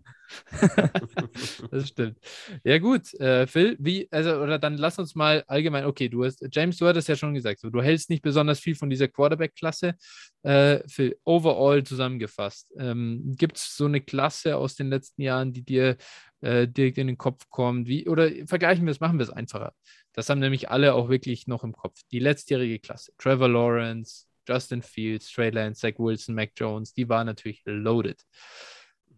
das 1.71 1.87
stimmt. 1.87 2.17
Ja, 2.63 2.77
gut, 2.77 3.13
äh, 3.19 3.47
Phil, 3.47 3.75
wie, 3.79 4.07
also, 4.11 4.37
oder 4.37 4.59
dann 4.59 4.77
lass 4.77 4.99
uns 4.99 5.15
mal 5.15 5.43
allgemein, 5.47 5.85
okay, 5.85 6.09
du 6.09 6.25
hast, 6.25 6.45
James, 6.51 6.77
du 6.77 6.87
hattest 6.87 7.07
ja 7.07 7.15
schon 7.15 7.33
gesagt, 7.33 7.59
so, 7.59 7.69
du 7.69 7.81
hältst 7.81 8.09
nicht 8.09 8.21
besonders 8.21 8.59
viel 8.59 8.75
von 8.75 8.89
dieser 8.89 9.07
Quarterback-Klasse. 9.07 9.95
Äh, 10.43 10.79
Phil, 10.87 11.17
overall 11.23 11.83
zusammengefasst, 11.83 12.73
ähm, 12.77 13.33
gibt 13.37 13.57
es 13.57 13.75
so 13.75 13.85
eine 13.85 14.01
Klasse 14.01 14.57
aus 14.57 14.75
den 14.75 14.89
letzten 14.89 15.21
Jahren, 15.21 15.53
die 15.53 15.63
dir 15.63 15.97
äh, 16.41 16.67
direkt 16.67 16.97
in 16.97 17.07
den 17.07 17.17
Kopf 17.17 17.49
kommt? 17.49 17.87
Wie, 17.87 18.07
oder 18.07 18.29
vergleichen 18.45 18.85
wir 18.85 18.91
es, 18.91 18.99
machen 18.99 19.17
wir 19.19 19.23
es 19.23 19.29
einfacher. 19.29 19.73
Das 20.13 20.29
haben 20.29 20.39
nämlich 20.39 20.69
alle 20.69 20.93
auch 20.93 21.09
wirklich 21.09 21.47
noch 21.47 21.63
im 21.63 21.73
Kopf. 21.73 22.01
Die 22.11 22.19
letztjährige 22.19 22.79
Klasse. 22.79 23.11
Trevor 23.17 23.49
Lawrence, 23.49 24.25
Justin 24.47 24.81
Fields, 24.81 25.31
Trey 25.31 25.49
Lance, 25.49 25.81
Zach 25.81 25.99
Wilson, 25.99 26.33
Mac 26.33 26.51
Jones, 26.55 26.93
die 26.93 27.07
war 27.09 27.23
natürlich 27.23 27.61
loaded. 27.65 28.21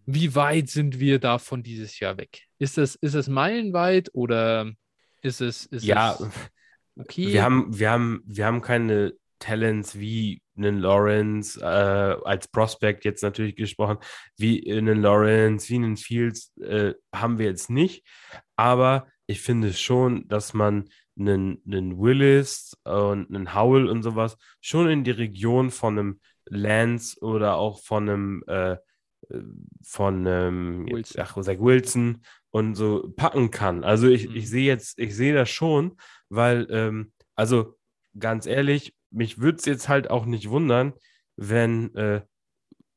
Wie 0.05 0.35
weit 0.35 0.69
sind 0.69 0.99
wir 0.99 1.19
davon 1.19 1.63
dieses 1.63 1.99
Jahr 1.99 2.17
weg? 2.17 2.43
Ist 2.57 2.77
es, 2.77 2.95
ist 2.95 3.13
es 3.13 3.27
meilenweit 3.27 4.09
oder 4.13 4.71
ist 5.21 5.41
es. 5.41 5.65
Ist 5.67 5.85
ja, 5.85 6.13
es 6.13 6.27
okay? 6.97 7.33
Wir 7.33 7.43
haben, 7.43 7.77
wir, 7.77 7.91
haben, 7.91 8.21
wir 8.25 8.45
haben 8.45 8.61
keine 8.61 9.13
Talents 9.39 9.97
wie 9.97 10.41
einen 10.57 10.79
Lawrence, 10.79 11.59
äh, 11.61 11.63
als 12.25 12.47
Prospect 12.49 13.05
jetzt 13.05 13.23
natürlich 13.23 13.55
gesprochen, 13.55 13.97
wie 14.37 14.71
einen 14.71 15.01
Lawrence, 15.01 15.69
wie 15.69 15.75
einen 15.75 15.97
Fields 15.97 16.53
äh, 16.57 16.93
haben 17.13 17.39
wir 17.39 17.45
jetzt 17.45 17.69
nicht. 17.69 18.05
Aber 18.55 19.07
ich 19.25 19.41
finde 19.41 19.73
schon, 19.73 20.27
dass 20.27 20.53
man 20.53 20.89
einen, 21.17 21.61
einen 21.65 21.97
Willis 21.97 22.77
und 22.83 23.33
einen 23.33 23.53
Howell 23.55 23.87
und 23.87 24.03
sowas 24.03 24.37
schon 24.61 24.89
in 24.89 25.03
die 25.03 25.11
Region 25.11 25.71
von 25.71 25.97
einem 25.97 26.19
Lance 26.45 27.17
oder 27.21 27.55
auch 27.55 27.81
von 27.81 28.09
einem 28.09 28.43
äh, 28.47 28.77
von 29.83 30.25
ähm, 30.27 30.87
Wilson. 30.89 31.21
Ach, 31.23 31.41
Zach 31.41 31.59
Wilson 31.59 32.21
und 32.51 32.75
so 32.75 33.13
packen 33.15 33.51
kann. 33.51 33.83
Also 33.83 34.07
ich, 34.07 34.29
mhm. 34.29 34.35
ich 34.35 34.49
sehe 34.49 34.65
jetzt, 34.65 34.99
ich 34.99 35.15
sehe 35.15 35.33
das 35.33 35.49
schon, 35.49 35.97
weil, 36.29 36.67
ähm, 36.71 37.11
also 37.35 37.77
ganz 38.17 38.45
ehrlich, 38.45 38.95
mich 39.11 39.39
würde 39.39 39.57
es 39.57 39.65
jetzt 39.65 39.89
halt 39.89 40.09
auch 40.09 40.25
nicht 40.25 40.49
wundern, 40.49 40.93
wenn 41.35 41.93
äh, 41.95 42.21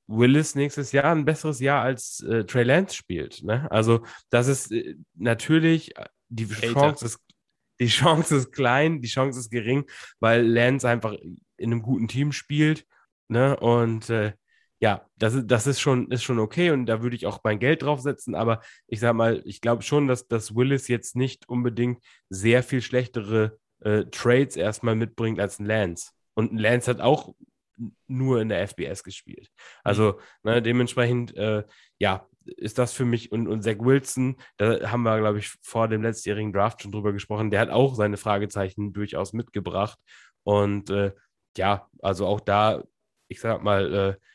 Willis 0.07 0.55
nächstes 0.55 0.93
Jahr 0.93 1.13
ein 1.13 1.25
besseres 1.25 1.61
Jahr 1.61 1.83
als 1.83 2.21
äh, 2.21 2.45
Trey 2.45 2.65
Lance 2.65 2.95
spielt. 2.95 3.43
Ne? 3.43 3.71
Also, 3.71 4.05
das 4.31 4.49
ist 4.49 4.73
äh, 4.73 4.97
natürlich, 5.15 5.97
äh, 5.97 6.07
die 6.29 6.49
Chance 6.49 7.05
ist, 7.05 7.21
die 7.81 7.87
Chance 7.87 8.37
ist 8.37 8.53
klein, 8.53 9.01
die 9.01 9.09
Chance 9.09 9.39
ist 9.39 9.51
gering, 9.51 9.85
weil 10.21 10.47
Lance 10.47 10.89
einfach 10.89 11.15
in 11.57 11.73
einem 11.73 11.83
guten 11.83 12.09
Team 12.09 12.33
spielt. 12.33 12.87
Ne? 13.29 13.57
Und 13.57 14.11
äh, 14.11 14.33
ja, 14.83 15.07
das, 15.17 15.35
ist, 15.35 15.47
das 15.47 15.69
ist, 15.69 15.79
schon, 15.79 16.11
ist 16.11 16.25
schon 16.25 16.41
okay 16.41 16.73
und 16.73 16.87
da 16.87 17.03
würde 17.03 17.15
ich 17.15 17.25
auch 17.25 17.39
mein 17.45 17.61
Geld 17.61 17.83
draufsetzen. 17.83 18.35
Aber 18.35 18.61
ich 18.89 18.99
sag 18.99 19.15
mal, 19.15 19.41
ich 19.45 19.61
glaube 19.61 19.83
schon, 19.85 20.09
dass, 20.09 20.27
dass 20.27 20.57
Willis 20.57 20.89
jetzt 20.89 21.15
nicht 21.15 21.49
unbedingt 21.49 22.03
sehr 22.31 22.65
viel 22.65 22.83
schlechtere 22.83 23.59
äh, 23.79 24.07
Trades 24.07 24.57
erstmal 24.57 24.97
mitbringt 24.97 25.39
als 25.39 25.61
ein 25.61 25.67
Lance. 25.67 26.11
Und 26.35 26.53
ein 26.53 26.59
Lance 26.59 26.91
hat 26.91 27.01
auch 27.01 27.33
nur 28.09 28.41
in 28.41 28.49
der 28.49 28.67
FBS 28.67 29.05
gespielt. 29.05 29.51
Also 29.85 30.19
mhm. 30.43 30.51
ne, 30.51 30.63
dementsprechend, 30.63 31.37
äh, 31.37 31.63
ja, 32.01 32.27
ist 32.45 32.77
das 32.77 32.93
für 32.93 33.05
mich 33.05 33.31
und, 33.31 33.47
und 33.47 33.63
Zach 33.63 33.79
Wilson, 33.79 34.37
da 34.57 34.91
haben 34.91 35.05
wir, 35.05 35.17
glaube 35.21 35.39
ich, 35.39 35.55
vor 35.63 35.87
dem 35.87 36.03
letztjährigen 36.03 36.53
Draft 36.53 36.83
schon 36.83 36.91
drüber 36.91 37.13
gesprochen, 37.13 37.53
der 37.53 37.61
hat 37.61 37.71
auch 37.71 37.95
seine 37.95 38.17
Fragezeichen 38.17 38.93
durchaus 38.93 39.33
mitgebracht. 39.33 40.01
Und 40.43 40.91
äh, 40.91 41.13
ja, 41.57 41.89
also 42.01 42.27
auch 42.27 42.41
da, 42.41 42.83
ich 43.29 43.39
sag 43.39 43.63
mal, 43.63 43.95
äh, 43.95 44.32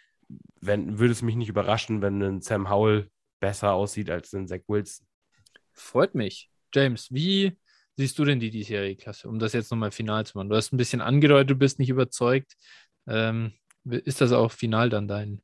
wenn, 0.61 0.99
würde 0.99 1.11
es 1.11 1.21
mich 1.21 1.35
nicht 1.35 1.49
überraschen, 1.49 2.01
wenn 2.01 2.21
ein 2.21 2.41
Sam 2.41 2.69
Howell 2.69 3.09
besser 3.39 3.73
aussieht 3.73 4.09
als 4.09 4.33
ein 4.33 4.47
Zach 4.47 4.61
Wilson. 4.67 5.05
Freut 5.73 6.15
mich. 6.15 6.49
James, 6.73 7.11
wie 7.11 7.57
siehst 7.95 8.17
du 8.19 8.25
denn 8.25 8.39
die 8.39 8.49
diesjährige 8.49 9.01
Klasse, 9.01 9.29
um 9.29 9.39
das 9.39 9.53
jetzt 9.53 9.71
nochmal 9.71 9.91
final 9.91 10.25
zu 10.25 10.37
machen? 10.37 10.49
Du 10.49 10.55
hast 10.55 10.73
ein 10.73 10.77
bisschen 10.77 11.01
angedeutet, 11.01 11.51
du 11.51 11.55
bist 11.55 11.79
nicht 11.79 11.89
überzeugt. 11.89 12.55
Ähm, 13.07 13.53
ist 13.85 14.21
das 14.21 14.31
auch 14.31 14.51
final 14.51 14.89
dann 14.89 15.07
dein, 15.07 15.41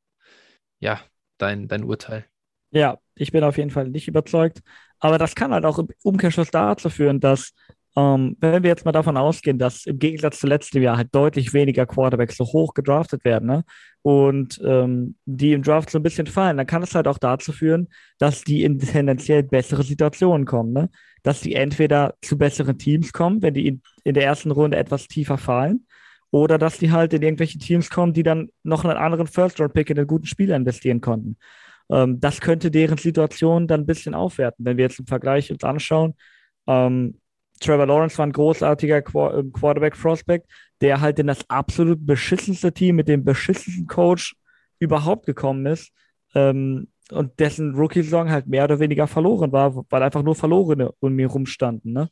ja, 0.79 1.01
dein, 1.37 1.67
dein 1.67 1.83
Urteil? 1.83 2.25
Ja, 2.71 2.99
ich 3.15 3.31
bin 3.31 3.43
auf 3.43 3.57
jeden 3.57 3.69
Fall 3.69 3.87
nicht 3.89 4.07
überzeugt. 4.07 4.61
Aber 4.99 5.17
das 5.17 5.35
kann 5.35 5.53
halt 5.53 5.65
auch 5.65 5.79
im 5.79 5.89
Umkehrschluss 6.01 6.49
dazu 6.49 6.89
führen, 6.89 7.19
dass, 7.19 7.53
ähm, 7.95 8.37
wenn 8.39 8.63
wir 8.63 8.69
jetzt 8.69 8.85
mal 8.85 8.91
davon 8.91 9.17
ausgehen, 9.17 9.59
dass 9.59 9.85
im 9.85 9.99
Gegensatz 9.99 10.39
zu 10.39 10.47
letztem 10.47 10.81
Jahr 10.81 10.97
halt 10.97 11.13
deutlich 11.13 11.53
weniger 11.53 11.85
Quarterbacks 11.85 12.37
so 12.37 12.45
hoch 12.45 12.73
gedraftet 12.73 13.23
werden 13.23 13.47
ne? 13.47 13.63
und 14.01 14.59
ähm, 14.65 15.15
die 15.25 15.53
im 15.53 15.61
Draft 15.61 15.89
so 15.89 15.99
ein 15.99 16.03
bisschen 16.03 16.27
fallen, 16.27 16.57
dann 16.57 16.67
kann 16.67 16.83
es 16.83 16.95
halt 16.95 17.07
auch 17.07 17.19
dazu 17.19 17.51
führen, 17.51 17.89
dass 18.17 18.43
die 18.43 18.63
in 18.63 18.79
tendenziell 18.79 19.43
bessere 19.43 19.83
Situationen 19.83 20.45
kommen. 20.45 20.73
Ne? 20.73 20.89
dass 21.23 21.39
die 21.41 21.55
entweder 21.55 22.15
zu 22.21 22.37
besseren 22.37 22.77
Teams 22.77 23.13
kommen, 23.13 23.41
wenn 23.41 23.53
die 23.53 23.67
in, 23.67 23.81
in 24.03 24.13
der 24.13 24.25
ersten 24.25 24.51
Runde 24.51 24.77
etwas 24.77 25.07
tiefer 25.07 25.37
fallen, 25.37 25.87
oder 26.31 26.57
dass 26.57 26.79
die 26.79 26.91
halt 26.91 27.13
in 27.13 27.21
irgendwelche 27.21 27.59
Teams 27.59 27.89
kommen, 27.89 28.13
die 28.13 28.23
dann 28.23 28.49
noch 28.63 28.83
einen 28.83 28.97
anderen 28.97 29.27
First-Round-Pick 29.27 29.89
in 29.89 29.97
einen 29.97 30.07
guten 30.07 30.25
Spieler 30.25 30.55
investieren 30.55 30.99
konnten. 30.99 31.37
Ähm, 31.89 32.19
das 32.19 32.41
könnte 32.41 32.71
deren 32.71 32.97
Situation 32.97 33.67
dann 33.67 33.81
ein 33.81 33.85
bisschen 33.85 34.13
aufwerten, 34.13 34.65
wenn 34.65 34.77
wir 34.77 34.85
jetzt 34.85 34.99
im 34.99 35.05
Vergleich 35.05 35.51
uns 35.51 35.63
anschauen. 35.63 36.15
Ähm, 36.67 37.19
Trevor 37.63 37.85
Lawrence 37.85 38.17
war 38.17 38.25
ein 38.25 38.31
großartiger 38.31 38.97
ähm, 38.97 39.53
Quarterback-Prospect, 39.53 40.49
der 40.81 41.01
halt 41.01 41.19
in 41.19 41.27
das 41.27 41.49
absolut 41.49 42.05
beschissenste 42.05 42.73
Team 42.73 42.95
mit 42.95 43.07
dem 43.07 43.23
beschissensten 43.23 43.87
Coach 43.87 44.35
überhaupt 44.79 45.25
gekommen 45.25 45.65
ist. 45.65 45.91
Ähm, 46.35 46.87
und 47.11 47.39
dessen 47.39 47.75
Rookie-Saison 47.75 48.29
halt 48.29 48.47
mehr 48.47 48.63
oder 48.63 48.79
weniger 48.79 49.07
verloren 49.07 49.51
war, 49.51 49.85
weil 49.89 50.03
einfach 50.03 50.23
nur 50.23 50.35
Verlorene 50.35 50.91
um 50.99 51.13
mir 51.13 51.27
rumstanden. 51.27 51.93
Ne? 51.93 52.09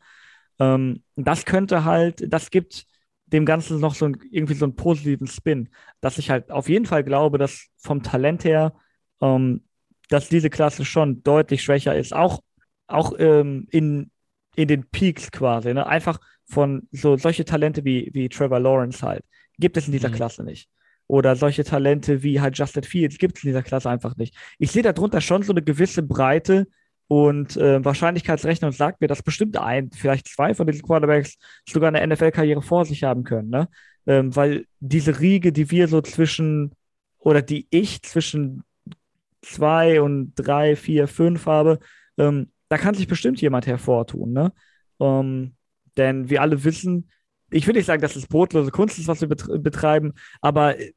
Ähm, 0.59 1.03
das 1.15 1.45
könnte 1.45 1.85
halt, 1.85 2.31
das 2.31 2.51
gibt 2.51 2.85
dem 3.25 3.45
Ganzen 3.45 3.79
noch 3.79 3.95
so 3.95 4.05
ein, 4.05 4.17
irgendwie 4.29 4.53
so 4.53 4.65
einen 4.65 4.75
positiven 4.75 5.27
Spin, 5.27 5.69
dass 6.01 6.17
ich 6.17 6.29
halt 6.29 6.51
auf 6.51 6.69
jeden 6.69 6.85
Fall 6.85 7.03
glaube, 7.03 7.37
dass 7.37 7.67
vom 7.77 8.03
Talent 8.03 8.43
her, 8.43 8.73
ähm, 9.21 9.63
dass 10.09 10.29
diese 10.29 10.49
Klasse 10.49 10.83
schon 10.83 11.23
deutlich 11.23 11.63
schwächer 11.63 11.95
ist, 11.95 12.13
auch, 12.13 12.41
auch 12.87 13.13
ähm, 13.17 13.67
in, 13.71 14.10
in 14.61 14.67
den 14.67 14.87
Peaks 14.89 15.31
quasi. 15.31 15.73
Ne? 15.73 15.85
Einfach 15.85 16.19
von 16.45 16.87
so 16.91 17.17
solche 17.17 17.45
Talente 17.45 17.83
wie, 17.83 18.09
wie 18.13 18.29
Trevor 18.29 18.59
Lawrence 18.59 19.05
halt, 19.05 19.23
gibt 19.57 19.77
es 19.77 19.87
in 19.87 19.93
dieser 19.93 20.09
mhm. 20.09 20.13
Klasse 20.13 20.43
nicht. 20.43 20.69
Oder 21.07 21.35
solche 21.35 21.63
Talente 21.63 22.23
wie 22.23 22.39
halt 22.39 22.57
Justin 22.57 22.83
Fields 22.83 23.17
gibt 23.17 23.37
es 23.37 23.43
in 23.43 23.49
dieser 23.49 23.63
Klasse 23.63 23.89
einfach 23.89 24.15
nicht. 24.17 24.35
Ich 24.59 24.71
sehe 24.71 24.83
darunter 24.83 25.19
schon 25.19 25.43
so 25.43 25.51
eine 25.51 25.61
gewisse 25.61 26.03
Breite 26.03 26.67
und 27.07 27.57
äh, 27.57 27.83
Wahrscheinlichkeitsrechnung 27.83 28.71
sagt 28.71 29.01
mir, 29.01 29.07
dass 29.07 29.23
bestimmt 29.23 29.57
ein, 29.57 29.91
vielleicht 29.91 30.29
zwei 30.29 30.53
von 30.53 30.67
diesen 30.67 30.83
Quarterbacks 30.83 31.37
sogar 31.67 31.93
eine 31.93 32.05
NFL-Karriere 32.07 32.61
vor 32.61 32.85
sich 32.85 33.03
haben 33.03 33.23
können. 33.23 33.49
Ne? 33.49 33.67
Ähm, 34.07 34.33
weil 34.35 34.65
diese 34.79 35.19
Riege, 35.19 35.51
die 35.51 35.71
wir 35.71 35.89
so 35.89 36.01
zwischen, 36.01 36.71
oder 37.19 37.41
die 37.41 37.67
ich 37.69 38.01
zwischen 38.03 38.63
zwei 39.41 40.01
und 40.01 40.33
drei, 40.35 40.77
vier, 40.77 41.07
fünf 41.07 41.47
habe, 41.47 41.79
ähm, 42.17 42.51
da 42.71 42.77
kann 42.77 42.95
sich 42.95 43.07
bestimmt 43.07 43.41
jemand 43.41 43.67
hervortun. 43.67 44.31
Ne? 44.31 44.53
Ähm, 45.01 45.55
denn 45.97 46.29
wir 46.29 46.41
alle 46.41 46.63
wissen, 46.63 47.11
ich 47.51 47.67
will 47.67 47.73
nicht 47.73 47.85
sagen, 47.85 48.01
dass 48.01 48.15
es 48.15 48.27
brotlose 48.27 48.71
Kunst 48.71 48.97
ist, 48.97 49.09
was 49.09 49.19
wir 49.19 49.27
betreiben, 49.27 50.13
aber 50.39 50.79
äh, 50.79 50.93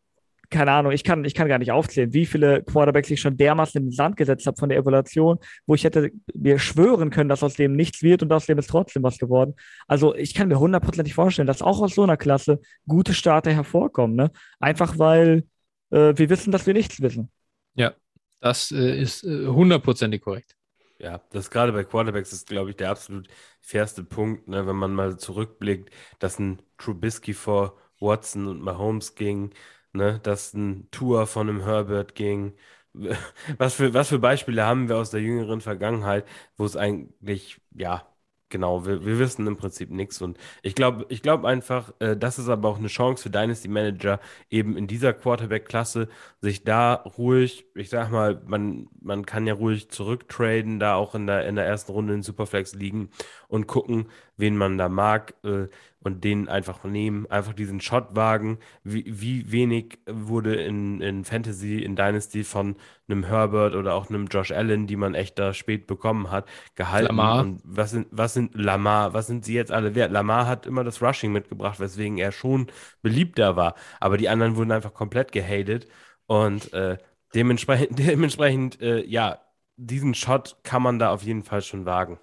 keine 0.50 0.70
Ahnung, 0.70 0.92
ich 0.92 1.02
kann, 1.02 1.24
ich 1.24 1.34
kann 1.34 1.48
gar 1.48 1.58
nicht 1.58 1.72
aufzählen, 1.72 2.12
wie 2.12 2.26
viele 2.26 2.62
Quarterbacks 2.62 3.10
ich 3.10 3.20
schon 3.20 3.36
dermaßen 3.36 3.80
in 3.80 3.86
den 3.86 3.92
Sand 3.92 4.16
gesetzt 4.16 4.46
habe 4.46 4.56
von 4.56 4.68
der 4.68 4.78
Evaluation, 4.78 5.38
wo 5.66 5.74
ich 5.74 5.82
hätte 5.82 6.12
mir 6.32 6.60
schwören 6.60 7.10
können, 7.10 7.28
dass 7.28 7.42
aus 7.42 7.54
dem 7.54 7.72
nichts 7.72 8.04
wird 8.04 8.22
und 8.22 8.32
aus 8.32 8.46
dem 8.46 8.58
ist 8.58 8.70
trotzdem 8.70 9.02
was 9.02 9.18
geworden. 9.18 9.54
Also 9.88 10.14
ich 10.14 10.32
kann 10.32 10.46
mir 10.46 10.60
hundertprozentig 10.60 11.12
vorstellen, 11.12 11.48
dass 11.48 11.60
auch 11.60 11.80
aus 11.82 11.96
so 11.96 12.04
einer 12.04 12.16
Klasse 12.16 12.60
gute 12.86 13.14
Starter 13.14 13.50
hervorkommen. 13.50 14.14
Ne? 14.14 14.30
Einfach 14.60 14.96
weil 14.96 15.42
äh, 15.90 16.12
wir 16.14 16.30
wissen, 16.30 16.52
dass 16.52 16.68
wir 16.68 16.74
nichts 16.74 17.00
wissen. 17.00 17.32
Ja, 17.74 17.94
das 18.40 18.70
äh, 18.70 19.00
ist 19.00 19.24
äh, 19.24 19.48
hundertprozentig 19.48 20.20
korrekt. 20.20 20.54
Ja, 20.98 21.18
das 21.30 21.50
gerade 21.50 21.72
bei 21.72 21.84
Quarterbacks 21.84 22.32
ist, 22.32 22.46
glaube 22.48 22.70
ich, 22.70 22.76
der 22.76 22.90
absolut 22.90 23.28
fairste 23.60 24.04
Punkt, 24.04 24.46
ne, 24.48 24.66
wenn 24.66 24.76
man 24.76 24.94
mal 24.94 25.18
zurückblickt, 25.18 25.90
dass 26.20 26.38
ein 26.38 26.62
Trubisky 26.78 27.34
vor 27.34 27.76
Watson 27.98 28.46
und 28.46 28.60
Mahomes 28.62 29.14
ging, 29.16 29.52
ne, 29.92 30.20
dass 30.22 30.54
ein 30.54 30.88
Tour 30.92 31.26
von 31.26 31.48
einem 31.48 31.62
Herbert 31.64 32.14
ging. 32.14 32.54
Was 33.58 33.74
für, 33.74 33.92
was 33.92 34.08
für 34.10 34.20
Beispiele 34.20 34.64
haben 34.64 34.88
wir 34.88 34.96
aus 34.96 35.10
der 35.10 35.20
jüngeren 35.20 35.60
Vergangenheit, 35.60 36.26
wo 36.56 36.64
es 36.64 36.76
eigentlich, 36.76 37.60
ja, 37.72 38.06
Genau, 38.54 38.86
wir, 38.86 39.04
wir 39.04 39.18
wissen 39.18 39.48
im 39.48 39.56
Prinzip 39.56 39.90
nichts. 39.90 40.22
Und 40.22 40.38
ich 40.62 40.76
glaube 40.76 41.06
ich 41.08 41.22
glaub 41.22 41.44
einfach, 41.44 41.92
äh, 41.98 42.16
das 42.16 42.38
ist 42.38 42.48
aber 42.48 42.68
auch 42.68 42.78
eine 42.78 42.86
Chance 42.86 43.24
für 43.24 43.30
Dynasty 43.30 43.66
Manager, 43.66 44.20
eben 44.48 44.76
in 44.76 44.86
dieser 44.86 45.12
Quarterback-Klasse 45.12 46.08
sich 46.40 46.62
da 46.62 46.94
ruhig, 46.94 47.66
ich 47.74 47.88
sag 47.90 48.12
mal, 48.12 48.40
man, 48.46 48.86
man 49.00 49.26
kann 49.26 49.48
ja 49.48 49.54
ruhig 49.54 49.90
zurücktraden, 49.90 50.78
da 50.78 50.94
auch 50.94 51.16
in 51.16 51.26
der, 51.26 51.48
in 51.48 51.56
der 51.56 51.66
ersten 51.66 51.90
Runde 51.90 52.14
in 52.14 52.22
Superflex 52.22 52.76
liegen 52.76 53.10
und 53.48 53.66
gucken, 53.66 54.06
wen 54.36 54.56
man 54.56 54.78
da 54.78 54.88
mag. 54.88 55.34
Äh, 55.44 55.68
und 56.04 56.22
den 56.22 56.48
einfach 56.48 56.84
nehmen, 56.84 57.26
einfach 57.30 57.54
diesen 57.54 57.80
Shot 57.80 58.14
wagen. 58.14 58.58
Wie, 58.84 59.04
wie 59.06 59.50
wenig 59.50 59.98
wurde 60.06 60.54
in, 60.54 61.00
in 61.00 61.24
Fantasy, 61.24 61.78
in 61.78 61.96
Dynasty 61.96 62.44
von 62.44 62.76
einem 63.08 63.24
Herbert 63.24 63.74
oder 63.74 63.94
auch 63.94 64.10
einem 64.10 64.26
Josh 64.26 64.52
Allen, 64.52 64.86
die 64.86 64.96
man 64.96 65.14
echt 65.14 65.38
da 65.38 65.54
spät 65.54 65.86
bekommen 65.86 66.30
hat, 66.30 66.46
gehalten. 66.74 67.16
Lamar. 67.16 67.40
Und 67.40 67.62
was 67.64 67.90
sind, 67.90 68.06
was 68.10 68.34
sind 68.34 68.54
Lamar, 68.54 69.14
was 69.14 69.26
sind 69.26 69.46
sie 69.46 69.54
jetzt 69.54 69.72
alle 69.72 69.94
wert? 69.94 70.12
Lamar 70.12 70.46
hat 70.46 70.66
immer 70.66 70.84
das 70.84 71.00
Rushing 71.00 71.32
mitgebracht, 71.32 71.80
weswegen 71.80 72.18
er 72.18 72.32
schon 72.32 72.66
beliebter 73.00 73.56
war. 73.56 73.74
Aber 73.98 74.18
die 74.18 74.28
anderen 74.28 74.56
wurden 74.56 74.72
einfach 74.72 74.92
komplett 74.92 75.32
gehatet. 75.32 75.88
Und 76.26 76.72
äh, 76.74 76.98
dementsprechend, 77.34 77.98
dementsprechend 77.98 78.80
äh, 78.82 79.02
ja, 79.06 79.40
diesen 79.76 80.14
Shot 80.14 80.58
kann 80.64 80.82
man 80.82 80.98
da 80.98 81.10
auf 81.12 81.22
jeden 81.22 81.42
Fall 81.42 81.62
schon 81.62 81.86
wagen, 81.86 82.18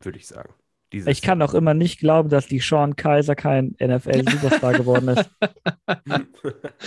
würde 0.00 0.18
ich 0.18 0.26
sagen. 0.26 0.52
Dieses 0.92 1.08
ich 1.08 1.22
kann 1.22 1.42
auch 1.42 1.54
immer 1.54 1.74
nicht 1.74 2.00
glauben, 2.00 2.30
dass 2.30 2.46
die 2.46 2.60
Sean 2.60 2.96
Kaiser 2.96 3.34
kein 3.34 3.76
NFL-Superstar 3.80 4.72
geworden 4.78 5.08
ist. 5.08 5.30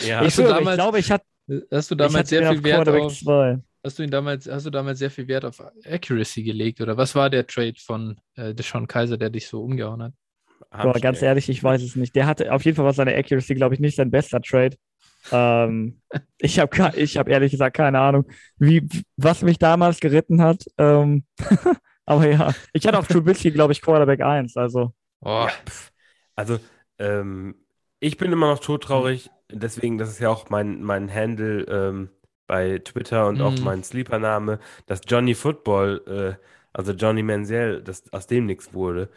ja. 0.08 0.24
Ich, 0.24 0.34
schwöre, 0.34 0.56
damals, 0.56 0.70
ich 0.70 0.76
glaube, 0.76 1.00
ich 1.00 1.12
hatte. 1.12 1.26
Hast 1.72 1.92
du 1.92 1.96
damals 1.96 2.30
sehr 2.30 2.52
viel 2.52 2.64
Wert 2.64 2.90
auf. 2.90 3.24
Hast 3.84 3.98
du 3.98 4.04
ihn 4.04 4.12
damals, 4.12 4.48
hast 4.48 4.66
du 4.66 4.70
damals 4.70 5.00
sehr 5.00 5.10
viel 5.10 5.28
Wert 5.28 5.44
auf 5.44 5.60
Accuracy 5.86 6.44
gelegt 6.44 6.82
oder 6.82 6.98
was 6.98 7.16
war 7.16 7.30
der 7.30 7.48
Trade 7.48 7.74
von 7.78 8.20
äh, 8.36 8.54
Sean 8.62 8.88
Kaiser, 8.88 9.18
der 9.18 9.32
dich 9.32 9.48
so 9.48 9.64
umgehauen 9.64 10.04
hat? 10.04 10.14
Boah, 10.72 10.94
ganz 11.00 11.22
ehrlich, 11.22 11.50
ich 11.50 11.64
weiß 11.64 11.82
es 11.82 11.96
nicht. 11.96 12.16
Der 12.16 12.28
hatte 12.28 12.54
auf 12.54 12.64
jeden 12.64 12.78
Fall 12.78 12.86
was 12.86 12.96
seine 12.96 13.16
Accuracy, 13.16 13.56
glaube 13.56 13.74
ich, 13.74 13.82
nicht 13.82 13.96
sein 13.96 14.12
bester 14.12 14.42
Trade. 14.42 14.78
ähm, 15.32 16.00
ich 16.38 16.60
habe 16.60 16.94
ich 16.96 17.18
hab 17.18 17.28
ehrlich 17.28 17.52
gesagt 17.52 17.76
keine 17.76 18.00
Ahnung, 18.00 18.26
wie, 18.58 18.88
was 19.18 19.42
mich 19.42 19.58
damals 19.58 20.00
geritten 20.00 20.42
hat. 20.42 20.64
Ähm, 20.78 21.26
Aber 22.06 22.28
ja, 22.28 22.54
ich 22.74 22.86
hatte 22.88 22.98
auf 22.98 23.08
Trubisky, 23.08 23.52
glaube 23.52 23.74
ich, 23.74 23.82
Quarterback 23.82 24.22
1. 24.22 24.58
Also, 24.58 24.94
oh. 25.22 25.48
ja, 25.48 25.52
also 26.36 26.60
ähm, 27.00 27.56
ich 28.00 28.18
bin 28.18 28.32
immer 28.32 28.48
noch 28.48 28.60
todtraurig. 28.60 29.30
Deswegen, 29.52 29.98
das 29.98 30.10
ist 30.10 30.20
ja 30.20 30.30
auch 30.30 30.50
mein, 30.50 30.82
mein 30.82 31.14
Handle 31.14 31.64
ähm, 31.64 32.10
bei 32.48 32.80
Twitter 32.80 33.28
und 33.28 33.40
mm. 33.40 33.42
auch 33.42 33.52
mhm. 33.52 33.64
mein 33.64 33.84
Sleeper-Name, 33.84 34.60
dass 34.88 35.02
Johnny 35.08 35.36
Football, 35.36 36.38
äh, 36.40 36.46
also 36.74 36.94
Johnny 36.94 37.24
Manziel, 37.24 37.82
dass 37.82 38.12
aus 38.12 38.28
dem 38.28 38.46
nichts 38.46 38.74
wurde. 38.74 39.10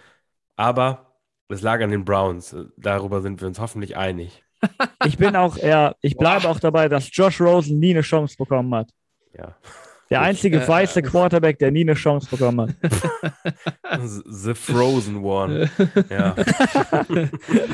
Aber 0.57 1.15
es 1.49 1.63
lag 1.63 1.81
an 1.83 1.91
den 1.91 2.05
Browns. 2.05 2.57
Darüber 2.77 3.23
sind 3.23 3.41
wir 3.41 3.49
uns 3.49 3.59
hoffentlich 3.59 3.97
einig. 3.97 4.45
Ich 5.05 5.19
bin 5.19 5.37
auch, 5.37 5.57
ja, 5.57 5.95
ich 6.01 6.17
bleibe 6.17 6.49
auch 6.49 6.59
dabei, 6.59 6.89
dass 6.89 7.15
Josh 7.15 7.41
Rosen 7.41 7.79
nie 7.79 7.91
eine 7.91 8.01
Chance 8.01 8.37
bekommen 8.39 8.75
hat. 8.75 8.91
Ja. 9.37 9.57
Der 10.11 10.21
einzige 10.21 10.63
äh, 10.63 10.69
weiße 10.69 11.03
Quarterback, 11.03 11.59
der 11.59 11.71
nie 11.71 11.83
eine 11.83 11.95
Chance 11.95 12.29
bekommen 12.31 12.69
hat. 12.69 14.01
The 14.27 14.55
Frozen 14.55 15.25
One. 15.25 15.71
Ja. 16.11 16.35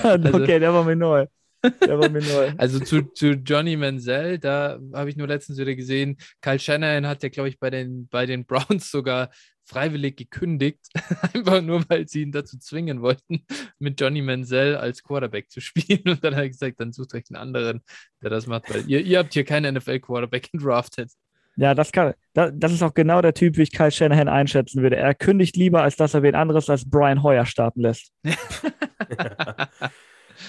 Also 0.03 0.35
okay, 0.35 0.59
der 0.59 0.73
war 0.73 0.85
mir 0.85 0.97
neu. 0.97 1.27
Der 1.63 1.99
war 1.99 2.09
mir 2.09 2.23
neu. 2.23 2.53
Also 2.57 2.81
zu, 2.81 3.03
zu 3.13 3.33
Johnny 3.33 3.77
Manziel, 3.77 4.39
da 4.39 4.79
habe 4.95 5.11
ich 5.11 5.17
nur 5.17 5.29
letztens 5.29 5.59
wieder 5.59 5.75
gesehen, 5.75 6.17
Kyle 6.41 6.59
Shanahan 6.59 7.07
hat 7.07 7.23
ja, 7.23 7.29
glaube 7.29 7.49
ich, 7.49 7.59
bei 7.59 7.71
den, 7.71 8.09
bei 8.09 8.27
den 8.27 8.47
Browns 8.47 8.91
sogar 8.91 9.31
freiwillig 9.71 10.17
gekündigt, 10.17 10.89
einfach 11.35 11.63
nur, 11.63 11.85
weil 11.89 12.09
sie 12.09 12.23
ihn 12.23 12.33
dazu 12.33 12.59
zwingen 12.59 13.03
wollten, 13.03 13.45
mit 13.79 14.01
Johnny 14.01 14.23
Manziel 14.23 14.77
als 14.77 15.03
Quarterback 15.03 15.51
zu 15.51 15.61
spielen. 15.61 16.03
Und 16.07 16.25
dann 16.25 16.35
hat 16.35 16.43
er 16.43 16.49
gesagt, 16.49 16.81
dann 16.81 16.93
sucht 16.93 17.15
euch 17.15 17.25
einen 17.31 17.41
anderen, 17.41 17.83
der 18.23 18.31
das 18.31 18.47
macht, 18.47 18.69
weil 18.71 18.89
ihr, 18.89 19.01
ihr 19.01 19.19
habt 19.19 19.33
hier 19.33 19.45
keinen 19.45 19.77
NFL-Quarterback 19.77 20.51
gedraftet. 20.53 21.13
Ja, 21.61 21.75
das 21.75 21.93
kann, 21.93 22.15
das, 22.33 22.53
das 22.55 22.73
ist 22.73 22.83
auch 22.83 22.95
genau 22.95 23.21
der 23.21 23.35
Typ, 23.35 23.59
wie 23.59 23.63
ich 23.63 23.73
Kyle 23.73 23.91
Shanahan 23.91 24.29
einschätzen 24.29 24.83
würde. 24.83 24.97
Er 24.97 25.15
kündigt 25.15 25.57
lieber, 25.57 25.83
als 25.83 25.95
dass 25.97 26.15
er 26.15 26.23
wen 26.23 26.35
anderes 26.35 26.71
als 26.71 26.89
Brian 26.89 27.23
Hoyer 27.23 27.45
starten 27.45 27.83
lässt. 27.83 28.15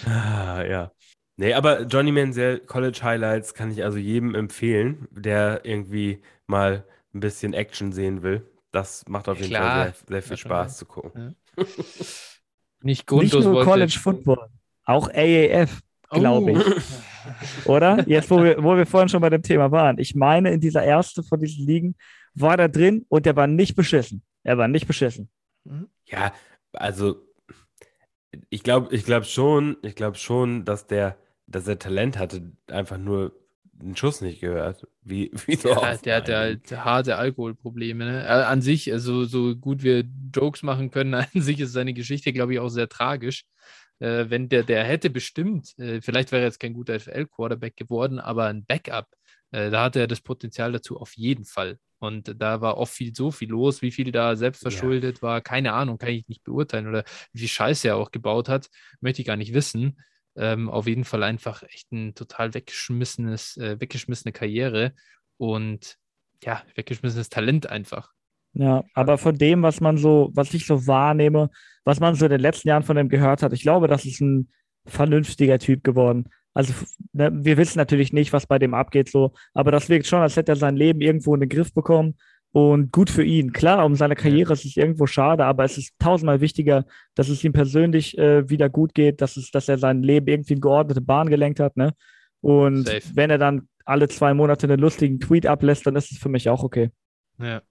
ah, 0.06 0.64
ja. 0.64 0.90
Nee, 1.36 1.54
aber 1.54 1.82
Johnny 1.82 2.14
Manziel 2.14 2.60
College 2.60 3.02
Highlights 3.04 3.54
kann 3.54 3.72
ich 3.72 3.84
also 3.84 3.98
jedem 3.98 4.36
empfehlen, 4.36 5.10
der 5.12 5.66
irgendwie 5.66 6.22
mal 6.48 6.86
ein 7.14 7.20
bisschen 7.20 7.54
Action 7.54 7.92
sehen 7.92 8.24
will. 8.24 8.50
Das 8.72 9.04
macht 9.10 9.28
auf 9.28 9.38
jeden 9.38 9.50
Klar. 9.50 9.84
Fall 9.88 9.94
sehr, 9.94 10.06
sehr 10.08 10.22
viel 10.22 10.38
Spaß 10.38 10.78
zu 10.78 10.86
gucken. 10.86 11.36
Ja. 11.58 11.66
Nicht, 12.84 13.12
Nicht 13.12 13.34
nur 13.34 13.66
College 13.66 14.00
Football, 14.02 14.48
auch 14.86 15.10
AAF 15.10 15.82
glaube 16.10 16.52
oh. 16.54 16.58
ich. 16.58 16.66
Oder? 17.65 18.07
Jetzt, 18.07 18.30
wo 18.30 18.43
wir, 18.43 18.64
wo 18.64 18.76
wir 18.76 18.85
vorhin 18.85 19.10
schon 19.10 19.22
bei 19.22 19.30
dem 19.30 19.43
Thema 19.43 19.72
waren. 19.72 19.98
Ich 19.98 20.15
meine, 20.15 20.52
in 20.52 20.60
dieser 20.60 20.84
erste 20.84 21.23
von 21.23 21.39
diesen 21.39 21.65
Ligen 21.65 21.95
war 22.34 22.57
da 22.57 22.68
drin 22.68 23.06
und 23.10 23.26
der 23.26 23.35
war 23.35 23.48
nicht 23.48 23.76
beschissen. 23.76 24.23
Er 24.43 24.57
war 24.57 24.68
nicht 24.68 24.88
beschissen. 24.88 25.30
Mhm. 25.64 25.88
Ja, 26.06 26.34
also 26.73 27.22
ich 28.49 28.64
glaube 28.64 28.93
ich 28.95 29.06
glaub 29.06 29.26
schon, 29.26 29.77
ich 29.84 29.95
glaube 29.95 30.18
schon, 30.18 30.65
dass 30.65 30.88
der, 30.88 31.18
dass 31.48 31.68
er 31.68 31.80
Talent 31.80 32.18
hatte, 32.18 32.52
einfach 32.68 32.98
nur 32.98 33.34
den 33.73 33.95
Schuss 33.95 34.22
nicht 34.22 34.41
gehört. 34.41 34.88
Wie, 35.02 35.31
wie 35.45 35.56
so 35.56 35.69
ja, 35.69 35.98
der 35.98 36.18
hat 36.18 36.30
halt 36.30 36.72
harte 36.72 37.18
Alkoholprobleme. 37.18 38.06
Ne? 38.06 38.23
Äh, 38.23 38.27
an 38.27 38.61
sich, 38.61 38.91
also 38.91 39.26
so 39.26 39.56
gut 39.56 39.84
wir 39.84 40.03
Jokes 40.34 40.64
machen 40.64 40.91
können, 40.91 41.14
an 41.15 41.27
sich 41.34 41.60
ist 41.60 41.73
seine 41.73 41.93
Geschichte, 41.93 42.31
glaube 42.34 42.53
ich, 42.53 42.60
auch 42.60 42.69
sehr 42.69 42.89
tragisch 42.89 43.45
äh, 44.02 44.30
wenn 44.30 44.49
der, 44.49 44.64
der 44.64 44.84
hätte 44.84 45.10
bestimmt, 45.10 45.78
äh, 45.78 46.02
vielleicht 46.02 46.32
wäre 46.32 46.41
er 46.41 46.48
jetzt 46.48 46.60
kein 46.60 46.73
guter 46.73 46.99
FL-Quarterback 46.99 47.78
geworden, 47.78 48.19
aber 48.19 48.48
ein 48.48 48.65
Backup, 48.65 49.07
äh, 49.52 49.69
da 49.69 49.84
hatte 49.84 49.99
er 49.99 50.07
das 50.07 50.22
Potenzial 50.22 50.72
dazu 50.72 50.99
auf 50.99 51.15
jeden 51.15 51.45
Fall. 51.45 51.78
Und 51.99 52.41
da 52.41 52.61
war 52.61 52.78
oft 52.78 52.94
viel, 52.94 53.14
so 53.15 53.30
viel 53.30 53.49
los, 53.49 53.84
wie 53.84 53.91
viel 53.91 54.11
da 54.11 54.36
selbst 54.36 54.64
verschuldet 54.64 55.18
ja. 55.18 55.22
war, 55.22 55.41
keine 55.41 55.73
Ahnung, 55.73 55.99
kann 55.99 56.10
ich 56.10 56.28
nicht 56.28 56.44
beurteilen. 56.44 56.88
Oder 56.88 57.03
wie 57.32 57.40
viel 57.40 57.48
Scheiße 57.48 57.90
er 57.90 57.98
auch 57.98 58.10
gebaut 58.10 58.49
hat, 58.49 58.69
möchte 59.02 59.22
ich 59.22 59.28
gar 59.28 59.38
nicht 59.38 59.53
wissen. 59.53 60.02
Ähm, 60.36 60.68
auf 60.68 60.88
jeden 60.88 61.03
Fall 61.03 61.22
einfach 61.22 61.61
echt 61.61 61.91
ein 61.91 62.15
total 62.15 62.56
weggeschmissenes, 62.56 63.57
äh, 63.57 63.80
weggeschmissene 63.80 64.32
Karriere 64.32 64.94
und 65.38 65.98
ja, 66.44 66.64
weggeschmissenes 66.73 67.30
Talent 67.30 67.68
einfach. 67.68 68.11
Ja, 68.53 68.84
aber 68.94 69.18
von 69.18 69.38
dem, 69.38 69.64
was 69.64 69.80
man 69.80 69.98
so, 69.98 70.30
was 70.34 70.53
ich 70.53 70.65
so 70.65 70.86
wahrnehme, 70.86 71.49
was 71.86 71.99
man 71.99 72.15
so 72.15 72.26
in 72.26 72.32
den 72.32 72.41
letzten 72.41 72.68
Jahren 72.68 72.84
von 72.84 72.98
ihm 72.98 73.10
gehört 73.10 73.44
hat, 73.44 73.53
ich 73.53 73.61
glaube, 73.61 73.88
das 73.88 74.06
ist 74.06 74.19
ein 74.22 74.49
vernünftiger 74.86 75.57
Typ 75.60 75.84
geworden. 75.84 76.26
Also, 76.53 76.73
ne, 77.14 77.32
wir 77.34 77.57
wissen 77.57 77.78
natürlich 77.78 78.11
nicht, 78.11 78.34
was 78.34 78.45
bei 78.45 78.60
dem 78.60 78.73
abgeht, 78.73 79.10
so, 79.10 79.32
aber 79.53 79.72
das 79.72 79.88
wirkt 79.88 80.06
schon, 80.06 80.22
als 80.22 80.36
hätte 80.36 80.52
er 80.52 80.57
sein 80.57 80.76
Leben 80.76 80.99
irgendwo 80.99 81.34
in 81.34 81.40
den 81.40 81.49
Griff 81.49 81.73
bekommen 81.73 82.15
und 82.52 82.91
gut 82.91 83.10
für 83.10 83.23
ihn. 83.23 83.53
Klar, 83.53 83.86
um 83.86 83.95
seine 83.95 84.15
Karriere 84.15 84.52
ist 84.53 84.65
es 84.65 84.76
irgendwo 84.76 85.06
schade, 85.06 85.45
aber 85.45 85.64
es 85.64 85.78
ist 85.78 85.94
tausendmal 85.99 86.41
wichtiger, 86.41 86.86
dass 87.15 87.30
es 87.30 87.44
ihm 87.45 87.53
persönlich 87.53 88.18
äh, 88.18 88.49
wieder 88.49 88.69
gut 88.69 88.94
geht, 88.94 89.22
dass, 89.22 89.38
es, 89.38 89.52
dass 89.52 89.69
er 89.69 89.78
sein 89.78 90.03
Leben 90.03 90.28
irgendwie 90.28 90.53
in 90.53 90.61
geordnete 90.61 91.02
Bahn 91.02 91.30
gelenkt 91.30 91.61
hat, 91.61 91.78
ne? 91.78 91.94
Und 92.41 92.88
Safe. 92.88 93.03
wenn 93.14 93.30
er 93.30 93.38
dann 93.38 93.69
alle 93.86 94.10
zwei 94.10 94.34
Monate 94.34 94.68
einen 94.68 94.80
lustigen 94.80 95.19
Tweet 95.19 95.45
ablässt, 95.45 95.86
dann 95.86 95.95
ist 95.95 96.11
es 96.11 96.18
für 96.18 96.30
mich 96.30 96.49
auch 96.49 96.64
okay. 96.64 96.90
Ja. 97.40 97.61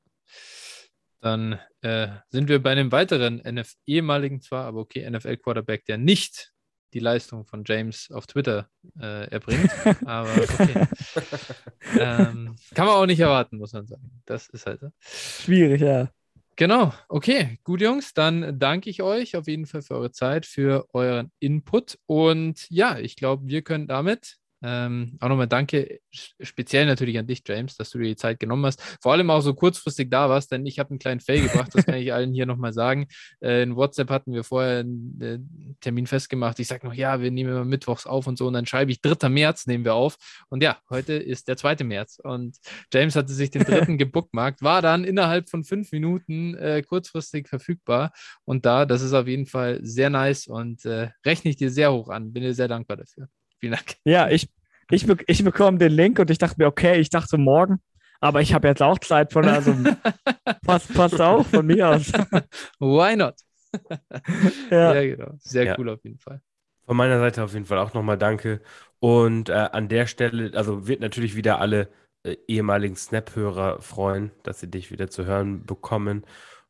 Dann 1.21 1.59
äh, 1.83 2.09
sind 2.31 2.49
wir 2.49 2.63
bei 2.63 2.73
einem 2.73 2.93
weiteren 2.93 3.41
NF 3.41 3.75
ehemaligen 3.87 4.41
zwar, 4.41 4.65
aber 4.65 4.81
okay, 4.81 5.09
NFL-Quarterback, 5.09 5.85
der 5.85 5.99
nicht 5.99 6.53
die 6.93 6.99
Leistung 6.99 7.45
von 7.45 7.63
James 7.65 8.11
auf 8.11 8.27
Twitter 8.27 8.69
äh, 8.99 9.29
erbringt. 9.31 9.71
aber 10.07 10.31
okay. 10.31 10.87
ähm, 11.99 12.57
kann 12.75 12.87
man 12.87 12.97
auch 12.97 13.07
nicht 13.07 13.21
erwarten, 13.21 13.59
muss 13.59 13.73
man 13.73 13.87
sagen. 13.87 14.23
Das 14.25 14.49
ist 14.49 14.67
halt 14.67 14.81
so. 14.81 14.89
Schwierig, 14.99 15.83
ja. 15.83 16.11
Genau, 16.57 16.93
okay, 17.09 17.59
gut 17.65 17.81
Jungs, 17.81 18.13
dann 18.13 18.59
danke 18.59 18.91
ich 18.91 19.01
euch 19.01 19.35
auf 19.35 19.49
jeden 19.49 19.65
Fall 19.65 19.81
für 19.81 19.95
eure 19.95 20.13
Zeit, 20.13 20.45
für 20.45 20.87
euren 20.93 21.33
Input 21.39 21.99
und 22.05 22.69
ja, 22.69 22.99
ich 22.99 23.17
glaube, 23.17 23.47
wir 23.47 23.63
können 23.63 23.87
damit 23.87 24.37
ähm, 24.63 25.17
auch 25.21 25.29
nochmal 25.29 25.47
danke, 25.47 26.01
speziell 26.11 26.87
natürlich 26.87 27.19
an 27.19 27.27
dich, 27.27 27.43
James, 27.47 27.77
dass 27.77 27.91
du 27.91 27.99
dir 27.99 28.09
die 28.09 28.17
Zeit 28.17 28.39
genommen 28.41 28.67
hast. 28.67 28.83
Vor 29.01 29.13
allem 29.13 29.31
auch 29.31 29.41
so 29.41 29.55
kurzfristig 29.55 30.11
da 30.11 30.29
warst, 30.29 30.53
denn 30.53 30.67
ich 30.67 30.79
habe 30.79 30.91
einen 30.91 30.99
kleinen 30.99 31.21
Fail 31.21 31.43
gebracht, 31.43 31.71
das 31.75 31.87
kann 31.87 31.95
ich 31.95 32.13
allen 32.13 32.33
hier 32.33 32.47
nochmal 32.47 32.73
sagen. 32.73 33.09
Äh, 33.41 33.63
in 33.63 33.77
WhatsApp 33.77 34.11
hatten 34.11 34.33
wir 34.33 34.45
vorher 34.45 34.81
einen 34.81 35.21
äh, 35.21 35.39
Termin 35.81 36.07
festgemacht. 36.07 36.59
Ich 36.59 36.69
sage 36.69 36.87
noch, 36.87 36.95
ja, 36.95 37.21
wir 37.21 37.31
nehmen 37.31 37.51
immer 37.51 37.65
mittwochs 37.65 38.07
auf 38.07 38.27
und 38.27 38.37
so. 38.37 38.47
Und 38.47 38.53
dann 38.53 38.67
schreibe 38.67 38.93
ich 38.93 39.01
3. 39.01 39.29
März 39.29 39.67
nehmen 39.67 39.85
wir 39.85 39.95
auf. 39.95 40.17
Und 40.49 40.63
ja, 40.63 40.79
heute 40.91 41.15
ist 41.15 41.49
der 41.49 41.57
2. 41.57 41.85
März. 41.85 42.21
Und 42.23 42.57
James 42.93 43.17
hatte 43.17 43.33
sich 43.33 43.51
den 43.51 43.63
dritten 43.65 43.99
gebookmarkt, 43.99 44.63
war 44.63 44.83
dann 44.83 45.05
innerhalb 45.05 45.49
von 45.49 45.65
fünf 45.65 45.93
Minuten 45.93 46.55
äh, 46.57 46.83
kurzfristig 46.83 47.49
verfügbar. 47.49 48.13
Und 48.45 48.67
da, 48.67 48.85
das 48.85 49.03
ist 49.03 49.15
auf 49.15 49.27
jeden 49.27 49.47
Fall 49.47 49.79
sehr 49.83 50.11
nice 50.11 50.47
und 50.47 50.85
äh, 50.85 51.11
rechne 51.25 51.51
ich 51.51 51.57
dir 51.57 51.71
sehr 51.71 51.93
hoch 51.93 52.09
an. 52.09 52.33
Bin 52.33 52.43
dir 52.43 52.55
sehr 52.55 52.69
dankbar 52.69 52.97
dafür. 52.99 53.29
Vielen 53.61 53.73
Dank. 53.73 53.97
Ja, 54.05 54.29
ich, 54.29 54.49
ich, 54.91 55.07
ich 55.27 55.45
bekomme 55.45 55.79
den 55.79 55.93
Link 55.93 56.19
und 56.19 56.31
ich 56.31 56.39
dachte 56.39 56.57
mir, 56.59 56.67
okay, 56.67 56.99
ich 56.99 57.11
dachte 57.11 57.39
morgen, 57.39 57.81
aber 58.21 58.41
ich 58.41 58.55
habe 58.55 58.69
jetzt 58.69 58.83
auch 58.83 58.99
Zeit 58.99 59.33
von, 59.33 59.47
also 59.47 59.75
passt, 60.67 60.93
passt 60.95 61.21
auch 61.21 61.47
von 61.47 61.67
mir 61.67 61.89
aus. 61.91 62.13
Why 62.81 63.17
not? 63.17 63.35
ja. 64.71 64.95
ja, 64.95 65.03
genau. 65.03 65.33
Sehr 65.39 65.65
ja. 65.65 65.79
cool 65.79 65.91
auf 65.91 66.03
jeden 66.05 66.19
Fall. 66.19 66.41
Von 66.87 66.97
meiner 66.97 67.21
Seite 67.21 67.45
auf 67.45 67.53
jeden 67.53 67.67
Fall 67.67 67.79
auch 67.79 67.95
nochmal 67.95 68.19
danke. 68.19 68.61
Und 68.99 69.49
äh, 69.49 69.53
an 69.53 69.89
der 69.89 70.07
Stelle, 70.07 70.57
also 70.57 70.89
wird 70.89 71.01
natürlich 71.01 71.37
wieder 71.37 71.61
alle 71.61 71.89
äh, 72.25 72.37
ehemaligen 72.49 72.97
Snap-Hörer 72.97 73.81
freuen, 73.81 74.33
dass 74.43 74.61
sie 74.61 74.71
dich 74.71 74.91
wieder 74.91 75.09
zu 75.09 75.25
hören 75.25 75.65
bekommen. 75.65 76.27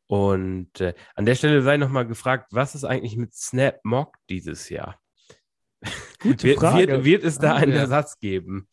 Und 0.07 0.79
äh, 0.79 0.93
an 1.15 1.25
der 1.25 1.35
Stelle 1.35 1.61
sei 1.61 1.77
nochmal 1.77 2.05
gefragt, 2.05 2.49
was 2.51 2.75
ist 2.75 2.83
eigentlich 2.83 3.17
mit 3.17 3.33
Snap 3.33 3.79
Mock 3.83 4.17
dieses 4.29 4.69
Jahr? 4.69 5.00
Gute 6.19 6.53
Frage. 6.53 6.87
Wird, 6.87 7.05
wird 7.05 7.23
es 7.23 7.37
da 7.37 7.55
einen 7.55 7.73
Ersatz 7.73 8.19
geben? 8.19 8.67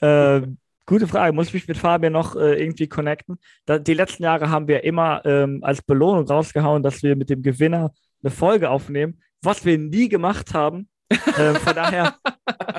Äh, 0.00 0.42
gute 0.86 1.06
Frage. 1.06 1.32
Muss 1.32 1.48
ich 1.48 1.54
mich 1.54 1.68
mit 1.68 1.78
Fabian 1.78 2.12
noch 2.12 2.36
äh, 2.36 2.60
irgendwie 2.60 2.88
connecten? 2.88 3.38
Da, 3.66 3.78
die 3.78 3.94
letzten 3.94 4.24
Jahre 4.24 4.50
haben 4.50 4.68
wir 4.68 4.84
immer 4.84 5.24
ähm, 5.24 5.60
als 5.62 5.82
Belohnung 5.82 6.26
rausgehauen, 6.26 6.82
dass 6.82 7.02
wir 7.02 7.16
mit 7.16 7.30
dem 7.30 7.42
Gewinner 7.42 7.92
eine 8.22 8.30
Folge 8.30 8.70
aufnehmen, 8.70 9.20
was 9.42 9.64
wir 9.64 9.78
nie 9.78 10.08
gemacht 10.08 10.54
haben. 10.54 10.88
äh, 11.10 11.54
von, 11.54 11.74
daher, 11.74 12.16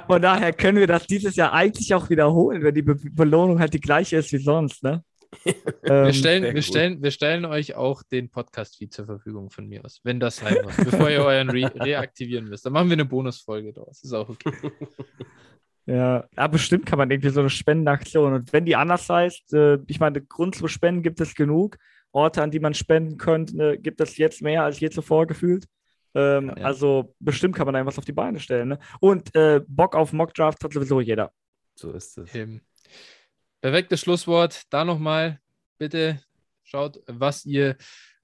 von 0.08 0.22
daher 0.22 0.52
können 0.52 0.80
wir 0.80 0.88
das 0.88 1.06
dieses 1.08 1.36
Jahr 1.36 1.54
eigentlich 1.54 1.94
auch 1.94 2.10
wiederholen, 2.10 2.64
wenn 2.64 2.76
die 2.76 2.82
Be 2.82 2.96
Belohnung 2.96 3.60
halt 3.60 3.74
die 3.74 3.80
gleiche 3.80 4.18
ist 4.18 4.34
wie 4.34 4.40
sonst. 4.40 4.84
Ne? 4.84 5.04
Wir, 5.44 5.92
ähm, 5.92 6.14
stellen, 6.14 6.56
wir, 6.56 6.62
stellen, 6.62 7.04
wir 7.04 7.12
stellen 7.12 7.46
euch 7.46 7.76
auch 7.76 8.04
den 8.04 8.30
Podcast-Feed 8.30 8.94
zur 8.94 9.06
Verfügung 9.06 9.50
von 9.50 9.68
mir 9.68 9.84
aus, 9.84 10.00
wenn 10.04 10.20
das 10.20 10.38
sein 10.38 10.58
muss, 10.64 10.76
bevor 10.78 11.10
ihr 11.10 11.24
euren 11.24 11.50
Re 11.50 11.72
reaktivieren 11.76 12.48
müsst. 12.48 12.66
Dann 12.66 12.74
machen 12.74 12.90
wir 12.90 12.94
eine 12.94 13.06
Bonusfolge 13.06 13.74
draus. 13.74 14.04
Ist 14.04 14.14
auch 14.14 14.30
okay. 14.30 14.52
Ja, 15.88 16.26
ja, 16.36 16.48
bestimmt 16.48 16.88
kann 16.88 16.98
man 16.98 17.12
irgendwie 17.12 17.30
so 17.30 17.42
eine 17.42 17.50
Spendenaktion. 17.52 18.34
Und 18.34 18.54
wenn 18.54 18.66
die 18.66 18.76
anders 18.76 19.08
heißt, 19.08 19.54
äh, 19.54 19.78
ich 19.86 20.00
meine, 20.00 20.20
Grund 20.20 20.56
zu 20.56 20.68
spenden 20.68 21.04
gibt 21.04 21.22
es 21.22 21.36
genug. 21.36 21.78
Orte, 22.12 22.42
an 22.42 22.50
die 22.50 22.60
man 22.60 22.74
spenden 22.74 23.18
könnte, 23.18 23.56
ne, 23.56 23.78
gibt 23.78 24.02
es 24.02 24.18
jetzt 24.18 24.42
mehr 24.42 24.64
als 24.64 24.80
je 24.80 24.90
zuvor 24.90 25.28
gefühlt. 25.28 25.66
Ähm, 26.16 26.48
ja, 26.48 26.58
ja. 26.58 26.66
Also 26.66 27.14
bestimmt 27.20 27.56
kann 27.56 27.66
man 27.66 27.74
da 27.74 27.80
irgendwas 27.80 28.00
auf 28.00 28.06
die 28.06 28.14
Beine 28.14 28.40
stellen. 28.40 28.70
Ne? 28.70 28.80
Und 29.00 29.36
äh, 29.36 29.62
Bock 29.68 29.96
auf 29.96 30.14
Mockdraft 30.14 30.64
hat 30.64 30.74
sowieso 30.74 31.02
jeder. 31.02 31.32
So 31.76 31.92
ist 31.92 32.18
es. 32.18 32.34
Eben. 32.34 32.62
Perfektes 33.66 34.02
Schlusswort. 34.02 34.62
Da 34.70 34.86
nochmal 34.86 35.40
bitte 35.80 36.22
schaut, 36.62 37.02
was 37.08 37.48
ihr 37.48 37.78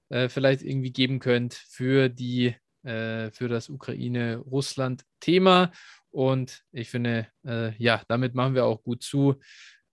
äh, 0.08 0.28
vielleicht 0.28 0.62
irgendwie 0.62 0.92
geben 0.92 1.18
könnt 1.18 1.54
für 1.54 2.08
die 2.08 2.54
äh, 2.84 3.32
für 3.32 3.48
das 3.48 3.68
Ukraine-Russland-Thema. 3.68 5.72
Und 6.12 6.62
ich 6.70 6.90
finde, 6.90 7.26
äh, 7.44 7.74
ja, 7.82 8.02
damit 8.06 8.36
machen 8.36 8.54
wir 8.54 8.66
auch 8.66 8.84
gut 8.84 9.02
zu. 9.02 9.34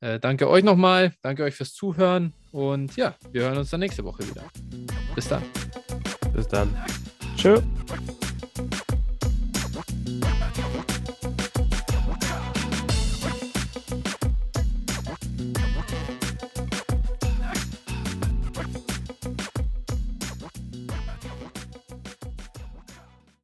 Äh, 0.01 0.19
danke 0.19 0.47
euch 0.47 0.63
nochmal, 0.63 1.15
danke 1.23 1.45
euch 1.45 1.55
fürs 1.55 1.73
Zuhören 1.73 2.35
und 2.51 2.95
ja, 2.95 3.15
wir 3.31 3.41
hören 3.41 3.57
uns 3.57 3.71
dann 3.71 3.79
nächste 3.79 4.03
Woche 4.03 4.29
wieder. 4.29 4.43
Bis 5.15 5.29
dann. 5.29 5.41
Bis 6.31 6.47
dann. 6.47 6.77
Tschö. 7.35 7.59